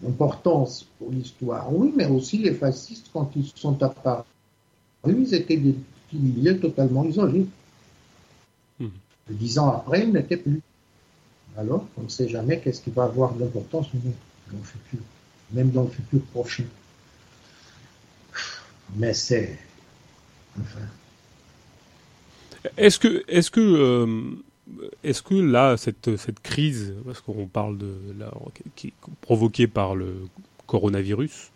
d'importance 0.00 0.86
pour 0.98 1.10
l'histoire. 1.10 1.74
Oui, 1.74 1.92
mais 1.96 2.06
aussi 2.06 2.38
les 2.38 2.54
fascistes, 2.54 3.10
quand 3.12 3.30
ils 3.34 3.50
sont 3.54 3.82
apparus, 3.82 4.24
ils 5.06 5.34
étaient 5.34 5.56
des 5.56 5.72
petits 5.72 6.22
milieux 6.22 6.60
totalement 6.60 7.04
isolés. 7.04 7.46
Mmh. 8.78 8.86
Dix 9.30 9.58
ans 9.58 9.70
après, 9.70 10.04
ils 10.04 10.12
n'étaient 10.12 10.36
plus. 10.36 10.60
Alors, 11.56 11.86
on 11.96 12.02
ne 12.02 12.08
sait 12.08 12.28
jamais 12.28 12.60
qu'est-ce 12.60 12.80
qui 12.80 12.90
va 12.90 13.04
avoir 13.04 13.34
de 13.34 13.40
l'importance 13.40 13.88
dans 13.92 14.58
le 14.58 14.62
futur, 14.62 15.00
même 15.52 15.70
dans 15.70 15.82
le 15.82 15.88
futur 15.88 16.20
prochain. 16.32 16.64
Mais 18.96 19.14
c'est. 19.14 19.58
Enfin. 20.60 20.86
Est-ce 22.76 22.98
que, 22.98 23.24
est-ce 23.28 23.50
que, 23.50 23.60
euh, 23.60 24.22
est-ce 25.02 25.22
que 25.22 25.34
là, 25.34 25.76
cette, 25.76 26.16
cette 26.16 26.40
crise, 26.40 26.94
parce 27.04 27.20
qu'on 27.20 27.46
parle 27.46 27.78
de 27.78 27.94
la, 28.18 28.32
qui 28.74 28.88
est 28.88 28.92
provoquée 29.20 29.66
par 29.66 29.94
le 29.94 30.14
coronavirus, 30.66 31.50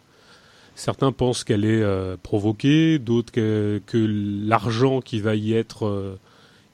certains 0.74 1.12
pensent 1.12 1.44
qu'elle 1.44 1.64
est 1.64 1.82
euh, 1.82 2.16
provoquée, 2.22 2.98
d'autres 2.98 3.32
que, 3.32 3.80
l'argent 3.94 5.00
qui 5.00 5.20
va 5.20 5.34
y 5.34 5.54
être 5.54 5.86
euh, 5.86 6.18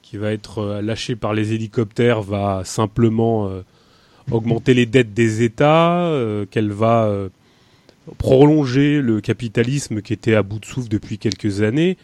qui 0.01 0.17
va 0.17 0.31
être 0.31 0.81
lâché 0.81 1.15
par 1.15 1.33
les 1.33 1.53
hélicoptères 1.53 2.21
va 2.21 2.63
simplement 2.63 3.49
augmenter 4.29 4.75
les 4.75 4.85
dettes 4.85 5.15
des 5.15 5.41
États, 5.41 6.11
qu'elle 6.51 6.71
va 6.71 7.11
prolonger 8.19 9.01
le 9.01 9.19
capitalisme 9.19 10.03
qui 10.03 10.13
était 10.13 10.35
à 10.35 10.43
bout 10.43 10.59
de 10.59 10.65
souffle 10.65 10.89
depuis 10.89 11.17
quelques 11.17 11.63
années. 11.63 11.97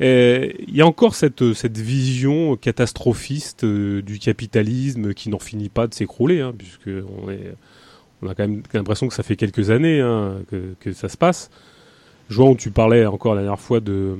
Il 0.00 0.74
y 0.74 0.80
a 0.80 0.86
encore 0.86 1.14
cette, 1.14 1.42
vision 1.42 2.56
catastrophiste 2.56 3.64
du 3.64 4.18
capitalisme 4.18 5.14
qui 5.14 5.28
n'en 5.28 5.38
finit 5.38 5.68
pas 5.68 5.86
de 5.86 5.94
s'écrouler, 5.94 6.40
hein, 6.40 6.52
puisque 6.56 6.88
on, 6.88 8.28
a 8.28 8.34
quand 8.34 8.48
même 8.48 8.62
l'impression 8.72 9.08
que 9.08 9.14
ça 9.14 9.22
fait 9.22 9.36
quelques 9.36 9.70
années 9.70 10.00
hein, 10.00 10.42
que, 10.80 10.92
ça 10.92 11.08
se 11.08 11.16
passe. 11.16 11.50
João, 12.30 12.56
tu 12.56 12.70
parlais 12.70 13.06
encore 13.06 13.34
la 13.34 13.42
dernière 13.42 13.60
fois 13.60 13.80
du, 13.80 14.16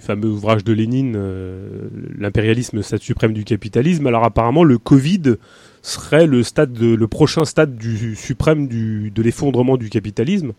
fameux 0.00 0.28
ouvrage 0.28 0.64
de 0.64 0.72
Lénine, 0.72 1.14
euh, 1.16 1.88
l'impérialisme, 2.18 2.82
stade 2.82 3.02
suprême 3.02 3.32
du 3.32 3.44
capitalisme. 3.44 4.06
Alors 4.06 4.24
apparemment, 4.24 4.64
le 4.64 4.78
Covid 4.78 5.36
serait 5.82 6.26
le 6.26 6.42
stade, 6.42 6.76
le 6.78 7.08
prochain 7.08 7.44
stade 7.44 7.76
du 7.76 8.16
suprême 8.16 8.66
de 8.68 9.22
l'effondrement 9.22 9.76
du 9.76 9.88
capitalisme. 9.90 10.52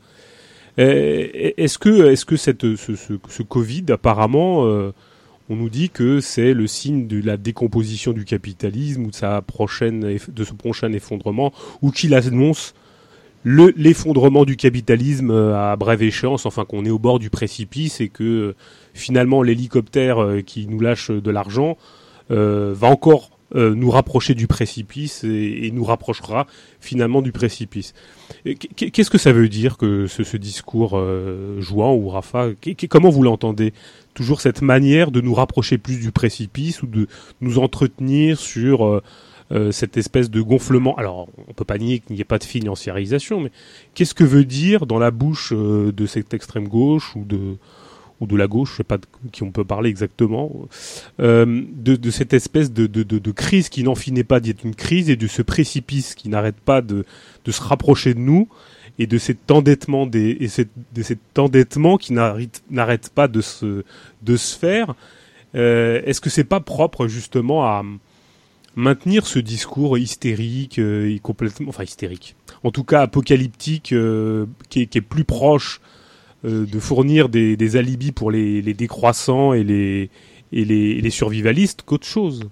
Est-ce 0.81 1.77
que, 1.77 2.11
est-ce 2.11 2.26
que 2.26 2.38
cette, 2.38 2.76
ce, 2.76 2.95
ce, 2.95 3.43
Covid, 3.43 3.85
apparemment, 3.89 4.65
euh, 4.65 4.93
on 5.49 5.56
nous 5.56 5.69
dit 5.69 5.89
que 5.89 6.22
c'est 6.22 6.53
le 6.53 6.68
signe 6.68 7.07
de 7.07 7.22
la 7.26 7.35
décomposition 7.35 8.14
du 8.14 8.23
capitalisme 8.23 9.06
ou 9.06 9.10
de 9.10 9.15
sa 9.15 9.41
prochaine, 9.41 10.18
de 10.27 10.43
ce 10.43 10.53
prochain 10.53 10.93
effondrement, 10.93 11.51
ou 11.81 11.91
qu'il 11.91 12.14
annonce 12.14 12.73
l'effondrement 13.45 14.45
du 14.45 14.57
capitalisme 14.57 15.31
euh, 15.31 15.72
à 15.72 15.76
brève 15.76 16.03
échéance, 16.03 16.45
enfin 16.45 16.65
qu'on 16.65 16.85
est 16.85 16.89
au 16.89 16.99
bord 16.99 17.19
du 17.19 17.30
précipice 17.30 18.01
et 18.01 18.10
que 18.10 18.23
euh, 18.23 18.56
finalement 18.93 19.43
l'hélicoptère 19.43 20.22
euh, 20.22 20.41
qui 20.41 20.68
nous 20.68 20.80
lâche 20.80 21.10
de 21.10 21.31
l'argent 21.31 21.77
va 22.31 22.88
encore 22.88 23.38
nous 23.55 23.89
rapprocher 23.89 24.35
du 24.35 24.47
précipice 24.47 25.23
et, 25.23 25.71
nous 25.73 25.84
rapprochera 25.84 26.45
finalement 26.80 27.21
du 27.21 27.31
précipice. 27.31 27.93
Qu'est-ce 28.76 29.09
que 29.09 29.17
ça 29.17 29.31
veut 29.31 29.49
dire 29.49 29.77
que 29.77 30.07
ce, 30.07 30.38
discours 30.38 31.01
jouant 31.59 31.95
ou 31.95 32.09
Rafa 32.09 32.49
Comment 32.89 33.09
vous 33.09 33.23
l'entendez? 33.23 33.73
Toujours 34.13 34.41
cette 34.41 34.61
manière 34.61 35.11
de 35.11 35.21
nous 35.21 35.34
rapprocher 35.34 35.77
plus 35.77 35.99
du 35.99 36.11
précipice 36.11 36.84
ou 36.84 36.88
de 36.88 37.07
nous 37.41 37.57
entretenir 37.57 38.39
sur 38.39 39.01
euh, 39.51 39.71
cette 39.71 39.97
espèce 39.97 40.30
de 40.30 40.41
gonflement? 40.41 40.95
Alors, 40.97 41.27
on 41.47 41.53
peut 41.53 41.65
pas 41.65 41.77
nier 41.77 41.99
qu'il 41.99 42.15
n'y 42.15 42.21
ait 42.21 42.26
pas 42.26 42.38
de 42.38 42.43
financiarisation, 42.43 43.41
mais 43.41 43.51
qu'est-ce 43.95 44.13
que 44.13 44.23
veut 44.23 44.45
dire 44.45 44.85
dans 44.85 44.99
la 44.99 45.11
bouche 45.11 45.53
euh, 45.53 45.91
de 45.91 46.05
cette 46.05 46.34
extrême 46.34 46.67
gauche 46.67 47.15
ou 47.15 47.23
de 47.23 47.57
ou 48.19 48.27
de 48.27 48.35
la 48.35 48.47
gauche, 48.47 48.71
je 48.71 48.77
sais 48.77 48.83
pas 48.83 48.97
de 48.97 49.05
qui 49.31 49.43
on 49.43 49.51
peut 49.51 49.63
parler 49.63 49.89
exactement, 49.89 50.51
euh, 51.19 51.63
de, 51.73 51.95
de, 51.95 52.11
cette 52.11 52.33
espèce 52.33 52.71
de, 52.71 52.87
de, 52.87 53.03
de 53.03 53.31
crise 53.31 53.69
qui 53.69 53.83
n'en 53.83 53.95
finit 53.95 54.23
pas 54.23 54.39
d'être 54.39 54.63
une 54.63 54.75
crise 54.75 55.09
et 55.09 55.15
de 55.15 55.27
ce 55.27 55.41
précipice 55.41 56.15
qui 56.15 56.29
n'arrête 56.29 56.59
pas 56.59 56.81
de, 56.81 57.05
se 57.49 57.61
rapprocher 57.61 58.13
de 58.13 58.19
nous 58.19 58.47
et 58.99 59.07
de 59.07 59.17
cet 59.17 59.49
endettement 59.49 60.05
des 60.05 60.37
et 60.39 60.65
de 60.93 61.01
cet 61.01 61.39
endettement 61.39 61.97
qui 61.97 62.13
n'arrête 62.13 63.09
pas 63.15 63.27
de 63.27 63.41
se 63.41 63.83
de 64.21 64.37
se 64.37 64.57
faire. 64.57 64.93
Euh, 65.55 66.01
Est-ce 66.05 66.21
que 66.21 66.29
c'est 66.29 66.43
pas 66.43 66.59
propre 66.59 67.07
justement 67.07 67.65
à 67.65 67.83
maintenir 68.75 69.27
ce 69.27 69.39
discours 69.39 69.97
hystérique 69.97 70.79
euh, 70.79 71.13
et 71.13 71.19
complètement, 71.19 71.69
enfin 71.69 71.83
hystérique, 71.83 72.35
en 72.63 72.71
tout 72.71 72.83
cas 72.83 73.01
apocalyptique, 73.01 73.93
euh, 73.93 74.45
qui, 74.69 74.81
est, 74.81 75.01
plus 75.01 75.25
proche 75.25 75.81
de 76.43 76.79
fournir 76.79 77.29
des, 77.29 77.75
alibis 77.75 78.11
pour 78.11 78.31
les, 78.31 78.73
décroissants 78.73 79.53
et 79.53 79.63
les, 79.63 80.09
et 80.51 80.65
les, 80.65 81.09
survivalistes 81.09 81.81
qu'autre 81.85 82.07
chose. 82.07 82.47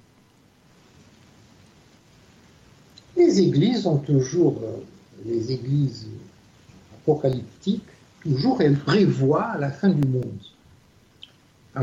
Les 3.16 3.40
églises 3.40 3.88
ont 3.88 3.98
toujours, 3.98 4.62
les 5.26 5.52
églises 5.52 6.08
apocalyptiques, 7.02 7.82
toujours 8.22 8.62
elles 8.62 8.78
prévoient 8.78 9.56
la 9.58 9.72
fin 9.72 9.90
du 9.90 10.08
monde 10.08 10.38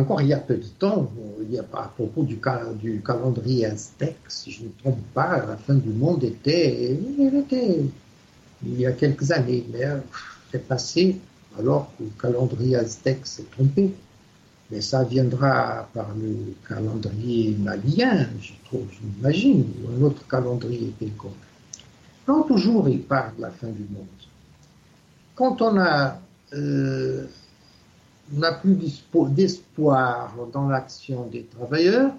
encore 0.01 0.21
il 0.23 0.29
y 0.29 0.33
a 0.33 0.39
peu 0.39 0.57
de 0.57 0.67
temps, 0.79 1.11
il 1.43 1.55
y 1.55 1.59
a, 1.59 1.65
à 1.75 1.89
propos 1.89 2.23
du, 2.23 2.39
calendrier 2.39 3.67
aztèque, 3.67 4.17
si 4.29 4.51
je 4.51 4.63
ne 4.63 4.67
me 4.67 4.73
trompe 4.83 5.03
pas, 5.15 5.45
la 5.47 5.57
fin 5.57 5.75
du 5.75 5.91
monde 5.91 6.25
était, 6.25 6.99
il 8.67 8.81
y 8.81 8.87
a 8.87 8.93
quelques 8.93 9.31
années, 9.31 9.65
mais 9.73 9.85
euh, 9.85 9.99
c'est 10.51 10.67
passé 10.67 11.17
alors 11.59 11.91
que 11.97 12.05
le 12.05 12.11
calendrier 12.21 12.77
aztèque 12.77 13.27
s'est 13.27 13.47
trompé. 13.51 13.95
Mais 14.71 14.81
ça 14.81 15.05
viendra 15.05 15.89
par 15.93 16.09
le 16.15 16.55
calendrier 16.67 17.55
malien, 17.59 18.27
je 18.41 18.53
trouve, 18.65 18.87
j'imagine, 18.93 19.67
ou 19.83 19.91
un 19.91 20.07
autre 20.07 20.27
calendrier 20.27 20.93
quelconque. 20.99 21.33
Quand 22.25 22.43
toujours 22.43 22.89
il 22.89 23.03
parle 23.03 23.37
de 23.37 23.43
la 23.43 23.51
fin 23.51 23.69
du 23.69 23.83
monde, 23.83 24.07
quand 25.35 25.61
on 25.61 25.79
a 25.79 26.19
euh, 26.55 27.27
n'a 28.33 28.53
plus 28.53 28.77
d'espoir 29.31 30.35
dans 30.53 30.69
l'action 30.69 31.27
des 31.27 31.45
travailleurs, 31.45 32.13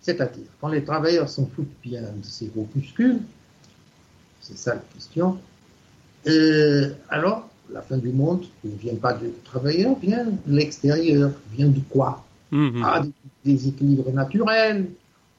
c'est-à-dire 0.00 0.46
quand 0.60 0.68
les 0.68 0.84
travailleurs 0.84 1.28
s'en 1.28 1.46
foutent 1.46 1.66
bien 1.82 2.02
de 2.02 2.24
ces 2.24 2.46
groupuscules, 2.46 3.20
c'est 4.40 4.58
ça 4.58 4.74
la 4.74 4.80
question, 4.94 5.38
euh, 6.26 6.92
alors 7.08 7.47
la 7.72 7.82
fin 7.82 7.98
du 7.98 8.10
monde 8.10 8.44
ne 8.64 8.70
vient 8.76 8.94
pas 8.96 9.14
des 9.14 9.32
travailleurs, 9.44 9.98
vient 9.98 10.24
de 10.24 10.54
l'extérieur, 10.54 11.32
vient 11.52 11.68
de 11.68 11.80
quoi 11.90 12.24
mm-hmm. 12.52 12.82
Ah, 12.84 13.02
des 13.44 13.52
déséquilibres 13.52 14.12
naturels, 14.12 14.88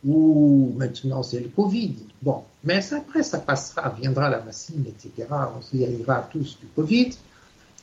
ou 0.06 0.74
maintenant 0.78 1.24
c'est 1.24 1.40
le 1.40 1.50
Covid. 1.50 1.96
Bon, 2.22 2.44
mais 2.64 2.82
après 2.94 3.24
ça 3.24 3.40
passera, 3.40 3.96
viendra 4.00 4.30
la 4.30 4.40
vaccine, 4.40 4.86
etc. 4.88 5.28
On 5.58 5.62
s'y 5.62 5.84
arrivera 5.84 6.28
tous 6.32 6.58
du 6.60 6.68
Covid 6.76 7.12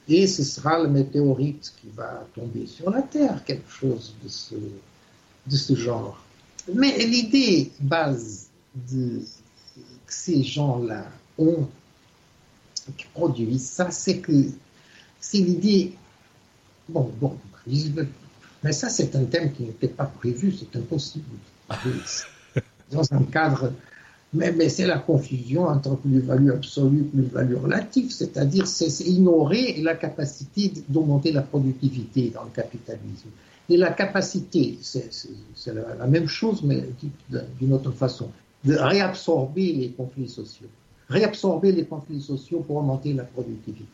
et 0.09 0.27
ce 0.27 0.45
sera 0.45 0.83
le 0.83 0.89
météorite 0.89 1.73
qui 1.81 1.89
va 1.95 2.27
tomber 2.35 2.67
sur 2.67 2.91
la 2.91 3.03
Terre, 3.03 3.43
quelque 3.45 3.71
chose 3.71 4.15
de 4.23 4.29
ce, 4.29 4.55
de 4.55 5.57
ce 5.57 5.75
genre. 5.75 6.23
Mais 6.73 6.97
l'idée 6.99 7.73
base 7.81 8.49
de, 8.89 9.21
que 10.07 10.13
ces 10.13 10.43
gens-là 10.43 11.05
ont, 11.39 11.67
qui 12.93 13.07
produisent 13.13 13.69
ça, 13.69 13.91
c'est 13.91 14.19
que 14.19 14.33
c'est 15.21 15.39
l'idée 15.39 15.93
Bon, 16.89 17.11
bon, 17.21 17.37
mais 18.63 18.73
ça, 18.73 18.89
c'est 18.89 19.15
un 19.17 19.25
thème 19.25 19.53
qui 19.53 19.65
n'était 19.65 19.89
pas 19.89 20.05
prévu, 20.05 20.53
c'est 20.53 20.79
impossible. 20.79 21.25
Dans 22.93 23.13
un 23.13 23.23
cadre. 23.25 23.73
Mais, 24.33 24.53
mais 24.53 24.69
c'est 24.69 24.87
la 24.87 24.99
confusion 24.99 25.65
entre 25.65 25.97
plus-value 25.97 26.51
absolue 26.51 27.01
et 27.01 27.05
plus-value 27.05 27.57
relative, 27.57 28.11
c'est-à-dire 28.11 28.67
c'est 28.67 29.05
ignorer 29.05 29.81
la 29.83 29.95
capacité 29.95 30.73
d'augmenter 30.89 31.33
la 31.33 31.43
productivité 31.43 32.31
dans 32.35 32.45
le 32.45 32.51
capitalisme. 32.51 33.29
Et 33.69 33.77
la 33.77 33.93
capacité, 33.93 34.79
c'est 34.83 35.75
la, 35.75 36.07
même 36.07 36.29
chose, 36.29 36.63
mais 36.63 36.85
d'une 37.61 37.73
autre 37.73 37.93
façon, 37.93 38.31
de 38.65 38.75
réabsorber 38.75 39.73
les 39.73 39.91
conflits 39.91 40.29
sociaux. 40.29 40.69
Réabsorber 41.09 41.73
les 41.73 41.85
conflits 41.85 42.21
sociaux 42.21 42.61
pour 42.61 42.77
augmenter 42.77 43.13
la 43.13 43.25
productivité. 43.25 43.85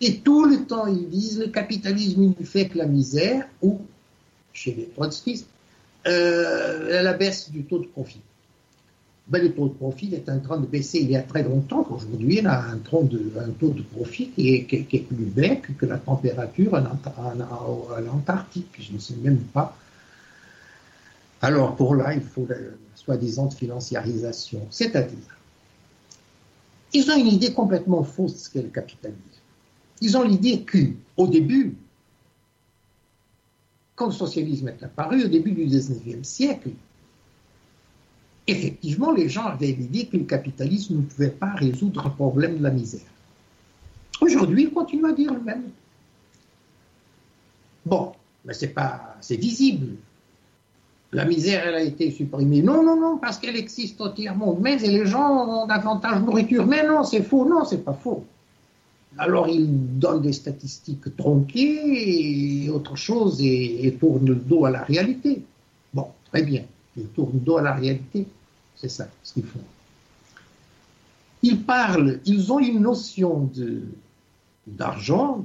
Et 0.00 0.18
tout 0.18 0.44
le 0.44 0.64
temps, 0.66 0.86
ils 0.86 1.08
disent 1.08 1.38
le 1.38 1.48
capitalisme 1.48 2.34
il 2.38 2.46
fait 2.46 2.68
que 2.68 2.78
la 2.78 2.86
misère, 2.86 3.46
ou, 3.62 3.80
chez 4.52 4.74
les 4.74 4.88
trotskistes, 4.88 5.48
euh, 6.06 7.02
la 7.02 7.12
baisse 7.14 7.50
du 7.50 7.62
taux 7.64 7.78
de 7.78 7.86
profit. 7.86 8.20
Ben, 9.26 9.42
le 9.42 9.52
taux 9.52 9.68
de 9.68 9.72
profit 9.72 10.14
est 10.14 10.28
en 10.28 10.38
train 10.40 10.58
de 10.58 10.66
baisser 10.66 10.98
il 10.98 11.10
y 11.10 11.16
a 11.16 11.22
très 11.22 11.42
longtemps. 11.42 11.86
Aujourd'hui, 11.88 12.38
il 12.40 12.46
a 12.46 12.62
un, 12.62 12.76
taux 12.76 13.04
de, 13.04 13.82
profit 13.82 14.28
qui 14.28 14.54
est, 14.54 14.64
qui, 14.64 14.96
est, 14.96 15.00
plus 15.00 15.24
bas 15.24 15.56
que 15.56 15.86
la 15.86 15.96
température 15.96 16.74
à 16.74 18.00
l'Antarctique. 18.00 18.68
Je 18.78 18.92
ne 18.92 18.98
sais 18.98 19.14
même 19.22 19.38
pas. 19.38 19.78
Alors, 21.40 21.74
pour 21.74 21.94
là, 21.94 22.12
il 22.12 22.20
faut 22.20 22.46
la 22.48 22.56
soi-disant 22.94 23.48
financiarisation. 23.48 24.66
C'est-à-dire, 24.70 25.38
ils 26.94 27.10
ont 27.10 27.16
une 27.16 27.26
idée 27.26 27.52
complètement 27.52 28.04
fausse 28.04 28.32
de 28.32 28.38
ce 28.38 28.50
qu'est 28.50 28.62
le 28.62 28.68
capitalisme. 28.68 29.20
Ils 30.00 30.16
ont 30.16 30.22
l'idée 30.22 30.64
qu'au 30.64 31.26
début, 31.26 31.76
quand 33.96 34.06
le 34.06 34.12
socialisme 34.12 34.68
est 34.68 34.82
apparu, 34.82 35.24
au 35.24 35.28
début 35.28 35.52
du 35.52 35.66
19e 35.66 36.22
siècle, 36.22 36.70
effectivement, 38.46 39.12
les 39.12 39.28
gens 39.28 39.44
avaient 39.44 39.72
l'idée 39.72 40.06
que 40.06 40.16
le 40.16 40.24
capitalisme 40.24 40.96
ne 40.96 41.02
pouvait 41.02 41.30
pas 41.30 41.54
résoudre 41.54 42.04
le 42.04 42.10
problème 42.10 42.58
de 42.58 42.62
la 42.62 42.70
misère. 42.70 43.00
Aujourd'hui, 44.20 44.64
ils 44.64 44.72
continuent 44.72 45.10
à 45.10 45.12
dire 45.12 45.34
le 45.34 45.40
même. 45.40 45.70
Bon, 47.84 48.12
mais 48.44 48.54
c'est 48.54 48.68
pas, 48.68 49.16
c'est 49.20 49.36
visible. 49.36 49.96
La 51.14 51.24
misère, 51.24 51.66
elle 51.66 51.74
a 51.76 51.82
été 51.82 52.10
supprimée. 52.10 52.60
Non, 52.60 52.82
non, 52.82 53.00
non, 53.00 53.18
parce 53.18 53.38
qu'elle 53.38 53.56
existe 53.56 54.00
entièrement. 54.00 54.58
Mais 54.60 54.76
les 54.76 55.06
gens 55.06 55.62
ont 55.62 55.66
davantage 55.66 56.20
de 56.20 56.26
nourriture. 56.26 56.66
Mais 56.66 56.86
non, 56.86 57.04
c'est 57.04 57.22
faux. 57.22 57.48
Non, 57.48 57.64
c'est 57.64 57.84
pas 57.84 57.94
faux. 57.94 58.24
Alors 59.16 59.48
ils 59.48 59.98
donnent 59.98 60.22
des 60.22 60.32
statistiques 60.32 61.16
tronquées 61.16 62.64
et 62.64 62.68
autre 62.70 62.96
chose 62.96 63.40
et, 63.40 63.86
et 63.86 63.94
tournent 63.94 64.26
le 64.26 64.34
dos 64.34 64.64
à 64.64 64.70
la 64.70 64.82
réalité. 64.82 65.42
Bon, 65.92 66.08
très 66.32 66.42
bien. 66.42 66.64
Ils 66.96 67.06
tournent 67.06 67.34
le 67.34 67.38
dos 67.38 67.58
à 67.58 67.62
la 67.62 67.74
réalité. 67.74 68.26
C'est 68.74 68.88
ça 68.88 69.06
ce 69.22 69.34
qu'ils 69.34 69.44
font. 69.44 69.60
Ils 71.42 71.62
parlent, 71.62 72.18
ils 72.24 72.52
ont 72.52 72.58
une 72.58 72.80
notion 72.80 73.50
d'argent 74.66 75.44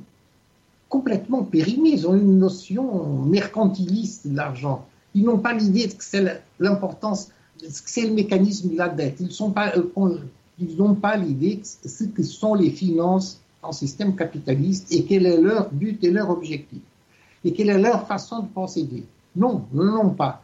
complètement 0.88 1.44
périmée. 1.44 1.91
Ils 1.91 2.08
ont 2.08 2.16
une 2.16 2.40
notion 2.40 3.24
mercantiliste 3.26 4.28
de 4.28 4.36
l'argent. 4.36 4.88
Ils 5.15 5.23
n'ont 5.23 5.40
pas 5.40 5.53
l'idée 5.53 5.88
que 5.88 6.03
c'est 6.03 6.41
l'importance, 6.60 7.30
que 7.60 7.68
c'est 7.68 8.06
le 8.06 8.14
mécanisme 8.14 8.69
de 8.69 8.77
la 8.77 8.90
dette. 8.90 9.19
Ils 9.19 9.36
n'ont 9.40 9.52
pas, 9.52 9.73
euh, 9.76 11.18
l'idée 11.18 11.57
que 11.57 11.90
ce 11.90 12.03
que 12.03 12.23
sont 12.23 12.53
les 12.53 12.69
finances 12.69 13.40
en 13.61 13.72
système 13.72 14.15
capitaliste 14.15 14.91
et 14.91 15.03
quel 15.03 15.26
est 15.26 15.41
leur 15.41 15.69
but 15.72 16.03
et 16.03 16.11
leur 16.11 16.30
objectif 16.30 16.80
et 17.44 17.53
quelle 17.53 17.69
est 17.69 17.80
leur 17.80 18.07
façon 18.07 18.41
de 18.41 18.48
procéder. 18.48 19.03
Non, 19.36 19.65
non, 19.73 20.10
pas. 20.10 20.44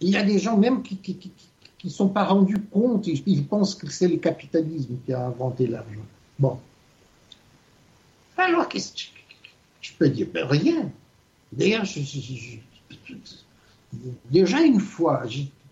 Il 0.00 0.10
y 0.10 0.16
a 0.16 0.22
des 0.22 0.38
gens 0.38 0.56
même 0.56 0.82
qui 0.82 0.98
ne 1.84 1.90
sont 1.90 2.08
pas 2.08 2.24
rendus 2.24 2.60
compte, 2.60 3.06
ils 3.06 3.46
pensent 3.46 3.74
que 3.74 3.90
c'est 3.90 4.08
le 4.08 4.18
capitalisme 4.18 4.96
qui 5.04 5.12
a 5.12 5.26
inventé 5.26 5.66
l'argent. 5.66 6.06
Bon. 6.38 6.58
Alors, 8.36 8.68
qu'est-ce 8.68 8.92
que 8.92 9.00
je 9.80 9.92
peux 9.98 10.08
dire? 10.08 10.28
Ben, 10.32 10.46
Rien. 10.46 10.90
D'ailleurs, 11.52 11.84
déjà 14.30 14.62
une 14.62 14.80
fois, 14.80 15.22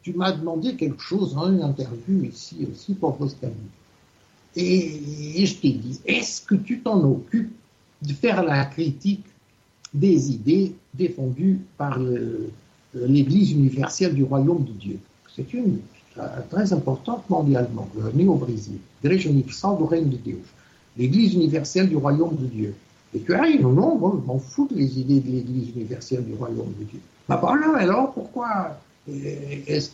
tu 0.03 0.13
m'as 0.15 0.33
demandé 0.33 0.75
quelque 0.75 1.03
chose 1.03 1.35
dans 1.35 1.51
une 1.51 1.63
interview 1.63 2.25
ici 2.25 2.67
aussi 2.71 2.95
pour 2.95 3.17
Boston. 3.17 3.53
Et, 4.55 5.45
je 5.45 5.55
t'ai 5.57 5.73
dit, 5.73 6.01
est-ce 6.07 6.41
que 6.41 6.55
tu 6.55 6.81
t'en 6.81 7.03
occupes 7.05 7.53
de 8.03 8.13
faire 8.13 8.43
la 8.43 8.65
critique 8.65 9.25
des 9.93 10.31
idées 10.33 10.75
défendues 10.95 11.61
par 11.77 11.99
l'Église 12.95 13.53
universelle 13.53 14.15
du 14.15 14.25
royaume 14.25 14.65
de 14.65 14.73
Dieu? 14.73 14.99
C'est 15.35 15.53
une 15.53 15.81
euh, 16.19 16.41
très 16.49 16.73
importante 16.73 17.29
mondialement, 17.29 17.87
née 18.15 18.27
au 18.27 18.37
Brésil, 18.37 18.79
Igreja 19.05 19.29
Universal 19.29 19.77
du 19.77 19.83
Règne 19.85 20.09
de 20.09 20.17
Dieu, 20.17 20.41
l'Église 20.97 21.35
universelle 21.35 21.91
du 21.91 21.97
royaume 21.97 22.37
de 22.37 22.47
Dieu. 22.47 22.75
Et 23.17 23.21
tu 23.21 23.33
arrives, 23.33 23.63
non, 23.63 23.73
non, 23.73 23.95
moi, 23.97 24.21
je 24.21 24.27
m'en 24.27 24.39
fous 24.39 24.69
des 24.71 25.01
idées 25.01 25.21
de 25.21 25.31
l'Église 25.31 25.71
universelle 25.75 26.23
du 26.23 26.35
royaume 26.35 26.75
de 26.79 26.85
Dieu. 26.85 27.01
Bah 27.27 27.39
voilà, 27.41 27.79
alors 27.79 28.13
pourquoi 28.13 28.79
est-ce 29.09 29.91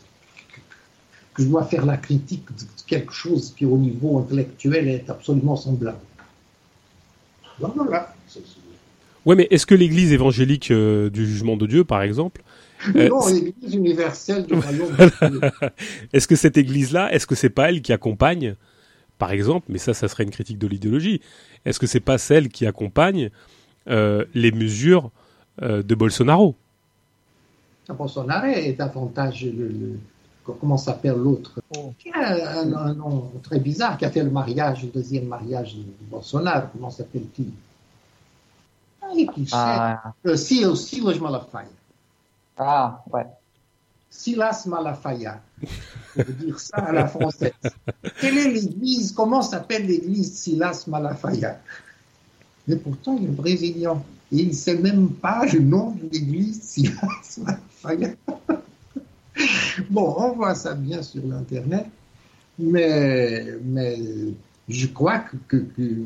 que 1.33 1.45
je 1.45 1.49
dois 1.49 1.65
faire 1.65 1.87
la 1.87 1.99
critique 1.99 2.45
de 2.49 2.65
quelque 2.85 3.13
chose 3.13 3.55
qui, 3.57 3.65
au 3.65 3.79
niveau 3.79 4.19
intellectuel, 4.19 4.89
est 4.89 5.09
absolument 5.09 5.55
semblable? 5.55 5.99
Voilà. 7.61 8.13
Ouais, 9.25 9.37
mais 9.37 9.47
est-ce 9.53 9.67
que 9.67 9.77
l'Église 9.77 10.13
évangélique 10.13 10.73
euh, 10.73 11.09
du 11.09 11.25
jugement 11.25 11.57
de 11.57 11.67
Dieu, 11.67 11.85
par 11.85 12.03
exemple, 12.03 12.43
euh, 12.97 13.09
non, 13.09 13.25
l'Église 13.29 13.75
universelle 13.75 14.47
du 14.47 14.55
royaume. 14.59 14.97
est-ce 16.13 16.27
que 16.27 16.35
cette 16.35 16.57
Église-là, 16.57 17.15
est-ce 17.15 17.29
que 17.29 17.37
c'est 17.37 17.51
pas 17.51 17.69
elle 17.69 17.83
qui 17.83 17.93
accompagne, 17.93 18.57
par 19.23 19.31
exemple, 19.31 19.67
mais 19.69 19.79
ça, 19.79 19.95
ça 19.95 20.09
serait 20.09 20.25
une 20.25 20.33
critique 20.33 20.59
de 20.59 20.67
l'idéologie. 20.67 21.21
Est-ce 21.65 21.79
que 21.79 21.87
c'est 21.87 22.01
pas 22.01 22.19
celle 22.19 22.49
qui 22.49 22.67
accompagne 22.67 23.31
euh, 23.89 24.25
les 24.35 24.51
mesures 24.51 25.13
de 25.61 25.95
Bolsonaro? 25.95 26.57
Bolsonaro 27.89 28.47
est 28.47 28.73
davantage 28.73 29.45
le 29.45 29.99
comment 30.45 30.77
s'appelle 30.77 31.19
l'autre? 31.19 31.61
Oh. 31.77 31.93
Qui 32.01 32.11
a 32.11 32.63
un, 32.63 32.95
nom 32.95 33.31
très 33.45 33.61
bizarre, 33.61 33.97
qui 33.97 34.05
a 34.05 34.11
fait 34.11 34.25
le 34.25 34.31
mariage, 34.31 34.83
le 34.83 34.89
deuxième 34.89 35.27
mariage 35.27 35.77
de 35.77 35.85
Bolsonaro, 36.11 36.67
comment 36.73 36.91
s'appelle-t-il 36.91 37.53
ah, 39.53 40.15
euh, 40.27 40.37
Silas 40.37 41.19
Malafaia. 41.21 41.69
Ah, 42.59 43.05
ouais. 43.13 43.27
Silas 44.13 44.67
Malafaia. 44.67 45.43
Pour 46.15 46.25
dire 46.25 46.61
ça 46.61 46.77
à 46.77 46.93
la 46.93 47.07
française. 47.07 47.53
Quelle 48.21 48.37
est 48.37 48.51
l'église 48.51 49.13
Comment 49.13 49.41
s'appelle 49.41 49.87
l'église 49.87 50.35
Silas 50.35 50.85
Malafaia? 50.87 51.59
Mais 52.69 52.77
pourtant, 52.77 53.17
il 53.19 53.25
est 53.25 53.29
brésilien. 53.29 54.03
Et 54.31 54.37
il 54.37 54.49
ne 54.49 54.53
sait 54.53 54.77
même 54.77 55.09
pas 55.09 55.47
le 55.47 55.61
nom 55.61 55.93
de 55.93 56.11
l'église 56.13 56.61
Silas 56.63 57.39
Malafaia. 57.39 58.15
bon, 59.91 60.15
on 60.19 60.33
voit 60.33 60.55
ça 60.55 60.75
bien 60.75 61.03
sur 61.03 61.27
l'Internet, 61.27 61.87
mais, 62.59 63.47
mais 63.65 63.99
je 64.69 64.87
crois 64.89 65.21
que, 65.21 65.57
que, 65.57 66.05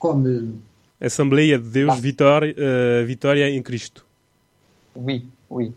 comme... 0.00 0.56
Assembleia 1.00 1.58
de 1.58 1.68
Deus 1.68 1.88
ah. 1.88 1.96
Vitória, 2.00 2.52
uh, 2.56 3.04
Vitória 3.04 3.48
em 3.48 3.62
Cristo. 3.62 4.02
Oui, 4.96 5.26
oui. 5.48 5.72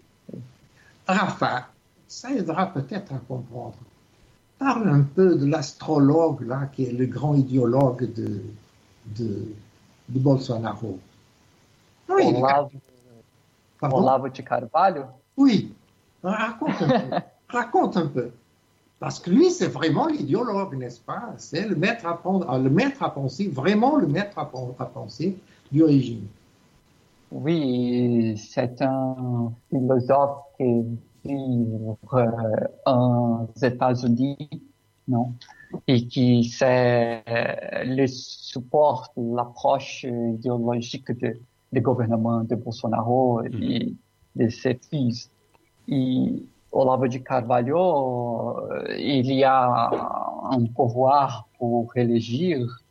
Rafa, 1.07 1.67
ça 2.07 2.31
aidera 2.31 2.67
peut-être 2.67 3.13
à 3.13 3.17
comprendre. 3.17 3.77
Parle 4.59 4.89
un 4.89 5.01
peu 5.01 5.35
de 5.35 5.45
l'astrologue, 5.45 6.41
là, 6.41 6.67
qui 6.73 6.85
est 6.85 6.91
le 6.91 7.05
grand 7.05 7.35
idéologue 7.35 8.11
de, 8.13 8.41
de, 9.17 9.53
de 10.09 10.19
Bolsonaro. 10.19 10.99
Oui, 12.09 12.33
Olavo, 12.35 12.71
Olavo 13.81 14.29
de 14.29 14.41
Carvalho? 14.41 15.05
Oui, 15.35 15.73
Raconte 16.23 16.81
un 16.81 16.99
peu. 16.99 17.15
Raconte 17.49 17.97
un 17.97 18.07
peu. 18.07 18.31
Parce 18.99 19.19
que 19.19 19.29
lui, 19.29 19.51
c'est 19.51 19.67
vraiment 19.67 20.07
l'idéologue, 20.07 20.75
n'est-ce 20.75 20.99
pas? 20.99 21.33
C'est 21.37 21.67
le 21.67 21.75
maître 21.75 22.05
à, 22.05 22.57
le 22.57 22.69
maître 22.69 23.03
à 23.03 23.13
penser, 23.13 23.47
vraiment 23.47 23.95
le 23.95 24.07
maître 24.07 24.37
à, 24.39 24.45
penser 24.45 25.37
du 25.71 25.83
régime. 25.83 26.25
Oui, 27.31 28.41
c'est 28.51 28.81
un 28.81 29.51
philosophe 29.69 30.46
qui 30.57 30.83
vit 31.25 31.67
euh, 32.13 32.31
aux 32.85 33.47
États-Unis, 33.61 34.37
non? 35.07 35.33
Et 35.87 36.07
qui 36.07 36.45
c'est 36.45 37.23
le 37.85 38.07
support, 38.07 39.11
l'approche 39.17 40.03
idéologique 40.03 41.11
de, 41.19 41.39
du 41.73 41.81
gouvernement 41.81 42.43
de 42.43 42.55
Bolsonaro 42.55 43.43
et 43.43 43.93
de 44.35 44.49
ses 44.49 44.79
fils. 44.89 45.29
E 45.89 46.43
Olavo 46.71 47.07
de 47.07 47.17
Carvalho, 47.17 48.59
il 48.97 49.31
y 49.33 49.43
a 49.43 49.89
un 50.51 50.65
pouvoir 50.67 51.47
pour 51.57 51.91
réélire 51.91 52.81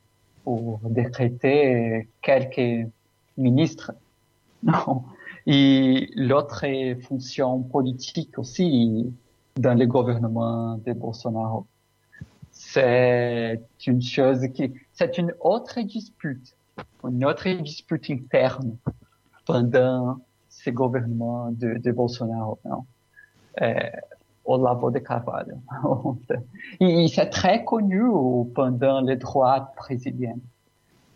pour 0.47 0.79
décréter 0.85 2.09
quelques 2.23 2.89
ministres. 3.37 3.93
Non? 4.63 5.05
Et 5.47 6.11
l'autre 6.17 6.65
fonction 7.03 7.63
politique 7.63 8.39
aussi 8.39 9.15
dans 9.57 9.79
le 9.79 9.87
gouvernement 9.87 10.77
de 10.85 10.93
Bolsonaro. 10.93 11.67
C'est 12.51 13.61
une 13.87 14.03
chose 14.03 14.49
qui, 14.55 14.73
c'est 14.93 15.19
une 15.19 15.33
autre 15.41 15.81
dispute, 15.83 16.57
une 17.05 17.25
autre 17.25 17.49
dispute 17.49 18.11
interne 18.11 18.77
pendant 19.45 20.19
ce 20.49 20.71
gouvernement 20.71 21.51
de, 21.53 21.93
Bolsonaro. 21.93 22.59
Non? 22.65 22.85
Euh, 23.63 23.75
Olavo 24.47 24.91
de 24.91 25.01
Carvalho. 25.01 25.57
il 26.81 27.09
c'est 27.09 27.31
très 27.31 27.65
connu 27.65 28.03
pendant 28.55 29.01
les 29.01 29.17
droits 29.17 29.73
brésiliens. 29.77 30.39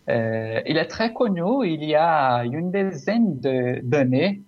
Euh, 0.08 0.60
il 0.66 0.76
est 0.76 0.86
très 0.86 1.12
connu 1.12 1.68
il 1.68 1.84
y 1.84 1.94
a 1.94 2.44
une 2.44 2.72
dizaine 2.72 3.38
d'années. 3.82 4.42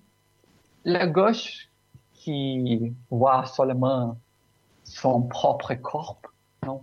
La 0.84 1.06
gauche 1.06 1.68
qui 2.14 2.94
voit 3.10 3.44
seulement 3.46 4.16
son 4.84 5.22
propre 5.22 5.74
corps, 5.74 6.20
non, 6.66 6.82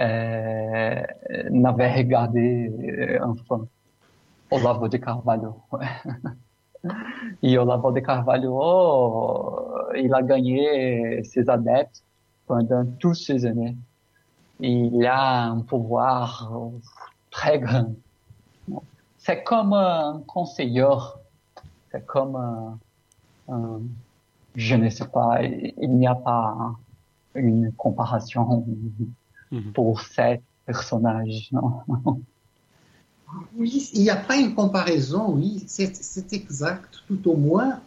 euh, 0.00 1.02
n'avait 1.50 1.94
regardé 1.94 2.68
euh, 2.68 3.18
enfin 3.24 3.66
Olavo 4.50 4.88
de 4.88 4.98
Carvalho. 4.98 5.56
Et 7.42 7.58
Olavo 7.58 7.90
de 7.90 8.00
Carvalho, 8.00 8.58
oh, 8.60 9.68
il 9.96 10.14
a 10.14 10.22
gagné 10.22 11.24
ses 11.24 11.50
adeptes 11.50 12.04
pendant 12.46 12.86
toutes 13.00 13.16
ces 13.16 13.44
années. 13.44 13.76
Il 14.60 15.04
a 15.04 15.46
un 15.46 15.60
pouvoir 15.60 16.52
très 17.36 17.58
grand. 17.58 17.94
C'est 19.18 19.42
comme 19.42 19.72
un 19.74 20.22
conseiller, 20.26 20.96
c'est 21.90 22.04
comme 22.06 22.36
un, 22.36 22.78
un, 23.48 23.80
je 24.54 24.74
ne 24.74 24.88
sais 24.88 25.06
pas, 25.06 25.42
il 25.42 25.90
n'y 25.90 26.06
a 26.06 26.14
pas 26.14 26.74
une 27.34 27.72
comparaison 27.72 28.64
mm-hmm. 29.52 29.72
pour 29.72 30.00
ces 30.00 30.40
personnages. 30.64 31.50
Non? 31.52 31.82
Oui, 33.56 33.90
il 33.92 34.02
n'y 34.02 34.10
a 34.10 34.16
pas 34.16 34.36
une 34.36 34.54
comparaison, 34.54 35.32
oui, 35.32 35.64
c'est 35.66 36.32
exact, 36.32 37.02
tout 37.08 37.28
au 37.28 37.36
moins. 37.36 37.80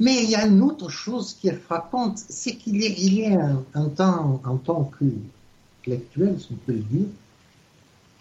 Mais 0.00 0.24
il 0.24 0.30
y 0.30 0.34
a 0.34 0.46
une 0.46 0.62
autre 0.62 0.88
chose 0.88 1.34
qui 1.34 1.48
est 1.48 1.60
frappante, 1.68 2.16
c'est 2.16 2.56
qu'il 2.56 2.82
y, 2.82 2.86
il 2.86 3.14
y 3.14 3.26
a 3.26 3.50
un, 3.74 3.88
temps, 3.90 4.40
en 4.42 4.56
tant 4.56 4.90
qu'intellectuel, 4.98 6.40
si 6.40 6.48
on 6.52 6.56
peut 6.56 6.72
le 6.72 6.78
dire, 6.78 7.08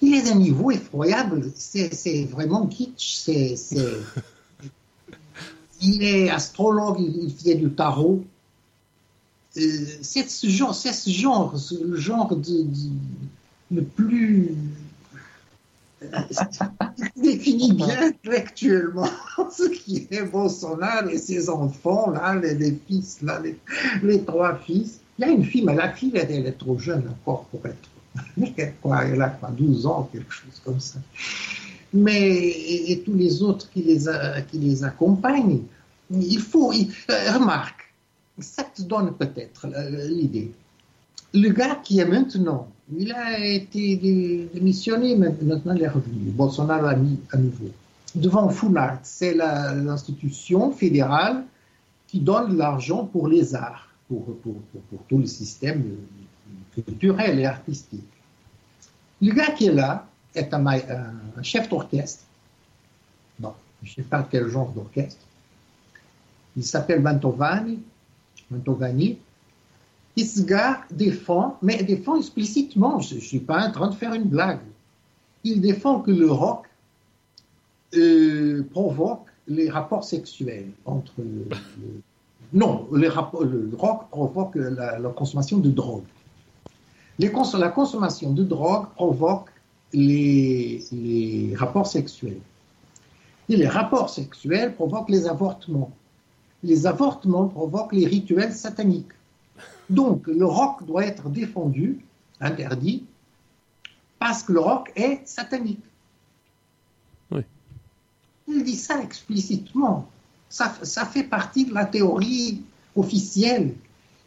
il 0.02 0.16
est 0.16 0.24
d'un 0.24 0.36
niveau 0.36 0.72
effroyable. 0.72 1.52
C'est 1.56 2.26
vraiment 2.26 2.68
kitsch. 2.68 3.30
Il 5.80 6.02
est 6.02 6.32
astrologue, 6.32 7.00
il 7.00 7.32
fait 7.32 7.54
du 7.54 7.70
tarot. 7.70 8.26
Euh, 9.58 9.86
c'est 10.02 10.28
ce 10.28 10.48
genre, 10.48 10.74
c'est 10.74 10.92
ce 10.92 11.12
genre, 11.12 11.54
le 11.80 11.96
genre 11.98 12.36
de, 12.36 12.64
de, 12.64 12.90
le 13.72 13.84
plus 13.84 14.56
définit 17.16 17.74
bien 17.74 18.12
actuellement 18.32 19.10
ce 19.52 19.70
qui 19.70 20.08
est 20.12 20.24
Bolsonaro 20.24 21.10
et 21.10 21.18
ses 21.18 21.50
enfants, 21.50 22.12
là, 22.12 22.36
les, 22.36 22.78
fils, 22.88 23.22
là, 23.22 23.42
les, 24.04 24.24
trois 24.24 24.56
fils. 24.56 25.00
Il 25.18 25.26
y 25.26 25.30
a 25.30 25.32
une 25.32 25.44
fille, 25.44 25.64
mais 25.64 25.76
la 25.76 25.92
fille, 25.92 26.12
elle, 26.14 26.32
est 26.32 26.58
trop 26.58 26.78
jeune 26.78 27.10
encore 27.10 27.46
pour 27.46 27.66
être. 27.66 27.90
Quoi, 28.82 29.06
elle 29.06 29.22
a 29.22 29.30
pas 29.30 29.50
12 29.50 29.86
ans, 29.86 30.10
quelque 30.12 30.32
chose 30.32 30.62
comme 30.64 30.80
ça. 30.80 31.00
Mais, 31.94 32.48
et, 32.90 33.02
tous 33.06 33.14
les 33.14 33.42
autres 33.42 33.70
qui 33.72 33.82
les, 33.84 34.84
accompagnent, 34.84 35.62
il 36.12 36.40
faut. 36.40 36.74
Euh, 36.74 37.32
remarque, 37.34 37.94
ça 38.40 38.64
te 38.64 38.82
donne 38.82 39.14
peut-être 39.14 39.68
l'idée. 40.10 40.52
Le 41.34 41.50
gars 41.50 41.76
qui 41.76 42.00
est 42.00 42.06
maintenant 42.06 42.68
il 42.96 43.12
a 43.12 43.44
été 43.44 43.98
démissionné, 44.54 45.16
maintenant 45.16 45.74
il 45.76 45.84
est 45.84 45.88
revenu. 45.88 46.32
Bolsonaro 46.32 46.86
a 46.86 46.96
mis 46.96 47.20
à 47.32 47.38
nouveau. 47.38 47.70
Devant 48.16 48.50
Funart, 48.50 49.00
c'est 49.04 49.34
l'institution 49.34 50.72
fédérale 50.72 51.44
qui 52.08 52.20
donne 52.20 52.58
l'argent 52.58 53.06
pour 53.06 53.28
les 53.28 53.54
arts, 53.56 53.90
pour, 54.08 54.24
pour, 54.38 54.56
pour, 54.90 55.00
tout 55.10 55.18
le 55.18 55.26
système 55.26 55.84
culturel 56.82 57.40
et 57.40 57.46
artistique. 57.46 58.04
Le 59.22 59.34
gars 59.34 59.52
qui 59.52 59.68
est 59.68 59.74
là 59.74 60.08
est 60.36 60.54
un, 60.54 60.64
chef 61.42 61.70
d'orchestre. 61.70 62.24
Bon, 63.40 63.54
je 63.84 63.92
ne 63.92 63.96
sais 63.96 64.02
pas 64.04 64.28
quel 64.30 64.48
genre 64.48 64.72
d'orchestre. 64.72 65.26
Il 66.56 66.64
s'appelle 66.64 67.02
Mantovani. 67.02 67.80
Mantovani 68.52 69.18
et 70.18 70.26
ce 70.26 70.42
gars 70.42 70.82
défend, 70.90 71.60
mais 71.62 71.84
défend 71.84 72.18
explicitement, 72.18 73.00
je 73.00 73.16
ne 73.16 73.20
suis 73.20 73.40
pas 73.40 73.68
en 73.68 73.72
train 73.72 73.88
de 73.90 73.94
faire 73.94 74.16
une 74.16 74.24
blague, 74.24 74.60
il 75.44 75.62
défend 75.62 76.00
que 76.00 76.10
le 76.10 76.32
rock 76.32 76.66
euh, 77.96 78.64
provoque 78.72 79.28
les 79.48 79.70
rapports 79.70 80.04
sexuels 80.04 80.72
entre 80.86 81.14
le, 81.20 81.48
non, 82.54 82.88
le 82.92 83.10
rock 83.10 84.10
provoque 84.10 84.56
la, 84.56 84.98
consommation 85.16 85.60
de 85.60 85.70
drogue. 85.70 86.04
Les 87.20 87.32
la 87.58 87.70
consommation 87.70 88.32
de 88.32 88.44
drogue 88.44 88.90
provoque 88.94 89.50
les, 89.94 90.84
les, 90.92 91.56
rapports 91.56 91.88
sexuels. 91.88 92.42
Et 93.50 93.56
les 93.56 93.68
rapports 93.68 94.10
sexuels 94.10 94.76
provoquent 94.76 95.10
les 95.10 95.28
avortements. 95.28 95.92
Les 96.64 96.86
avortements 96.86 97.48
provoquent 97.48 97.94
les 97.94 98.06
rituels 98.06 98.54
sataniques. 98.54 99.14
Donc, 99.90 100.28
le 100.28 100.46
rock 100.46 100.86
doit 100.86 101.06
être 101.06 101.30
défendu, 101.30 102.06
interdit, 102.40 103.06
parce 104.20 104.44
que 104.44 104.54
le 104.54 104.60
rock 104.60 104.92
est 104.96 105.26
satanique. 105.26 105.84
Oui. 107.32 107.42
Il 108.48 108.64
dit 108.64 108.76
ça 108.76 109.02
explicitement. 109.02 110.08
Ça, 110.50 110.74
ça, 110.84 111.06
fait 111.06 111.24
partie 111.24 111.66
de 111.66 111.74
la 111.74 111.86
théorie 111.86 112.62
officielle. 112.96 113.76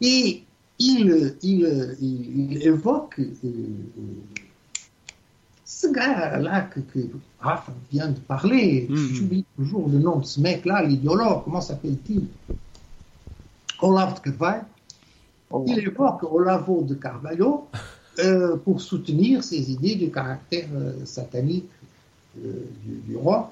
Et 0.01 0.43
il, 0.81 1.35
il, 1.41 1.95
il, 2.01 2.67
évoque 2.67 3.19
euh, 3.19 3.49
ce 5.65 5.87
gars-là 5.87 6.61
que, 6.61 6.79
que 6.79 6.99
Raph 7.39 7.69
vient 7.91 8.09
de 8.09 8.19
parler. 8.19 8.87
Mm. 8.89 8.95
J'oublie 8.95 9.45
toujours 9.57 9.89
le 9.89 9.99
nom 9.99 10.19
de 10.19 10.25
ce 10.25 10.39
mec-là, 10.39 10.83
l'idéologue. 10.83 11.43
Comment 11.43 11.61
s'appelle-t-il? 11.61 12.27
Olaf 13.81 14.21
Kvaal 14.21 14.65
il 15.67 15.79
évoque 15.79 16.23
Olavo 16.23 16.83
de 16.83 16.95
Carvalho 16.95 17.67
euh, 18.19 18.57
pour 18.57 18.81
soutenir 18.81 19.43
ses 19.43 19.71
idées 19.71 19.95
du 19.95 20.11
caractère 20.11 20.67
euh, 20.73 21.05
satanique 21.05 21.69
euh, 22.43 22.65
du, 23.07 23.15
roi 23.15 23.51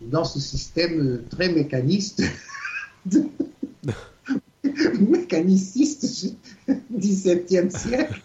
dans 0.00 0.24
ce 0.24 0.38
système 0.40 1.22
très 1.30 1.48
mécaniste, 1.48 2.22
mécaniciste 5.00 6.36
du 6.68 6.76
XVIIe 6.98 7.70
siècle. 7.70 8.20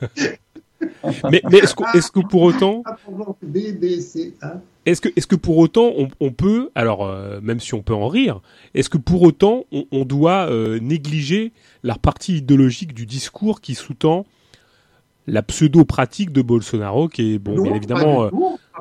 mais, 1.31 1.41
mais 1.51 1.59
est-ce, 1.59 1.75
que, 1.75 1.97
est 1.97 2.11
que 2.11 2.19
pour 2.27 2.41
autant, 2.41 2.83
est-ce 4.85 5.01
que, 5.01 5.09
est-ce 5.15 5.27
que 5.27 5.35
pour 5.35 5.57
autant 5.59 5.93
on, 6.19 6.31
peut, 6.31 6.71
alors 6.73 7.07
même 7.41 7.59
si 7.59 7.75
on 7.75 7.83
peut 7.83 7.93
en 7.93 8.07
rire, 8.07 8.41
est-ce 8.73 8.89
que 8.89 8.97
pour 8.97 9.21
autant 9.21 9.65
on, 9.71 10.05
doit 10.05 10.49
négliger 10.81 11.53
la 11.83 11.95
partie 11.95 12.37
idéologique 12.37 12.93
du 12.93 13.05
discours 13.05 13.61
qui 13.61 13.75
sous-tend 13.75 14.25
la 15.27 15.43
pseudo-pratique 15.43 16.31
de 16.31 16.41
Bolsonaro, 16.41 17.07
qui 17.07 17.33
est 17.33 17.39
bon, 17.39 17.61
bien 17.61 17.75
évidemment, 17.75 18.23
euh, 18.23 18.29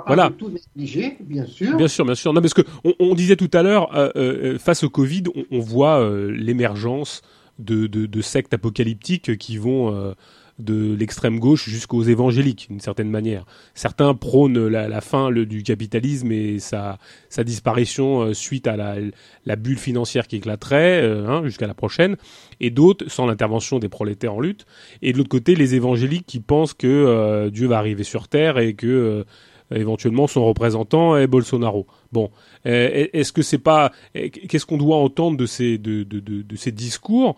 voilà, 0.06 0.30
tout 0.36 0.50
négligé, 0.76 1.16
bien 1.20 1.46
sûr. 1.46 1.76
Bien 1.76 1.88
sûr, 1.88 2.04
bien 2.04 2.14
sûr. 2.14 2.32
Non, 2.32 2.40
parce 2.40 2.54
que 2.54 2.62
on, 2.98 3.14
disait 3.14 3.36
tout 3.36 3.50
à 3.52 3.62
l'heure, 3.62 3.96
euh, 3.96 4.10
euh, 4.16 4.58
face 4.58 4.82
au 4.82 4.90
Covid, 4.90 5.24
on, 5.50 5.60
voit 5.60 6.08
l'émergence 6.28 7.22
de, 7.60 8.20
sectes 8.22 8.54
apocalyptiques 8.54 9.36
qui 9.38 9.56
vont 9.58 10.14
de 10.60 10.94
l'extrême 10.94 11.38
gauche 11.38 11.68
jusqu'aux 11.68 12.02
évangéliques, 12.02 12.66
d'une 12.68 12.80
certaine 12.80 13.10
manière. 13.10 13.44
Certains 13.74 14.14
prônent 14.14 14.68
la, 14.68 15.00
fin 15.00 15.30
du 15.32 15.62
capitalisme 15.62 16.30
et 16.32 16.58
sa, 16.58 16.98
disparition 17.44 18.20
euh, 18.20 18.34
suite 18.34 18.66
à 18.66 18.76
la, 18.76 19.56
bulle 19.56 19.78
financière 19.78 20.26
qui 20.26 20.36
éclaterait 20.36 21.02
euh, 21.02 21.26
hein, 21.28 21.42
jusqu'à 21.44 21.66
la 21.66 21.74
prochaine, 21.74 22.16
et 22.60 22.70
d'autres 22.70 23.08
sans 23.08 23.26
l'intervention 23.26 23.78
des 23.78 23.88
prolétaires 23.88 24.34
en 24.34 24.40
lutte. 24.40 24.66
Et 25.02 25.12
de 25.12 25.18
l'autre 25.18 25.30
côté, 25.30 25.54
les 25.54 25.74
évangéliques 25.74 26.26
qui 26.26 26.40
pensent 26.40 26.74
que 26.74 26.86
euh, 26.86 27.50
Dieu 27.50 27.66
va 27.66 27.78
arriver 27.78 28.04
sur 28.04 28.28
terre 28.28 28.58
et 28.58 28.74
que 28.74 29.24
éventuellement 29.74 30.26
son 30.26 30.44
représentant 30.44 31.16
est 31.16 31.26
Bolsonaro. 31.26 31.86
Bon, 32.12 32.30
est-ce 32.64 33.32
que 33.32 33.42
c'est 33.42 33.58
pas 33.58 33.92
qu'est-ce 34.14 34.66
qu'on 34.66 34.78
doit 34.78 34.96
entendre 34.96 35.36
de 35.36 35.46
ces 35.46 35.78
de, 35.78 36.02
de, 36.02 36.20
de, 36.20 36.56
ces 36.56 36.72
discours 36.72 37.36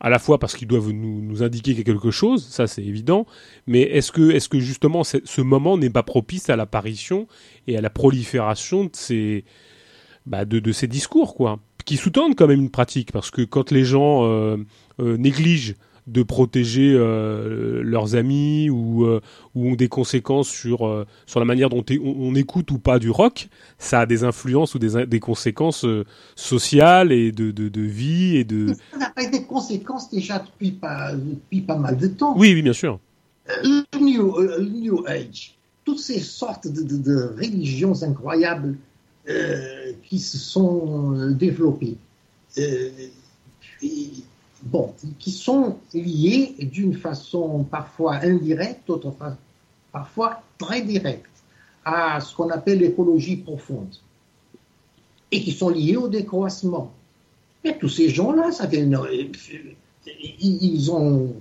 à 0.00 0.10
la 0.10 0.18
fois 0.18 0.38
parce 0.38 0.56
qu'ils 0.56 0.68
doivent 0.68 0.90
nous, 0.90 1.22
nous, 1.22 1.42
indiquer 1.42 1.82
quelque 1.84 2.10
chose, 2.10 2.44
ça 2.44 2.66
c'est 2.66 2.82
évident, 2.82 3.26
mais 3.66 3.82
est-ce 3.82 4.10
que, 4.10 4.30
est-ce 4.32 4.48
que 4.48 4.58
justement 4.58 5.04
ce 5.04 5.40
moment 5.40 5.78
n'est 5.78 5.90
pas 5.90 6.02
propice 6.02 6.50
à 6.50 6.56
l'apparition 6.56 7.28
et 7.68 7.76
à 7.76 7.80
la 7.80 7.90
prolifération 7.90 8.84
de 8.84 8.90
ces, 8.94 9.44
bah, 10.26 10.44
de, 10.44 10.58
de, 10.58 10.72
ces 10.72 10.88
discours, 10.88 11.34
quoi, 11.34 11.60
qui 11.84 11.96
sous-tendent 11.96 12.34
quand 12.34 12.46
même 12.46 12.60
une 12.60 12.70
pratique, 12.70 13.12
parce 13.12 13.30
que 13.30 13.42
quand 13.42 13.70
les 13.70 13.84
gens 13.84 14.24
euh, 14.24 14.56
euh, 15.00 15.16
négligent 15.16 15.74
de 16.12 16.22
protéger 16.22 16.92
euh, 16.94 17.82
leurs 17.82 18.14
amis 18.14 18.68
ou, 18.68 19.04
euh, 19.04 19.20
ou, 19.54 19.70
ont 19.70 19.74
des 19.74 19.88
conséquences 19.88 20.48
sur, 20.48 20.86
euh, 20.86 21.06
sur 21.26 21.40
la 21.40 21.46
manière 21.46 21.70
dont 21.70 21.84
on, 22.04 22.34
écoute 22.34 22.70
ou 22.70 22.78
pas 22.78 22.98
du 22.98 23.10
rock, 23.10 23.48
ça 23.78 24.00
a 24.00 24.06
des 24.06 24.22
influences 24.22 24.74
ou 24.74 24.78
des, 24.78 25.06
des 25.06 25.20
conséquences 25.20 25.86
sociales 26.36 27.12
et 27.12 27.32
de, 27.32 27.50
de, 27.50 27.68
de, 27.68 27.80
vie 27.80 28.36
et 28.36 28.44
de... 28.44 28.74
Ça 28.92 28.98
n'a 28.98 29.30
des 29.30 29.44
conséquences 29.44 30.10
déjà 30.10 30.38
depuis 30.38 30.72
pas, 30.72 31.12
depuis 31.14 31.62
pas 31.62 31.76
mal 31.76 31.96
de 31.96 32.08
temps. 32.08 32.34
Oui, 32.36 32.52
oui, 32.52 32.62
bien 32.62 32.74
sûr. 32.74 33.00
Le 33.46 33.98
New, 33.98 34.36
new 34.60 35.04
Age, 35.06 35.54
toutes 35.84 35.98
ces 35.98 36.20
sortes 36.20 36.68
de, 36.68 36.82
de 36.82 37.34
religions 37.36 38.02
incroyables 38.02 38.76
qui 40.02 40.18
se 40.18 40.36
sont 40.36 41.30
développées. 41.30 41.96
puis, 43.60 44.24
bon, 44.62 44.92
qui 45.18 45.30
sont 45.30 45.78
liés 45.94 46.54
d'une 46.60 46.94
façon 46.94 47.64
parfois 47.64 48.16
indirecte, 48.16 48.90
parfois 49.90 50.42
très 50.58 50.82
directe, 50.82 51.26
à 51.84 52.20
ce 52.20 52.34
qu'on 52.34 52.50
appelle 52.50 52.78
l'écologie 52.78 53.36
profonde, 53.36 53.94
et 55.30 55.42
qui 55.42 55.52
sont 55.52 55.68
liés 55.68 55.96
au 55.96 56.08
décroissement. 56.08 56.92
Mais 57.64 57.76
tous 57.78 57.88
ces 57.88 58.08
gens-là, 58.08 58.50
fait, 58.52 59.76
ils 60.40 60.90
ont, 60.90 61.32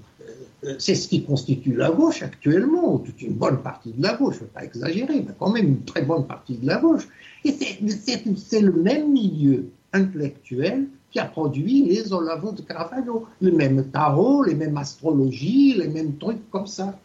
euh, 0.64 0.76
c'est 0.78 0.96
ce 0.96 1.08
qui 1.08 1.24
constitue 1.24 1.74
la 1.74 1.90
gauche 1.90 2.22
actuellement, 2.22 3.00
toute 3.00 3.22
une 3.22 3.34
bonne 3.34 3.62
partie 3.62 3.92
de 3.92 4.02
la 4.02 4.14
gauche, 4.14 4.36
je 4.36 4.40
ne 4.42 4.46
veux 4.46 4.52
pas 4.52 4.64
exagérer, 4.64 5.22
mais 5.22 5.34
quand 5.40 5.50
même 5.50 5.68
une 5.68 5.84
très 5.84 6.04
bonne 6.04 6.28
partie 6.28 6.58
de 6.58 6.68
la 6.68 6.78
gauche. 6.78 7.08
Et 7.44 7.52
c'est 7.52 8.62
le 8.62 8.74
même 8.74 9.12
milieu 9.12 9.66
intellectuel 9.94 10.88
qui 11.12 11.20
a 11.20 11.26
produit 11.26 11.86
les 11.86 12.14
Olavos 12.14 12.54
de 12.54 12.62
Caravaggio. 12.62 13.28
Les 13.42 13.52
mêmes 13.52 13.90
tarots, 13.92 14.44
les 14.44 14.56
mêmes 14.56 14.78
astrologies, 14.78 15.74
les 15.74 15.90
mêmes 15.90 16.18
trucs 16.18 16.50
comme 16.50 16.68
ça. 16.68 16.98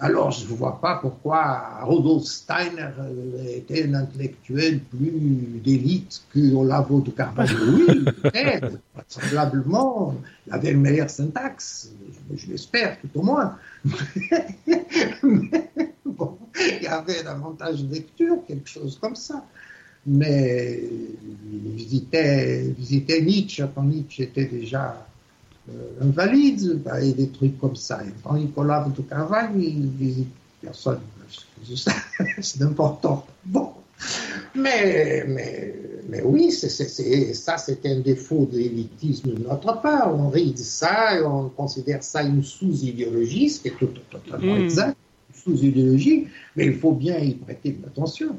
Alors, 0.00 0.32
je 0.32 0.44
ne 0.44 0.56
vois 0.56 0.80
pas 0.80 0.96
pourquoi 0.96 1.78
Rudolf 1.82 2.24
Steiner 2.24 2.90
était 3.48 3.88
un 3.88 3.94
intellectuel 3.94 4.80
plus 4.80 5.60
d'élite 5.64 6.22
que 6.30 6.52
Olavo 6.54 7.00
de 7.00 7.10
Carvalho. 7.10 7.54
Oui, 7.88 8.04
peut-être, 8.22 8.78
vraisemblablement, 8.94 10.16
il 10.46 10.52
avait 10.52 10.72
une 10.72 10.80
meilleure 10.80 11.08
syntaxe, 11.08 11.92
je, 12.34 12.48
l'espère 12.48 12.98
tout 13.00 13.08
au 13.14 13.22
moins. 13.22 13.56
bon, 16.04 16.38
il 16.58 16.82
y 16.82 16.86
avait 16.86 17.22
davantage 17.22 17.84
de 17.84 17.94
lecture, 17.94 18.38
quelque 18.46 18.68
chose 18.68 18.98
comme 19.00 19.16
ça 19.16 19.44
mais 20.06 20.82
il 21.52 21.72
visitait, 21.76 23.22
Nietzsche 23.22 23.64
quand 23.74 23.84
Nietzsche 23.84 24.24
était 24.24 24.46
déjà 24.46 25.06
euh, 25.70 25.72
invalide, 26.02 26.82
bah, 26.84 27.00
et 27.00 27.12
des 27.12 27.28
trucs 27.28 27.58
comme 27.58 27.76
ça. 27.76 28.02
Et 28.04 28.10
quand 28.22 28.34
Nicolas 28.34 28.86
de 28.94 29.02
Carvalho, 29.02 29.58
il 29.58 29.88
visite 29.98 30.28
personne. 30.60 31.00
C'est 32.40 32.62
important. 32.62 33.26
Bon. 33.44 33.70
Mais, 34.54 35.24
mais, 35.26 35.74
mais 36.08 36.22
oui, 36.22 36.52
ça, 36.52 36.68
c'est 37.58 37.86
un 37.86 38.00
défaut 38.00 38.48
de 38.50 38.58
l'élitisme 38.58 39.34
de 39.34 39.42
notre 39.42 39.80
part. 39.80 40.14
On 40.14 40.28
rit 40.28 40.52
de 40.52 40.58
ça 40.58 41.18
et 41.18 41.22
on 41.22 41.48
considère 41.48 42.02
ça 42.02 42.22
une 42.22 42.42
sous-idéologie, 42.42 43.50
ce 43.50 43.60
qui 43.60 43.68
est 43.68 43.78
totalement 44.10 44.56
mm. 44.56 44.64
exact, 44.64 44.96
une 45.30 45.56
sous-idéologie, 45.56 46.26
mais 46.56 46.66
il 46.66 46.74
faut 46.74 46.92
bien 46.92 47.18
y 47.18 47.34
prêter 47.34 47.72
de 47.72 47.82
l'attention. 47.82 48.36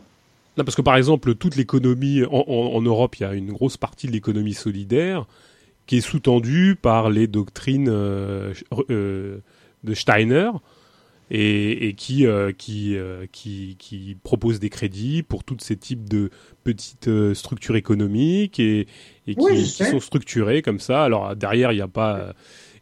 Non, 0.57 0.63
parce 0.63 0.75
que 0.75 0.81
par 0.81 0.95
exemple, 0.95 1.35
toute 1.35 1.55
l'économie 1.55 2.23
en, 2.29 2.81
Europe, 2.81 3.17
il 3.17 3.23
y 3.23 3.25
a 3.25 3.33
une 3.33 3.51
grosse 3.51 3.77
partie 3.77 4.07
de 4.07 4.13
l'économie 4.13 4.53
solidaire 4.53 5.25
qui 5.85 5.97
est 5.97 6.01
sous-tendue 6.01 6.77
par 6.81 7.09
les 7.09 7.27
doctrines 7.27 7.89
euh, 7.89 8.53
euh, 8.89 9.39
de 9.83 9.93
Steiner 9.93 10.51
et, 11.29 11.93
qui, 11.97 12.25
euh, 12.25 12.51
qui, 12.51 12.97
qui, 13.31 13.75
qui 13.77 14.17
propose 14.23 14.59
des 14.59 14.69
crédits 14.69 15.23
pour 15.23 15.43
tous 15.43 15.57
ces 15.59 15.75
types 15.75 16.07
de 16.07 16.29
petites 16.63 17.09
structures 17.33 17.75
économiques 17.75 18.59
et, 18.59 18.87
qui, 19.27 19.65
sont 19.65 19.99
structurées 19.99 20.61
comme 20.61 20.79
ça. 20.79 21.03
Alors 21.03 21.35
derrière, 21.35 21.71
il 21.71 21.75
n'y 21.75 21.81
a 21.81 21.87
pas. 21.87 22.33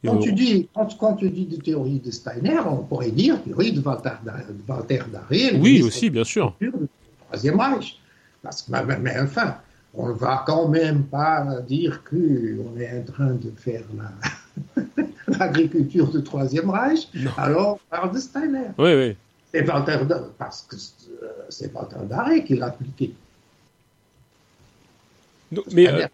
Quand 0.06 0.18
tu, 0.18 0.34
dis, 0.34 0.68
quand, 1.00 1.14
tu 1.16 1.30
dis 1.30 1.46
de 1.46 1.56
théorie 1.56 2.00
de 2.00 2.12
Steiner, 2.12 2.60
on 2.70 2.84
pourrait 2.84 3.12
dire 3.12 3.42
théorie 3.42 3.72
de 3.72 3.82
Walter, 3.82 5.00
Darré. 5.12 5.58
Oui, 5.58 5.82
aussi, 5.82 6.10
bien 6.10 6.26
sûr. 6.26 6.54
Troisième 7.34 7.60
Reich. 7.60 8.00
Parce 8.44 8.62
que, 8.62 8.72
mais, 8.72 9.20
enfin, 9.20 9.58
on 9.96 10.10
ne 10.10 10.14
va 10.14 10.44
quand 10.46 10.68
même 10.68 11.04
pas 11.06 11.62
dire 11.68 12.04
qu'on 12.04 12.80
est 12.80 13.00
en 13.00 13.12
train 13.12 13.34
de 13.34 13.52
faire 13.58 13.82
l'agriculture 15.28 16.12
du 16.12 16.24
Troisième 16.24 16.70
Reich. 16.70 17.10
Alors, 17.38 17.80
on 17.92 17.96
parle 17.96 18.14
de 18.14 18.20
Steiner. 18.20 18.68
Oui, 18.78 18.94
oui. 18.94 19.16
C'est 19.52 19.68
Walter, 19.68 20.00
parce 20.38 20.62
que 20.64 20.76
c'est 21.50 21.74
Walter 21.74 22.06
Darré 22.08 22.44
qui 22.44 22.56
l'a 22.56 22.68
appliqué. 22.68 23.14
mais, 25.72 25.88
euh, 25.88 26.08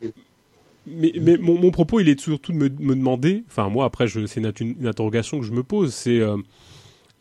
mais, 0.88 1.14
mais 1.20 1.38
mon, 1.38 1.72
propos, 1.72 2.00
il 2.00 2.08
est 2.08 2.20
surtout 2.20 2.54
de 2.54 2.58
me, 2.58 2.70
demander, 2.70 3.44
enfin 3.48 3.70
moi 3.70 3.86
après, 3.86 4.08
c'est 4.08 4.38
une, 4.38 4.52
une, 4.60 4.88
interrogation 4.88 5.40
que 5.40 5.46
je 5.46 5.54
me 5.54 5.64
pose, 5.64 5.94
c'est 5.94 6.20
euh, 6.20 6.38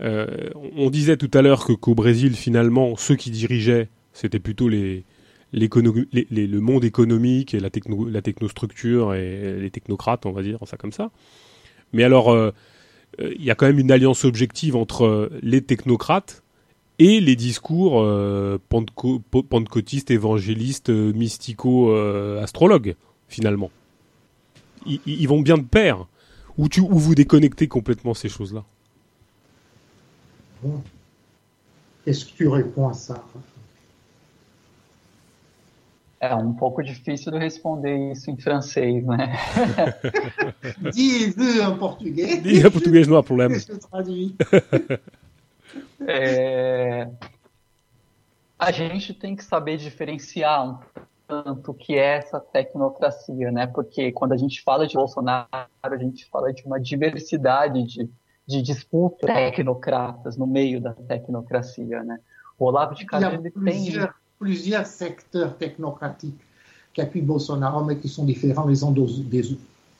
on 0.01 0.91
disait 0.91 1.17
tout 1.17 1.31
à 1.35 1.43
l'heure 1.43 1.65
que 1.65 1.73
qu'au 1.73 1.95
Brésil, 1.95 2.35
finalement, 2.35 2.97
ceux 2.97 3.17
qui 3.17 3.31
dirigeaient, 3.31 3.89
c'était 4.13 4.39
plutôt 4.39 4.69
les, 4.69 5.05
le 5.53 6.59
monde 6.59 6.85
économique 6.85 7.55
et 7.55 7.61
la, 7.61 7.71
techno, 7.71 8.09
la 8.09 8.23
technostructure 8.23 9.15
et 9.15 9.59
les 9.61 9.71
technocrates, 9.71 10.27
on 10.27 10.33
va 10.33 10.43
dire 10.43 10.59
ça 10.67 10.77
comme 10.77 10.93
ça. 10.93 11.11
Mais 11.93 12.05
alors, 12.05 12.31
euh, 12.31 12.53
euh, 13.21 13.33
il 13.37 13.45
y 13.45 13.51
a 13.51 13.55
quand 13.55 13.67
même 13.67 13.79
une 13.79 13.91
alliance 13.91 14.25
objective 14.25 14.77
entre 14.77 15.31
les 15.43 15.63
technocrates 15.63 16.43
et 16.99 17.21
les 17.21 17.37
discours 17.37 18.05
pentecôtistes, 18.69 20.11
évangélistes, 20.11 20.91
mystico, 20.91 21.95
astrologues, 22.39 22.97
finalement. 23.29 23.71
Ils, 24.85 25.29
vont 25.29 25.41
bien 25.41 25.59
de 25.59 25.63
pair. 25.63 26.07
Ou, 26.57 26.69
tu, 26.69 26.81
ou 26.81 26.99
vous 26.99 27.15
déconnectez 27.15 27.69
complètement 27.69 28.15
ces 28.15 28.29
choses-là? 28.29 28.65
Qu'est-ce 32.05 32.25
que 32.25 32.37
tu 32.37 32.49
réponds 32.49 32.89
a 32.89 32.95
ça? 32.95 33.25
É 36.21 36.35
um 36.35 36.53
pouco 36.53 36.83
difícil 36.83 37.31
de 37.31 37.39
responder 37.39 38.11
isso 38.11 38.29
em 38.29 38.37
francês, 38.37 39.05
né? 39.05 39.37
Diz 40.93 41.37
em 41.39 41.79
português. 41.79 42.43
Diz 42.43 42.65
em 42.65 42.71
português, 42.71 43.07
não 43.07 43.19
há 43.19 43.23
problema. 43.23 43.51
Deixa 43.51 43.73
eu 43.73 43.79
traduzir. 43.79 44.35
É... 46.07 47.09
A 48.59 48.73
gente 48.73 49.15
tem 49.15 49.37
que 49.37 49.45
saber 49.45 49.77
diferenciar 49.77 50.69
um 50.69 50.79
tanto 51.29 51.73
o 51.73 51.75
que 51.75 51.95
é 51.95 52.17
essa 52.17 52.41
tecnocracia, 52.41 53.53
né? 53.53 53.67
Porque 53.67 54.11
quando 54.11 54.33
a 54.33 54.37
gente 54.37 54.63
fala 54.63 54.87
de 54.87 54.95
Bolsonaro, 54.95 55.49
a 55.83 55.97
gente 55.99 56.25
fala 56.27 56.53
de 56.53 56.65
uma 56.65 56.81
diversidade 56.81 57.85
de 57.85 58.11
de 58.49 58.63
disputa 58.63 59.27
tecnocratas 59.27 60.37
no 60.39 60.47
meio 60.47 60.81
da 60.81 60.95
tecnocracia, 60.95 62.03
né? 62.03 62.19
O 62.59 62.65
Olavo 62.65 62.95
de 62.95 63.05
Carvalho 63.05 63.41
il 63.41 63.45
y 63.45 63.49
a 63.49 63.51
plusieurs, 63.53 64.15
plusieurs 64.39 64.87
secteurs 64.87 65.57
technocratiques 65.57 66.41
qui 66.95 67.01
appuient 67.03 67.23
Bolsonaro, 67.23 67.85
mais 67.85 67.99
qui 67.99 68.09
sont 68.09 68.25
différents 68.25 68.67
les 68.67 68.83
uns 68.83 68.91
des, 68.91 69.43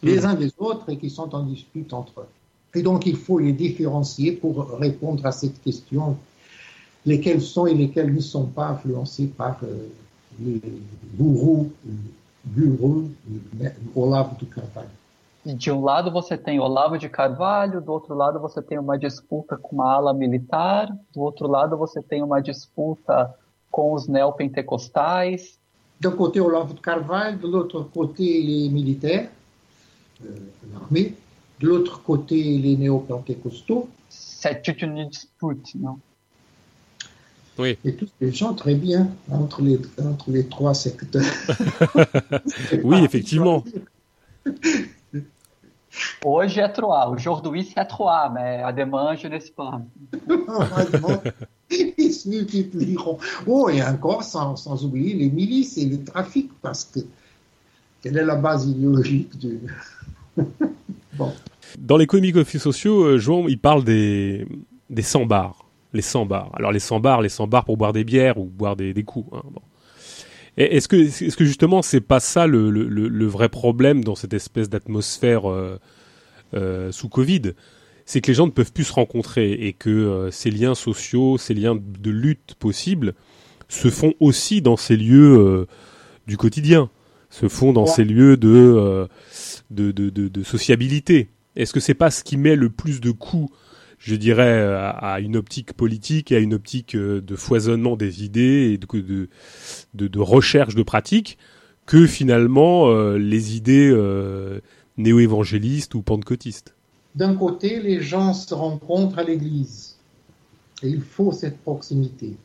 les 0.03 0.25
uns 0.25 0.35
des 0.35 0.53
autres 0.59 0.89
et 0.91 0.97
qui 0.97 1.11
sont 1.11 1.33
en 1.35 1.43
dispute 1.43 1.93
entre 1.93 2.21
eux. 2.21 2.29
Et 2.75 2.83
donc 2.83 3.07
il 3.07 3.17
faut 3.17 3.39
les 3.39 3.53
différencier 3.53 4.33
pour 4.33 4.79
répondre 4.79 5.25
à 5.27 5.33
cette 5.33 5.61
question, 5.63 6.17
lesquels 7.05 7.43
sont 7.43 7.67
et 7.67 7.75
lesquels 7.75 8.13
ne 8.13 8.21
sont 8.21 8.47
pas 8.47 8.69
influencés 8.69 9.27
par 9.27 9.59
euh, 9.63 9.89
les 10.41 10.61
gourous, 11.17 11.71
gurus, 12.47 13.09
Olavo 13.95 14.37
de 14.41 14.47
Carvalho. 14.47 14.89
De 15.55 15.71
um 15.71 15.83
lado 15.83 16.11
você 16.11 16.37
tem 16.37 16.61
Olavo 16.61 16.99
de 16.99 17.09
Carvalho, 17.09 17.81
do 17.81 17.93
outro 17.93 18.15
lado 18.15 18.39
você 18.39 18.61
tem 18.61 18.79
uma 18.79 18.99
disputa 18.99 19.57
com 19.57 19.83
a 19.83 19.93
ala 19.93 20.13
militar, 20.13 20.95
do 21.13 21.21
outro 21.21 21.49
lado 21.49 21.77
você 21.77 22.03
tem 22.03 22.23
uma 22.23 22.41
disputa 22.41 23.35
com 23.71 23.95
os 23.95 24.07
neopentecostais. 24.07 25.59
D'un 26.01 26.13
côté 26.13 26.41
Olavo 26.41 26.75
de 26.75 26.81
Carvalho, 26.81 27.39
de 27.39 27.47
l'autre 27.47 27.83
côté 27.93 28.23
les 28.23 28.69
militaires, 28.69 29.31
euh, 30.23 30.37
l'armée, 30.73 31.15
de 31.59 31.67
l'autre 31.67 32.03
côté 32.03 32.37
les 32.59 32.77
néopentecostaux. 32.77 33.89
C'est 34.09 34.63
toute 34.63 34.83
une 34.83 35.09
dispute, 35.09 35.75
non 35.75 35.99
Oui. 37.59 37.79
Et 37.85 37.95
tous 37.95 38.09
les 38.21 38.33
gens 38.33 38.55
très 38.55 38.75
bien 38.75 39.09
entre 39.31 39.63
les, 39.63 39.81
entre 40.01 40.31
les 40.31 40.47
trois 40.47 40.75
secteurs. 40.75 41.25
oui, 42.85 43.03
effectivement. 43.03 43.65
Hoje 46.25 46.61
é 46.61 46.69
trois. 46.69 47.09
Aujourd'hui, 47.09 47.65
c'est 47.65 47.85
trois, 47.87 48.31
mais 48.31 48.63
à 48.63 48.73
demain, 48.73 49.15
je 49.17 49.29
n'ai 49.29 49.39
pas. 49.57 49.81
Ils 51.71 52.13
se 52.13 52.29
multiplieront. 52.29 53.19
Oh, 53.47 53.69
et 53.69 53.83
encore, 53.83 54.23
sans, 54.23 54.57
sans, 54.57 54.85
oublier 54.85 55.15
les 55.15 55.31
milices 55.31 55.77
et 55.79 55.87
le 55.87 56.03
trafic, 56.03 56.51
parce 56.63 56.85
que 56.85 57.01
quelle 58.03 58.17
est 58.17 58.25
la 58.25 58.37
base 58.37 58.67
idéologique 58.67 59.39
du. 59.39 59.61
bon. 61.15 61.33
Dans 61.79 61.97
les 61.97 62.07
comiques 62.07 62.49
sociaux, 62.59 63.05
euh, 63.05 63.19
Jean, 63.19 63.47
il 63.49 63.59
parle 63.59 63.85
des, 63.85 64.47
des 64.89 65.03
100 65.03 65.27
bars. 65.27 65.65
Les 65.93 66.03
100 66.03 66.27
bars. 66.27 66.51
Alors, 66.55 66.73
les 66.73 66.81
100 66.81 67.01
bars, 67.01 67.23
les 67.23 67.29
100 67.29 67.47
bars 67.47 67.65
pour 67.65 67.77
boire 67.77 67.93
des 67.93 68.05
bières 68.05 68.39
ou 68.39 68.45
boire 68.45 68.77
des, 68.77 68.93
des 68.95 69.05
coups. 69.05 69.29
Hein, 69.33 69.43
bon. 69.45 69.61
Est-ce 70.59 70.89
que, 70.89 70.97
est-ce 70.97 71.37
que 71.37 71.45
justement, 71.45 71.83
c'est 71.83 72.01
pas 72.01 72.19
ça 72.19 72.49
le, 72.49 72.71
le, 72.71 72.89
le, 72.89 73.27
vrai 73.27 73.49
problème 73.49 74.03
dans 74.03 74.17
cette 74.17 74.35
espèce 74.35 74.69
d'atmosphère 74.69 75.49
euh, 75.49 75.79
euh, 76.55 76.91
sous 76.91 77.09
Covid? 77.09 77.53
C'est 78.07 78.21
que 78.21 78.27
les 78.27 78.35
gens 78.35 78.47
ne 78.47 78.51
peuvent 78.51 78.73
plus 78.73 78.85
se 78.85 78.93
rencontrer 78.93 79.53
et 79.53 79.73
que 79.73 79.89
euh, 79.89 80.31
ces 80.33 80.51
liens 80.51 80.75
sociaux, 80.75 81.39
ces 81.39 81.55
liens 81.55 81.77
de 81.77 82.11
lutte 82.11 82.57
possibles, 82.59 83.15
se 83.69 83.89
font 83.89 84.15
aussi 84.19 84.61
dans 84.61 84.77
ces 84.77 84.97
lieux 84.97 85.67
du 86.27 86.37
quotidien, 86.37 86.91
se 87.31 87.49
font 87.49 87.73
dans 87.73 87.87
ces 87.87 88.03
lieux 88.05 88.37
de, 88.37 89.07
de, 89.71 89.93
de, 89.93 90.11
de, 90.11 90.27
de 90.29 90.43
sociabilité. 90.43 91.29
Est-ce 91.55 91.73
que 91.73 91.81
c'est 91.81 91.95
pas 91.95 92.11
ce 92.11 92.25
qui 92.25 92.39
met 92.39 92.57
le 92.57 92.71
plus 92.71 93.01
de 93.01 93.11
coups 93.11 93.53
je 93.99 94.15
dirais, 94.15 94.63
à, 94.63 95.19
une 95.21 95.37
optique 95.37 95.73
politique 95.73 96.33
et 96.33 96.37
à 96.37 96.39
une 96.39 96.55
optique 96.55 96.95
euh, 96.95 97.21
de 97.21 97.37
foisonnement 97.37 97.97
des 97.97 98.25
idées 98.25 98.73
et 98.73 98.79
de, 98.79 100.19
recherche 100.19 100.75
de 100.75 100.83
pratiques 100.83 101.37
que 101.87 102.07
finalement 102.07 102.89
euh, 102.89 103.19
les 103.19 103.57
idées 103.57 103.91
euh, 103.91 104.61
néo-évangélistes 104.97 105.95
ou 105.95 106.03
pentecôtistes. 106.03 106.75
D'un 107.15 107.35
côté, 107.35 107.81
les 107.81 108.01
gens 108.01 108.35
se 108.35 108.55
rencontrent 108.55 109.19
à 109.19 109.25
l'église 109.25 109.97
et 110.83 110.89
il 110.89 111.01
faut 111.01 111.33
cette 111.33 111.59
proximité. 111.59 112.37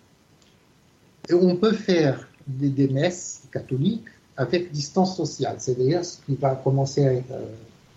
Et 1.30 1.34
on 1.34 1.56
peut 1.56 1.74
faire 1.74 2.28
des, 2.48 2.70
des 2.70 2.88
messes 2.88 3.44
catholiques 3.52 4.08
avec 4.36 4.72
distance 4.72 5.16
sociale, 5.16 5.58
c'est 5.60 5.78
d'ailleurs 5.78 6.04
ce 6.04 6.18
qui 6.26 6.36
va 6.36 6.56
commencer 6.56 7.06
à 7.06 7.14
être 7.14 7.34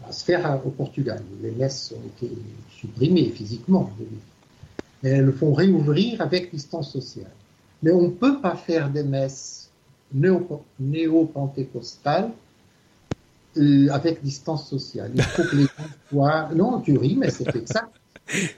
à 0.09 0.12
se 0.12 0.24
faire 0.24 0.61
au 0.65 0.70
Portugal. 0.70 1.20
Les 1.43 1.51
messes 1.51 1.93
ont 1.97 2.07
été 2.07 2.31
supprimées 2.70 3.31
physiquement, 3.31 3.91
mais 5.03 5.11
elles 5.11 5.24
le 5.24 5.33
font 5.33 5.53
réouvrir 5.53 6.20
avec 6.20 6.53
distance 6.53 6.93
sociale. 6.93 7.33
Mais 7.83 7.91
on 7.93 8.03
ne 8.03 8.11
peut 8.11 8.41
pas 8.41 8.55
faire 8.57 8.89
des 8.91 9.03
messes 9.03 9.69
néo-pentecostales 10.12 12.31
euh, 13.57 13.89
avec 13.91 14.23
distance 14.23 14.69
sociale. 14.69 15.11
Il 15.15 15.23
faut 15.23 15.45
que 15.45 15.57
les 15.57 15.65
gens 15.65 15.89
soient... 16.11 16.51
Non, 16.55 16.81
tu 16.81 16.99
ris, 16.99 17.16
mais 17.16 17.31
c'est 17.31 17.57
exact. 17.57 17.91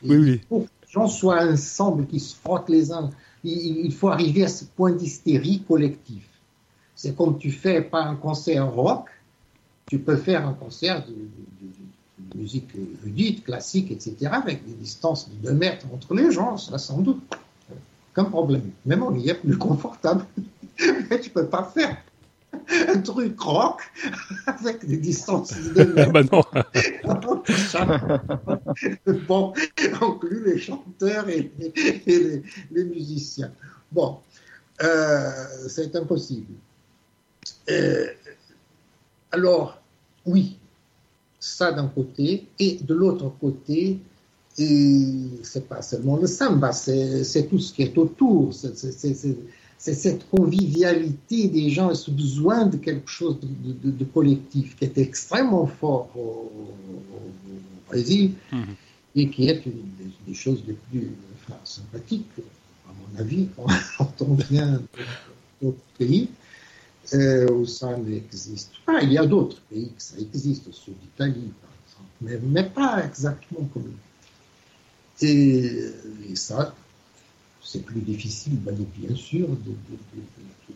oui, 0.02 0.16
oui. 0.16 0.40
Il 0.42 0.46
faut 0.48 0.60
que 0.60 0.68
les 0.86 0.92
gens 0.92 1.08
soient 1.08 1.44
ensemble, 1.44 2.06
qu'ils 2.06 2.20
se 2.20 2.34
frottent 2.34 2.68
les 2.68 2.92
uns. 2.92 3.10
Il, 3.44 3.92
faut 3.92 4.08
arriver 4.08 4.42
à 4.44 4.48
ce 4.48 4.64
point 4.64 4.92
d'hystérie 4.92 5.62
collective. 5.66 6.24
C'est 6.96 7.16
comme 7.16 7.38
tu 7.38 7.52
fais 7.52 7.80
pas 7.80 8.02
un 8.02 8.16
concert 8.16 8.70
rock, 8.72 9.08
tu 9.88 9.98
peux 9.98 10.16
faire 10.16 10.46
un 10.46 10.52
concert 10.52 11.04
de, 11.06 11.14
musique 12.34 12.68
érudite, 13.02 13.44
classique, 13.44 13.90
etc., 13.90 14.16
avec 14.30 14.66
des 14.66 14.74
distances 14.74 15.30
de 15.30 15.48
2 15.48 15.54
mètres 15.54 15.86
entre 15.92 16.14
les 16.14 16.30
gens, 16.30 16.56
ça 16.56 16.78
sans 16.78 16.98
doute. 16.98 17.22
Aucun 18.12 18.24
problème. 18.24 18.70
Même 18.84 19.02
on 19.02 19.14
y 19.14 19.30
est 19.30 19.34
plus 19.34 19.56
confortable. 19.56 20.24
Mais 21.10 21.20
tu 21.20 21.30
ne 21.30 21.34
peux 21.34 21.46
pas 21.46 21.64
faire 21.64 21.96
un 22.88 23.00
truc 23.00 23.40
rock 23.40 23.80
avec 24.46 24.84
des 24.84 24.98
distances 24.98 25.54
de 25.54 25.84
2 25.84 25.94
mètres. 25.94 26.12
bah 26.12 26.22
non. 26.30 26.44
bon, 29.28 29.54
inclut 30.00 30.44
les 30.44 30.58
chanteurs 30.58 31.28
et, 31.28 31.50
les, 31.58 32.42
les, 32.70 32.84
musiciens. 32.84 33.52
Bon, 33.90 34.18
euh, 34.82 35.30
c'est 35.68 35.96
impossible. 35.96 36.52
Euh, 37.70 38.06
alors, 39.32 39.80
oui, 40.26 40.56
ça 41.38 41.72
d'un 41.72 41.86
côté, 41.88 42.46
et 42.58 42.78
de 42.82 42.94
l'autre 42.94 43.32
côté, 43.40 43.98
c'est 44.54 45.68
pas 45.68 45.82
seulement 45.82 46.16
le 46.16 46.26
samba, 46.26 46.72
c'est 46.72 47.48
tout 47.48 47.58
ce 47.58 47.72
qui 47.72 47.82
est 47.82 47.96
autour, 47.96 48.52
c'est 48.52 49.94
cette 49.94 50.28
convivialité 50.30 51.48
des 51.48 51.70
gens, 51.70 51.94
ce 51.94 52.10
besoin 52.10 52.66
de 52.66 52.76
quelque 52.76 53.08
chose 53.08 53.36
de, 53.40 54.04
collectif 54.06 54.76
qui 54.76 54.84
est 54.84 54.98
extrêmement 54.98 55.66
fort 55.66 56.08
au, 56.16 56.50
Brésil 57.88 58.32
mhm. 58.52 58.74
et 59.16 59.30
qui 59.30 59.48
est 59.48 59.64
une 59.64 59.72
des, 60.26 60.34
choses 60.34 60.62
les 60.66 60.74
plus 60.74 61.10
sympathiques, 61.64 62.26
à 62.86 62.92
mon 62.92 63.20
avis, 63.20 63.48
quand 63.96 64.12
on 64.20 64.34
vient 64.34 64.82
d'autres 65.62 65.78
pays 65.96 66.28
euh, 67.14 67.50
où 67.50 67.66
ça 67.66 67.96
n'existe 67.96 68.72
pas. 68.84 69.02
Il 69.02 69.12
y 69.12 69.18
a 69.18 69.26
d'autres 69.26 69.60
pays 69.62 69.92
que 69.96 70.02
ça 70.02 70.16
existe, 70.18 70.68
au 70.68 70.72
sud 70.72 70.94
d'Italie, 71.00 71.52
par 71.60 71.70
exemple, 71.86 72.42
mais, 72.50 72.64
pas 72.64 73.04
exactement 73.04 73.68
comme 73.72 73.92
et, 75.20 75.92
et 76.30 76.36
ça, 76.36 76.74
c'est 77.62 77.84
plus 77.84 78.00
difficile, 78.00 78.56
ben, 78.60 78.74
bien 78.96 79.16
sûr, 79.16 79.48
de, 79.48 79.54
de, 79.54 80.74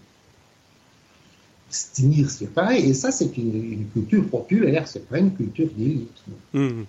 se 1.70 1.94
tenir 1.94 2.30
sur 2.30 2.48
pareil. 2.50 2.90
Et 2.90 2.94
ça, 2.94 3.10
c'est 3.12 3.36
une, 3.36 3.88
culture 3.92 4.28
populaire, 4.28 4.86
c'est 4.88 5.08
pas 5.08 5.18
une 5.18 5.34
culture 5.34 5.68
d'élite. 5.74 6.22
Mmh. 6.52 6.82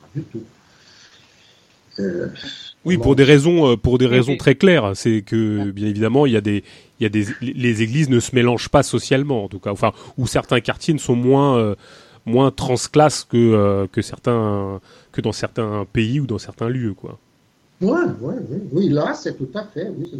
Pas 0.00 0.08
du 0.14 0.22
tout. 0.22 0.42
Euh, 2.00 2.28
oui, 2.84 2.96
pour 2.96 3.16
des 3.16 3.24
raisons, 3.24 3.72
euh, 3.72 3.76
pour 3.76 3.98
des 3.98 4.06
raisons 4.06 4.36
très 4.36 4.54
claires, 4.54 4.92
c'est 4.94 5.22
que 5.22 5.70
bien 5.70 5.88
évidemment, 5.88 6.26
il 6.26 6.32
y 6.32 6.36
a 6.36 6.40
des, 6.40 6.64
il 7.00 7.02
y 7.02 7.06
a 7.06 7.08
des, 7.08 7.26
les 7.40 7.82
églises 7.82 8.08
ne 8.08 8.20
se 8.20 8.34
mélangent 8.34 8.68
pas 8.68 8.82
socialement, 8.82 9.44
en 9.44 9.48
tout 9.48 9.58
cas, 9.58 9.70
enfin, 9.70 9.92
où 10.16 10.26
certains 10.26 10.60
quartiers 10.60 10.94
ne 10.94 10.98
sont 10.98 11.16
moins, 11.16 11.58
euh, 11.58 11.74
moins 12.24 12.50
transclasses 12.50 13.24
que 13.24 13.86
que 13.92 14.02
certains, 14.02 14.80
que 15.12 15.20
dans 15.20 15.32
certains 15.32 15.86
pays 15.92 16.20
ou 16.20 16.26
dans 16.26 16.38
certains 16.38 16.68
lieux, 16.68 16.94
quoi. 16.94 17.18
Oui, 17.80 18.00
oui, 18.20 18.34
oui, 18.48 18.58
oui 18.72 18.88
là, 18.88 19.14
c'est 19.14 19.36
tout 19.36 19.50
à 19.54 19.64
fait, 19.64 19.90
oui, 19.96 20.10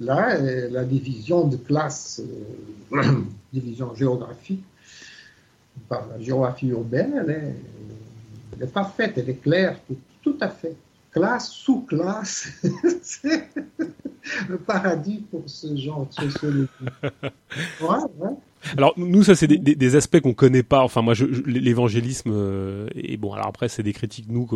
là, 0.00 0.38
la 0.70 0.84
division 0.84 1.46
de 1.46 1.56
classe, 1.56 2.22
division 3.52 3.94
géographique, 3.94 4.64
par 5.88 6.06
la 6.10 6.22
géographie 6.22 6.68
urbaine, 6.68 7.14
elle 7.20 7.30
est, 7.30 7.54
elle 8.56 8.62
est 8.64 8.72
parfaite, 8.72 9.14
elle 9.16 9.28
est 9.28 9.42
claire, 9.42 9.76
tout 10.24 10.36
à 10.40 10.48
fait 10.48 10.74
classe 11.12 11.50
sous 11.50 11.82
classe. 11.82 12.48
c'est 13.02 13.48
le 14.48 14.58
paradis 14.58 15.22
pour 15.30 15.42
ce 15.46 15.76
genre 15.76 16.08
de 16.08 16.12
sociologie. 16.12 16.68
Alors 18.76 18.94
nous, 18.96 19.22
ça 19.22 19.34
c'est 19.34 19.46
des, 19.46 19.96
aspects 19.96 20.20
qu'on 20.20 20.32
connaît 20.34 20.62
pas. 20.62 20.82
Enfin 20.82 21.02
moi, 21.02 21.14
l'évangélisme 21.46 22.30
euh, 22.32 22.88
et 22.94 23.16
bon, 23.18 23.32
alors 23.34 23.46
après 23.46 23.68
c'est 23.68 23.82
des 23.82 23.92
critiques 23.92 24.26
nous 24.30 24.48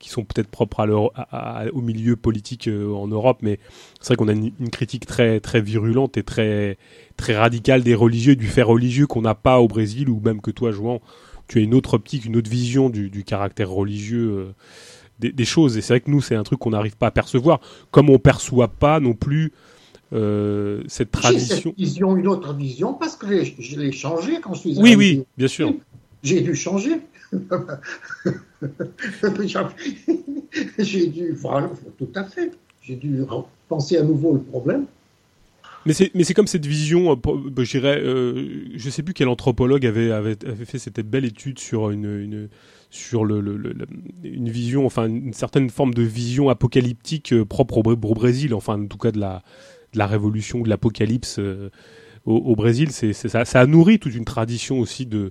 qui 0.00 0.10
sont 0.10 0.24
peut-être 0.24 0.48
propres 0.48 0.80
à 0.80 1.64
au 1.72 1.80
milieu 1.80 2.16
politique 2.16 2.66
euh, 2.66 2.92
en 2.92 3.06
Europe, 3.06 3.38
mais 3.42 3.60
c'est 4.00 4.08
vrai 4.08 4.16
qu'on 4.16 4.28
a 4.28 4.32
une, 4.32 4.70
critique 4.70 5.06
très 5.06 5.38
très 5.38 5.60
virulente 5.60 6.16
et 6.16 6.24
très 6.24 6.76
très 7.16 7.36
radicale 7.36 7.84
des 7.84 7.94
religieux, 7.94 8.34
du 8.34 8.48
fait 8.48 8.62
religieux 8.62 9.06
qu'on 9.06 9.22
n'a 9.22 9.36
pas 9.36 9.60
au 9.60 9.68
Brésil 9.68 10.08
ou 10.10 10.20
même 10.20 10.40
que 10.40 10.50
toi, 10.50 10.72
jouant, 10.72 11.00
tu 11.48 11.58
as 11.58 11.62
une 11.62 11.74
autre 11.74 11.94
optique, 11.94 12.24
une 12.24 12.36
autre 12.36 12.50
vision 12.50 12.90
du, 12.90 13.24
caractère 13.24 13.70
religieux. 13.70 14.30
Euh, 14.30 14.54
des, 15.18 15.44
choses. 15.44 15.76
Et 15.76 15.80
c'est 15.80 15.94
vrai 15.94 16.00
que 16.00 16.10
nous, 16.10 16.20
c'est 16.20 16.34
un 16.34 16.42
truc 16.42 16.58
qu'on 16.58 16.70
n'arrive 16.70 16.96
pas 16.96 17.08
à 17.08 17.10
percevoir, 17.10 17.60
comme 17.90 18.10
on 18.10 18.18
perçoit 18.18 18.68
pas 18.68 19.00
non 19.00 19.14
plus 19.14 19.52
euh, 20.12 20.82
cette 20.88 21.10
tradition. 21.10 21.56
Cette 21.56 21.76
vision, 21.76 22.16
une 22.16 22.28
autre 22.28 22.54
vision, 22.54 22.94
parce 22.94 23.16
que 23.16 23.44
je 23.44 23.80
l'ai 23.80 23.92
changé 23.92 24.40
quand 24.40 24.54
je 24.54 24.60
suis. 24.60 24.78
Oui, 24.78 24.94
oui, 24.94 25.24
bien 25.36 25.48
sûr. 25.48 25.74
J'ai 26.22 26.40
dû 26.40 26.54
changer. 26.54 27.00
J'ai 30.78 31.06
dû, 31.08 31.32
voilà, 31.32 31.70
tout 31.98 32.08
à 32.14 32.24
fait. 32.24 32.52
J'ai 32.82 32.94
dû 32.96 33.22
penser 33.68 33.96
à 33.96 34.02
nouveau 34.02 34.34
le 34.34 34.40
problème. 34.40 34.86
Mais 35.86 35.92
c'est, 35.92 36.34
comme 36.34 36.48
cette 36.48 36.66
vision, 36.66 37.12
euh, 37.12 37.16
bah, 37.16 37.62
je 37.62 37.78
euh, 37.78 38.64
je 38.74 38.90
sais 38.90 39.04
plus 39.04 39.14
quel 39.14 39.28
anthropologue 39.28 39.86
avait, 39.86 40.10
avait, 40.10 40.36
avait 40.44 40.64
fait 40.64 40.78
cette 40.78 40.98
belle 41.00 41.24
étude 41.24 41.60
sur 41.60 41.90
une, 41.90 42.20
une 42.20 42.48
sur 42.90 43.24
une 43.24 44.48
vision, 44.48 44.86
enfin 44.86 45.06
une 45.06 45.32
certaine 45.32 45.70
forme 45.70 45.94
de 45.94 46.02
vision 46.02 46.48
apocalyptique 46.48 47.32
euh, 47.32 47.44
propre 47.44 47.78
au, 47.78 48.14
Brésil, 48.14 48.54
enfin 48.54 48.80
en 48.80 48.86
tout 48.86 48.98
cas 48.98 49.12
de 49.12 49.18
la, 49.18 49.42
de 49.92 49.98
la 49.98 50.06
révolution, 50.06 50.60
de 50.60 50.68
l'apocalypse 50.68 51.38
euh, 51.38 51.70
au, 52.24 52.56
Brésil. 52.56 52.90
C'est, 52.90 53.12
ça, 53.12 53.42
a 53.42 53.66
nourri 53.66 53.98
toute 53.98 54.14
une 54.14 54.24
tradition 54.24 54.80
aussi 54.80 55.06
de, 55.06 55.30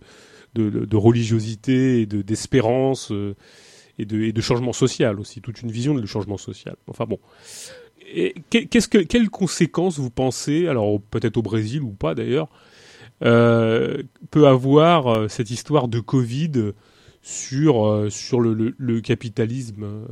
de, 0.54 0.96
religiosité 0.96 2.02
et 2.02 2.06
de, 2.06 2.22
d'espérance 2.22 3.12
euh, 3.12 3.36
et, 4.00 4.06
de, 4.06 4.42
changement 4.42 4.74
social 4.74 5.20
aussi, 5.20 5.42
toute 5.42 5.62
une 5.62 5.72
vision 5.72 5.94
de 5.94 6.06
changement 6.06 6.38
social. 6.38 6.76
Enfin 6.88 7.06
bon. 7.06 7.20
qu'est-ce 8.50 8.88
que, 8.88 9.00
quelles 9.00 9.30
conséquences 9.30 10.00
vous 10.00 10.10
pensez, 10.12 10.68
alors 10.68 11.02
peut-être 11.02 11.38
au 11.38 11.42
Brésil 11.42 11.82
ou 11.82 11.92
pas 11.92 12.16
d'ailleurs, 12.16 12.50
peut 13.20 14.48
avoir 14.48 15.30
cette 15.30 15.50
histoire 15.50 15.88
de 15.88 16.00
Covid 16.00 16.74
sur, 17.26 17.88
euh, 17.88 18.10
sur 18.12 18.40
le, 18.40 19.02
capitalisme. 19.02 20.06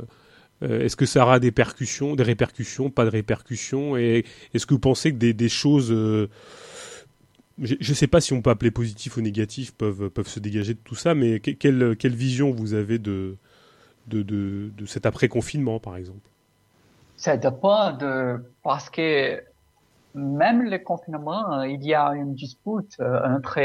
Est-ce 0.62 0.96
que 0.96 1.06
ça 1.06 1.22
aura 1.22 1.38
des, 1.40 1.52
percussions, 1.52 2.16
des 2.16 2.22
répercussions, 2.22 2.90
pas 2.90 3.04
de 3.04 3.10
répercussions? 3.10 3.96
Et 3.96 4.24
est-ce 4.52 4.66
que 4.66 4.74
vous 4.74 4.80
pensez 4.80 5.12
que 5.12 5.18
des, 5.18 5.48
choses, 5.48 5.88
je 5.88 6.28
ne 7.58 7.94
sais 7.94 8.06
pas 8.06 8.20
si 8.20 8.32
on 8.32 8.42
peut 8.42 8.50
appeler 8.50 8.70
positif 8.70 9.16
ou 9.16 9.20
négatif, 9.20 9.74
peuvent, 9.74 10.08
peuvent 10.08 10.28
se 10.28 10.40
dégager 10.40 10.74
de 10.74 10.78
tout 10.82 10.94
ça, 10.94 11.14
mais 11.14 11.38
quelle, 11.38 11.96
quelle 11.96 12.14
vision 12.14 12.50
vous 12.50 12.72
avez 12.74 12.98
de, 12.98 13.36
de, 14.08 14.22
de, 14.22 14.86
cet 14.86 15.06
après-confinement, 15.06 15.78
par 15.78 15.96
exemple? 15.96 16.28
Ça 17.16 17.36
dépend 17.36 17.92
de... 17.92 18.38
Parce 18.62 18.90
que 18.90 19.40
même 20.14 20.62
le 20.62 20.78
confinement, 20.78 21.62
il 21.62 21.84
y 21.84 21.94
a 21.94 22.10
une 22.14 22.34
dispute 22.34 22.96
euh, 23.00 23.20
entre 23.24 23.58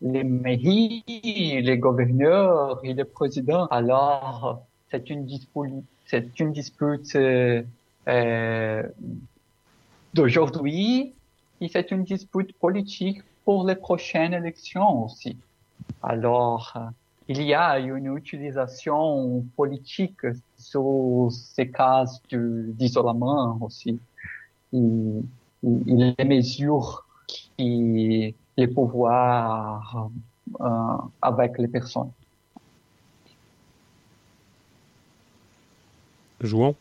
les 0.00 0.24
mairies, 0.24 1.04
les 1.06 1.78
gouverneurs 1.78 2.80
et 2.82 2.94
le 2.94 3.04
président. 3.04 3.66
Alors, 3.66 4.62
c'est 4.90 5.10
une 5.10 5.24
dispute, 5.24 5.84
c'est 6.06 6.38
une 6.40 6.52
dispute 6.52 7.16
euh, 7.16 8.82
d'aujourd'hui 10.12 11.14
et 11.60 11.68
c'est 11.68 11.90
une 11.90 12.04
dispute 12.04 12.52
politique 12.58 13.22
pour 13.44 13.66
les 13.66 13.76
prochaines 13.76 14.34
élections 14.34 15.04
aussi. 15.04 15.36
Alors, 16.02 16.74
il 17.28 17.42
y 17.42 17.54
a 17.54 17.78
une 17.78 18.16
utilisation 18.16 19.44
politique 19.56 20.26
sur 20.58 21.28
ces 21.30 21.70
cas 21.70 22.04
d'isolement 22.30 23.58
aussi. 23.60 23.98
Et, 24.72 24.78
les 25.66 26.14
mesures 26.26 27.06
qui 27.26 28.34
les 28.56 28.68
pouvoirs 28.68 30.08
euh, 30.60 30.96
avec 31.20 31.58
les 31.58 31.66
personnes. 31.68 32.12
Jouant 36.40 36.74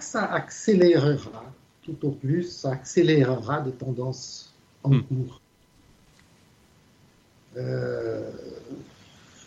Ça 0.00 0.32
accélérera, 0.32 1.44
tout 1.82 1.96
au 2.02 2.10
plus, 2.10 2.50
ça 2.50 2.72
accélérera 2.72 3.60
des 3.60 3.72
tendances 3.72 4.54
en 4.82 4.90
hmm. 4.90 5.02
cours. 5.04 5.40
Euh, 7.56 8.30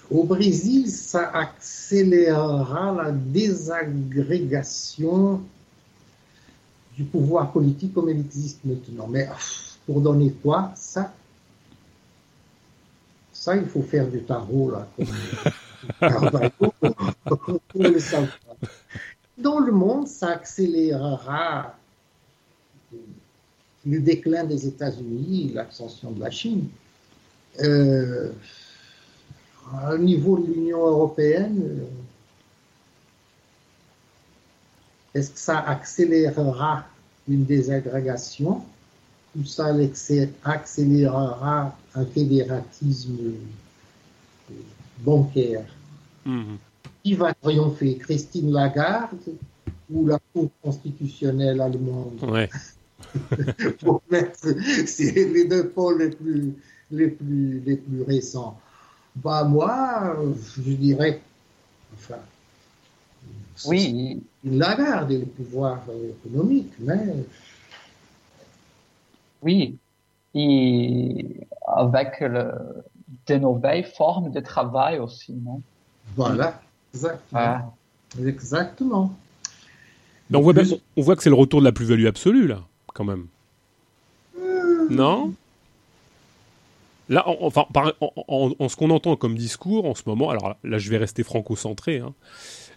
au 0.09 0.23
Brésil, 0.23 0.89
ça 0.89 1.29
accélérera 1.29 2.91
la 2.93 3.11
désagrégation 3.11 5.43
du 6.95 7.03
pouvoir 7.03 7.51
politique 7.51 7.93
comme 7.93 8.09
il 8.09 8.19
existe 8.19 8.65
maintenant. 8.65 9.05
Mais 9.07 9.29
pour 9.89 10.01
donner 10.01 10.31
quoi? 10.43 10.71
Ça, 10.75 11.11
ça 13.33 13.55
il 13.55 13.65
faut 13.65 13.81
faire 13.81 14.07
du 14.07 14.21
tarot, 14.21 14.69
là, 14.69 14.87
Dans 19.35 19.59
le 19.59 19.71
monde, 19.71 20.07
ça 20.07 20.27
accélérera. 20.27 21.75
Le 23.83 23.99
déclin 23.99 24.43
des 24.43 24.67
États-Unis, 24.67 25.53
l'ascension 25.55 26.11
de 26.11 26.19
la 26.19 26.29
Chine. 26.29 26.67
Euh, 27.61 28.31
au 29.91 29.97
niveau 29.97 30.37
de 30.37 30.53
l'Union 30.53 30.85
européenne, 30.85 31.63
euh, 31.63 31.83
est-ce 35.15 35.31
que 35.31 35.39
ça 35.39 35.57
accélérera 35.57 36.85
une 37.27 37.45
désagrégation? 37.45 38.63
Ou 39.37 39.43
ça 39.43 39.73
accélérera 40.43 41.77
un 41.95 42.05
fédératisme 42.05 43.17
bancaire 44.99 45.65
mhm. 46.25 46.57
Qui 47.03 47.13
va 47.13 47.33
triompher 47.33 47.97
Christine 47.97 48.51
Lagarde 48.51 49.17
ou 49.89 50.07
la 50.07 50.19
Cour 50.33 50.49
constitutionnelle 50.61 51.61
allemande? 51.61 52.21
Ouais. 52.23 52.49
Pour 53.79 54.01
mettre 54.11 54.47
les 54.47 55.45
deux 55.45 55.69
pôles 55.69 55.99
les 55.99 56.09
plus, 56.09 56.53
les 56.91 57.07
plus, 57.07 57.61
les 57.65 57.77
plus 57.77 58.01
récents. 58.03 58.59
Bah, 59.15 59.45
moi, 59.45 60.17
je 60.57 60.71
dirais, 60.73 61.21
enfin, 61.93 62.19
oui. 63.65 64.21
Il 64.43 64.57
la 64.57 64.75
garde 64.75 65.11
le 65.11 65.25
pouvoir 65.25 65.83
économique, 66.09 66.71
mais. 66.79 67.25
Oui, 69.41 69.77
et 70.35 71.47
avec 71.67 72.19
le, 72.19 72.51
de 73.27 73.35
nouvelles 73.35 73.85
formes 73.85 74.31
de 74.31 74.39
travail 74.39 74.99
aussi, 74.99 75.33
non? 75.33 75.61
Voilà, 76.15 76.61
exactement. 76.93 77.75
Exactement. 78.25 79.15
on, 80.33 80.41
voit 80.41 80.53
on 80.97 81.01
voit 81.01 81.15
que 81.15 81.23
c'est 81.23 81.29
le 81.29 81.35
retour 81.35 81.59
de 81.59 81.65
la 81.65 81.71
plus-value 81.71 82.07
absolue, 82.07 82.47
là, 82.47 82.61
quand 82.93 83.03
même. 83.03 83.27
Euh, 84.39 84.87
non? 84.89 85.33
Là, 87.07 87.27
en, 87.27 87.37
enfin, 87.41 87.65
en, 88.01 88.69
ce 88.69 88.75
qu'on 88.75 88.89
entend 88.91 89.15
comme 89.15 89.35
discours 89.35 89.85
en 89.85 89.95
ce 89.95 90.03
moment, 90.05 90.29
alors 90.29 90.55
là, 90.63 90.77
je 90.77 90.89
vais 90.89 90.97
rester 90.97 91.23
franco-centré, 91.23 91.99
hein, 91.99 92.13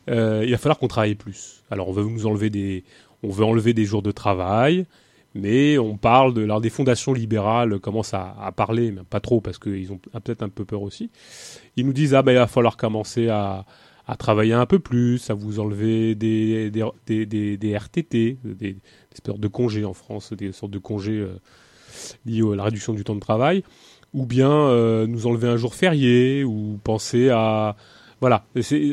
euh, 0.08 0.42
il 0.44 0.50
va 0.50 0.58
falloir 0.58 0.78
qu'on 0.78 0.88
travaille 0.88 1.14
plus. 1.14 1.62
Alors, 1.70 1.88
on 1.88 1.92
veut 1.92 2.04
nous 2.04 2.26
enlever 2.26 2.50
des, 2.50 2.84
on 3.22 3.30
veut 3.30 3.44
enlever 3.44 3.74
des 3.74 3.84
jours 3.84 4.02
de 4.02 4.10
travail, 4.10 4.86
mais 5.34 5.78
on 5.78 5.96
parle 5.96 6.34
de, 6.34 6.42
alors 6.42 6.60
des 6.60 6.70
fondations 6.70 7.12
libérales 7.12 7.78
commencent 7.80 8.14
à, 8.14 8.52
parler, 8.56 8.92
mais 8.92 9.02
pas 9.08 9.20
trop 9.20 9.40
parce 9.40 9.58
qu'ils 9.58 9.92
ont 9.92 9.98
peut-être 9.98 10.42
un 10.42 10.48
peu 10.48 10.64
peur 10.64 10.82
aussi. 10.82 11.10
Ils 11.76 11.86
nous 11.86 11.92
disent 11.92 12.14
ah 12.14 12.22
ben 12.22 12.32
il 12.32 12.38
va 12.38 12.46
falloir 12.46 12.76
commencer 12.76 13.28
à, 13.28 13.64
à 14.06 14.16
travailler 14.16 14.52
un 14.52 14.66
peu 14.66 14.78
plus, 14.78 15.30
à 15.30 15.34
vous 15.34 15.60
enlever 15.60 16.14
des, 16.14 16.70
des, 16.70 16.84
des, 17.06 17.56
des, 17.56 17.76
RTT, 17.76 18.38
des, 18.44 18.76
sortes 19.24 19.40
de 19.40 19.48
congés 19.48 19.84
en 19.84 19.94
France, 19.94 20.32
des 20.32 20.52
sortes 20.52 20.72
de 20.72 20.78
congés 20.78 21.18
euh, 21.18 21.38
liés 22.26 22.42
à 22.52 22.56
la 22.56 22.64
réduction 22.64 22.92
du 22.92 23.04
temps 23.04 23.14
de 23.14 23.20
travail 23.20 23.62
ou 24.14 24.26
bien 24.26 24.50
euh, 24.50 25.06
nous 25.06 25.26
enlever 25.26 25.48
un 25.48 25.56
jour 25.56 25.74
férié, 25.74 26.44
ou 26.44 26.78
penser 26.82 27.30
à... 27.30 27.76
Voilà, 28.20 28.44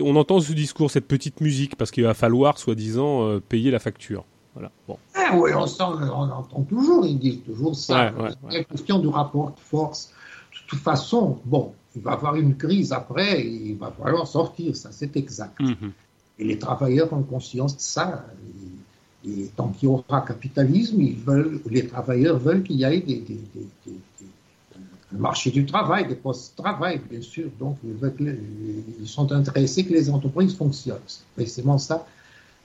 on 0.02 0.16
entend 0.16 0.40
ce 0.40 0.54
discours, 0.54 0.90
cette 0.90 1.08
petite 1.08 1.40
musique, 1.42 1.76
parce 1.76 1.92
qu'il 1.92 2.04
va 2.04 2.16
falloir, 2.16 2.58
soi-disant, 2.58 3.28
euh, 3.28 3.40
payer 3.40 3.70
la 3.70 3.78
facture. 3.78 4.26
Voilà. 4.56 4.72
Bon. 4.88 4.98
Oui, 5.34 5.52
on, 5.54 5.66
on, 5.82 6.32
entend 6.32 6.64
toujours, 6.64 7.06
ils 7.06 7.20
disent 7.20 7.44
toujours 7.46 7.76
ça. 7.76 8.12
Il 8.50 8.54
y 8.54 8.58
a 8.58 8.64
question 8.64 9.00
du 9.00 9.08
rapport 9.08 9.52
de 9.52 9.60
force. 9.60 10.12
De 10.52 10.68
toute 10.68 10.80
façon, 10.80 11.40
bon, 11.46 11.74
il 11.96 12.02
va 12.02 12.12
y 12.12 12.14
avoir 12.14 12.36
une 12.36 12.56
crise 12.56 12.92
après, 12.92 13.46
il 13.46 13.76
va 13.78 13.92
falloir 13.92 14.28
sortir, 14.28 14.76
ça 14.76 14.90
c'est 14.92 15.16
exact. 15.18 15.60
Mhm. 15.60 15.92
Et 16.38 16.46
les 16.46 16.60
travailleurs 16.60 17.12
ont 17.14 17.24
conscience 17.24 17.76
de 17.76 17.82
ça. 17.82 18.26
Et, 19.26 19.48
tant 19.56 19.68
qu'il 19.70 19.90
y 19.90 19.92
aura 19.92 20.22
capitalisme, 20.22 21.02
ils 21.02 21.18
veulent, 21.18 21.62
les 21.70 21.86
travailleurs 21.86 22.38
veulent 22.38 22.64
qu'il 22.64 22.78
y 22.78 22.84
ait 22.86 23.02
des, 23.02 23.20
des, 23.20 23.42
des 23.86 23.94
le 25.12 25.18
marché 25.18 25.50
du 25.52 25.66
travail, 25.66 26.08
des 26.08 26.16
postes 26.16 26.58
de 26.58 26.64
travail, 26.64 27.02
bien 27.10 27.22
sûr. 27.22 27.50
Donc, 27.60 27.78
ils 27.84 29.08
sont 29.08 29.32
intéressés 29.32 29.84
que 29.84 29.94
les 29.94 30.10
entreprises 30.10 30.56
fonctionnent. 30.56 31.00
C'est 31.08 31.26
précisément 31.36 31.78
ça, 31.78 32.06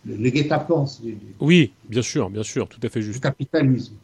le, 0.07 0.31
guet-apens 0.31 1.01
du, 1.03 1.17
Oui, 1.41 1.73
bien 1.89 2.03
sûr, 2.03 2.31
bien 2.31 2.43
sûr, 2.43 2.69
tout 2.69 2.81
à 2.83 2.89
fait 2.89 3.03
juste. 3.03 3.17
Du 3.17 3.21
capitalisme. 3.21 3.95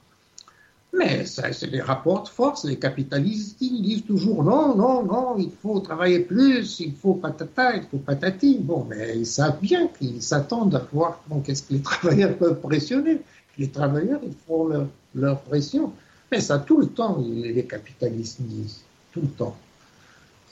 Mais 0.92 1.24
c'est 1.24 1.70
des 1.70 1.80
rapports 1.80 2.24
de 2.24 2.28
force. 2.28 2.64
Les 2.64 2.76
capitalistes, 2.76 3.56
ils 3.60 3.80
disent 3.80 4.04
toujours 4.04 4.42
non, 4.42 4.74
non, 4.74 5.04
non, 5.04 5.36
il 5.38 5.50
faut 5.62 5.78
travailler 5.80 6.20
plus, 6.20 6.80
il 6.80 6.94
faut 6.94 7.14
patata, 7.14 7.76
il 7.76 7.82
faut 7.82 7.98
patati. 7.98 8.58
Bon, 8.60 8.86
mais 8.88 9.16
ils 9.16 9.26
savent 9.26 9.60
bien 9.60 9.86
qu'ils 9.86 10.20
s'attendent 10.20 10.74
à 10.74 10.86
voir 10.92 11.22
qu'est-ce 11.44 11.62
que 11.62 11.74
les 11.74 11.82
travailleurs 11.82 12.36
peuvent 12.36 12.60
pressionner. 12.60 13.20
Les 13.58 13.68
travailleurs, 13.68 14.20
ils 14.24 14.34
font 14.46 14.66
leur, 14.66 14.86
leur 15.14 15.40
pression. 15.42 15.92
Mais 16.32 16.40
ça, 16.40 16.58
tout 16.58 16.78
le 16.78 16.86
temps, 16.86 17.22
les 17.24 17.64
capitalistes 17.64 18.40
disent, 18.40 18.80
tout 19.12 19.20
le 19.20 19.28
temps. 19.28 19.56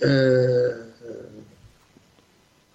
Euh, 0.02 0.84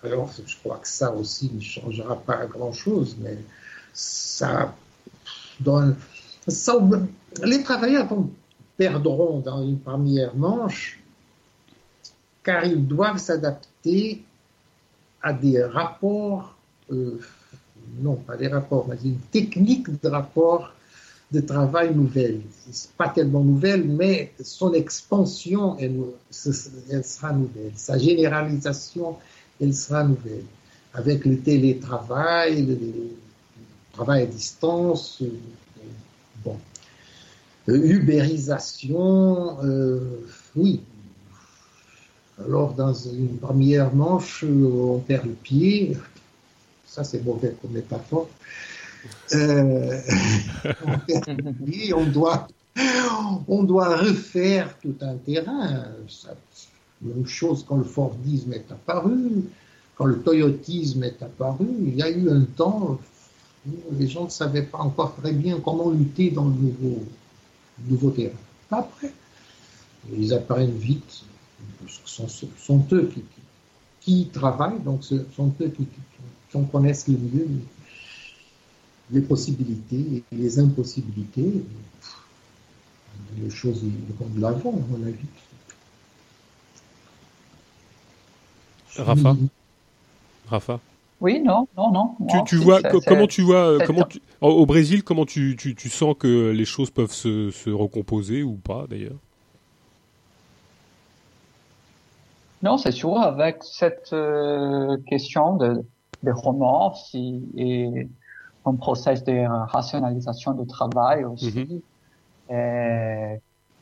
alors, 0.03 0.29
je 0.45 0.55
crois 0.57 0.77
que 0.77 0.87
ça 0.87 1.11
aussi 1.13 1.51
ne 1.53 1.61
changera 1.61 2.15
pas 2.15 2.45
grand-chose, 2.45 3.15
mais 3.19 3.37
ça 3.93 4.75
donne... 5.59 5.95
Les 7.43 7.63
travailleurs 7.63 8.09
perdront 8.77 9.39
dans 9.39 9.63
une 9.63 9.79
première 9.79 10.35
manche, 10.35 10.99
car 12.43 12.65
ils 12.65 12.85
doivent 12.85 13.17
s'adapter 13.17 14.23
à 15.21 15.31
des 15.31 15.63
rapports, 15.63 16.55
euh, 16.91 17.19
non 18.01 18.15
pas 18.15 18.35
des 18.35 18.49
rapports, 18.49 18.87
mais 18.89 18.97
une 19.03 19.19
technique 19.19 20.01
de 20.01 20.09
rapport 20.09 20.73
de 21.31 21.39
travail 21.39 21.95
nouvelle. 21.95 22.41
Pas 22.97 23.09
tellement 23.09 23.43
nouvelle, 23.43 23.85
mais 23.85 24.33
son 24.43 24.73
expansion, 24.73 25.77
elle, 25.79 25.99
elle, 26.91 27.05
sera 27.05 27.33
nouvelle. 27.33 27.71
Sa 27.75 27.97
généralisation, 27.97 29.17
elle 29.63 29.73
sera 29.73 30.03
nouvelle. 30.03 30.43
Avec 30.93 31.25
le 31.25 31.39
télétravail, 31.39 32.77
travail 33.93 34.23
à 34.23 34.25
distance, 34.27 35.23
bon. 36.43 36.57
Uberisation, 37.67 39.57
oui. 40.55 40.81
Alors, 42.39 42.73
dans 42.73 42.93
une 42.93 43.37
première 43.37 43.93
manche, 43.93 44.43
on 44.43 44.99
perd 44.99 45.25
le 45.25 45.31
pied. 45.33 45.97
Ça, 46.85 47.03
c'est 47.03 47.23
mauvais 47.23 47.55
comme 47.61 47.71
métaphore. 47.71 48.29
Euh, 49.33 49.99
on 51.95 52.05
doit, 52.05 52.47
on 53.47 53.63
doit 53.63 53.97
refaire 53.97 54.77
tout 54.79 54.95
un 55.01 55.15
terrain. 55.15 55.85
Même 57.03 57.25
chose 57.25 57.65
quand 57.67 57.77
le 57.77 57.83
Fordisme 57.83 58.53
est 58.53 58.71
apparu, 58.71 59.43
quand 59.95 60.05
le 60.05 60.21
Toyotisme 60.21 61.03
est 61.03 61.21
apparu. 61.21 61.67
Il 61.81 61.95
y 61.95 62.01
a 62.01 62.09
eu 62.09 62.29
un 62.29 62.41
temps 62.41 62.99
où 63.67 63.71
les 63.97 64.07
gens 64.07 64.25
ne 64.25 64.29
savaient 64.29 64.63
pas 64.63 64.79
encore 64.79 65.15
très 65.15 65.33
bien 65.33 65.59
comment 65.59 65.89
lutter 65.89 66.31
dans 66.31 66.47
le 66.47 66.55
nouveau, 67.87 68.11
terrain. 68.11 68.33
Après, 68.71 69.11
ils 70.15 70.33
apprennent 70.33 70.77
vite. 70.77 71.23
Ce 71.87 72.23
sont, 72.57 72.85
eux 72.91 73.11
qui, 74.01 74.27
travaillent, 74.27 74.79
donc 74.79 75.03
ce 75.03 75.15
sont 75.35 75.53
eux 75.61 75.69
qui, 75.69 75.85
qui 75.85 76.65
connaissent 76.71 77.07
le 77.07 77.17
mieux 77.17 77.47
les 79.11 79.21
possibilités 79.21 80.23
et 80.31 80.35
les 80.35 80.59
impossibilités, 80.59 81.63
les 83.37 83.49
choses 83.49 83.81
vont 84.19 84.27
de 84.27 84.41
l'avant, 84.41 84.71
à 84.71 84.97
mon 84.97 85.05
avis. 85.05 85.27
Rafa 88.97 89.35
Rafa 90.47 90.79
Oui, 91.21 91.41
non, 91.41 91.67
non, 91.77 91.91
non. 91.91 92.43
Tu, 92.45 92.57
vois, 92.57 92.81
comment 93.05 93.27
tu 93.27 93.41
vois, 93.41 93.77
comment 93.85 94.03
tu, 94.03 94.21
au 94.41 94.65
Brésil, 94.65 95.03
comment 95.03 95.25
tu, 95.25 95.55
tu, 95.57 95.75
tu, 95.75 95.89
sens 95.89 96.15
que 96.17 96.51
les 96.51 96.65
choses 96.65 96.89
peuvent 96.89 97.11
se, 97.11 97.51
se 97.51 97.69
recomposer 97.69 98.43
ou 98.43 98.53
pas 98.55 98.85
d'ailleurs? 98.89 99.17
Non, 102.61 102.77
c'est 102.77 102.91
sûr, 102.91 103.19
avec 103.19 103.57
cette 103.61 104.11
euh, 104.13 104.97
question 105.07 105.57
de, 105.57 105.83
de 106.23 106.31
romance 106.31 107.13
et 107.13 108.07
un 108.65 108.75
processus 108.75 109.23
de 109.25 109.45
rationalisation 109.71 110.53
du 110.53 110.65
travail 110.67 111.25
aussi, 111.25 111.81
mhm. 112.49 112.55
euh, 112.55 113.35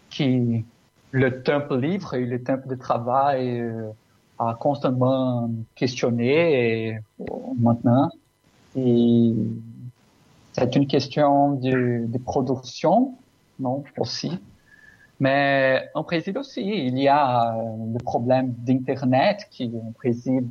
qui 0.09 0.65
le 1.11 1.43
temps 1.43 1.75
libre 1.75 2.13
et 2.15 2.25
le 2.25 2.41
temps 2.41 2.57
de 2.65 2.75
travail 2.75 3.59
euh, 3.59 3.89
a 4.41 4.55
constamment 4.55 5.49
questionné 5.75 6.87
et, 6.87 6.99
maintenant. 7.59 8.09
Et 8.75 9.33
c'est 10.53 10.75
une 10.75 10.87
question 10.87 11.53
de, 11.53 12.17
production, 12.25 13.15
non, 13.59 13.83
aussi. 13.97 14.31
Mais 15.19 15.89
en 15.93 16.01
Brésil 16.01 16.37
aussi, 16.39 16.61
il 16.61 16.97
y 16.97 17.07
a 17.07 17.53
euh, 17.53 17.93
le 17.93 18.03
problème 18.03 18.53
d'Internet 18.57 19.47
qui, 19.51 19.71
en 19.75 19.91
Brésil, 19.91 20.47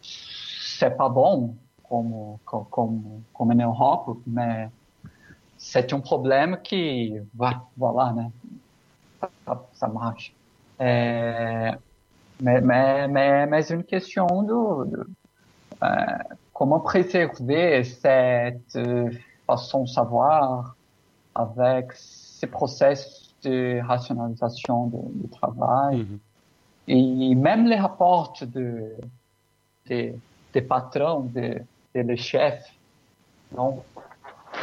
c'est 0.00 0.96
pas 0.96 1.08
bon 1.08 1.54
comme, 1.88 2.36
comme, 2.44 3.02
comme 3.32 3.50
en 3.52 3.54
Europe, 3.54 4.18
mais 4.26 4.68
c'est 5.56 5.92
un 5.92 6.00
problème 6.00 6.58
qui, 6.64 7.14
voilà, 7.36 8.12
né? 8.12 8.30
ça, 9.46 9.66
ça 9.72 9.86
marche. 9.86 10.34
É, 10.78 11.78
mais, 12.40 12.60
mais, 12.60 13.08
mais, 13.08 13.46
mais 13.46 13.62
une 13.70 13.84
question 13.84 14.26
de, 14.42 14.90
de 14.90 15.06
euh, 15.82 15.86
comment 16.52 16.80
préserver 16.80 17.84
cette 17.84 18.78
façon 19.46 19.84
de 19.84 19.88
savoir 19.88 20.76
avec 21.34 21.92
ces 21.92 22.46
processus 22.46 23.34
de 23.42 23.80
rationalisation 23.86 24.90
du 25.22 25.28
travail 25.28 25.98
mm 25.98 26.02
-hmm. 26.02 27.32
et 27.32 27.34
même 27.34 27.64
les 27.72 27.80
rapports 27.86 28.32
de, 28.54 28.66
de, 29.88 30.12
des 30.54 30.62
patrons, 30.62 31.22
de, 31.36 31.48
le 32.10 32.16
chef, 32.16 32.58
non? 33.56 33.70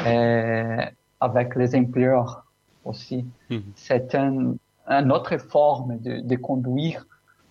Euh, 0.05 0.85
avec 1.19 1.55
les 1.55 1.75
employeurs 1.75 2.33
aussi. 2.83 3.25
Mhm. 3.49 3.63
C'est 3.75 4.13
un, 4.15 4.55
une 4.87 5.11
autre 5.11 5.37
forme 5.37 5.97
de, 5.99 6.19
de, 6.19 6.35
conduire 6.35 7.05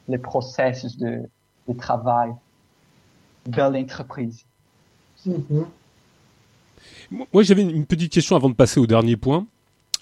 les 0.09 0.19
processus 0.19 0.97
de, 0.97 1.23
travail 1.79 2.33
dans 3.47 3.73
l'entreprise. 3.73 4.45
Moi, 7.11 7.43
j'avais 7.43 7.62
une 7.62 7.87
petite 7.87 8.12
question 8.12 8.37
avant 8.37 8.51
de 8.51 8.55
passer 8.55 8.79
au 8.79 8.87
dernier 8.87 9.16
point. 9.16 9.47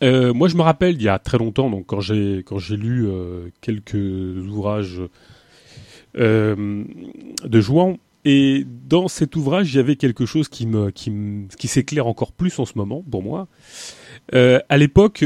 Euh, 0.02 0.32
moi, 0.32 0.48
je 0.48 0.56
me 0.56 0.62
rappelle 0.62 0.94
il 0.94 1.02
y 1.02 1.08
a 1.08 1.18
très 1.18 1.38
longtemps, 1.38 1.70
donc 1.70 1.86
quand 1.86 2.00
j'ai 2.00 2.38
quand 2.38 2.58
j'ai 2.58 2.76
lu 2.76 3.06
euh, 3.06 3.48
quelques 3.60 3.94
ouvrages 3.94 5.02
euh, 6.16 6.84
de 7.44 7.60
Jouan, 7.60 7.98
et 8.24 8.66
dans 8.88 9.08
cet 9.08 9.36
ouvrage, 9.36 9.72
il 9.72 9.76
y 9.76 9.80
avait 9.80 9.96
quelque 9.96 10.26
chose 10.26 10.48
qui 10.48 10.66
me 10.66 10.90
qui, 10.90 11.12
qui 11.58 11.68
s'éclaire 11.68 12.06
encore 12.06 12.32
plus 12.32 12.58
en 12.58 12.64
ce 12.64 12.72
moment 12.76 13.04
pour 13.10 13.22
moi. 13.22 13.48
À 14.32 14.76
l'époque, 14.76 15.24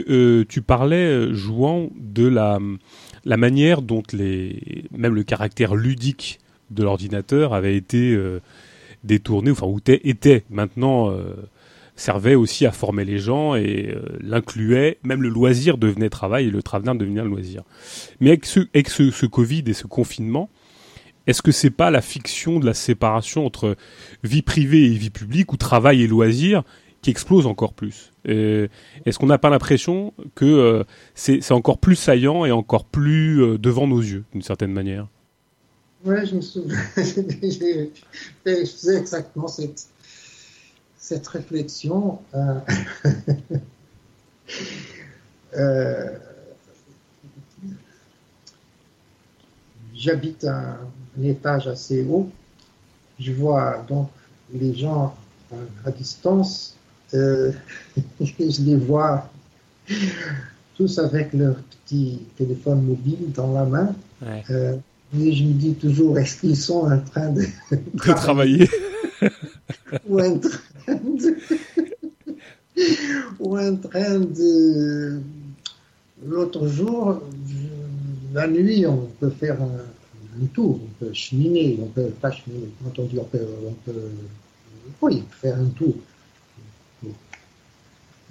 tu 0.49 0.63
parlais, 0.63 1.33
jouant 1.35 1.91
de 1.97 2.27
la 2.27 2.59
la 3.25 3.37
manière 3.37 3.83
dont 3.83 4.03
les 4.13 4.85
même 4.97 5.15
le 5.15 5.25
caractère 5.25 5.75
ludique 5.75 6.41
de 6.71 6.83
l'ordinateur 6.83 7.55
avait 7.55 7.77
été 7.77 8.13
euh, 8.13 8.41
détourné, 9.03 9.51
enfin 9.51 9.67
ou 9.67 9.81
était 9.87 10.45
maintenant 10.51 11.11
euh, 11.11 11.35
servait 11.97 12.35
aussi 12.35 12.67
à 12.67 12.73
former 12.73 13.05
les 13.05 13.19
gens 13.19 13.55
et 13.55 13.93
euh, 13.95 14.03
l'incluait, 14.21 14.99
même 15.03 15.23
le 15.23 15.29
loisir 15.29 15.79
devenait 15.79 16.11
travail 16.11 16.47
et 16.47 16.51
le 16.51 16.63
travail 16.63 16.97
devenait 16.99 17.21
un 17.21 17.25
loisir. 17.25 17.63
Mais 18.21 18.31
avec 18.31 18.47
ce, 18.47 18.61
ce, 18.87 19.11
ce 19.11 19.27
Covid 19.27 19.65
et 19.67 19.75
ce 19.75 19.87
confinement, 19.87 20.51
est-ce 21.27 21.41
que 21.41 21.53
c'est 21.53 21.71
pas 21.71 21.91
la 21.91 22.03
fiction 22.03 22.61
de 22.61 22.67
la 22.67 22.75
séparation 22.75 23.47
entre 23.47 23.77
vie 24.23 24.43
privée 24.43 24.85
et 24.85 24.91
vie 24.91 25.11
publique 25.11 25.53
ou 25.53 25.57
travail 25.57 26.03
et 26.03 26.07
loisir 26.07 26.65
qui 27.05 27.11
explose 27.11 27.47
encore 27.47 27.75
plus 27.75 28.13
Est-ce 28.25 29.19
qu'on 29.19 29.27
n'a 29.27 29.37
pas 29.37 29.51
l'impression 29.51 30.15
que 30.35 30.47
euh, 30.47 30.85
c'est 31.15 31.53
encore 31.53 31.77
plus 31.77 31.97
saillant 31.97 32.47
et 32.47 32.51
encore 32.51 32.87
plus 32.87 33.43
euh, 33.43 33.59
devant 33.59 33.87
nos 33.87 34.01
yeux, 34.01 34.25
d'une 34.33 34.41
certaine 34.41 34.73
manière? 34.73 35.07
Oui, 36.07 36.27
je 36.27 36.37
me 36.37 36.41
souviens. 36.41 36.79
je 36.97 37.91
faisais 38.47 38.97
exactement 38.97 39.49
cette, 39.49 39.87
cette 40.97 41.29
réflexion. 41.29 42.21
Euh, 42.35 42.61
J'habite 49.95 50.45
un 50.45 50.79
étage 51.23 51.69
assez 51.69 52.03
haut. 52.03 52.31
Je 53.21 53.33
vois 53.33 53.85
donc 53.89 54.09
les 54.53 54.75
gens 54.75 55.15
à, 55.85 55.91
distance. 55.91 56.74
Euh, 57.15 57.53
je 58.20 58.62
les 58.62 58.77
vois 58.77 59.31
tous 60.77 60.99
avec 60.99 61.32
leur 61.32 61.57
petit 61.57 62.20
téléphone 62.36 62.82
mobile 62.82 63.32
dans 63.35 63.53
la 63.53 63.65
main. 63.65 63.95
Euh, 64.51 64.77
et 65.19 65.32
je 65.32 65.45
me 65.45 65.53
dis 65.53 65.74
toujours, 65.74 66.19
est-ce 66.19 66.41
qu'ils 66.41 66.57
sont 66.57 66.91
en 66.91 66.99
train 66.99 67.31
de, 67.31 67.45
travailler 67.99 68.69
ou, 70.09 70.20
en 70.20 70.39
train 70.39 70.95
de... 70.95 71.36
ou 73.39 73.59
en 73.59 73.77
train 73.77 74.19
de... 74.19 75.20
L'autre 76.27 76.66
jour, 76.69 77.23
la 78.32 78.47
nuit, 78.49 78.86
on 78.86 79.09
peut 79.20 79.31
faire 79.31 79.61
un, 79.61 80.43
un 80.43 80.47
tour, 80.47 80.81
on 80.82 81.05
peut 81.05 81.12
cheminer, 81.12 81.78
on 81.82 81.86
peut 81.86 82.09
pas 82.20 82.31
cheminer, 82.31 82.70
quand 82.82 82.99
on 82.99 83.05
dit 83.05 83.19
on 83.19 83.24
peut, 83.24 83.47
on 83.66 83.73
peut 83.85 84.11
oui, 85.03 85.23
faire 85.41 85.59
un 85.59 85.66
tour. 85.66 85.95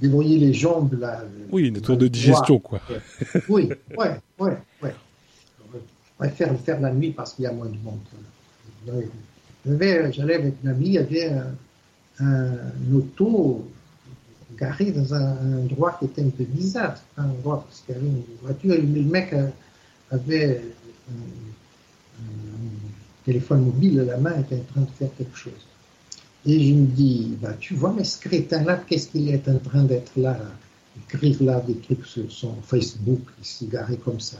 Débrouiller 0.03 0.37
les 0.37 0.53
jambes 0.53 0.99
là. 0.99 1.23
Oui, 1.49 1.69
une 1.69 1.79
tour 1.79 1.97
de 1.97 2.07
digestion 2.07 2.59
quoi. 2.59 2.81
oui, 3.49 3.69
ouais, 3.97 4.19
ouais, 4.37 4.57
ouais. 4.81 4.95
On 6.19 6.23
va 6.25 6.29
faire, 6.29 6.59
faire 6.59 6.79
la 6.81 6.91
nuit 6.91 7.11
parce 7.11 7.33
qu'il 7.33 7.43
y 7.43 7.47
a 7.47 7.53
moins 7.53 7.69
de 7.69 7.77
monde. 7.77 7.99
J'allais 9.65 10.35
avec 10.35 10.55
une 10.61 10.69
amie, 10.69 10.87
il 10.87 10.93
y 10.93 10.97
avait 10.97 11.29
un, 11.29 11.55
un 12.19 12.57
auto 12.93 13.65
garé 14.57 14.91
dans 14.91 15.13
un, 15.13 15.63
endroit 15.63 15.95
qui 15.97 16.05
était 16.05 16.21
un 16.21 16.29
peu 16.29 16.43
bizarre. 16.43 16.95
Un 17.17 17.29
endroit 17.29 17.63
parce 17.63 17.81
qu'il 17.81 17.95
y 17.95 17.97
avait 17.97 18.07
une 18.07 18.23
voiture. 18.41 18.75
Le 18.75 19.01
mec 19.03 19.33
avait 20.11 20.61
téléphone 23.25 23.65
mobile 23.65 24.01
à 24.01 24.03
la 24.03 24.17
main 24.17 24.37
était 24.39 24.55
en 24.55 24.73
train 24.73 24.81
de 24.81 24.91
faire 24.97 25.09
quelque 25.17 25.37
chose. 25.37 25.53
Et 26.45 26.61
je 26.61 26.73
me 26.73 26.85
dis, 26.85 27.37
bah, 27.41 27.53
tu 27.59 27.73
vois, 27.73 27.93
mais 27.95 28.03
ce 28.03 28.19
crétin-là, 28.19 28.83
qu'est-ce 28.87 29.07
qu'il 29.07 29.29
est 29.29 29.47
en 29.47 29.59
train 29.59 29.83
d'être 29.83 30.11
là, 30.17 30.37
écrire 31.09 31.41
là 31.41 31.61
des 31.65 31.77
trucs 31.77 32.05
sur 32.05 32.29
son 32.29 32.53
Facebook, 32.61 33.21
il 33.39 33.45
s'est 33.45 33.67
comme 34.03 34.19
ça. 34.19 34.37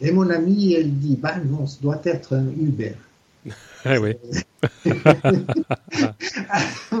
Et 0.00 0.10
mon 0.12 0.28
amie, 0.30 0.74
elle 0.74 0.92
dit, 0.98 1.16
bah 1.16 1.36
non, 1.38 1.66
ce 1.66 1.80
doit 1.80 2.00
être 2.04 2.36
un 2.36 2.46
Uber. 2.48 2.94
Ah 3.84 4.00
ouais. 4.00 4.18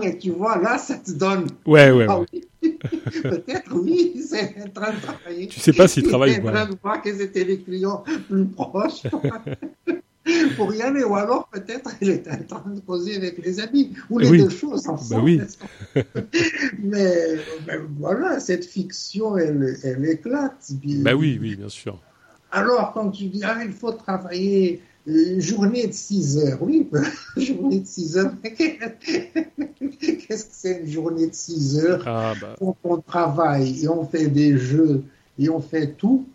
Mais 0.00 0.16
tu 0.16 0.30
vois, 0.30 0.58
là, 0.58 0.78
ça 0.78 0.94
te 0.94 1.10
donne. 1.10 1.48
Ouais, 1.66 1.90
ouais. 1.90 2.06
ouais. 2.06 2.26
Peut-être 3.22 3.74
oui, 3.74 4.24
c'est 4.26 4.54
en 4.62 4.68
train 4.68 4.92
de 4.92 5.00
travailler. 5.00 5.48
Tu 5.48 5.58
sais 5.58 5.72
pas 5.72 5.88
s'il 5.88 6.04
travaille 6.04 6.38
ou 6.38 6.42
pas. 6.42 6.50
en 6.50 6.52
train 6.52 6.66
de 6.66 6.76
voir 6.80 7.02
quels 7.02 7.20
étaient 7.20 7.42
les 7.42 7.58
clients 7.58 8.04
plus 8.28 8.46
proches. 8.46 9.02
Pour 10.58 10.74
y 10.74 10.82
aller, 10.82 11.04
ou 11.04 11.14
alors 11.14 11.48
peut-être 11.48 11.90
il 12.02 12.10
était 12.10 12.32
en 12.32 12.58
train 12.58 12.70
de 12.70 12.80
poser 12.80 13.16
avec 13.16 13.38
les 13.38 13.60
amis, 13.60 13.94
ou 14.10 14.18
les 14.18 14.36
deux 14.36 14.50
choses 14.50 14.86
ensemble. 14.88 15.10
Bah 15.10 15.24
oui. 15.24 15.40
mais, 16.82 17.36
mais, 17.66 17.78
voilà, 17.98 18.40
cette 18.40 18.66
fiction, 18.66 19.38
elle, 19.38 19.76
elle 19.84 20.04
éclate. 20.04 20.70
Bah 20.84 21.14
oui, 21.14 21.38
oui, 21.40 21.56
bien 21.56 21.68
sûr. 21.68 21.98
Alors, 22.50 22.92
quand 22.92 23.10
tu 23.10 23.26
dis, 23.26 23.42
ah, 23.44 23.60
il 23.64 23.72
faut 23.72 23.92
travailler 23.92 24.82
une 25.06 25.40
journée 25.40 25.86
de 25.86 25.92
6 25.92 26.38
heures, 26.38 26.58
oui, 26.60 26.88
journée 27.36 27.80
de 27.80 27.86
6 27.86 28.18
heures, 28.18 28.32
qu'est-ce 28.42 30.44
que 30.44 30.52
c'est 30.52 30.80
une 30.80 30.90
journée 30.90 31.28
de 31.28 31.34
6 31.34 31.78
heures 31.78 32.02
ah, 32.06 32.34
bah. 32.40 32.56
Quand 32.58 32.76
on 32.84 32.98
travaille 32.98 33.84
et 33.84 33.88
on 33.88 34.04
fait 34.04 34.26
des 34.26 34.58
jeux 34.58 35.04
et 35.38 35.48
on 35.48 35.60
fait 35.60 35.92
tout, 35.92 36.26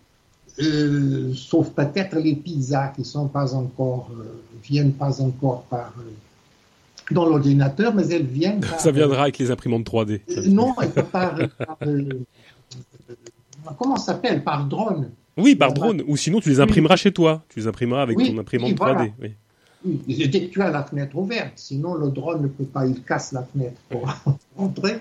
euh, 0.60 1.34
sauf 1.34 1.72
peut-être 1.72 2.16
les 2.16 2.36
pizzas 2.36 2.90
qui 2.90 3.04
sont 3.04 3.28
pas 3.28 3.56
encore, 3.56 4.10
euh, 4.18 4.24
viennent 4.64 4.94
pas 4.94 5.22
encore 5.22 5.64
par 5.64 5.94
euh, 6.00 6.12
dans 7.12 7.26
l'ordinateur, 7.26 7.94
mais 7.94 8.08
elles 8.08 8.26
viennent. 8.26 8.60
Par, 8.70 8.80
Ça 8.80 8.92
viendra 8.92 9.24
avec 9.24 9.38
les 9.38 9.52
imprimantes 9.52 9.86
3D. 9.86 10.22
non, 10.50 10.74
par, 10.74 10.88
par 11.12 11.36
comment 13.78 13.98
ça 13.98 14.14
s'appelle? 14.14 14.44
Par 14.44 14.66
drone. 14.66 15.10
Oui, 15.38 15.56
par 15.56 15.74
drone. 15.74 16.04
Ou 16.08 16.16
sinon, 16.18 16.40
tu 16.40 16.50
les 16.50 16.60
imprimeras 16.60 16.96
chez 16.96 17.12
toi. 17.12 17.44
Tu 17.50 17.60
les 17.60 17.68
imprimeras 17.68 18.04
avec 18.04 18.18
ton 18.18 18.38
imprimante 18.38 18.74
3D. 18.74 19.12
Oui. 19.22 19.34
Oui, 19.86 20.02
dès 20.08 20.46
que 20.46 20.54
tu 20.54 20.62
as 20.62 20.70
la 20.70 20.84
fenêtre 20.84 21.18
ouverte, 21.18 21.54
sinon 21.58 21.96
le 21.96 22.10
drone 22.10 22.44
ne 22.44 22.48
peut 22.48 22.64
pas, 22.64 22.86
il 22.86 23.02
casse 23.04 23.34
la 23.34 23.44
fenêtre 23.44 23.82
pour 23.90 24.08
entrer. 24.58 25.00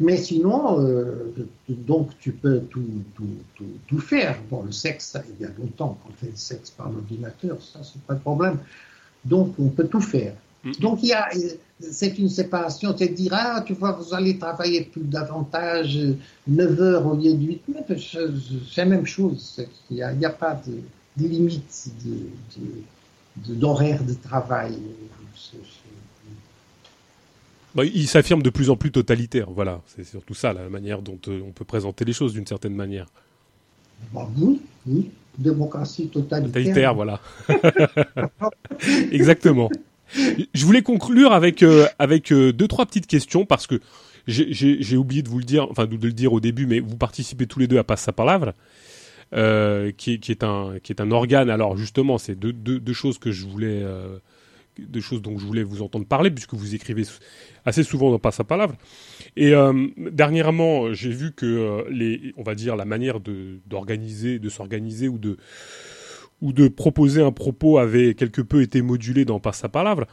Mais 0.00 0.16
sinon, 0.16 0.80
euh, 0.80 1.34
donc 1.68 2.10
tu 2.20 2.32
peux 2.32 2.60
tout, 2.60 2.82
tout, 3.14 3.28
tout, 3.54 3.64
tout, 3.86 3.98
faire. 3.98 4.38
Bon, 4.50 4.62
le 4.62 4.72
sexe, 4.72 5.16
il 5.38 5.44
y 5.44 5.46
a 5.46 5.52
longtemps 5.58 5.98
qu'on 6.02 6.12
fait 6.14 6.30
le 6.30 6.36
sexe 6.36 6.70
par 6.70 6.88
l'ordinateur, 6.88 7.58
ça 7.60 7.80
c'est 7.82 8.00
pas 8.02 8.14
de 8.14 8.20
problème. 8.20 8.58
Donc 9.24 9.54
on 9.58 9.68
peut 9.68 9.86
tout 9.86 10.00
faire. 10.00 10.34
Donc 10.80 11.02
il 11.02 11.08
y 11.08 11.12
a, 11.12 11.28
c'est 11.80 12.18
une 12.18 12.28
séparation, 12.28 12.94
c'est 12.96 13.08
dire, 13.08 13.32
ah, 13.34 13.62
tu 13.64 13.74
vois, 13.74 13.92
vous 13.92 14.14
allez 14.14 14.38
travailler 14.38 14.82
plus 14.82 15.02
davantage 15.02 15.98
9 16.46 16.80
heures 16.80 17.06
au 17.06 17.14
lieu 17.14 17.32
de 17.34 17.46
8, 17.46 17.62
mais 17.68 17.98
c'est 17.98 18.76
la 18.76 18.84
même 18.84 19.06
chose. 19.06 19.66
Il 19.90 19.96
n'y 19.96 20.02
a, 20.02 20.28
a, 20.28 20.32
pas 20.32 20.60
de, 20.66 20.72
de 21.22 21.28
limite 21.28 21.90
d'horaire 23.36 24.02
de, 24.02 24.12
de, 24.12 24.18
travail. 24.18 24.78
Bah, 27.74 27.84
il 27.84 28.08
s'affirme 28.08 28.42
de 28.42 28.50
plus 28.50 28.70
en 28.70 28.76
plus 28.76 28.90
totalitaire, 28.90 29.50
voilà. 29.50 29.80
C'est 29.86 30.04
surtout 30.04 30.34
ça, 30.34 30.52
la 30.52 30.68
manière 30.68 31.02
dont 31.02 31.18
euh, 31.28 31.40
on 31.46 31.52
peut 31.52 31.64
présenter 31.64 32.04
les 32.04 32.12
choses 32.12 32.32
d'une 32.32 32.46
certaine 32.46 32.74
manière. 32.74 33.06
Bah, 34.12 34.28
oui, 34.36 34.60
oui, 34.86 35.10
démocratie 35.38 36.08
totalitaire. 36.08 36.52
Totalitaire, 36.52 36.94
voilà. 36.94 37.20
Exactement. 39.12 39.70
Je 40.54 40.66
voulais 40.66 40.82
conclure 40.82 41.32
avec 41.32 41.62
euh, 41.62 41.86
avec 41.98 42.32
euh, 42.32 42.52
deux 42.52 42.66
trois 42.66 42.86
petites 42.86 43.06
questions 43.06 43.44
parce 43.46 43.66
que 43.66 43.80
j'ai 44.26 44.96
oublié 44.96 45.22
de 45.22 45.28
vous 45.28 45.38
le 45.38 45.44
dire, 45.44 45.68
enfin 45.70 45.86
de, 45.86 45.96
le 45.96 46.12
dire 46.12 46.32
au 46.32 46.40
début, 46.40 46.66
mais 46.66 46.80
vous 46.80 46.96
participez 46.96 47.46
tous 47.46 47.58
les 47.58 47.66
deux 47.66 47.78
à 47.78 47.84
Passa 47.84 48.12
Palavra, 48.12 48.54
euh, 49.32 49.92
qui, 49.96 50.20
qui, 50.20 50.30
est 50.30 50.44
un 50.44 50.74
qui 50.82 50.92
est 50.92 51.00
un 51.00 51.10
organe. 51.10 51.50
Alors 51.50 51.76
justement, 51.76 52.18
c'est 52.18 52.34
deux, 52.34 52.52
deux, 52.52 52.78
deux, 52.80 52.92
choses 52.92 53.18
que 53.18 53.30
je 53.30 53.46
voulais 53.46 53.82
euh, 54.80 54.86
deux 54.88 55.00
choses 55.00 55.22
dont 55.22 55.38
je 55.38 55.44
voulais 55.44 55.62
vous 55.62 55.82
entendre 55.82 56.06
parler 56.06 56.30
puisque 56.30 56.54
vous 56.54 56.74
écrivez 56.74 57.04
assez 57.64 57.82
souvent 57.82 58.10
dans 58.10 58.18
Passa 58.18 58.44
Palavra. 58.44 58.76
Et 59.36 59.54
euh, 59.54 59.88
dernièrement, 59.96 60.92
j'ai 60.92 61.10
vu 61.10 61.32
que 61.32 61.84
les 61.90 62.32
on 62.36 62.42
va 62.42 62.54
dire 62.54 62.76
la 62.76 62.84
manière 62.84 63.20
d'organiser, 63.20 64.38
de 64.38 64.48
s'organiser 64.48 65.08
ou 65.08 65.18
de 65.18 65.36
ou 66.40 66.52
de 66.52 66.68
proposer 66.68 67.22
un 67.22 67.32
propos 67.32 67.78
avait 67.78 68.14
quelque 68.14 68.40
peu 68.42 68.62
été 68.62 68.82
modulé 68.82 69.24
dans 69.24 69.40
Passapalavre. 69.40 70.06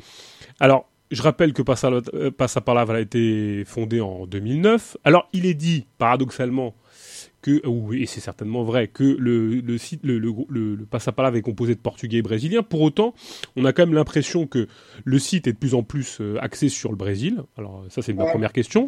Alors, 0.60 0.90
je 1.12 1.22
rappelle 1.22 1.54
que 1.54 1.62
Passapalavre 1.62 2.94
a 2.94 3.00
été 3.00 3.64
fondé 3.66 4.02
en 4.02 4.28
2009. 4.28 4.98
Alors, 5.04 5.30
il 5.32 5.46
est 5.46 5.54
dit, 5.54 5.86
paradoxalement, 5.98 6.76
que, 7.42 7.66
oui, 7.68 8.04
et 8.04 8.06
c'est 8.06 8.20
certainement 8.20 8.64
vrai, 8.64 8.88
que 8.88 9.04
le, 9.04 9.62
le 9.62 9.78
site, 9.78 10.02
le, 10.04 10.18
le, 10.18 10.34
le, 10.50 10.86
Passapalavre 10.86 11.38
est 11.38 11.42
composé 11.42 11.76
de 11.76 11.80
portugais 11.80 12.18
et 12.18 12.22
brésiliens. 12.22 12.64
Pour 12.64 12.82
autant, 12.82 13.14
on 13.56 13.66
a 13.66 13.74
quand 13.74 13.86
même 13.86 13.96
l'impression 13.96 14.48
que 14.48 14.68
le 15.06 15.20
site 15.20 15.48
est 15.48 15.54
de 15.54 15.58
plus 15.58 15.74
en 15.76 15.84
plus 15.84 16.22
axé 16.40 16.70
sur 16.70 16.90
le 16.90 16.98
Brésil. 16.98 17.44
Alors, 17.58 17.86
ça, 17.90 18.02
c'est 18.02 18.14
ma 18.14 18.26
ouais. 18.26 18.32
première 18.32 18.54
question. 18.54 18.88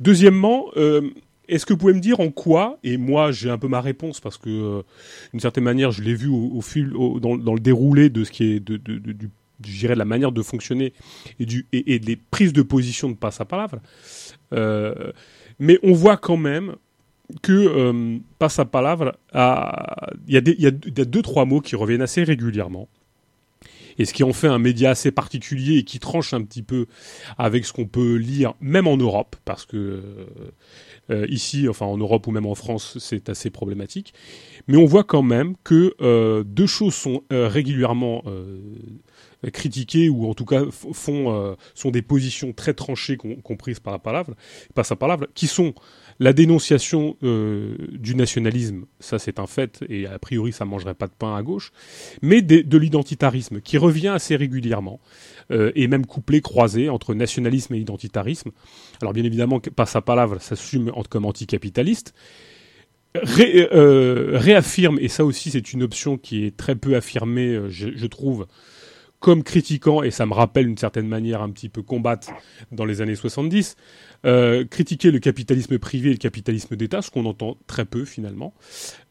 Deuxièmement, 0.00 0.66
euh, 0.76 1.10
est-ce 1.48 1.64
que 1.64 1.72
vous 1.72 1.78
pouvez 1.78 1.94
me 1.94 2.00
dire 2.00 2.20
en 2.20 2.30
quoi, 2.30 2.78
et 2.82 2.96
moi 2.96 3.32
j'ai 3.32 3.50
un 3.50 3.58
peu 3.58 3.68
ma 3.68 3.80
réponse 3.80 4.20
parce 4.20 4.36
que 4.36 4.50
euh, 4.50 4.82
d'une 5.32 5.40
certaine 5.40 5.64
manière 5.64 5.90
je 5.90 6.02
l'ai 6.02 6.14
vu 6.14 6.28
au, 6.28 6.50
au 6.54 6.60
fil, 6.60 6.94
au, 6.94 7.20
dans, 7.20 7.36
dans, 7.36 7.54
le 7.54 7.60
déroulé 7.60 8.10
de 8.10 8.24
ce 8.24 8.32
qui 8.32 8.44
est 8.52 8.60
de, 8.60 8.76
de, 8.76 8.98
de, 8.98 9.12
du, 9.12 9.30
je 9.64 9.78
dirais 9.78 9.94
de 9.94 9.98
la 9.98 10.04
manière 10.04 10.32
de 10.32 10.42
fonctionner 10.42 10.92
et, 11.38 11.46
du, 11.46 11.66
et, 11.72 11.94
et 11.94 11.98
des 11.98 12.16
prises 12.16 12.52
de 12.52 12.62
position 12.62 13.08
de 13.08 13.14
passe 13.14 13.40
à. 13.40 13.46
Euh, 14.52 15.12
mais 15.58 15.78
on 15.82 15.92
voit 15.92 16.16
quand 16.16 16.36
même 16.36 16.76
que 17.42 17.52
euh, 17.52 18.18
passe 18.38 18.58
à 18.58 18.64
palavre, 18.64 19.16
il 19.34 20.34
y, 20.34 20.36
y, 20.36 20.62
y 20.62 20.66
a 20.66 20.70
deux 20.70 21.22
trois 21.22 21.44
mots 21.44 21.60
qui 21.60 21.76
reviennent 21.76 22.02
assez 22.02 22.24
régulièrement 22.24 22.88
et 23.98 24.04
ce 24.04 24.12
qui 24.12 24.24
en 24.24 24.32
fait 24.32 24.48
un 24.48 24.58
média 24.58 24.90
assez 24.90 25.10
particulier 25.10 25.78
et 25.78 25.82
qui 25.84 25.98
tranche 25.98 26.34
un 26.34 26.42
petit 26.42 26.62
peu 26.62 26.86
avec 27.38 27.64
ce 27.64 27.72
qu'on 27.72 27.86
peut 27.86 28.16
lire 28.16 28.54
même 28.60 28.86
en 28.86 28.96
Europe 28.96 29.36
parce 29.44 29.64
que 29.64 30.02
euh, 31.10 31.26
ici, 31.28 31.68
enfin 31.68 31.86
en 31.86 31.96
Europe 31.96 32.26
ou 32.26 32.30
même 32.30 32.46
en 32.46 32.54
France, 32.54 32.98
c'est 32.98 33.28
assez 33.28 33.50
problématique. 33.50 34.12
Mais 34.66 34.76
on 34.76 34.86
voit 34.86 35.04
quand 35.04 35.22
même 35.22 35.54
que 35.62 35.94
euh, 36.00 36.42
deux 36.44 36.66
choses 36.66 36.94
sont 36.94 37.22
euh, 37.32 37.48
régulièrement 37.48 38.22
euh, 38.26 38.58
critiquées 39.52 40.08
ou 40.08 40.28
en 40.28 40.34
tout 40.34 40.44
cas 40.44 40.64
font 40.70 41.32
euh, 41.32 41.54
sont 41.74 41.90
des 41.90 42.02
positions 42.02 42.52
très 42.52 42.74
tranchées 42.74 43.16
comprises 43.16 43.80
par 43.80 43.92
la 43.92 43.98
parole, 43.98 44.34
par 44.74 44.84
sa 44.84 44.96
parole, 44.96 45.28
qui 45.34 45.46
sont 45.46 45.74
la 46.18 46.32
dénonciation 46.32 47.16
euh, 47.22 47.76
du 47.92 48.14
nationalisme, 48.14 48.86
ça 49.00 49.18
c'est 49.18 49.38
un 49.38 49.46
fait, 49.46 49.84
et 49.88 50.06
a 50.06 50.18
priori 50.18 50.52
ça 50.52 50.64
mangerait 50.64 50.94
pas 50.94 51.06
de 51.06 51.12
pain 51.18 51.36
à 51.36 51.42
gauche, 51.42 51.72
mais 52.22 52.42
de, 52.42 52.62
de 52.62 52.78
l'identitarisme, 52.78 53.60
qui 53.60 53.78
revient 53.78 54.08
assez 54.08 54.36
régulièrement, 54.36 55.00
euh, 55.50 55.72
et 55.74 55.88
même 55.88 56.06
couplé, 56.06 56.40
croisé 56.40 56.88
entre 56.88 57.14
nationalisme 57.14 57.74
et 57.74 57.78
identitarisme. 57.78 58.50
Alors 59.02 59.12
bien 59.12 59.24
évidemment, 59.24 59.60
par 59.60 59.88
sa 59.88 60.00
parole, 60.00 60.40
s'assume 60.40 60.92
comme 61.08 61.24
anticapitaliste, 61.24 62.14
Ré, 63.14 63.66
euh, 63.72 64.32
réaffirme, 64.34 64.98
et 65.00 65.08
ça 65.08 65.24
aussi 65.24 65.50
c'est 65.50 65.72
une 65.72 65.82
option 65.82 66.18
qui 66.18 66.44
est 66.44 66.54
très 66.54 66.76
peu 66.76 66.96
affirmée, 66.96 67.58
je, 67.70 67.88
je 67.94 68.06
trouve, 68.06 68.46
comme 69.20 69.42
critiquant, 69.42 70.02
et 70.02 70.10
ça 70.10 70.26
me 70.26 70.34
rappelle 70.34 70.66
d'une 70.66 70.78
certaine 70.78 71.08
manière 71.08 71.42
un 71.42 71.50
petit 71.50 71.68
peu 71.68 71.82
combattre 71.82 72.28
dans 72.70 72.84
les 72.84 73.00
années 73.00 73.14
70, 73.14 73.76
euh, 74.24 74.64
critiquer 74.64 75.10
le 75.10 75.18
capitalisme 75.18 75.78
privé 75.78 76.10
et 76.10 76.12
le 76.12 76.18
capitalisme 76.18 76.76
d'État, 76.76 77.02
ce 77.02 77.10
qu'on 77.10 77.24
entend 77.24 77.56
très 77.66 77.84
peu 77.84 78.04
finalement. 78.04 78.54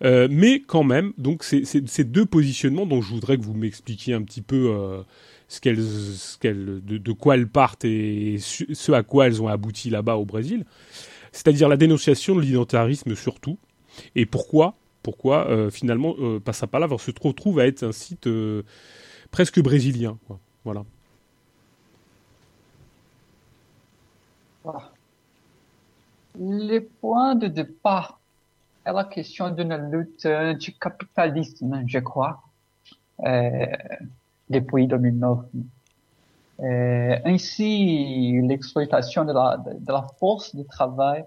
Euh, 0.03 0.27
mais 0.29 0.61
quand 0.61 0.83
même, 0.83 1.13
donc 1.17 1.43
ces 1.43 2.03
deux 2.03 2.25
positionnements 2.25 2.85
dont 2.85 3.01
je 3.01 3.13
voudrais 3.13 3.37
que 3.37 3.43
vous 3.43 3.53
m'expliquiez 3.53 4.13
un 4.13 4.21
petit 4.21 4.41
peu 4.41 4.71
euh, 4.71 5.01
de, 6.43 7.11
quoi 7.11 7.35
elles 7.35 7.47
partent 7.47 7.85
et 7.85 8.37
ce 8.39 8.91
à 8.91 9.03
quoi 9.03 9.27
elles 9.27 9.41
ont 9.41 9.47
abouti 9.47 9.89
là-bas 9.89 10.15
au 10.15 10.25
Brésil. 10.25 10.65
C'est-à-dire 11.31 11.67
la 11.67 11.77
dénonciation 11.77 12.35
de 12.35 12.41
l'identitarisme 12.41 13.15
surtout. 13.15 13.57
Et 14.15 14.25
pourquoi, 14.25 14.77
pourquoi 15.03 15.47
euh, 15.49 15.69
finalement 15.69 16.15
euh, 16.19 16.39
se 16.51 17.11
retrouve 17.21 17.59
à 17.59 17.67
être 17.67 17.83
un 17.83 17.91
site 17.91 18.27
euh, 18.27 18.63
presque 19.35 19.61
brésilien. 19.61 20.17
Quoi. 20.27 20.39
Voilà. 20.63 20.83
voilà. 24.63 24.83
Le 26.39 26.79
point 27.01 27.35
de 27.35 27.47
départ 27.47 28.19
est 28.85 28.93
la 28.93 29.03
question 29.03 29.49
d'une 29.49 29.75
lutte 29.91 30.25
du 30.63 30.71
capitalisme, 30.85 31.83
je 31.85 31.99
crois, 31.99 32.43
euh, 33.25 33.65
depuis 34.49 34.87
2009. 34.87 35.39
Euh, 36.61 37.17
ainsi, 37.25 38.39
l'exploitation 38.41 39.25
de 39.25 39.33
la, 39.33 39.57
de, 39.57 39.71
de 39.87 39.91
la 39.91 40.05
force 40.17 40.55
de 40.55 40.63
travail 40.63 41.25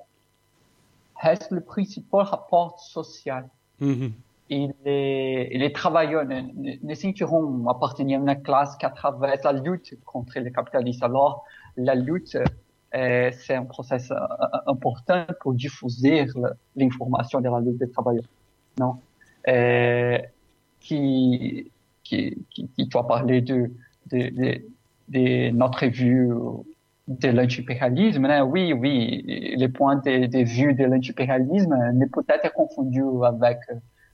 reste 1.20 1.50
le 1.50 1.60
principal 1.60 2.22
rapport 2.34 2.80
social. 2.80 3.44
Mm 3.80 3.92
-hmm. 3.92 4.12
Et 4.14 4.27
les, 4.50 5.48
les 5.50 5.72
travailleurs 5.72 6.24
ne, 6.24 6.40
ne, 6.40 6.72
ne 6.82 6.94
sentiront 6.94 7.68
appartenir 7.68 8.20
à 8.20 8.22
une 8.22 8.42
classe 8.42 8.76
qu'à 8.76 8.90
travers 8.90 9.36
la 9.44 9.52
lutte 9.52 9.94
contre 10.04 10.38
les 10.38 10.52
capitalistes. 10.52 11.02
Alors, 11.02 11.44
la 11.76 11.94
lutte, 11.94 12.38
euh, 12.94 13.30
c'est 13.32 13.54
un 13.54 13.64
processus 13.64 14.12
important 14.66 15.26
pour 15.40 15.54
diffuser 15.54 16.26
l'information 16.76 17.40
de 17.40 17.48
la 17.48 17.60
lutte 17.60 17.78
des 17.78 17.90
travailleurs. 17.90 18.24
Non? 18.78 18.96
Euh, 19.48 20.18
qui, 20.80 21.70
qui, 22.02 22.46
qui, 22.50 22.68
qui 22.68 22.86
doit 22.86 23.06
parler 23.06 23.40
de, 23.40 23.70
de, 24.10 25.50
notre 25.50 25.86
vue 25.86 26.30
de 27.08 27.28
l'impérialisme. 27.28 28.24
Hein. 28.26 28.44
Oui, 28.44 28.72
oui, 28.72 29.24
le 29.26 29.66
point 29.68 29.96
de, 29.96 30.44
vue 30.44 30.74
de 30.74 30.84
l'impérialisme 30.84 31.76
n'est 31.94 32.06
peut-être 32.06 32.52
confondu 32.54 33.02
avec 33.24 33.58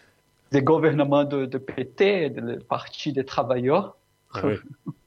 des, 0.52 0.62
gouvernements 0.62 1.24
de, 1.24 1.46
de 1.46 1.58
PT, 1.58 2.30
du 2.30 2.58
Parti 2.68 3.12
des 3.12 3.24
travailleurs. 3.24 3.96
Ah 4.32 4.40
euh, 4.44 4.58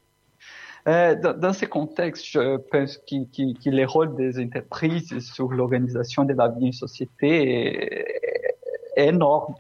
dans, 1.16 1.38
dans, 1.38 1.54
ce 1.54 1.66
contexte, 1.66 2.26
je 2.26 2.58
pense 2.58 2.98
que, 2.98 3.70
le 3.70 3.86
rôle 3.86 4.16
des 4.16 4.40
entreprises 4.44 5.20
sur 5.20 5.52
l'organisation 5.52 6.24
de 6.24 6.34
la 6.34 6.48
vie 6.48 6.70
en 6.70 6.72
société 6.72 8.06
est, 8.96 9.08
énorme. 9.08 9.56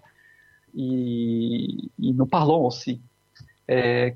Et, 0.77 1.67
nous 1.99 2.25
parlons 2.25 2.65
aussi. 2.65 3.01
Euh, 3.69 4.09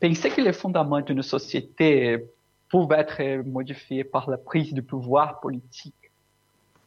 penser 0.00 0.30
que 0.30 0.40
les 0.40 0.52
fondements 0.52 1.00
d'une 1.00 1.22
société 1.22 2.18
peuvent 2.70 2.92
être 2.92 3.46
modifiés 3.46 4.04
par 4.04 4.28
la 4.28 4.38
prise 4.38 4.72
du 4.72 4.82
pouvoir 4.82 5.40
politique 5.40 5.94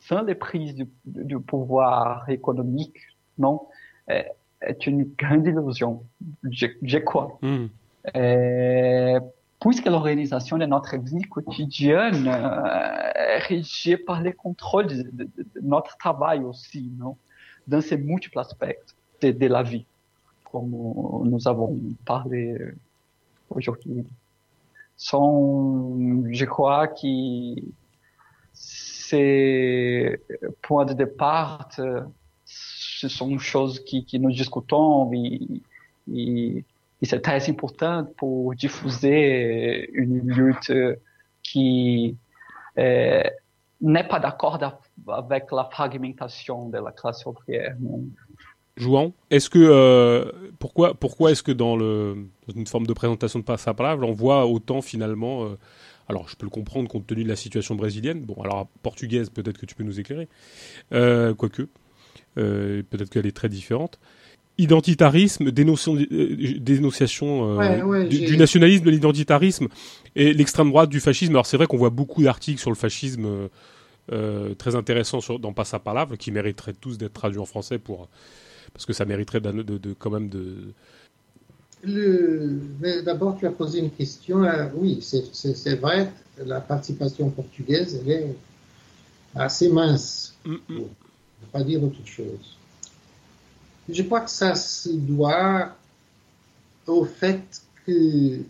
sans 0.01 0.23
les 0.23 0.35
prises 0.35 0.75
du, 1.05 1.39
pouvoir 1.39 2.27
économique, 2.29 2.97
non, 3.37 3.61
euh, 4.09 4.23
est 4.61 4.87
une 4.87 5.03
grande 5.17 5.45
illusion, 5.47 6.03
je, 6.49 6.67
je 6.81 6.97
crois. 6.97 7.37
Mm. 7.41 7.67
É, 8.13 9.19
puisque 9.59 9.85
l'organisation 9.85 10.57
de 10.57 10.65
notre 10.65 10.97
vie 10.97 11.21
quotidienne 11.21 12.27
est 12.27 13.37
régie 13.39 13.97
par 13.97 14.21
les 14.21 14.33
contrôles 14.33 14.87
de, 14.87 15.27
notre 15.61 15.97
travail 15.97 16.43
aussi, 16.43 16.91
non? 16.97 17.15
Dans 17.67 17.81
ces 17.81 17.97
multiples 17.97 18.39
aspects 18.39 18.95
de, 19.21 19.47
la 19.47 19.61
vie, 19.61 19.85
comme 20.51 20.71
nous 20.71 21.47
avons 21.47 21.79
parlé 22.05 22.57
aujourd'hui. 23.49 24.03
Sont, 24.97 26.25
je 26.31 26.45
crois 26.45 26.87
que 26.87 27.61
ces 28.53 30.19
points 30.61 30.85
de 30.85 30.93
départ, 30.93 31.69
ce 32.45 33.07
sont 33.07 33.37
choses 33.37 33.79
qui 33.83 34.19
nous 34.19 34.31
discutons 34.31 35.11
et, 35.13 35.61
et 36.11 36.65
et 37.01 37.05
c'est 37.05 37.21
très 37.21 37.49
important 37.49 38.05
pour 38.17 38.53
diffuser 38.55 39.89
une 39.93 40.19
lutte 40.19 40.71
qui 41.41 42.15
euh, 42.77 43.23
n'est 43.81 44.07
pas 44.07 44.19
d'accord 44.19 44.59
avec 45.07 45.51
la 45.51 45.67
fragmentation 45.71 46.69
de 46.69 46.77
la 46.77 46.91
classe 46.91 47.25
ouvrière. 47.25 47.75
Jouant, 48.77 49.13
est-ce 49.29 49.49
que 49.49 49.59
euh, 49.59 50.31
pourquoi 50.59 50.93
pourquoi 50.93 51.31
est-ce 51.31 51.43
que 51.43 51.51
dans 51.51 51.77
une 51.77 52.67
forme 52.67 52.87
de 52.87 52.93
présentation 52.93 53.39
de 53.39 53.43
passe 53.43 53.67
à 53.67 53.73
parole, 53.73 54.03
on 54.03 54.13
voit 54.13 54.45
autant 54.45 54.81
finalement 54.81 55.43
euh, 55.43 55.57
alors 56.07 56.29
je 56.29 56.35
peux 56.35 56.45
le 56.45 56.51
comprendre 56.51 56.87
compte 56.87 57.05
tenu 57.07 57.23
de 57.23 57.29
la 57.29 57.35
situation 57.35 57.75
brésilienne. 57.75 58.21
Bon 58.21 58.41
alors 58.43 58.67
portugaise 58.81 59.29
peut-être 59.29 59.57
que 59.57 59.65
tu 59.65 59.75
peux 59.75 59.83
nous 59.83 59.99
éclairer, 59.99 60.29
euh, 60.93 61.33
quoique 61.33 61.63
euh, 62.37 62.81
peut-être 62.89 63.09
qu'elle 63.09 63.25
est 63.25 63.35
très 63.35 63.49
différente 63.49 63.99
identitarisme, 64.61 65.47
euh, 65.47 65.51
dénonciation 66.59 67.59
euh, 67.59 68.07
du, 68.07 68.37
nationalisme, 68.37 68.85
de 68.85 68.91
l'identitarisme 68.91 69.67
et 70.15 70.33
l'extrême 70.33 70.69
droite 70.69 70.89
du 70.89 70.99
fascisme. 70.99 71.33
Alors 71.33 71.45
c'est 71.45 71.57
vrai 71.57 71.67
qu'on 71.67 71.77
voit 71.77 71.89
beaucoup 71.89 72.23
d'articles 72.23 72.59
sur 72.59 72.69
le 72.69 72.75
fascisme 72.75 73.49
euh, 74.11 74.55
très 74.55 74.75
intéressants 74.75 75.21
sur, 75.21 75.39
dans 75.39 75.53
Passapalave 75.53 76.17
qui 76.17 76.31
mériteraient 76.31 76.73
tous 76.73 76.97
d'être 76.97 77.13
traduits 77.13 77.39
en 77.39 77.45
français 77.45 77.79
pour 77.79 78.07
parce 78.73 78.85
que 78.85 78.93
ça 78.93 79.05
mériterait 79.05 79.41
de, 79.41 79.63
de, 79.63 79.93
quand 79.93 80.11
même 80.11 80.29
de. 80.29 80.73
D'abord, 83.03 83.37
tu 83.37 83.47
as 83.47 83.51
posé 83.51 83.79
une 83.79 83.91
question. 83.91 84.45
oui, 84.75 84.99
c'est 85.01 85.75
vrai, 85.75 86.11
la 86.45 86.61
participation 86.61 87.29
portugaise, 87.31 87.99
elle 88.05 88.11
est 88.11 88.35
assez 89.35 89.69
mince, 89.69 90.35
mm, 90.45 90.53
mm. 90.53 90.57
pour 90.67 90.75
ne 90.77 91.47
pas 91.51 91.63
dire 91.63 91.83
autre 91.83 92.05
chose. 92.05 92.57
Je 93.89 94.03
crois 94.03 94.21
que 94.21 94.29
ça 94.29 94.55
se 94.55 94.89
doit 94.89 95.75
au 96.87 97.05
fait 97.05 97.61
que 97.85 98.41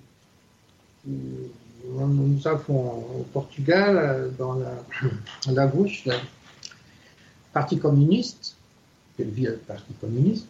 euh, 1.08 1.48
nous 1.86 2.48
avons 2.48 3.06
au 3.20 3.26
Portugal, 3.34 4.32
dans 4.38 4.56
la, 5.48 5.68
gauche, 5.68 6.06
le 6.06 6.14
Parti 7.54 7.78
communiste, 7.78 8.56
le 9.20 9.26
vieux 9.26 9.62
Parti 9.68 9.94
communiste, 10.00 10.48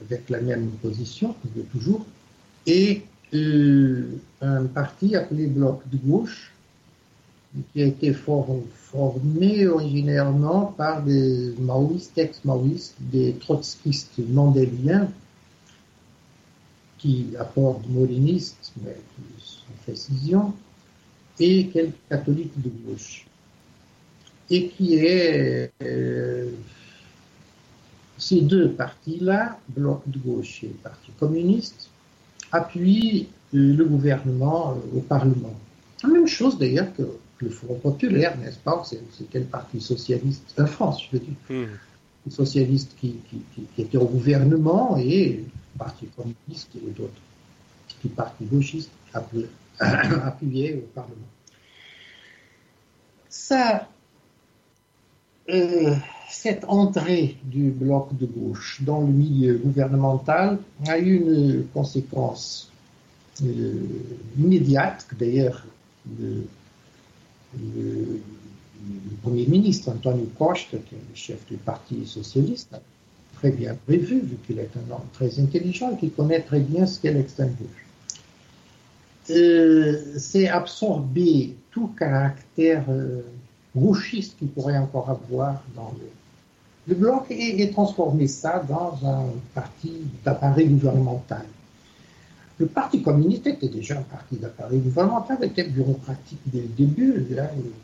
avec 0.00 0.28
la 0.30 0.40
même 0.40 0.70
position 0.82 1.34
de 1.54 1.62
toujours, 1.62 2.04
et 2.66 3.02
euh, 3.34 4.08
un 4.40 4.64
parti 4.66 5.16
appelé 5.16 5.46
Bloc 5.46 5.82
de 5.88 5.96
gauche, 5.98 6.53
qui 7.72 7.82
a 7.82 7.86
été 7.86 8.12
formé 8.12 9.66
originairement 9.66 10.74
par 10.76 11.02
des 11.02 11.54
maoïstes, 11.58 12.18
ex-maoïstes, 12.18 12.96
des 13.00 13.34
trotskistes 13.34 14.18
mandéliens, 14.28 15.08
qui 16.98 17.28
apportent 17.38 17.86
molinistes, 17.88 18.72
mais 18.82 18.96
sont 19.38 19.64
précision, 19.84 20.54
et 21.38 21.66
quelques 21.68 21.94
catholiques 22.08 22.60
de 22.60 22.70
gauche. 22.86 23.26
Et 24.50 24.68
qui 24.68 24.96
est 24.96 25.70
euh, 25.82 26.50
ces 28.18 28.40
deux 28.40 28.70
partis-là, 28.70 29.58
Bloc 29.68 30.02
de 30.06 30.18
gauche 30.18 30.64
et 30.64 30.68
Parti 30.82 31.10
communiste, 31.18 31.90
appuient 32.52 33.28
euh, 33.54 33.74
le 33.74 33.84
gouvernement 33.84 34.72
euh, 34.72 34.98
au 34.98 35.00
Parlement. 35.00 35.54
La 36.02 36.08
même 36.08 36.26
chose 36.26 36.58
d'ailleurs 36.58 36.94
que 36.96 37.02
le 37.38 37.50
Front 37.50 37.74
populaire, 37.74 38.36
n'est-ce 38.38 38.58
pas 38.58 38.82
C'était 38.84 39.40
le 39.40 39.46
Parti 39.46 39.80
socialiste 39.80 40.54
en 40.58 40.66
France, 40.66 41.04
je 41.04 41.16
veux 41.16 41.24
dire. 41.24 41.34
Hmm. 41.48 41.76
Le 42.26 42.30
socialiste 42.30 42.92
qui, 42.98 43.16
qui, 43.28 43.82
était 43.82 43.98
au 43.98 44.06
gouvernement 44.06 44.96
et 44.96 45.44
le 45.44 45.78
Parti 45.78 46.06
communiste 46.16 46.70
et 46.76 46.90
d'autres 46.90 47.12
petits 47.88 48.08
partis 48.08 48.44
gauchistes 48.44 48.90
appuyaient 49.78 50.74
au 50.74 50.86
Parlement. 50.94 51.28
Ça, 53.28 53.88
euh, 55.50 55.94
cette 56.30 56.64
entrée 56.64 57.36
du 57.44 57.70
bloc 57.70 58.16
de 58.16 58.26
gauche 58.26 58.80
dans 58.82 59.00
le 59.00 59.12
milieu 59.12 59.58
gouvernemental 59.58 60.58
a 60.86 60.98
eu 60.98 61.16
une 61.16 61.66
conséquence 61.74 62.70
euh, 63.42 63.74
immédiate, 64.38 65.06
d'ailleurs 65.18 65.66
le, 67.76 68.20
Premier 69.22 69.46
ministre 69.46 69.90
Antonio 69.90 70.28
Costa, 70.38 70.76
qui 70.76 70.94
est 70.94 70.98
le 70.98 71.14
chef 71.14 71.38
du 71.46 71.56
Parti 71.56 72.04
socialiste, 72.04 72.76
très 73.36 73.50
bien 73.50 73.74
prévu, 73.86 74.20
vu 74.20 74.36
qu'il 74.46 74.58
est 74.58 74.70
un 74.76 74.92
homme 74.92 75.06
très 75.14 75.40
intelligent 75.40 75.92
et 75.92 75.96
qui 75.96 76.10
connaît 76.10 76.40
très 76.40 76.60
bien 76.60 76.84
ce 76.84 77.00
qu'est 77.00 77.12
l'extrême 77.12 77.54
gauche. 77.58 77.84
Euh, 79.30 80.18
c'est 80.18 80.48
absorber 80.48 81.56
tout 81.70 81.88
caractère 81.98 82.84
euh, 82.90 83.22
qu'il 84.38 84.48
pourrait 84.48 84.76
encore 84.76 85.08
avoir 85.08 85.62
dans 85.74 85.92
le, 86.86 86.94
bloc 86.94 87.24
et, 87.30 87.70
transformer 87.70 88.26
ça 88.26 88.62
dans 88.68 88.98
un 89.06 89.24
parti 89.54 90.02
d'appareil 90.24 90.68
gouvernemental. 90.68 91.46
Le 92.58 92.66
Parti 92.66 93.02
communiste 93.02 93.48
était 93.48 93.68
déjà 93.68 93.98
un 93.98 94.02
parti 94.02 94.36
d'appareil 94.36 94.78
gouvernemental, 94.78 95.42
était 95.42 95.64
bureaucratique 95.64 96.38
dès 96.46 96.60
le 96.60 96.68
début. 96.68 97.26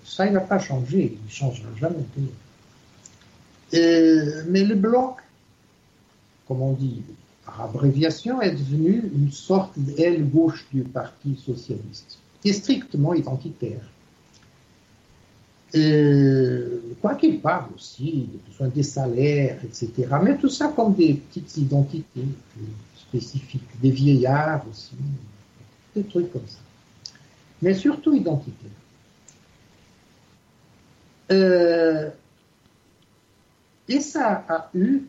ça, 0.05 0.27
il 0.27 0.33
n'a 0.33 0.41
pas 0.41 0.61
changé, 0.61 1.19
il 1.21 1.25
ne 1.25 1.31
changera 1.31 1.69
jamais. 1.81 2.05
Mais 3.73 4.65
le 4.65 4.75
bloc, 4.77 5.17
comme 6.47 6.63
on 6.63 6.73
dit 6.75 7.03
par 7.45 7.63
abréviation, 7.63 8.41
est 8.41 8.53
devenu 8.53 9.11
une 9.13 9.33
sorte 9.33 9.77
d'aile 9.77 10.29
gauche 10.29 10.67
du 10.73 10.83
Parti 10.83 11.37
socialiste, 11.45 12.19
qui 12.41 12.51
est 12.51 12.53
strictement 12.53 13.13
identitaire. 13.15 13.83
Quoi 17.01 17.15
qu'il 17.17 17.41
parle 17.41 17.71
aussi 17.75 18.29
des 18.31 18.39
besoins 18.49 18.69
des 18.69 18.85
salaires, 18.85 19.59
etc. 19.65 19.91
Mais 20.23 20.37
tout 20.37 20.49
ça 20.49 20.73
comme 20.75 20.95
des 20.95 21.15
petites 21.15 21.57
identités 21.57 22.27
spécifiques, 23.11 23.81
des 23.83 23.91
vieillards 23.91 24.65
aussi, 24.71 24.93
des 25.95 26.05
trucs 26.05 26.33
comme 26.33 26.47
ça. 26.47 26.59
Mais 27.63 27.75
surtout 27.75 28.15
identitaires. 28.15 28.71
Euh, 31.33 32.11
et 33.89 34.01
ça 34.01 34.45
a 34.49 34.71
eu 34.75 35.03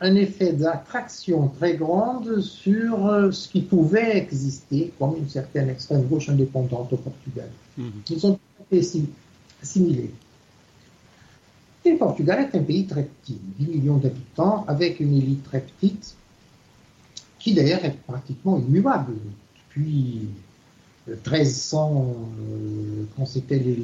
un 0.00 0.14
effet 0.16 0.52
d'attraction 0.52 1.48
très 1.48 1.76
grande 1.76 2.40
sur 2.40 3.06
euh, 3.06 3.30
ce 3.30 3.48
qui 3.48 3.62
pouvait 3.62 4.18
exister 4.18 4.92
comme 4.98 5.16
une 5.16 5.28
certaine 5.28 5.68
extrême 5.70 6.04
gauche 6.06 6.28
indépendante 6.28 6.92
au 6.92 6.96
Portugal. 6.96 7.48
Mhm. 7.76 7.92
Ils 8.10 8.26
ont 8.26 8.38
été 8.70 8.86
assimilés. 9.62 10.10
Et 11.84 11.92
le 11.92 11.98
Portugal 11.98 12.40
est 12.40 12.56
un 12.56 12.62
pays 12.62 12.86
très 12.86 13.04
petit, 13.04 13.38
10 13.58 13.66
millions 13.66 13.98
d'habitants, 13.98 14.64
avec 14.66 15.00
une 15.00 15.14
élite 15.14 15.44
très 15.44 15.60
petite, 15.60 16.16
qui 17.44 17.52
d'ailleurs 17.52 17.84
est 17.84 17.98
pratiquement 18.06 18.58
immuable. 18.58 19.12
Depuis 19.68 20.28
1300, 21.06 22.16
euh, 22.16 23.04
quand 23.14 23.26
c'était 23.26 23.58
les, 23.58 23.76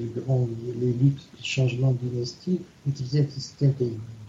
les 0.80 0.92
luttes 0.94 1.28
de 1.38 1.44
changement 1.44 1.92
dynastique, 1.92 2.62
système 3.28 3.74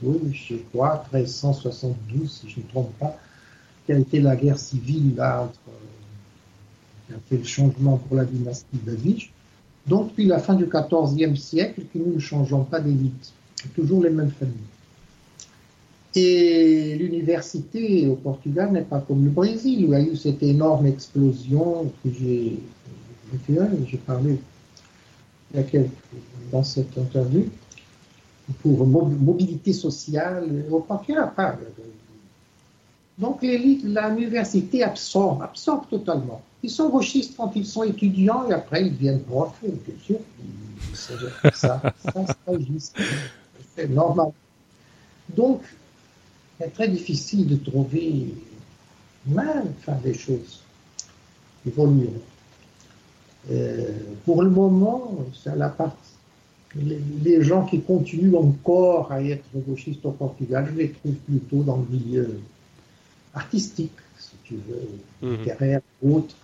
je 0.04 0.48
sais 0.56 0.62
quoi, 0.74 1.06
1372, 1.14 2.30
si 2.30 2.50
je 2.50 2.60
ne 2.60 2.64
me 2.64 2.70
trompe 2.70 2.92
pas, 3.00 3.18
qui 3.86 3.94
a 3.94 4.00
été 4.00 4.20
la 4.20 4.36
guerre 4.36 4.60
civile 4.60 5.14
entre, 5.22 5.54
euh, 5.70 7.08
qui 7.08 7.14
a 7.14 7.18
fait 7.30 7.38
le 7.38 7.46
changement 7.46 7.98
pour 7.98 8.18
la 8.18 8.26
dynastie 8.26 8.66
David. 8.86 9.20
Donc, 9.88 10.10
depuis 10.10 10.26
la 10.26 10.40
fin 10.40 10.56
du 10.56 10.66
XIVe 10.66 11.36
siècle, 11.38 11.84
que 11.94 12.00
nous 12.00 12.16
ne 12.16 12.20
changeons 12.20 12.66
pas 12.66 12.82
d'élite. 12.82 13.32
Toujours 13.76 14.04
les 14.04 14.10
mêmes 14.10 14.32
familles. 14.32 14.58
Et 16.14 16.96
l'université 16.96 18.08
au 18.08 18.16
Portugal 18.16 18.72
n'est 18.72 18.82
pas 18.82 19.00
comme 19.00 19.24
le 19.24 19.32
Brésil, 19.32 19.86
où 19.86 19.88
il 19.88 19.92
y 19.92 19.96
a 19.96 20.02
eu 20.02 20.16
cette 20.16 20.44
énorme 20.44 20.86
explosion 20.88 21.92
que 22.04 22.10
j'ai 22.12 22.60
j'ai 23.90 23.98
parlé 23.98 24.38
dans 26.52 26.64
cette 26.64 26.98
interview, 26.98 27.46
pour 28.62 28.86
mobilité 28.86 29.72
sociale 29.72 30.66
au 30.70 30.80
Portugal. 30.80 31.32
Pas. 31.34 31.58
Donc 33.18 33.42
l'université 33.42 34.84
absorbe, 34.84 35.44
absorbe 35.44 35.88
totalement. 35.90 36.42
Ils 36.64 36.70
sont 36.70 36.90
gauchistes 36.90 37.36
quand 37.38 37.52
ils 37.56 37.66
sont 37.66 37.84
étudiants 37.84 38.50
et 38.50 38.54
après 38.54 38.86
ils 38.86 38.94
deviennent 38.94 39.22
profs, 39.22 39.62
bien 39.62 39.96
sûr. 40.04 40.20
Ça, 40.94 41.14
ça 41.54 41.82
c'est 43.76 43.88
normal. 43.90 44.32
Donc, 45.36 45.62
c'est 46.62 46.74
très 46.74 46.88
difficile 46.88 47.48
de 47.48 47.56
trouver 47.56 48.34
mal 49.26 49.74
faire 49.82 50.00
des 50.00 50.14
choses 50.14 50.62
évoluer. 51.66 52.10
Euh, 53.50 53.98
pour 54.26 54.44
le 54.44 54.50
moment, 54.50 55.26
la. 55.46 55.76
Les, 56.74 57.44
gens 57.44 57.66
qui 57.66 57.82
continuent 57.82 58.36
encore 58.36 59.12
à 59.12 59.22
être 59.22 59.44
gauchistes 59.54 60.06
au 60.06 60.12
Portugal, 60.12 60.70
je 60.72 60.78
les 60.78 60.92
trouve 60.92 61.16
plutôt 61.16 61.64
dans 61.64 61.76
le 61.76 61.86
milieu 61.98 62.40
artistique, 63.34 63.92
si 64.18 64.32
tu 64.46 64.56
veux, 64.56 65.28
mhm. 65.28 65.38
littéraire 65.38 65.82
ou 66.02 66.20
autre, 66.20 66.36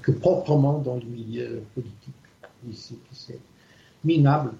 que, 0.00 0.12
proprement 0.12 0.78
dans 0.78 0.94
le 0.94 1.04
milieu 1.06 1.62
politique, 1.74 2.14
ici, 2.70 2.94
qui 3.10 3.18
c'est 3.20 3.40
minable 4.04 4.52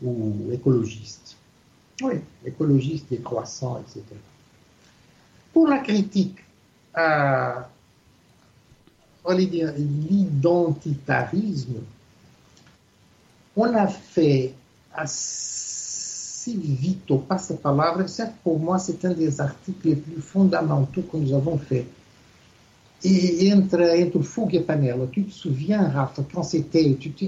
ou 0.00 0.52
écologiste. 0.52 1.33
Oui, 2.02 2.14
écologiste 2.44 3.12
et 3.12 3.20
croissant, 3.20 3.80
etc. 3.80 4.02
Pour 5.52 5.68
la 5.68 5.78
critique 5.78 6.38
à 6.92 7.68
l'identitarisme, 9.28 11.76
on 13.56 13.72
a 13.74 13.86
fait 13.86 14.52
assez 14.92 16.56
vite 16.56 17.10
au 17.10 17.18
passe-palavre. 17.18 18.08
Certes, 18.08 18.34
pour 18.42 18.58
moi, 18.58 18.78
c'est 18.78 19.04
un 19.04 19.12
des 19.12 19.40
articles 19.40 19.88
les 19.88 19.96
plus 19.96 20.20
fondamentaux 20.20 21.02
que 21.02 21.16
nous 21.16 21.32
avons 21.32 21.58
fait. 21.58 21.86
Et 23.04 23.52
entre, 23.52 24.02
entre 24.02 24.22
Fougue 24.22 24.54
et 24.54 24.60
Panel, 24.60 25.08
tu 25.12 25.24
te 25.24 25.32
souviens, 25.32 25.88
Rafa, 25.88 26.24
quand 26.32 26.42
c'était, 26.42 26.96
tu 26.98 27.12
te, 27.12 27.26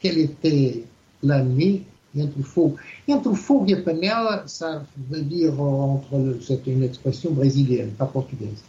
quelle 0.00 0.18
était 0.18 0.84
l'année 1.22 1.84
entre 2.18 2.42
Fougue 2.42 2.76
Entre 3.08 3.34
Fougue 3.34 3.70
et 3.70 3.76
Panel, 3.76 4.42
ça 4.46 4.84
veut 5.10 5.22
dire 5.22 5.60
entre, 5.60 6.36
c'est 6.42 6.66
une 6.66 6.82
expression 6.82 7.30
brésilienne, 7.30 7.90
pas 7.90 8.06
portugaise. 8.06 8.64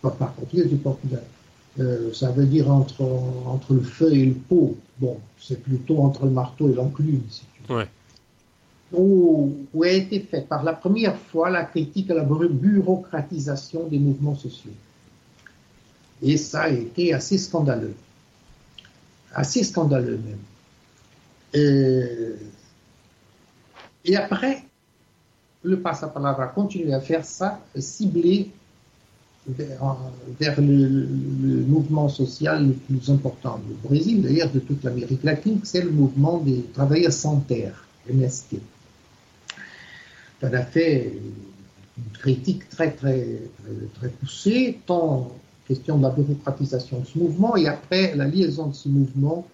Pas, 0.00 0.10
pas 0.10 0.26
portugaise 0.26 0.68
du 0.68 0.76
Portugal. 0.76 1.22
Euh, 1.80 2.12
ça 2.12 2.30
veut 2.30 2.46
dire 2.46 2.70
entre, 2.70 3.02
entre 3.46 3.74
le 3.74 3.82
feu 3.82 4.14
et 4.14 4.26
le 4.26 4.34
pot. 4.34 4.76
Bon, 4.98 5.18
c'est 5.40 5.60
plutôt 5.60 5.98
entre 5.98 6.24
le 6.24 6.30
marteau 6.30 6.70
et 6.70 6.74
l'enclume, 6.74 7.22
si 7.28 7.42
tu 7.54 7.72
veux. 7.72 7.84
Où, 8.92 9.56
où, 9.74 9.82
a 9.82 9.88
été 9.88 10.20
faite 10.20 10.46
par 10.46 10.62
la 10.62 10.72
première 10.72 11.16
fois 11.16 11.50
la 11.50 11.64
critique 11.64 12.10
à 12.12 12.14
la 12.14 12.22
bureaucratisation 12.22 13.88
des 13.88 13.98
mouvements 13.98 14.36
sociaux. 14.36 14.70
Et 16.22 16.36
ça 16.36 16.62
a 16.62 16.68
été 16.68 17.12
assez 17.12 17.38
scandaleux. 17.38 17.94
Assez 19.32 19.64
scandaleux 19.64 20.20
même. 20.24 20.38
Et, 21.54 22.34
et 24.04 24.16
après, 24.16 24.64
le 25.62 25.80
passe-à-palavre 25.80 26.40
a 26.40 26.46
continué 26.48 26.92
à 26.92 27.00
faire 27.00 27.24
ça, 27.24 27.60
ciblé 27.76 28.50
vers, 29.46 29.96
le, 30.58 31.06
mouvement 31.66 32.08
social 32.08 32.66
le 32.66 32.72
plus 32.72 33.10
important 33.10 33.58
du 33.66 33.74
Brésil, 33.86 34.22
d'ailleurs 34.22 34.50
de 34.50 34.60
toute 34.60 34.82
l'Amérique 34.84 35.22
latine, 35.22 35.60
c'est 35.64 35.82
le 35.82 35.90
mouvement 35.90 36.38
des 36.38 36.62
travailleurs 36.74 37.12
sans 37.12 37.40
terre, 37.40 37.84
MST. 38.10 38.56
Ça 40.40 40.48
a 40.48 40.62
fait 40.62 41.12
une 41.96 42.18
critique 42.18 42.68
très, 42.68 42.90
très, 42.90 43.40
très, 43.94 44.08
poussée, 44.08 44.80
tant 44.86 45.30
question 45.66 45.96
de 45.96 46.02
la 46.02 46.10
bureaucratisation 46.10 47.00
de 47.00 47.06
ce 47.06 47.18
mouvement 47.18 47.56
et 47.56 47.66
après 47.68 48.14
la 48.14 48.26
liaison 48.26 48.66
de 48.66 48.74
ce 48.74 48.88
mouvement 48.88 49.46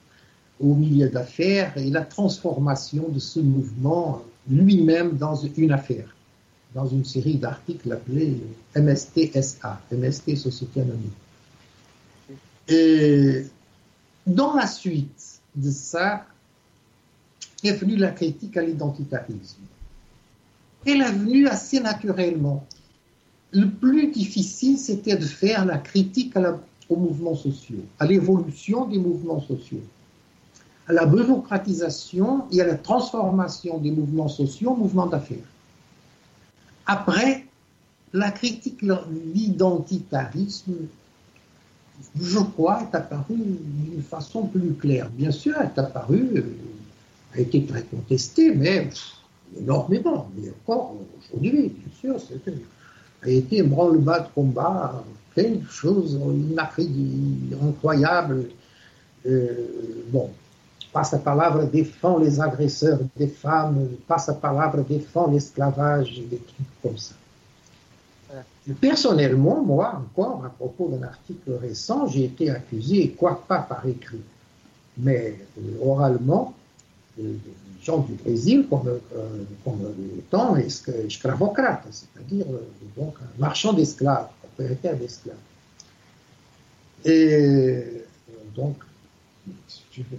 au 0.58 0.74
milieu 0.74 1.08
d'affaires 1.08 1.72
et 1.76 1.88
la 1.88 2.02
transformation 2.02 3.08
de 3.08 3.20
ce 3.20 3.38
mouvement 3.38 4.22
lui-même 4.50 5.16
dans 5.16 5.36
une 5.36 5.72
affaire 5.72 6.14
dans 6.74 6.86
une 6.86 7.04
série 7.04 7.36
d'articles 7.36 7.90
appelés 7.92 8.36
MSTSA, 8.76 9.80
MST 9.92 10.36
Société 10.36 10.82
Anonyme. 10.82 11.10
Et 12.68 13.44
Dans 14.26 14.54
la 14.54 14.66
suite 14.66 15.40
de 15.56 15.70
ça, 15.70 16.26
est 17.62 17.72
venue 17.72 17.96
la 17.96 18.10
critique 18.10 18.56
à 18.56 18.62
l'identitarisme. 18.62 19.60
Elle 20.86 21.02
est 21.02 21.12
venue 21.12 21.46
assez 21.46 21.80
naturellement. 21.80 22.64
Le 23.52 23.68
plus 23.68 24.10
difficile, 24.10 24.78
c'était 24.78 25.16
de 25.16 25.26
faire 25.26 25.66
la 25.66 25.76
critique 25.76 26.34
aux 26.88 26.96
mouvements 26.96 27.34
sociaux, 27.34 27.84
à 27.98 28.06
l'évolution 28.06 28.86
des 28.86 28.98
mouvements 28.98 29.42
sociaux, 29.42 29.82
à 30.90 30.92
la 30.92 31.06
bureaucratisation 31.06 32.46
et 32.50 32.60
à 32.60 32.66
la 32.66 32.74
transformation 32.74 33.78
des 33.78 33.92
mouvements 33.92 34.28
sociaux 34.28 34.70
en 34.70 34.76
mouvements 34.76 35.06
d'affaires. 35.06 35.48
Après, 36.84 37.46
la 38.12 38.32
critique 38.32 38.84
de 38.84 38.96
l'identitarisme, 39.32 40.74
je 42.20 42.40
crois, 42.40 42.82
est 42.82 42.94
apparue 42.96 43.36
d'une 43.36 44.02
façon 44.02 44.48
plus 44.48 44.74
claire. 44.74 45.08
Bien 45.10 45.30
sûr, 45.30 45.54
elle 45.60 45.66
est 45.66 45.78
apparue, 45.78 46.44
a 47.36 47.38
été 47.38 47.64
très 47.66 47.84
contestée, 47.84 48.52
mais 48.52 48.90
énormément. 49.56 50.28
Mais 50.36 50.50
encore 50.50 50.96
aujourd'hui, 51.20 51.68
bien 51.68 51.92
sûr, 52.00 52.16
a 53.22 53.28
été 53.28 53.60
un 53.60 53.68
branle-bas 53.68 54.20
de 54.20 54.28
combat, 54.34 55.04
quelque 55.36 55.70
chose, 55.70 56.18
incroyable. 57.62 58.46
Euh, 59.26 59.52
bon, 60.08 60.30
passe 60.92 61.14
palavra 61.24 61.64
défend 61.64 62.18
les 62.18 62.40
agresseurs 62.40 62.98
des 63.16 63.28
femmes, 63.28 63.88
passe 64.06 64.30
palavra 64.40 64.82
défend 64.82 65.30
l'esclavage, 65.30 66.20
des 66.30 66.38
trucs 66.38 66.82
comme 66.82 66.98
ça. 66.98 67.14
Personnellement, 68.80 69.62
moi, 69.62 69.94
encore, 69.96 70.44
à 70.44 70.50
propos 70.50 70.88
d'un 70.88 71.02
article 71.02 71.52
récent, 71.60 72.06
j'ai 72.06 72.24
été 72.24 72.50
accusé, 72.50 73.10
quoi 73.10 73.42
pas 73.48 73.60
par 73.60 73.84
écrit, 73.86 74.20
mais 74.98 75.34
euh, 75.58 75.84
oralement, 75.84 76.54
de, 77.18 77.34
gens 77.82 77.98
du 77.98 78.12
Brésil 78.12 78.66
comme, 78.68 78.86
euh, 78.86 79.44
comme 79.64 80.58
esclavocrate, 80.58 81.86
c'est-à-dire 81.90 82.46
euh, 82.50 82.60
donc 82.96 83.14
un 83.22 83.40
marchand 83.40 83.72
d'esclaves, 83.72 84.28
propriétaire 84.42 84.96
d'esclaves. 84.96 85.36
Et 87.04 88.04
donc, 88.54 88.76
si 89.66 89.82
tu 89.90 90.02
veux. 90.02 90.18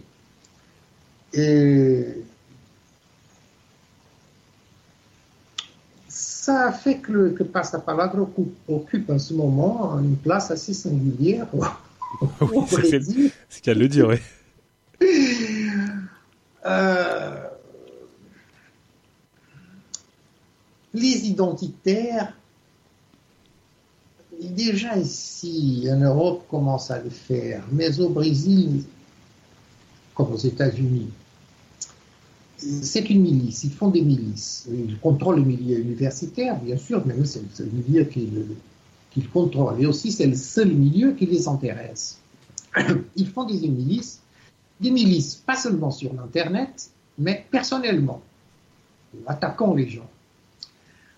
Et 1.33 2.23
ça 6.07 6.71
fait 6.71 6.97
que, 6.97 7.11
le, 7.11 7.29
que 7.31 7.43
Passapalavra 7.43 8.19
occupe, 8.19 8.55
occupe 8.67 9.09
en 9.09 9.19
ce 9.19 9.33
moment 9.33 9.97
une 9.99 10.17
place 10.17 10.51
assez 10.51 10.73
singulière. 10.73 11.47
oui, 12.41 12.59
c'est 13.49 13.61
qu'à 13.61 13.73
le 13.73 13.87
dire, 13.87 14.07
oui. 14.07 14.17
Euh, 16.63 17.47
les 20.93 21.25
identitaires, 21.27 22.33
déjà 24.39 24.95
ici, 24.95 25.87
en 25.89 25.97
Europe, 25.97 26.45
commencent 26.47 26.91
à 26.91 27.01
le 27.01 27.09
faire, 27.09 27.63
mais 27.71 27.99
au 27.99 28.09
Brésil, 28.09 28.83
comme 30.13 30.33
aux 30.33 30.37
États-Unis, 30.37 31.09
c'est 32.61 33.09
une 33.09 33.21
milice, 33.21 33.63
ils 33.63 33.71
font 33.71 33.89
des 33.89 34.01
milices. 34.01 34.67
Ils 34.71 34.99
contrôlent 34.99 35.37
le 35.37 35.45
milieu 35.45 35.79
universitaire, 35.79 36.59
bien 36.59 36.77
sûr, 36.77 37.01
mais 37.05 37.15
c'est 37.25 37.41
le 37.59 37.71
milieu 37.71 38.03
qu'ils 38.03 39.29
contrôlent. 39.29 39.81
Et 39.81 39.85
aussi, 39.85 40.11
c'est 40.11 40.27
le 40.27 40.35
seul 40.35 40.71
milieu 40.71 41.13
qui 41.13 41.25
les 41.25 41.47
intéresse. 41.47 42.19
Ils 43.15 43.27
font 43.27 43.45
des 43.45 43.67
milices, 43.67 44.21
des 44.79 44.91
milices, 44.91 45.35
pas 45.35 45.55
seulement 45.57 45.91
sur 45.91 46.13
l'Internet, 46.13 46.89
mais 47.17 47.45
personnellement, 47.51 48.21
attaquant 49.27 49.73
les 49.73 49.89
gens. 49.89 50.09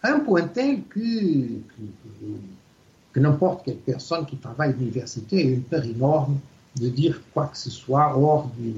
À 0.01 0.13
un 0.13 0.19
point 0.19 0.47
tel 0.47 0.83
que, 0.83 1.59
n'importe 3.15 3.65
quelle 3.65 3.77
personne 3.77 4.25
qui 4.25 4.37
travaille 4.37 4.71
à 4.71 4.73
l'université 4.73 5.39
a 5.39 5.41
une 5.43 5.61
peur 5.61 5.83
énorme 5.83 6.39
de 6.79 6.89
dire 6.89 7.21
quoi 7.33 7.47
que 7.47 7.57
ce 7.57 7.69
soit 7.69 8.17
hors 8.17 8.49
du, 8.57 8.73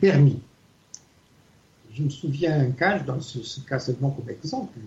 permis. 0.00 0.40
Je 1.94 2.02
me 2.02 2.10
souviens 2.10 2.60
un 2.60 2.70
cas, 2.70 2.98
dans 3.00 3.20
ce, 3.20 3.42
ce 3.42 3.60
cas 3.60 3.78
seulement 3.78 4.10
comme 4.10 4.30
exemple, 4.30 4.78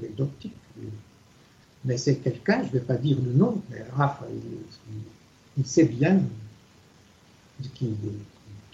anecdotique, 0.00 0.54
mais 1.86 1.98
c'est 1.98 2.16
quelqu'un, 2.16 2.62
je 2.62 2.68
ne 2.68 2.72
vais 2.72 2.80
pas 2.80 2.96
dire 2.96 3.16
le 3.24 3.32
nom, 3.32 3.62
mais 3.70 3.84
Raphaël, 3.94 4.32
il, 5.56 5.64
sait 5.64 5.84
bien 5.84 6.20
de 7.60 7.68
qui, 7.68 7.94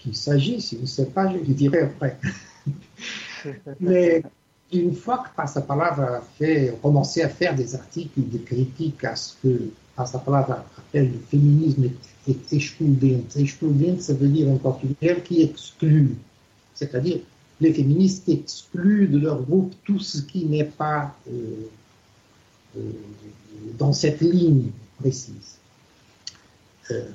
il 0.05 0.15
s'agit. 0.15 0.59
S'il 0.59 0.81
ne 0.81 0.85
sait 0.85 1.05
pas, 1.05 1.31
je 1.31 1.37
lui 1.37 1.53
dirai 1.53 1.81
après. 1.81 2.17
mais 3.79 4.23
une 4.71 4.95
fois 4.95 5.19
que 5.19 5.35
Passapalave 5.35 5.99
a 6.01 6.21
fait, 6.37 6.75
commencé 6.81 7.21
à 7.21 7.29
faire 7.29 7.55
des 7.55 7.75
articles 7.75 8.19
de 8.19 8.39
critique 8.39 9.03
à 9.03 9.15
ce 9.15 9.35
que 9.43 9.69
Passapalave 9.95 10.63
appelle 10.77 11.11
le 11.11 11.19
féminisme 11.19 11.89
excludente. 12.27 13.35
Excludente, 13.35 14.01
ça 14.01 14.13
veut 14.13 14.27
dire 14.27 14.49
en 14.49 14.57
portugais 14.57 15.21
qui 15.23 15.41
exclut. 15.41 16.15
C'est-à-dire, 16.73 17.19
les 17.61 17.73
féministes 17.73 18.27
excluent 18.29 19.07
de 19.07 19.19
leur 19.19 19.41
groupe 19.41 19.73
tout 19.85 19.99
ce 19.99 20.21
qui 20.21 20.45
n'est 20.45 20.63
pas 20.63 21.15
euh, 21.29 21.69
euh, 22.77 22.81
dans 23.77 23.93
cette 23.93 24.21
ligne 24.21 24.71
précise. 24.99 25.57
Euh, 26.91 27.05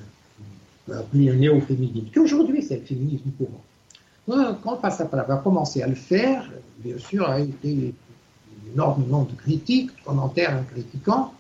va 0.87 0.99
appeler 1.01 1.31
un 1.31 1.35
néo-féminisme, 1.35 2.09
qui 2.11 2.19
aujourd'hui 2.19 2.63
c'est 2.63 2.77
le 2.77 2.87
féminisme 2.87 3.31
courant. 3.37 3.63
Quand 4.63 4.77
passe 4.77 5.01
à 5.01 5.07
commencer 5.43 5.83
à 5.83 5.87
le 5.87 5.95
faire, 5.95 6.51
bien 6.79 6.99
sûr, 6.99 7.29
a 7.29 7.41
été 7.41 7.95
énormément 8.73 9.25
de 9.25 9.35
critiques, 9.35 9.91
commentaires 10.05 10.59
en 10.59 10.65
critiquant, 10.65 11.33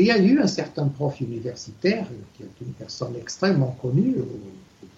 il 0.00 0.06
y 0.06 0.10
a 0.10 0.18
eu 0.18 0.40
un 0.40 0.46
certain 0.46 0.86
prof 0.88 1.20
universitaire, 1.20 2.06
qui 2.34 2.42
est 2.42 2.60
une 2.60 2.72
personne 2.72 3.14
extrêmement 3.16 3.76
connue 3.80 4.16
au, 4.18 4.40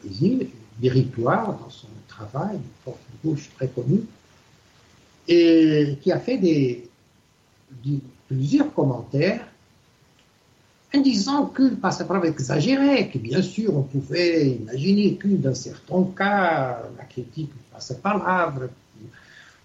Brésil, 0.05 0.49
méritoire 0.81 1.59
dans 1.59 1.71
son 1.71 1.89
travail, 2.09 2.57
un 2.57 2.83
prof 2.83 2.97
de 2.97 3.29
gauche 3.29 3.51
très 3.57 3.69
connu, 3.69 4.01
et 5.29 5.97
qui 6.01 6.11
a 6.11 6.19
fait 6.19 6.41
plusieurs 8.29 8.73
commentaires 8.75 9.47
en 10.95 11.01
disant 11.01 11.47
que 11.47 11.63
le 11.63 11.77
passeport 11.77 12.25
exagérait, 12.25 13.09
que 13.09 13.19
bien 13.19 13.43
sûr 13.43 13.77
on 13.77 13.83
pouvait 13.83 14.51
imaginer 14.51 15.15
que 15.15 15.29
dans 15.29 15.55
certains 15.55 16.05
cas, 16.17 16.83
la 16.99 17.05
critique 17.05 17.51
passe 17.73 17.95
par 18.03 18.29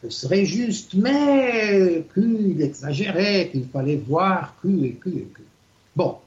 serait 0.10 0.46
juste, 0.46 0.94
mais 0.94 2.06
qu'il 2.14 2.62
exagérait, 2.62 3.50
qu'il 3.52 3.68
fallait 3.68 3.98
voir 3.98 4.56
que 4.62 4.68
et 4.68 4.94
que 4.94 5.10
et 5.10 5.28
que. 5.34 5.42
Bon, 5.96 6.18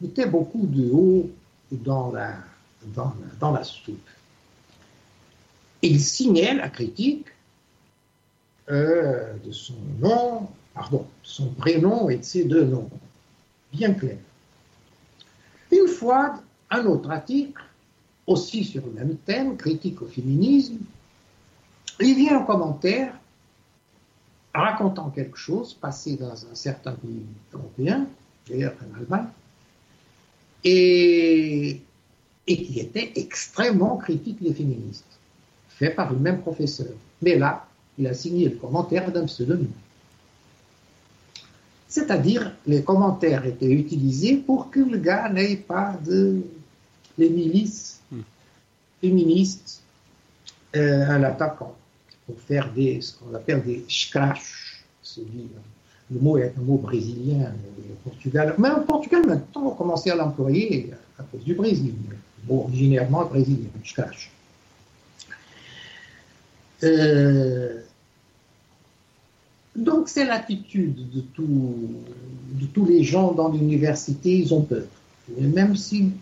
il 0.00 0.08
était 0.08 0.26
beaucoup 0.26 0.66
de 0.66 0.90
haut 0.90 1.30
dans 1.72 2.12
la, 2.12 2.34
dans, 2.94 3.14
dans 3.38 3.52
la 3.52 3.64
soupe. 3.64 4.08
Il 5.82 6.00
signait 6.00 6.54
la 6.54 6.68
critique 6.68 7.26
euh, 8.70 9.32
de 9.44 9.50
son 9.50 9.74
nom, 9.98 10.48
pardon, 10.74 11.06
son 11.22 11.46
prénom 11.46 12.10
et 12.10 12.18
de 12.18 12.22
ses 12.22 12.44
deux 12.44 12.64
noms, 12.64 12.90
bien 13.72 13.94
clair. 13.94 14.18
Une 15.72 15.88
fois, 15.88 16.40
un 16.70 16.84
autre 16.84 17.10
article, 17.10 17.62
aussi 18.26 18.64
sur 18.64 18.84
le 18.84 18.92
même 18.92 19.16
thème, 19.16 19.56
critique 19.56 20.02
au 20.02 20.06
féminisme, 20.06 20.78
il 22.00 22.14
vient 22.16 22.38
en 22.38 22.44
commentaire 22.44 23.14
racontant 24.54 25.10
quelque 25.10 25.36
chose 25.36 25.74
passé 25.74 26.16
dans 26.16 26.32
un 26.32 26.54
certain 26.54 26.92
pays 26.92 27.24
européen, 27.52 28.06
d'ailleurs 28.48 28.74
en 28.80 28.98
Allemagne, 28.98 29.28
et, 30.64 31.80
et 32.46 32.62
qui 32.62 32.80
était 32.80 33.12
extrêmement 33.16 33.96
critique 33.96 34.42
des 34.42 34.52
féministes, 34.52 35.04
fait 35.68 35.90
par 35.90 36.12
le 36.12 36.18
même 36.18 36.40
professeur. 36.40 36.92
Mais 37.22 37.38
là, 37.38 37.66
il 37.98 38.06
a 38.06 38.14
signé 38.14 38.48
le 38.48 38.56
commentaire 38.56 39.10
d'un 39.12 39.26
pseudonyme. 39.26 39.70
C'est-à-dire, 41.88 42.52
les 42.66 42.82
commentaires 42.82 43.44
étaient 43.46 43.70
utilisés 43.70 44.36
pour 44.36 44.70
que 44.70 44.80
le 44.80 44.98
gars 44.98 45.28
n'ait 45.28 45.56
pas 45.56 45.98
de 46.04 46.40
les 47.18 47.28
milices 47.28 48.00
hmm. 48.10 48.20
féministes 49.00 49.82
euh, 50.76 51.10
à 51.10 51.18
l'attaquant 51.18 51.74
faire 52.38 52.72
des, 52.72 53.00
ce 53.00 53.16
qu'on 53.16 53.34
appelle 53.34 53.62
des 53.64 53.84
scratch. 53.88 54.84
Le 56.12 56.18
mot 56.20 56.38
est 56.38 56.52
un 56.58 56.62
mot 56.62 56.76
brésilien 56.76 57.52
au 57.78 58.08
Portugal. 58.08 58.54
Mais 58.58 58.68
en 58.68 58.80
Portugal, 58.80 59.26
maintenant, 59.26 59.66
on 59.66 59.72
a 59.72 59.76
commencé 59.76 60.10
à 60.10 60.16
l'employer 60.16 60.90
à 61.18 61.22
cause 61.22 61.44
du 61.44 61.54
Brésil. 61.54 61.94
Le 62.10 62.54
mot 62.54 62.62
originairement 62.64 63.24
brésilien, 63.26 63.68
scratch. 63.84 64.30
Euh, 66.82 67.80
Donc 69.76 70.08
c'est 70.08 70.24
l'attitude 70.24 71.10
de, 71.10 71.20
de 71.20 72.66
tous 72.66 72.86
les 72.86 73.04
gens 73.04 73.32
dans 73.32 73.48
l'université, 73.48 74.38
ils 74.38 74.52
ont 74.52 74.62
peur. 74.62 74.86
Et 75.38 75.46
même 75.46 75.76
s'ils 75.76 76.12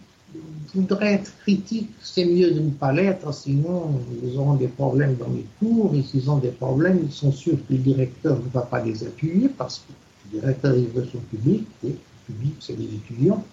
voudraient 0.74 1.14
être 1.14 1.32
critiques, 1.40 1.90
c'est 2.00 2.24
mieux 2.24 2.50
de 2.50 2.60
ne 2.60 2.70
pas 2.70 2.92
l'être, 2.92 3.32
sinon 3.32 4.00
ils 4.22 4.36
auront 4.36 4.54
des 4.54 4.68
problèmes 4.68 5.16
dans 5.16 5.30
les 5.30 5.46
cours, 5.58 5.94
et 5.94 6.02
s'ils 6.02 6.30
ont 6.30 6.38
des 6.38 6.50
problèmes, 6.50 7.00
ils 7.04 7.12
sont 7.12 7.32
sûrs 7.32 7.56
que 7.66 7.72
le 7.72 7.78
directeur 7.78 8.38
ne 8.38 8.48
va 8.50 8.62
pas 8.62 8.84
les 8.84 9.04
appuyer, 9.04 9.48
parce 9.48 9.78
que 9.78 9.92
le 10.32 10.40
directeur 10.40 10.74
veut 10.74 11.06
son 11.10 11.18
public, 11.18 11.66
et 11.84 11.88
le 11.88 11.98
public 12.26 12.54
c'est 12.60 12.76
les 12.78 12.84
étudiants. 12.84 13.44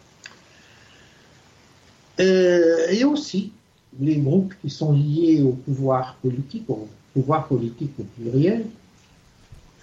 Euh, 2.20 2.88
et 2.92 3.04
aussi 3.04 3.52
les 4.00 4.18
groupes 4.18 4.54
qui 4.62 4.70
sont 4.70 4.94
liés 4.94 5.42
au 5.42 5.52
pouvoir 5.52 6.16
politique, 6.22 6.70
au 6.70 6.88
pouvoir 7.14 7.48
politique 7.48 7.92
au 8.00 8.04
pluriel, 8.04 8.66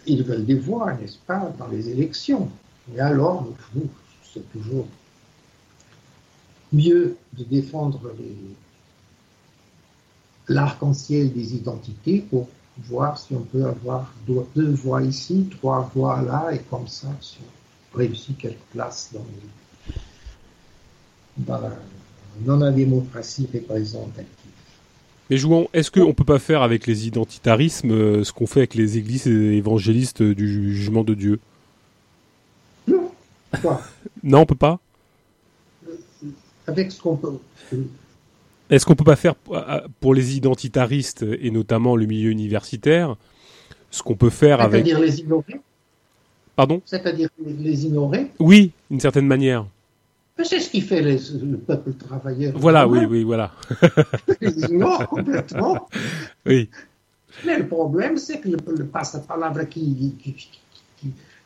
ils 0.06 0.22
veulent 0.22 0.44
des 0.44 0.56
voix, 0.56 0.92
n'est-ce 0.94 1.18
pas, 1.26 1.52
dans 1.58 1.68
les 1.68 1.88
élections. 1.88 2.48
Et 2.94 3.00
alors, 3.00 3.46
c'est 4.22 4.50
toujours 4.52 4.86
mieux 6.72 7.16
de 7.36 7.44
défendre 7.44 8.00
l'arc-en-ciel 10.48 11.32
des 11.32 11.54
identités 11.54 12.24
pour 12.30 12.48
voir 12.78 13.18
si 13.18 13.34
on 13.34 13.42
peut 13.42 13.64
avoir 13.64 14.12
deux 14.26 14.70
voix 14.70 15.02
ici, 15.02 15.48
trois 15.50 15.90
voix 15.94 16.22
là, 16.22 16.50
et 16.52 16.58
comme 16.70 16.88
ça, 16.88 17.08
si 17.20 17.38
on 17.94 17.98
réussit 17.98 18.46
dans, 18.74 19.20
dans, 21.36 21.60
la, 21.60 21.70
dans 22.40 22.56
la 22.56 22.70
démocratie 22.70 23.48
représentative. 23.52 24.26
Mais 25.30 25.36
jouons, 25.36 25.68
est-ce 25.72 25.90
qu'on 25.90 26.08
ne 26.08 26.12
peut 26.12 26.24
pas 26.24 26.38
faire 26.38 26.62
avec 26.62 26.86
les 26.86 27.06
identitarismes 27.06 27.92
euh, 27.92 28.24
ce 28.24 28.32
qu'on 28.32 28.46
fait 28.46 28.60
avec 28.60 28.74
les 28.74 28.98
églises 28.98 29.26
évangélistes 29.26 30.22
du 30.22 30.74
jugement 30.74 31.04
de 31.04 31.14
Dieu? 31.14 31.40
Non. 32.88 33.10
Quoi 33.60 33.82
non, 34.22 34.40
on 34.40 34.46
peut 34.46 34.54
pas? 34.54 34.78
Avec 36.66 36.92
ce 36.92 37.00
qu'on 37.00 37.16
peut. 37.16 37.38
Est-ce 38.70 38.86
qu'on 38.86 38.94
peut 38.94 39.04
pas 39.04 39.16
faire 39.16 39.34
pour 40.00 40.14
les 40.14 40.36
identitaristes 40.36 41.24
et 41.40 41.50
notamment 41.50 41.96
le 41.96 42.06
milieu 42.06 42.30
universitaire 42.30 43.16
ce 43.92 44.02
qu'on 44.02 44.16
peut 44.16 44.30
faire 44.30 44.60
avec. 44.60 44.86
C'est-à-dire 44.86 45.00
les 45.00 45.20
ignorer? 45.20 45.60
Pardon? 46.56 46.82
C'est-à-dire 46.84 47.28
les 47.46 47.86
ignorer? 47.86 48.30
Oui, 48.38 48.72
d'une 48.90 49.00
certaine 49.00 49.26
manière. 49.26 49.66
C'est 50.42 50.60
ce 50.60 50.70
qui 50.70 50.80
fait 50.80 51.02
le 51.02 51.56
peuple 51.58 51.92
travailleur. 51.92 52.54
Voilà, 52.56 52.88
oui, 52.88 53.04
oui, 53.04 53.22
voilà. 53.22 53.52
non, 54.70 54.98
complètement. 55.06 55.86
Oui. 56.46 56.68
Mais 57.46 57.58
le 57.58 57.68
problème, 57.68 58.16
c'est 58.16 58.40
que 58.40 58.48
le, 58.48 58.56
le 58.76 58.86
passe-parole 58.86 59.68
qui, 59.68 60.16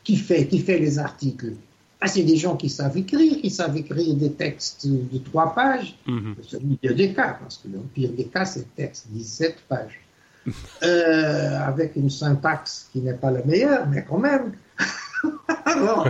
qui, 0.03 0.15
fait, 0.15 0.47
qui 0.47 0.59
fait 0.59 0.79
les 0.79 0.97
articles, 0.99 1.53
ah, 1.99 2.07
c'est 2.07 2.23
des 2.23 2.37
gens 2.37 2.55
qui 2.55 2.69
savent 2.69 2.95
écrire, 2.97 3.37
qui 3.41 3.49
savent 3.49 3.75
écrire 3.75 4.15
des 4.15 4.31
textes 4.31 4.87
de 4.87 5.17
trois 5.17 5.55
pages. 5.55 5.97
Mhm. 6.05 6.35
C'est 6.47 6.61
le 6.61 6.75
pire 6.75 6.95
des 6.95 7.13
cas, 7.13 7.37
parce 7.41 7.57
que 7.57 7.69
le 7.69 7.79
pire 7.79 8.11
des 8.11 8.25
cas, 8.25 8.45
c'est 8.45 8.59
le 8.59 8.65
texte 8.75 9.07
17 9.09 9.57
pages. 9.67 9.99
Euh, 10.81 11.59
avec 11.59 11.97
une 11.97 12.09
syntaxe 12.09 12.87
qui 12.93 13.01
n'est 13.01 13.15
pas 13.15 13.31
la 13.31 13.43
meilleure, 13.43 13.85
mais 13.85 14.05
quand 14.07 14.17
même. 14.17 14.53
alors, 15.65 16.07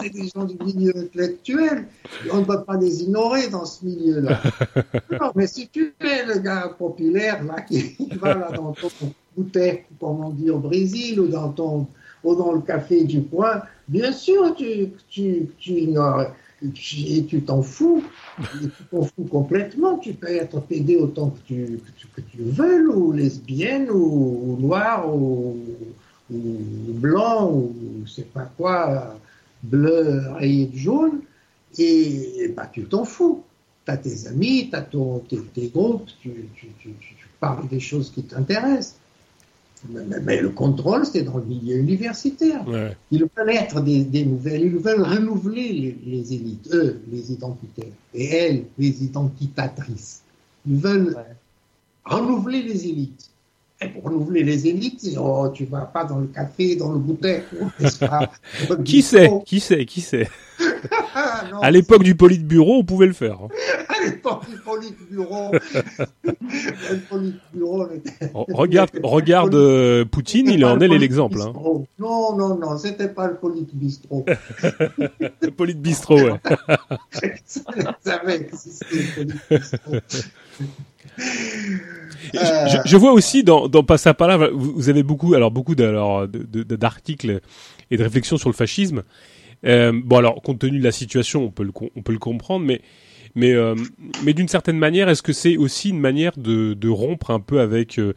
c'est 0.00 0.10
des 0.10 0.26
gens 0.26 0.44
du 0.44 0.56
milieu 0.56 0.92
intellectuel. 0.96 1.86
On 2.32 2.38
ne 2.38 2.44
peut 2.44 2.64
pas 2.64 2.76
les 2.76 3.02
ignorer 3.04 3.48
dans 3.48 3.64
ce 3.64 3.84
milieu-là. 3.84 4.40
Non, 5.20 5.30
mais 5.36 5.46
si 5.46 5.68
tu 5.68 5.94
es 6.00 6.24
le 6.24 6.40
gars 6.40 6.74
populaire 6.76 7.44
là, 7.44 7.60
qui 7.60 7.96
va 8.20 8.34
là, 8.34 8.50
dans 8.50 8.72
ton 8.72 8.88
bouteille, 9.36 9.84
comme 10.00 10.24
on 10.24 10.30
dit 10.30 10.50
au 10.50 10.58
Brésil, 10.58 11.20
ou 11.20 11.28
dans, 11.28 11.50
ton, 11.50 11.86
ou 12.24 12.34
dans 12.34 12.52
le 12.52 12.60
café 12.60 13.04
du 13.04 13.22
coin, 13.22 13.62
bien 13.88 14.12
sûr, 14.12 14.54
tu, 14.54 14.90
tu, 15.08 15.48
tu 15.58 15.72
ignores. 15.72 16.32
Et 16.64 17.24
tu 17.24 17.42
t'en 17.42 17.60
fous, 17.60 18.04
tu 18.38 18.68
t'en 18.90 19.02
fous 19.02 19.24
complètement. 19.28 19.98
Tu 19.98 20.12
peux 20.12 20.28
être 20.28 20.60
pédé 20.60 20.94
autant 20.94 21.30
que 21.30 21.40
tu, 21.44 21.80
que 22.14 22.20
tu, 22.20 22.38
veux, 22.38 22.88
ou 22.88 23.10
lesbienne, 23.10 23.90
ou, 23.90 24.56
noire, 24.60 25.12
ou, 25.12 25.56
blanc, 26.30 27.50
ou 27.50 27.74
je 28.04 28.10
sais 28.12 28.22
pas 28.22 28.48
quoi, 28.56 29.16
bleu 29.62 30.22
rayé 30.36 30.66
de 30.66 30.76
jaune, 30.76 31.20
et 31.78 32.52
bah, 32.56 32.70
tu 32.72 32.84
t'en 32.84 33.04
fous. 33.04 33.42
Tu 33.84 33.90
as 33.90 33.96
tes 33.96 34.28
amis, 34.28 34.68
tu 34.70 34.76
as 34.76 34.82
ton, 34.82 35.18
tes, 35.18 35.40
tes, 35.40 35.66
groupes, 35.66 36.08
tu, 36.20 36.48
tu, 36.54 36.94
parles 37.40 37.66
des 37.66 37.80
choses 37.80 38.12
qui 38.12 38.22
t'intéressent. 38.22 38.98
Mais, 39.88 40.20
mais, 40.22 40.40
le 40.40 40.50
contrôle, 40.50 41.04
c'est 41.04 41.22
dans 41.22 41.38
le 41.38 41.44
milieu 41.44 41.76
universitaire. 41.76 42.66
Ouais. 42.68 42.96
Ils 43.10 43.24
veulent 43.36 43.50
être 43.50 43.80
des, 43.80 44.04
des, 44.04 44.24
nouvelles, 44.24 44.62
ils 44.62 44.76
veulent 44.76 45.02
renouveler 45.02 45.72
les, 45.72 45.98
les, 46.06 46.32
élites, 46.34 46.68
eux, 46.72 47.00
les 47.10 47.32
identitaires, 47.32 47.92
et 48.14 48.26
elles, 48.26 48.64
les 48.78 49.02
identitatrices. 49.04 50.22
Ils 50.68 50.76
veulent 50.76 51.14
ouais. 51.16 51.36
renouveler 52.04 52.62
les 52.62 52.86
élites. 52.86 53.28
Et 53.80 53.88
pour 53.88 54.04
renouveler 54.04 54.44
les 54.44 54.68
élites, 54.68 55.04
oh, 55.18 55.48
tu 55.52 55.64
vas 55.64 55.86
pas 55.86 56.04
dans 56.04 56.18
le 56.18 56.28
café, 56.28 56.76
dans 56.76 56.92
le 56.92 56.98
bouteille, 56.98 57.42
pas 58.00 58.30
Qui 58.84 59.02
sait 59.02 59.30
Qui 59.44 59.58
sait 59.58 59.84
Qui 59.84 60.00
sait 60.02 60.28
non, 61.50 61.60
À 61.60 61.70
l'époque 61.70 62.04
du 62.04 62.14
Politburo, 62.14 62.78
on 62.78 62.84
pouvait 62.84 63.06
le 63.06 63.12
faire. 63.12 63.38
À 63.88 64.04
l'époque 64.04 64.48
du 64.48 64.56
Politburo, 64.58 65.52
le 66.24 66.98
Politburo 67.08 67.88
regarde, 68.48 68.90
regarde 69.02 69.54
euh, 69.54 70.04
Poutine, 70.04 70.48
il 70.48 70.64
en 70.64 70.80
est 70.80 70.88
l'exemple. 70.88 71.40
Hein. 71.40 71.52
Non, 71.98 72.36
non, 72.36 72.56
non, 72.56 72.78
c'était 72.78 73.08
pas 73.08 73.28
le 73.28 73.36
Politbistro. 73.36 74.24
le 75.40 75.50
Politbistro, 75.50 76.16
ouais. 76.16 76.40
Ça 77.44 78.14
avait 78.22 78.36
existé, 78.36 78.86
le 78.92 79.34
Politbistro. 79.48 79.92
Je, 82.32 82.78
je, 82.84 82.96
vois 82.96 83.12
aussi 83.12 83.44
dans, 83.44 83.68
dans 83.68 83.82
Passapala, 83.82 84.48
vous, 84.48 84.72
vous 84.74 84.88
avez 84.88 85.02
beaucoup, 85.02 85.34
alors 85.34 85.50
beaucoup 85.50 85.74
d'articles 85.74 87.40
et 87.90 87.96
de 87.96 88.02
réflexions 88.02 88.38
sur 88.38 88.48
le 88.48 88.54
fascisme. 88.54 89.02
Euh, 89.64 89.92
bon, 89.92 90.16
alors 90.16 90.42
compte 90.42 90.58
tenu 90.58 90.78
de 90.78 90.84
la 90.84 90.92
situation, 90.92 91.44
on 91.44 91.50
peut 91.50 91.64
le, 91.64 91.72
on 91.96 92.02
peut 92.02 92.12
le 92.12 92.18
comprendre, 92.18 92.64
mais 92.64 92.80
mais 93.34 93.52
euh, 93.52 93.74
mais 94.24 94.34
d'une 94.34 94.48
certaine 94.48 94.78
manière, 94.78 95.08
est-ce 95.08 95.22
que 95.22 95.32
c'est 95.32 95.56
aussi 95.56 95.90
une 95.90 96.00
manière 96.00 96.36
de, 96.36 96.74
de 96.74 96.88
rompre 96.88 97.30
un 97.30 97.40
peu 97.40 97.60
avec 97.60 97.98
euh, 97.98 98.14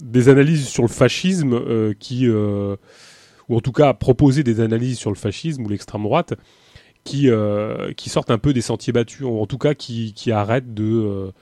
des 0.00 0.28
analyses 0.28 0.68
sur 0.68 0.82
le 0.82 0.88
fascisme 0.88 1.54
euh, 1.54 1.92
qui 1.98 2.28
ou 2.28 3.56
en 3.56 3.60
tout 3.60 3.72
cas 3.72 3.94
proposer 3.94 4.42
des 4.42 4.60
analyses 4.60 4.98
sur 4.98 5.10
le 5.10 5.16
fascisme 5.16 5.64
ou 5.64 5.68
l'extrême 5.68 6.02
droite 6.02 6.34
qui 7.04 7.28
qui 7.96 8.10
sortent 8.10 8.30
un 8.30 8.38
peu 8.38 8.52
des 8.52 8.60
sentiers 8.60 8.92
battus, 8.92 9.22
ou 9.22 9.40
en 9.40 9.46
tout 9.46 9.58
cas 9.58 9.74
qui 9.74 10.12
qui 10.14 10.30
arrêtent 10.30 10.74
de 10.74 11.32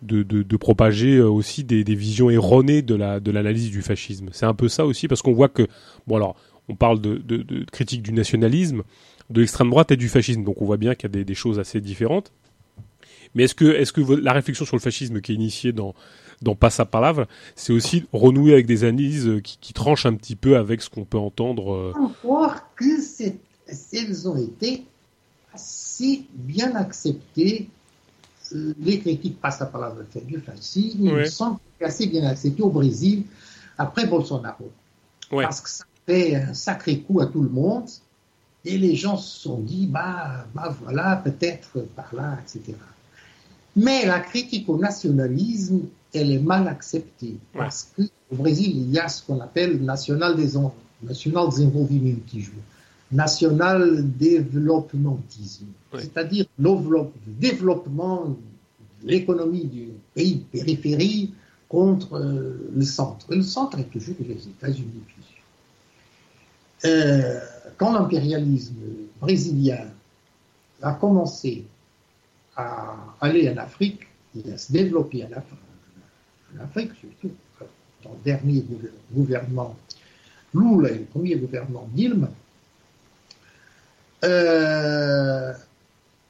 de, 0.00 0.22
de, 0.22 0.44
de, 0.44 0.56
propager 0.56 1.20
aussi 1.20 1.64
des, 1.64 1.82
des, 1.82 1.96
visions 1.96 2.30
erronées 2.30 2.82
de 2.82 2.94
la 2.94 3.18
de 3.18 3.30
l'analyse 3.32 3.70
du 3.70 3.82
fascisme? 3.82 4.28
C'est 4.32 4.46
un 4.46 4.54
peu 4.54 4.68
ça 4.68 4.86
aussi 4.86 5.08
parce 5.08 5.22
qu'on 5.22 5.32
voit 5.32 5.48
que 5.48 5.66
bon 6.06 6.16
alors 6.16 6.36
on 6.68 6.76
parle 6.76 7.00
de, 7.00 7.16
de, 7.16 7.38
de 7.38 7.64
critique 7.64 8.02
du 8.02 8.12
nationalisme, 8.12 8.82
de 9.30 9.40
l'extrême 9.40 9.70
droite 9.70 9.90
et 9.90 9.96
du 9.96 10.08
fascisme, 10.08 10.44
donc 10.44 10.60
on 10.62 10.64
voit 10.64 10.76
bien 10.76 10.94
qu'il 10.94 11.04
y 11.04 11.12
a 11.12 11.14
des, 11.18 11.24
des 11.24 11.34
choses 11.34 11.58
assez 11.58 11.80
différentes. 11.80 12.32
Mais 13.34 13.44
est-ce 13.44 13.54
que 13.54 13.66
est-ce 13.66 13.92
que 13.92 14.00
la 14.00 14.32
réflexion 14.32 14.64
sur 14.64 14.76
le 14.76 14.80
fascisme 14.80 15.20
qui 15.20 15.32
est 15.32 15.34
initiée 15.34 15.72
dans 15.72 15.94
dans 16.40 16.54
Palavre, 16.54 17.26
c'est 17.56 17.72
aussi 17.72 18.04
renouer 18.12 18.52
avec 18.52 18.66
des 18.66 18.84
analyses 18.84 19.40
qui, 19.42 19.58
qui, 19.60 19.72
tranchent 19.72 20.06
un 20.06 20.14
petit 20.14 20.36
peu 20.36 20.56
avec 20.56 20.82
ce 20.82 20.88
qu'on 20.88 21.04
peut 21.04 21.18
entendre. 21.18 21.74
Euh... 21.74 21.92
Voir 22.22 22.74
que 22.76 22.84
elles 23.92 24.28
ont 24.28 24.36
été 24.36 24.84
assez 25.52 26.22
bien 26.32 26.76
acceptées 26.76 27.68
les 28.52 28.98
critiques 29.00 29.40
passent 29.40 29.62
par 29.70 29.80
la 29.80 29.94
fait 30.10 30.24
du 30.24 30.38
fascisme, 30.40 31.10
Ouais. 31.10 31.26
ils 31.26 31.30
sont 31.30 31.58
assez 31.80 32.06
bien 32.06 32.24
acceptés 32.24 32.62
au 32.62 32.70
Brésil 32.70 33.24
après 33.76 34.06
Bolsonaro. 34.06 34.70
Ouais. 35.30 35.44
Parce 35.44 35.60
que 35.60 35.68
ça 35.68 35.84
fait 36.06 36.36
un 36.36 36.54
sacré 36.54 37.00
coup 37.00 37.20
à 37.20 37.26
tout 37.26 37.42
le 37.42 37.50
monde 37.50 37.88
et 38.64 38.76
les 38.78 38.94
gens 38.96 39.16
se 39.16 39.40
sont 39.40 39.60
dit, 39.60 39.86
bah, 39.86 40.46
bah 40.54 40.74
voilà, 40.82 41.16
peut-être 41.16 41.80
par 41.94 42.14
là, 42.14 42.38
etc. 42.42 42.76
Mais 43.76 44.06
la 44.06 44.20
critique 44.20 44.68
au 44.68 44.76
nationalisme, 44.76 45.82
elle 46.12 46.32
est 46.32 46.40
mal 46.40 46.66
acceptée 46.66 47.36
parce 47.52 47.92
qu'au 47.94 48.36
Brésil, 48.36 48.72
il 48.74 48.90
y 48.90 48.98
a 48.98 49.08
ce 49.08 49.22
qu'on 49.22 49.40
appelle 49.40 49.80
national, 49.82 50.36
des 50.36 50.58
national 51.02 51.48
desenvolvimentisme, 51.48 52.54
national 53.12 54.04
développementisme, 54.18 55.66
c'est-à-dire 55.92 56.46
le 56.58 57.06
développement 57.26 58.36
de 59.02 59.08
l'économie 59.08 59.64
du 59.64 59.88
pays 60.14 60.44
périphérie 60.50 61.32
contre 61.68 62.14
euh, 62.14 62.70
le 62.74 62.84
centre. 62.84 63.32
Et 63.32 63.36
le 63.36 63.42
centre 63.42 63.78
est 63.78 63.90
toujours 63.90 64.16
les 64.20 64.48
États-Unis, 64.48 65.02
bien 65.06 65.26
sûr. 65.26 65.37
Euh, 66.84 67.40
quand 67.76 67.92
l'impérialisme 67.92 68.76
brésilien 69.20 69.86
a 70.82 70.92
commencé 70.94 71.64
à 72.56 72.96
aller 73.20 73.48
en 73.50 73.56
Afrique 73.56 74.00
et 74.36 74.52
à 74.52 74.58
se 74.58 74.72
développer 74.72 75.24
en 75.24 75.32
Afrique, 75.32 75.58
en 76.56 76.64
Afrique 76.64 76.90
surtout, 77.00 77.34
dans 78.04 78.10
le 78.10 78.24
dernier 78.24 78.64
gouvernement 79.12 79.76
Lula 80.54 80.90
et 80.90 80.98
le 80.98 81.04
premier 81.04 81.36
gouvernement 81.36 81.88
Dilma, 81.92 82.30
euh, 84.24 85.52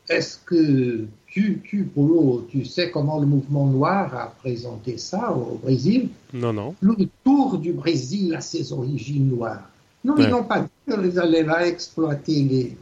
est-ce 0.09 0.39
que 0.44 1.07
tu, 1.27 1.60
tu, 1.62 1.85
Polo, 1.85 2.47
tu 2.51 2.65
sais 2.65 2.91
comment 2.91 3.20
le 3.20 3.27
mouvement 3.27 3.67
noir 3.67 4.15
a 4.15 4.35
présenté 4.39 4.97
ça 4.99 5.33
au 5.33 5.59
Brésil? 5.62 6.09
Non, 6.33 6.52
non. 6.52 6.75
Le 6.81 6.93
retour 6.93 7.59
du 7.59 7.73
Brésil 7.73 8.35
à 8.35 8.41
ses 8.41 8.73
origines 8.73 9.28
noires. 9.28 9.68
Non, 10.05 10.17
ils 10.17 10.28
n'ont 10.28 10.44
pas 10.44 10.60
dit 10.60 10.68
qu'ils 10.86 11.18
allaient 11.18 11.43
là 11.43 11.67
exploiter 11.67 12.43
les, 12.43 12.77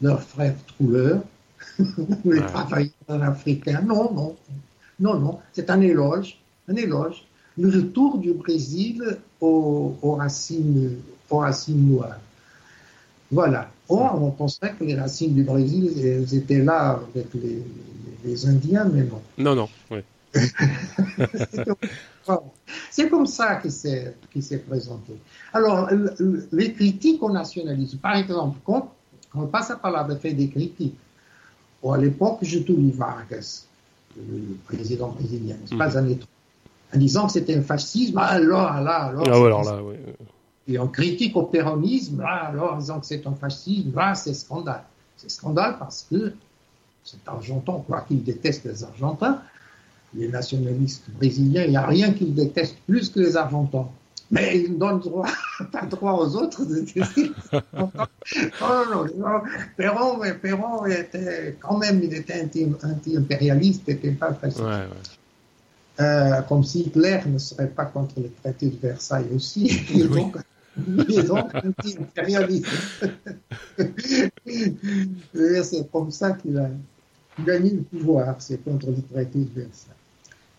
leurs 0.00 0.22
frères 0.22 0.56
trouleurs, 0.66 1.22
les 2.24 2.40
travailleurs 2.40 3.22
africains. 3.22 3.82
Non, 3.82 4.12
non. 4.12 4.36
Non, 5.00 5.18
non. 5.18 5.38
C'est 5.52 5.70
un 5.70 5.80
éloge. 5.80 6.38
Un 6.68 6.76
éloge. 6.76 7.24
Le 7.58 7.68
retour 7.68 8.18
du 8.18 8.32
Brésil 8.32 9.18
aux, 9.40 9.96
aux 10.00 10.14
racines, 10.14 10.96
aux 11.28 11.38
racines 11.38 11.86
noires. 11.90 12.18
Voilà. 13.30 13.70
Or, 13.88 14.22
on 14.22 14.30
pensait 14.30 14.72
que 14.78 14.84
les 14.84 14.94
racines 14.94 15.34
du 15.34 15.42
Brésil 15.42 15.92
elles 15.98 16.34
étaient 16.34 16.62
là 16.62 17.00
avec 17.14 17.26
les, 17.34 17.62
les 18.24 18.46
Indiens, 18.46 18.84
mais 18.84 19.02
non. 19.02 19.20
Non, 19.38 19.54
non, 19.54 19.68
oui. 19.90 19.98
C'est 22.90 23.08
comme 23.10 23.26
ça 23.26 23.56
qu'il 23.56 23.72
s'est 23.72 24.58
présenté. 24.66 25.14
Alors, 25.52 25.90
les 26.52 26.72
critiques 26.72 27.22
au 27.22 27.30
nationalisme, 27.30 27.98
par 27.98 28.16
exemple, 28.16 28.58
quand, 28.64 28.92
quand 29.30 29.46
passe 29.46 29.70
à 29.70 29.76
parole 29.76 30.18
fait 30.18 30.32
des 30.32 30.48
critiques, 30.48 30.96
à 31.84 31.98
l'époque, 31.98 32.38
Getúlio 32.42 32.92
Vargas, 32.94 33.64
le 34.16 34.56
président 34.66 35.08
brésilien, 35.08 35.56
c'est 35.66 35.76
pas 35.76 35.98
un 35.98 36.06
en 36.94 36.98
disant 36.98 37.26
que 37.26 37.32
c'était 37.32 37.56
un 37.56 37.62
fascisme, 37.62 38.18
alors 38.18 38.80
là, 38.80 39.04
alors. 39.04 39.24
Ah, 39.26 39.34
alors 39.34 39.64
là, 39.64 39.82
oui. 39.82 39.96
Et 40.68 40.78
on 40.78 40.88
critique 40.88 41.34
au 41.36 41.44
péronisme, 41.44 42.20
là, 42.20 42.48
alors 42.48 42.74
en 42.74 42.78
disant 42.78 43.00
que 43.00 43.06
c'est 43.06 43.26
un 43.26 43.34
fascisme, 43.34 43.92
là, 43.94 44.14
c'est 44.14 44.34
scandale. 44.34 44.84
C'est 45.16 45.30
scandale 45.30 45.78
parce 45.78 46.06
que 46.10 46.34
c'est 47.04 47.26
argentin, 47.26 47.82
quoi 47.86 48.02
qu'il 48.02 48.22
déteste 48.22 48.64
les 48.64 48.84
Argentins, 48.84 49.42
les 50.14 50.28
nationalistes 50.28 51.04
brésiliens, 51.16 51.64
il 51.64 51.70
n'y 51.70 51.76
a 51.76 51.86
rien 51.86 52.12
qu'ils 52.12 52.34
détestent 52.34 52.78
plus 52.86 53.08
que 53.10 53.20
les 53.20 53.36
Argentins. 53.36 53.88
Mais 54.30 54.60
ils 54.60 54.72
ne 54.72 54.78
donnent 54.78 55.00
droit, 55.00 55.28
pas 55.72 55.84
droit 55.84 56.14
aux 56.14 56.36
autres 56.36 56.64
de 56.64 56.80
détester. 56.80 57.30
non, 57.52 57.90
non, 58.90 59.06
non. 59.16 59.42
Perron, 59.76 60.20
Perron 60.40 60.86
était, 60.86 61.58
quand 61.60 61.76
même, 61.76 62.00
il 62.02 62.14
était 62.14 62.48
anti-impérialiste, 62.82 63.82
il 63.86 63.94
n'était 63.94 64.12
pas 64.12 64.32
facile. 64.32 64.62
Ouais, 64.64 64.70
ouais. 64.70 65.10
Euh, 66.00 66.40
comme 66.42 66.64
si 66.64 66.80
Hitler 66.80 67.20
ne 67.26 67.36
serait 67.36 67.68
pas 67.68 67.84
contre 67.84 68.20
le 68.20 68.30
traité 68.42 68.70
de 68.70 68.76
Versailles 68.76 69.28
aussi. 69.34 69.66
Et 69.94 70.04
donc, 70.04 70.36
il 70.78 71.18
est 71.18 71.24
donc 71.24 71.54
anti-impérialiste. 71.54 72.66
c'est 75.34 75.92
comme 75.92 76.10
ça 76.10 76.32
qu'il 76.32 76.56
a 76.56 76.70
gagné 77.44 77.70
le 77.70 77.82
pouvoir, 77.82 78.36
c'est 78.40 78.64
contre 78.64 78.86
le 78.86 79.02
traité 79.02 79.40
de 79.40 79.50
Versailles. 79.60 79.92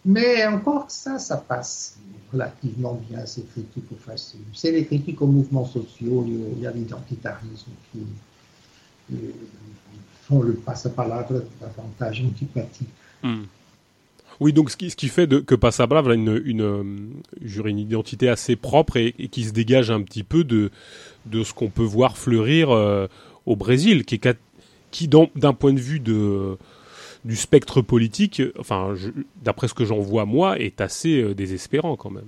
Mais 0.05 0.45
encore 0.45 0.89
ça, 0.89 1.17
ça 1.17 1.37
passe 1.37 1.97
relativement 2.31 2.99
bien, 3.09 3.25
ces 3.25 3.43
critiques 3.43 3.91
au 3.91 3.95
fascisme. 3.95 4.43
C'est 4.53 4.71
les 4.71 4.85
critiques 4.85 5.21
aux 5.21 5.27
mouvements 5.27 5.65
sociaux, 5.65 6.25
y 6.59 6.65
a 6.65 6.71
l'identitarisme 6.71 7.71
qui 7.91 7.99
euh, 9.13 9.15
font 10.23 10.41
le 10.41 10.53
passe-palabre 10.53 11.43
davantage 11.61 12.23
antipathique. 12.25 12.87
Hmm. 13.21 13.43
Oui, 14.39 14.51
donc 14.51 14.71
ce 14.71 14.77
qui, 14.77 15.07
fait 15.07 15.27
de, 15.27 15.39
que 15.39 15.55
Passabrave 15.55 16.09
a 16.09 16.15
une, 16.15 16.41
une, 16.43 17.21
une, 17.41 17.79
identité 17.79 18.29
assez 18.29 18.55
propre 18.55 18.97
et, 18.97 19.13
et, 19.19 19.27
qui 19.27 19.43
se 19.43 19.51
dégage 19.51 19.91
un 19.91 20.01
petit 20.01 20.23
peu 20.23 20.43
de, 20.43 20.71
de 21.27 21.43
ce 21.43 21.53
qu'on 21.53 21.69
peut 21.69 21.83
voir 21.83 22.17
fleurir 22.17 22.71
euh, 22.71 23.07
au 23.45 23.55
Brésil, 23.55 24.05
qui, 24.05 24.19
qui 24.91 25.07
d'un 25.07 25.53
point 25.53 25.73
de 25.73 25.79
vue 25.79 25.99
de, 25.99 26.57
du 27.25 27.35
spectre 27.35 27.81
politique, 27.81 28.41
enfin, 28.59 28.95
d'après 29.43 29.67
ce 29.67 29.73
que 29.73 29.85
j'en 29.85 29.99
vois 29.99 30.25
moi, 30.25 30.59
est 30.59 30.81
assez 30.81 31.21
euh, 31.21 31.33
désespérant 31.33 31.95
quand 31.95 32.11
même. 32.11 32.27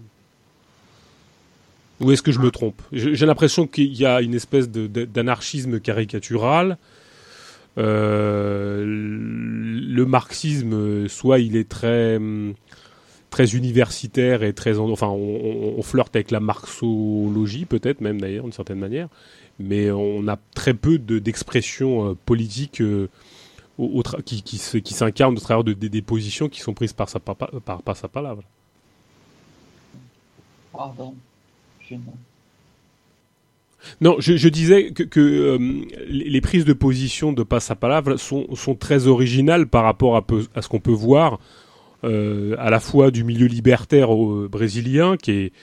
Ou 2.02 2.12
est-ce 2.12 2.22
que 2.22 2.32
je 2.32 2.40
me 2.40 2.52
trompe? 2.52 2.82
J'ai 2.92 3.26
l'impression 3.26 3.68
qu'il 3.68 3.94
y 3.94 4.06
a 4.06 4.22
une 4.22 4.34
espèce 4.34 4.70
d'anarchisme 4.70 5.80
caricatural. 5.80 6.78
Euh, 7.78 8.84
le 8.86 10.06
marxisme, 10.06 11.08
soit 11.08 11.40
il 11.40 11.56
est 11.56 11.70
très 11.70 12.20
très 13.30 13.54
universitaire 13.54 14.44
et 14.44 14.54
très 14.54 14.78
enfin 14.80 15.08
on, 15.08 15.76
on 15.78 15.82
flirte 15.82 16.16
avec 16.16 16.32
la 16.32 16.40
marxologie 16.40 17.66
peut-être 17.66 18.00
même 18.00 18.22
d'ailleurs 18.22 18.46
d'une 18.46 18.54
certaine 18.54 18.80
manière 18.80 19.10
mais 19.60 19.92
on 19.92 20.26
a 20.30 20.38
très 20.54 20.74
peu 20.74 20.98
d'expressions 20.98 22.16
politiques 22.26 22.80
euh, 22.80 23.10
au, 23.78 24.00
au 24.00 24.04
qui, 24.22 24.42
qui, 24.44 24.82
qui 24.82 24.94
s'incarnent 24.94 25.36
au 25.36 25.40
travers 25.40 25.64
de, 25.64 25.74
de, 25.74 25.88
des 25.88 26.02
positions 26.02 26.50
qui 26.50 26.62
sont 26.62 26.74
prises 26.74 26.94
par 26.94 27.10
sa, 27.10 27.20
par, 27.20 27.36
par, 27.36 27.82
par 27.82 27.98
sa 27.98 28.08
parole. 28.08 28.38
Pardon. 30.72 31.16
Je... 31.88 31.96
Non, 34.02 34.16
je, 34.20 34.36
je, 34.36 34.50
disais 34.50 34.92
que, 34.92 35.04
que 35.04 35.20
euh, 35.20 35.86
les 36.08 36.42
prises 36.42 36.66
de 36.66 36.74
position 36.74 37.34
de 37.34 37.44
Passapalavre 37.44 38.18
sont, 38.18 38.48
sont 38.56 38.76
très 38.76 39.08
originales 39.08 39.68
par 39.68 39.84
rapport 39.84 40.16
à, 40.16 40.22
peu, 40.22 40.46
à 40.56 40.62
ce 40.62 40.70
qu'on 40.70 40.80
peut 40.80 40.92
voir 40.92 41.40
euh, 42.04 42.56
à 42.60 42.70
la 42.70 42.80
fois 42.80 43.12
du 43.12 43.24
milieu 43.24 43.48
libertaire 43.48 44.10
au, 44.10 44.48
brésilien, 44.48 45.18
qui 45.18 45.32
est 45.32 45.54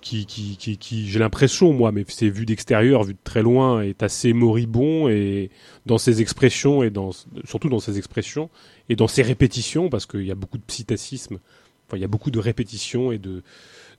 qui, 0.00 0.26
qui, 0.26 0.56
qui, 0.56 0.78
qui 0.78 1.08
j'ai 1.08 1.18
l'impression, 1.18 1.72
moi, 1.72 1.92
mais 1.92 2.04
c'est 2.08 2.28
vu 2.28 2.46
d'extérieur, 2.46 3.04
vu 3.04 3.14
de 3.14 3.18
très 3.22 3.42
loin, 3.42 3.82
est 3.82 4.02
assez 4.02 4.32
moribond 4.32 5.08
et 5.08 5.50
dans 5.86 5.98
ses 5.98 6.20
expressions 6.20 6.82
et 6.82 6.90
dans 6.90 7.10
surtout 7.44 7.68
dans 7.68 7.80
ses 7.80 7.98
expressions 7.98 8.50
et 8.88 8.96
dans 8.96 9.08
ses 9.08 9.22
répétitions, 9.22 9.88
parce 9.88 10.06
qu'il 10.06 10.24
y 10.24 10.30
a 10.30 10.34
beaucoup 10.34 10.58
de 10.58 10.64
psittacisme, 10.64 11.38
enfin 11.86 11.96
il 11.96 12.00
y 12.00 12.04
a 12.04 12.08
beaucoup 12.08 12.30
de 12.30 12.38
répétitions 12.38 13.12
et 13.12 13.18
de 13.18 13.42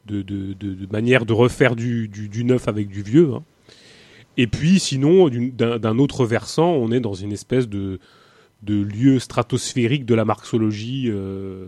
de, 0.06 0.22
de, 0.24 0.54
de, 0.54 0.88
manière 0.92 1.26
de 1.26 1.34
refaire 1.34 1.76
du, 1.76 2.08
du, 2.08 2.28
du, 2.28 2.44
neuf 2.44 2.68
avec 2.68 2.88
du 2.88 3.04
vieux. 3.04 3.34
Hein. 3.36 3.44
Et 4.38 4.48
puis, 4.48 4.80
sinon, 4.80 5.30
d'un 5.30 6.00
autre 6.00 6.26
versant, 6.26 6.72
on 6.72 6.92
est 6.92 7.00
dans 7.00 7.14
une 7.14 7.32
espèce 7.32 7.68
de, 7.68 8.00
de 8.64 8.82
lieu 8.82 9.20
stratosphérique 9.20 10.06
de 10.06 10.16
la 10.16 10.26
marxologie. 10.26 11.06
Euh... 11.10 11.68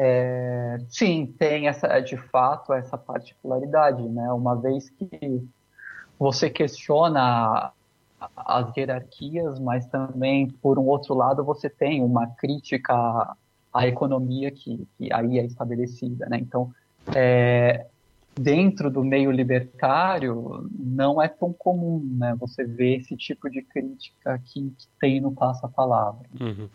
É, 0.00 0.78
sim, 0.88 1.26
tem 1.26 1.66
essa, 1.66 1.98
de 1.98 2.16
fato 2.16 2.72
essa 2.72 2.96
particularidade, 2.96 4.00
né? 4.08 4.32
Uma 4.32 4.54
vez 4.54 4.88
que 4.88 5.44
você 6.16 6.48
questiona 6.48 7.72
as 8.36 8.76
hierarquias, 8.76 9.58
mas 9.58 9.86
também, 9.86 10.48
por 10.48 10.78
um 10.78 10.86
outro 10.86 11.14
lado, 11.14 11.42
você 11.42 11.68
tem 11.68 12.00
uma 12.00 12.28
crítica 12.28 12.94
à 13.74 13.88
economia 13.88 14.52
que, 14.52 14.86
que 14.96 15.12
aí 15.12 15.40
é 15.40 15.44
estabelecida, 15.44 16.26
né? 16.28 16.38
Então, 16.38 16.72
é, 17.12 17.86
dentro 18.38 18.92
do 18.92 19.02
meio 19.02 19.32
libertário 19.32 20.68
não 20.78 21.20
é 21.20 21.26
tão 21.26 21.52
comum, 21.52 22.00
né? 22.18 22.36
Você 22.38 22.64
vê 22.64 22.98
esse 22.98 23.16
tipo 23.16 23.50
de 23.50 23.62
crítica 23.62 24.40
que, 24.44 24.70
que 24.78 24.86
tem 25.00 25.20
no 25.20 25.32
passa-palavra. 25.32 26.24
Uhum. 26.40 26.68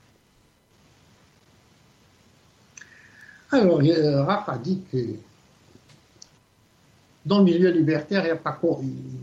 Alors, 3.54 3.82
euh, 3.84 4.24
Rafa 4.24 4.58
dit 4.58 4.82
que 4.92 4.98
dans 7.24 7.38
le 7.38 7.46
milieu 7.46 7.70
libertaire, 7.70 8.24
il 8.24 8.26
n'y 8.26 8.32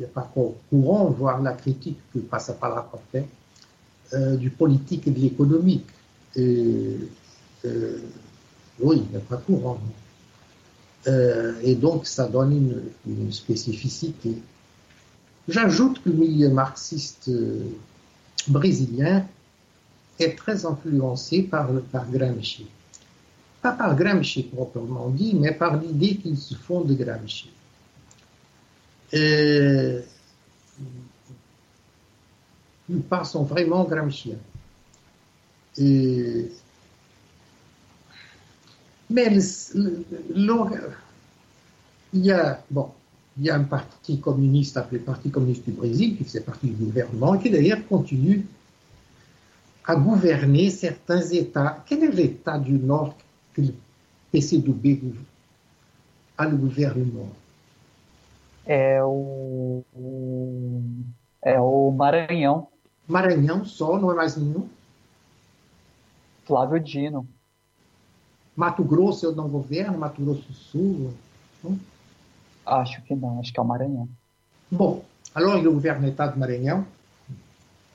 a, 0.05 0.09
pas 0.09 0.31
courant 0.71 1.11
voir 1.11 1.43
la 1.43 1.53
critique 1.53 1.99
que 2.15 2.21
Passa-Palavra 2.21 3.01
fait 3.11 3.27
euh, 4.15 4.37
du 4.37 4.51
politique 4.51 5.09
et 5.09 5.11
de 5.11 5.19
l'économique. 5.19 5.87
Euh, 6.37 6.97
oui, 8.79 9.03
il 9.05 9.11
n'y 9.11 9.17
a 9.17 9.21
pas 9.29 9.37
courant. 9.39 9.81
Euh, 11.09 11.55
et 11.65 11.75
donc, 11.75 12.07
ça 12.07 12.29
donne 12.29 12.81
une, 13.05 13.33
spécificité. 13.33 14.37
J'ajoute 15.49 16.03
que 16.05 16.09
le 16.09 16.17
milieu 16.17 16.51
marxiste 16.51 17.31
brésilien 18.47 19.27
est 20.21 20.39
très 20.39 20.65
influencé 20.65 21.43
par, 21.43 21.69
par 21.91 22.09
Gramsci. 22.09 22.67
Pas 23.63 23.73
par 23.73 23.95
Gramsci 23.95 24.45
proprement 24.45 25.11
dit, 25.11 25.35
mais 25.35 25.53
par 25.53 25.77
l'idée 25.77 26.17
qu'ils 26.17 26.39
se 26.39 26.55
font 26.55 26.81
de 26.81 26.95
Gramsci. 26.95 27.51
Et 29.13 29.99
ils 32.89 33.03
sont 33.25 33.43
vraiment 33.45 33.85
gramsciens. 33.85 34.39
Mais 39.11 39.33
il 42.13 42.25
y 42.25 42.33
a, 42.33 42.63
bon, 42.71 42.91
il 43.39 43.45
y 43.45 43.51
a 43.51 43.57
un 43.57 43.65
parti 43.65 44.21
communiste 44.21 44.77
appelé 44.77 45.01
Parti 45.01 45.31
communiste 45.31 45.65
du 45.65 45.73
Brésil, 45.73 46.17
qui 46.17 46.25
faisait 46.25 46.41
partie 46.41 46.69
du 46.69 46.85
gouvernement, 46.85 47.39
qui 47.39 47.51
d'ailleurs 47.51 47.87
continue 47.89 48.47
à 49.85 49.97
gouverner 49.97 50.71
certains 50.71 51.23
États. 51.23 51.85
Quel 51.87 52.05
est 52.05 52.13
l'État 52.13 52.59
du 52.59 52.73
Nord 52.73 53.17
que 53.61 53.67
le 53.67 53.75
PCdoB 54.33 55.15
a 56.39 56.47
le 56.47 56.57
gouvernement 56.57 57.33
É 58.67 59.03
o, 59.03 59.83
o, 59.95 60.83
é 61.43 61.59
o 61.61 61.91
Maranhão. 61.91 62.69
Maranhão 63.09 63.65
só, 63.65 63.99
não 63.99 64.13
é 64.13 64.15
mais 64.15 64.37
nenhum? 64.37 64.69
Flávio 66.45 66.79
Dino. 66.79 67.27
Mato 68.55 68.85
Grosso 68.85 69.27
eu 69.27 69.35
não 69.35 69.49
governo, 69.49 69.99
Mato 69.99 70.23
Grosso 70.23 70.43
do 70.43 70.53
Sul? 70.53 71.15
Não? 71.65 71.81
Acho 72.67 73.03
que 73.03 73.15
não, 73.15 73.41
acho 73.41 73.53
que 73.53 73.59
é 73.59 73.63
o 73.63 73.67
Maranhão. 73.67 74.09
Bon, 74.71 75.03
alors 75.35 75.57
il 75.59 75.65
gouverne 75.65 76.07
l'État 76.07 76.29
de 76.29 76.39
Maranhão. 76.39 76.87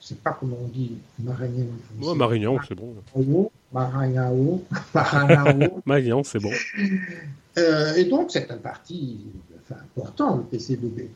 Je 0.05 0.13
ne 0.13 0.17
sais 0.17 0.21
pas 0.23 0.37
comment 0.39 0.57
on 0.63 0.67
dit 0.67 0.91
Maranhão. 1.17 1.67
Ouais, 1.99 2.13
Maranhão, 2.13 2.59
c'est 2.67 2.75
bon. 2.75 2.95
Maranhão, 3.73 4.61
Maranhão. 4.93 5.81
Maranhão, 5.83 6.23
c'est 6.23 6.37
bon. 6.37 6.51
Euh, 7.57 7.95
et 7.95 8.05
donc, 8.05 8.29
c'est 8.29 8.51
un 8.51 8.57
parti 8.57 9.25
enfin, 9.63 9.81
important, 9.81 10.37
le 10.37 10.43
PCdoB, 10.43 11.09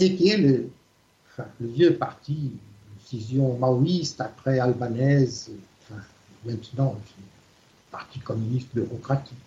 et 0.00 0.16
qui 0.16 0.28
est 0.28 0.36
le, 0.36 0.68
enfin, 1.32 1.48
le 1.62 1.68
vieux 1.68 1.94
parti, 1.94 2.52
décision 3.00 3.56
maoïste 3.56 4.20
après 4.20 4.58
albanaise, 4.58 5.50
enfin, 5.82 6.02
maintenant, 6.44 6.94
parti 7.90 8.18
communiste 8.18 8.68
bureaucratique, 8.74 9.38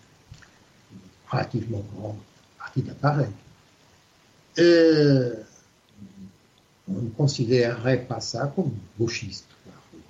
relativement 1.30 1.84
grand 1.94 2.18
parti 2.58 2.82
d'appareil. 2.82 3.30
Euh, 4.58 5.36
on 6.96 7.02
ne 7.02 7.08
considérerait 7.10 8.04
pas 8.04 8.20
ça 8.20 8.52
comme 8.54 8.72
gauchiste, 8.98 9.46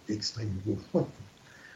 d'extrême 0.09 0.51
gauche. 0.67 1.05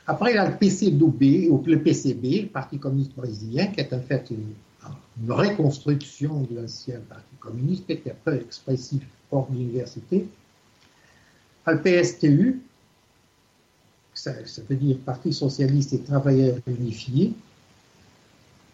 Après, 0.07 0.33
il 0.33 0.35
y 0.35 0.39
a 0.39 0.49
le 0.49 1.51
ou 1.51 1.63
le 1.65 1.79
PCB, 1.81 2.43
le 2.43 2.49
Parti 2.49 2.79
communiste 2.79 3.15
brésilien, 3.15 3.67
qui 3.69 3.81
est 3.81 3.93
en 3.93 4.01
fait 4.01 4.31
une, 4.31 4.53
une 5.23 5.33
reconstruction 5.33 6.43
de 6.43 6.61
l'ancien 6.61 7.01
Parti 7.09 7.35
communiste, 7.41 7.87
qui 7.87 7.93
était 7.93 8.15
peu 8.25 8.37
expressif 8.37 9.03
hors 9.31 9.49
de 9.49 9.57
l'université. 9.57 10.27
Le 11.67 11.81
PSTU, 11.81 12.61
ça, 14.13 14.33
veut 14.69 14.77
dire 14.77 14.99
Parti 14.99 15.33
socialiste 15.33 15.95
et 15.95 16.01
travailleurs 16.01 16.59
unifiés, 16.67 17.33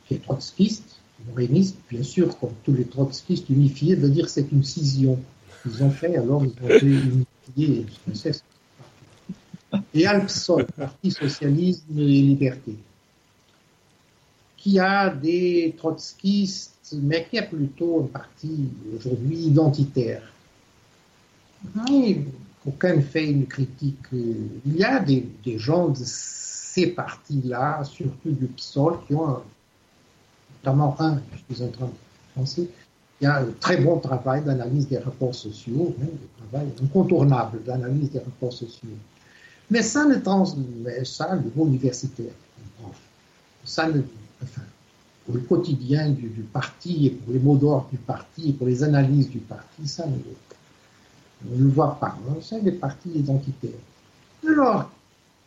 qui 0.06 0.14
est 0.14 0.22
trotskiste, 0.24 0.96
moréniste, 1.28 1.76
bien 1.88 2.02
sûr, 2.02 2.36
comme 2.38 2.54
tous 2.64 2.72
les 2.72 2.86
trotskistes 2.86 3.48
unifiés, 3.50 3.94
veut 3.94 4.08
dire 4.08 4.24
que 4.24 4.30
c'est 4.30 4.50
une 4.50 4.64
scission. 4.64 5.18
Ils 5.66 5.82
ont 5.84 5.90
fait, 5.90 6.16
alors 6.16 6.44
ils 6.44 6.64
ont 6.64 6.68
fait 6.68 6.86
unifier, 6.86 7.86
et 9.94 10.06
ALPSOL, 10.06 10.66
Parti 10.66 11.10
Socialisme 11.10 11.98
et 11.98 12.22
Liberté, 12.22 12.76
qui 14.56 14.78
a 14.78 15.10
des 15.10 15.74
trotskistes, 15.76 16.96
mais 17.02 17.26
qui 17.28 17.36
est 17.36 17.48
plutôt 17.48 18.04
un 18.04 18.06
parti 18.06 18.68
aujourd'hui 18.96 19.38
identitaire. 19.46 20.22
Aucun 22.66 23.00
fait 23.00 23.30
une 23.30 23.46
critique. 23.46 23.98
Il 24.12 24.76
y 24.76 24.84
a 24.84 24.98
des, 24.98 25.26
des 25.44 25.58
gens 25.58 25.88
de 25.88 26.02
ces 26.04 26.88
partis-là, 26.88 27.84
surtout 27.84 28.32
du 28.32 28.46
PSOL, 28.46 28.98
qui 29.06 29.14
ont, 29.14 29.28
un, 29.28 29.42
notamment 30.56 30.96
un, 31.00 31.20
je 31.32 31.54
suis 31.54 31.64
en 31.64 31.68
train 31.68 31.86
de 31.86 31.92
penser, 32.34 32.70
il 33.20 33.24
y 33.24 33.26
a 33.26 33.38
un 33.38 33.46
très 33.60 33.76
bon 33.76 33.98
travail 33.98 34.42
d'analyse 34.42 34.88
des 34.88 34.98
rapports 34.98 35.34
sociaux, 35.34 35.94
hein, 36.00 36.06
un 36.06 36.48
travail 36.48 36.72
incontournable 36.82 37.62
d'analyse 37.64 38.10
des 38.10 38.18
rapports 38.18 38.52
sociaux. 38.52 38.88
Mais 39.70 39.82
ça 39.82 40.04
ne 40.06 40.16
transmet 40.16 41.04
ça 41.04 41.36
au 41.36 41.40
niveau 41.40 41.66
universitaire. 41.66 42.32
Ça 43.64 43.88
ne, 43.88 44.00
enfin, 44.42 44.62
pour 45.24 45.34
le 45.34 45.40
quotidien 45.42 46.10
du, 46.10 46.28
parti 46.52 47.06
et 47.06 47.10
pour 47.10 47.32
les 47.32 47.38
mots 47.38 47.56
d'ordre 47.56 47.88
du 47.92 47.98
parti 47.98 48.48
et 48.48 48.52
pour 48.52 48.66
les 48.66 48.82
analyses 48.82 49.28
du 49.28 49.38
parti, 49.38 49.86
ça 49.86 50.06
ne, 50.06 50.16
on 51.52 51.58
le 51.58 51.68
voit 51.68 51.98
pas. 52.00 52.16
Hein. 52.28 52.36
C'est 52.40 52.64
des 52.64 52.72
partis 52.72 53.10
identitaires. 53.10 53.70
Alors, 54.48 54.90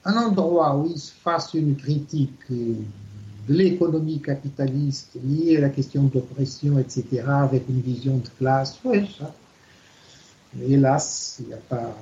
un 0.05 0.15
endroit 0.15 0.77
où 0.77 0.87
il 0.87 0.99
se 0.99 1.11
fasse 1.11 1.53
une 1.55 1.75
critique 1.75 2.39
de 3.47 3.53
l'économie 3.53 4.21
capitaliste 4.21 5.17
liée 5.23 5.57
à 5.57 5.61
la 5.61 5.69
question 5.69 6.03
d'oppression, 6.03 6.79
etc., 6.79 7.23
avec 7.27 7.63
une 7.69 7.81
vision 7.81 8.17
de 8.17 8.29
classe, 8.39 8.79
oui, 8.85 9.09
ça. 9.17 9.33
Mais 10.55 10.69
hélas, 10.69 11.37
il 11.39 11.47
n'y 11.47 11.53
a 11.53 11.57
pas 11.57 11.95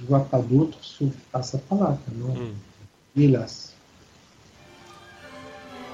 je 0.00 0.06
vois 0.06 0.24
pas 0.24 0.40
d'autre 0.40 0.78
sauf 0.80 1.12
à 1.32 1.40
palavra, 1.40 1.98
non 2.16 2.34
mm. 2.34 3.20
Hélas. 3.20 3.74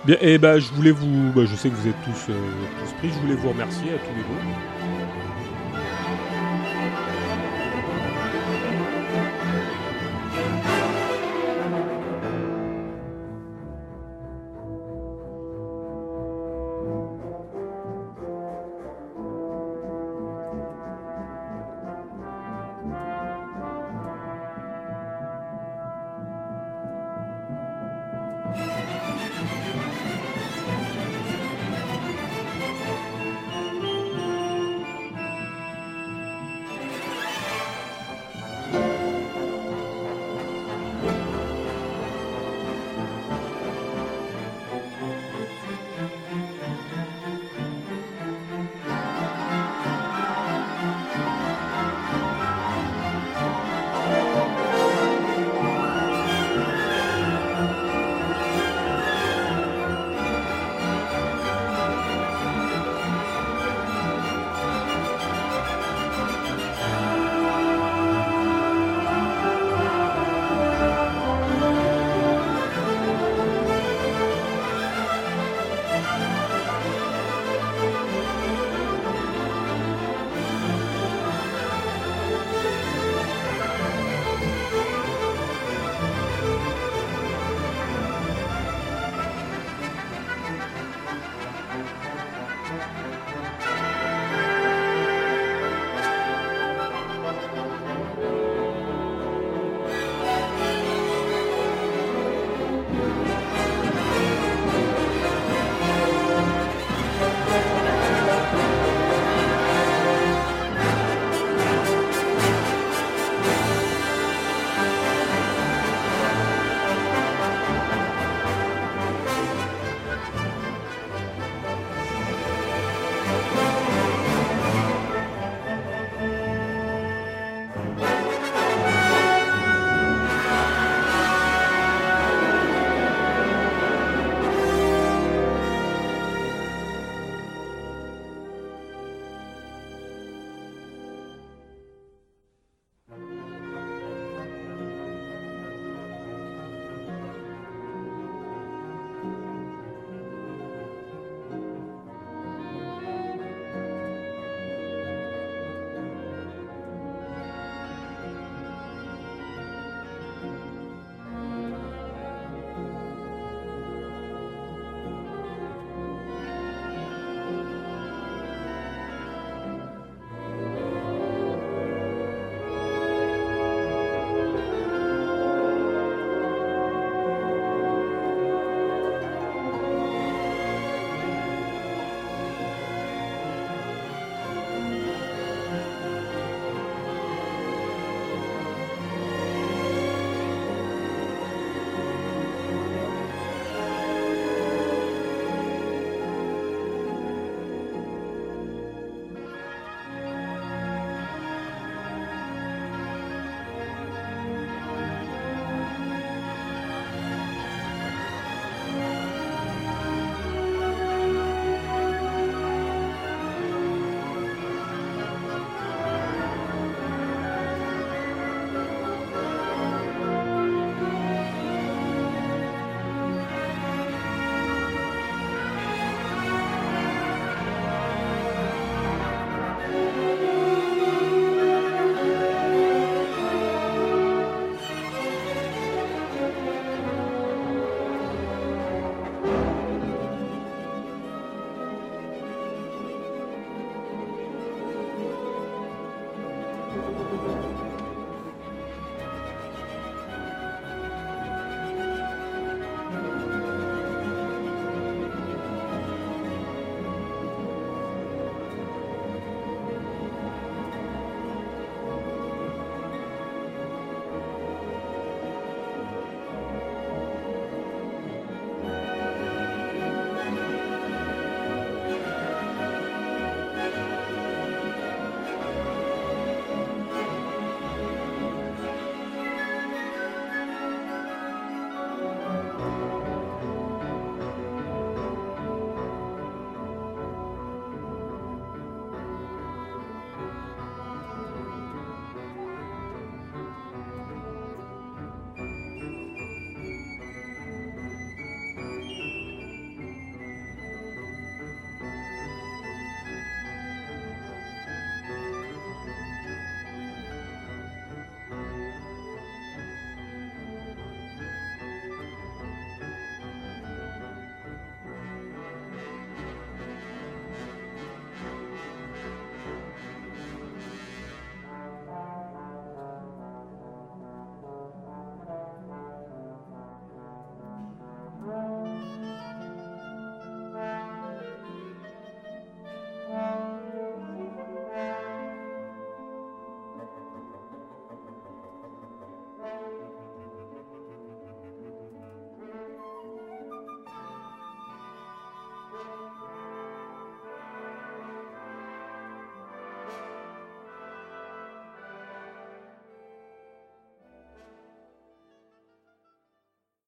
Bien, 0.04 0.16
et 0.20 0.34
eh 0.34 0.38
ben, 0.38 0.58
je 0.58 0.72
voulais 0.74 0.90
vous, 0.90 1.32
bah, 1.34 1.46
je 1.46 1.56
sais 1.56 1.68
que 1.68 1.74
vous 1.74 1.88
êtes 1.88 2.02
tous, 2.04 2.30
euh, 2.30 2.50
tous 2.80 2.92
pris, 2.98 3.08
je 3.08 3.18
voulais 3.20 3.34
vous 3.34 3.48
remercier 3.48 3.94
à 3.94 3.98
tous 3.98 4.14
les 4.14 4.22
deux. 4.22 4.75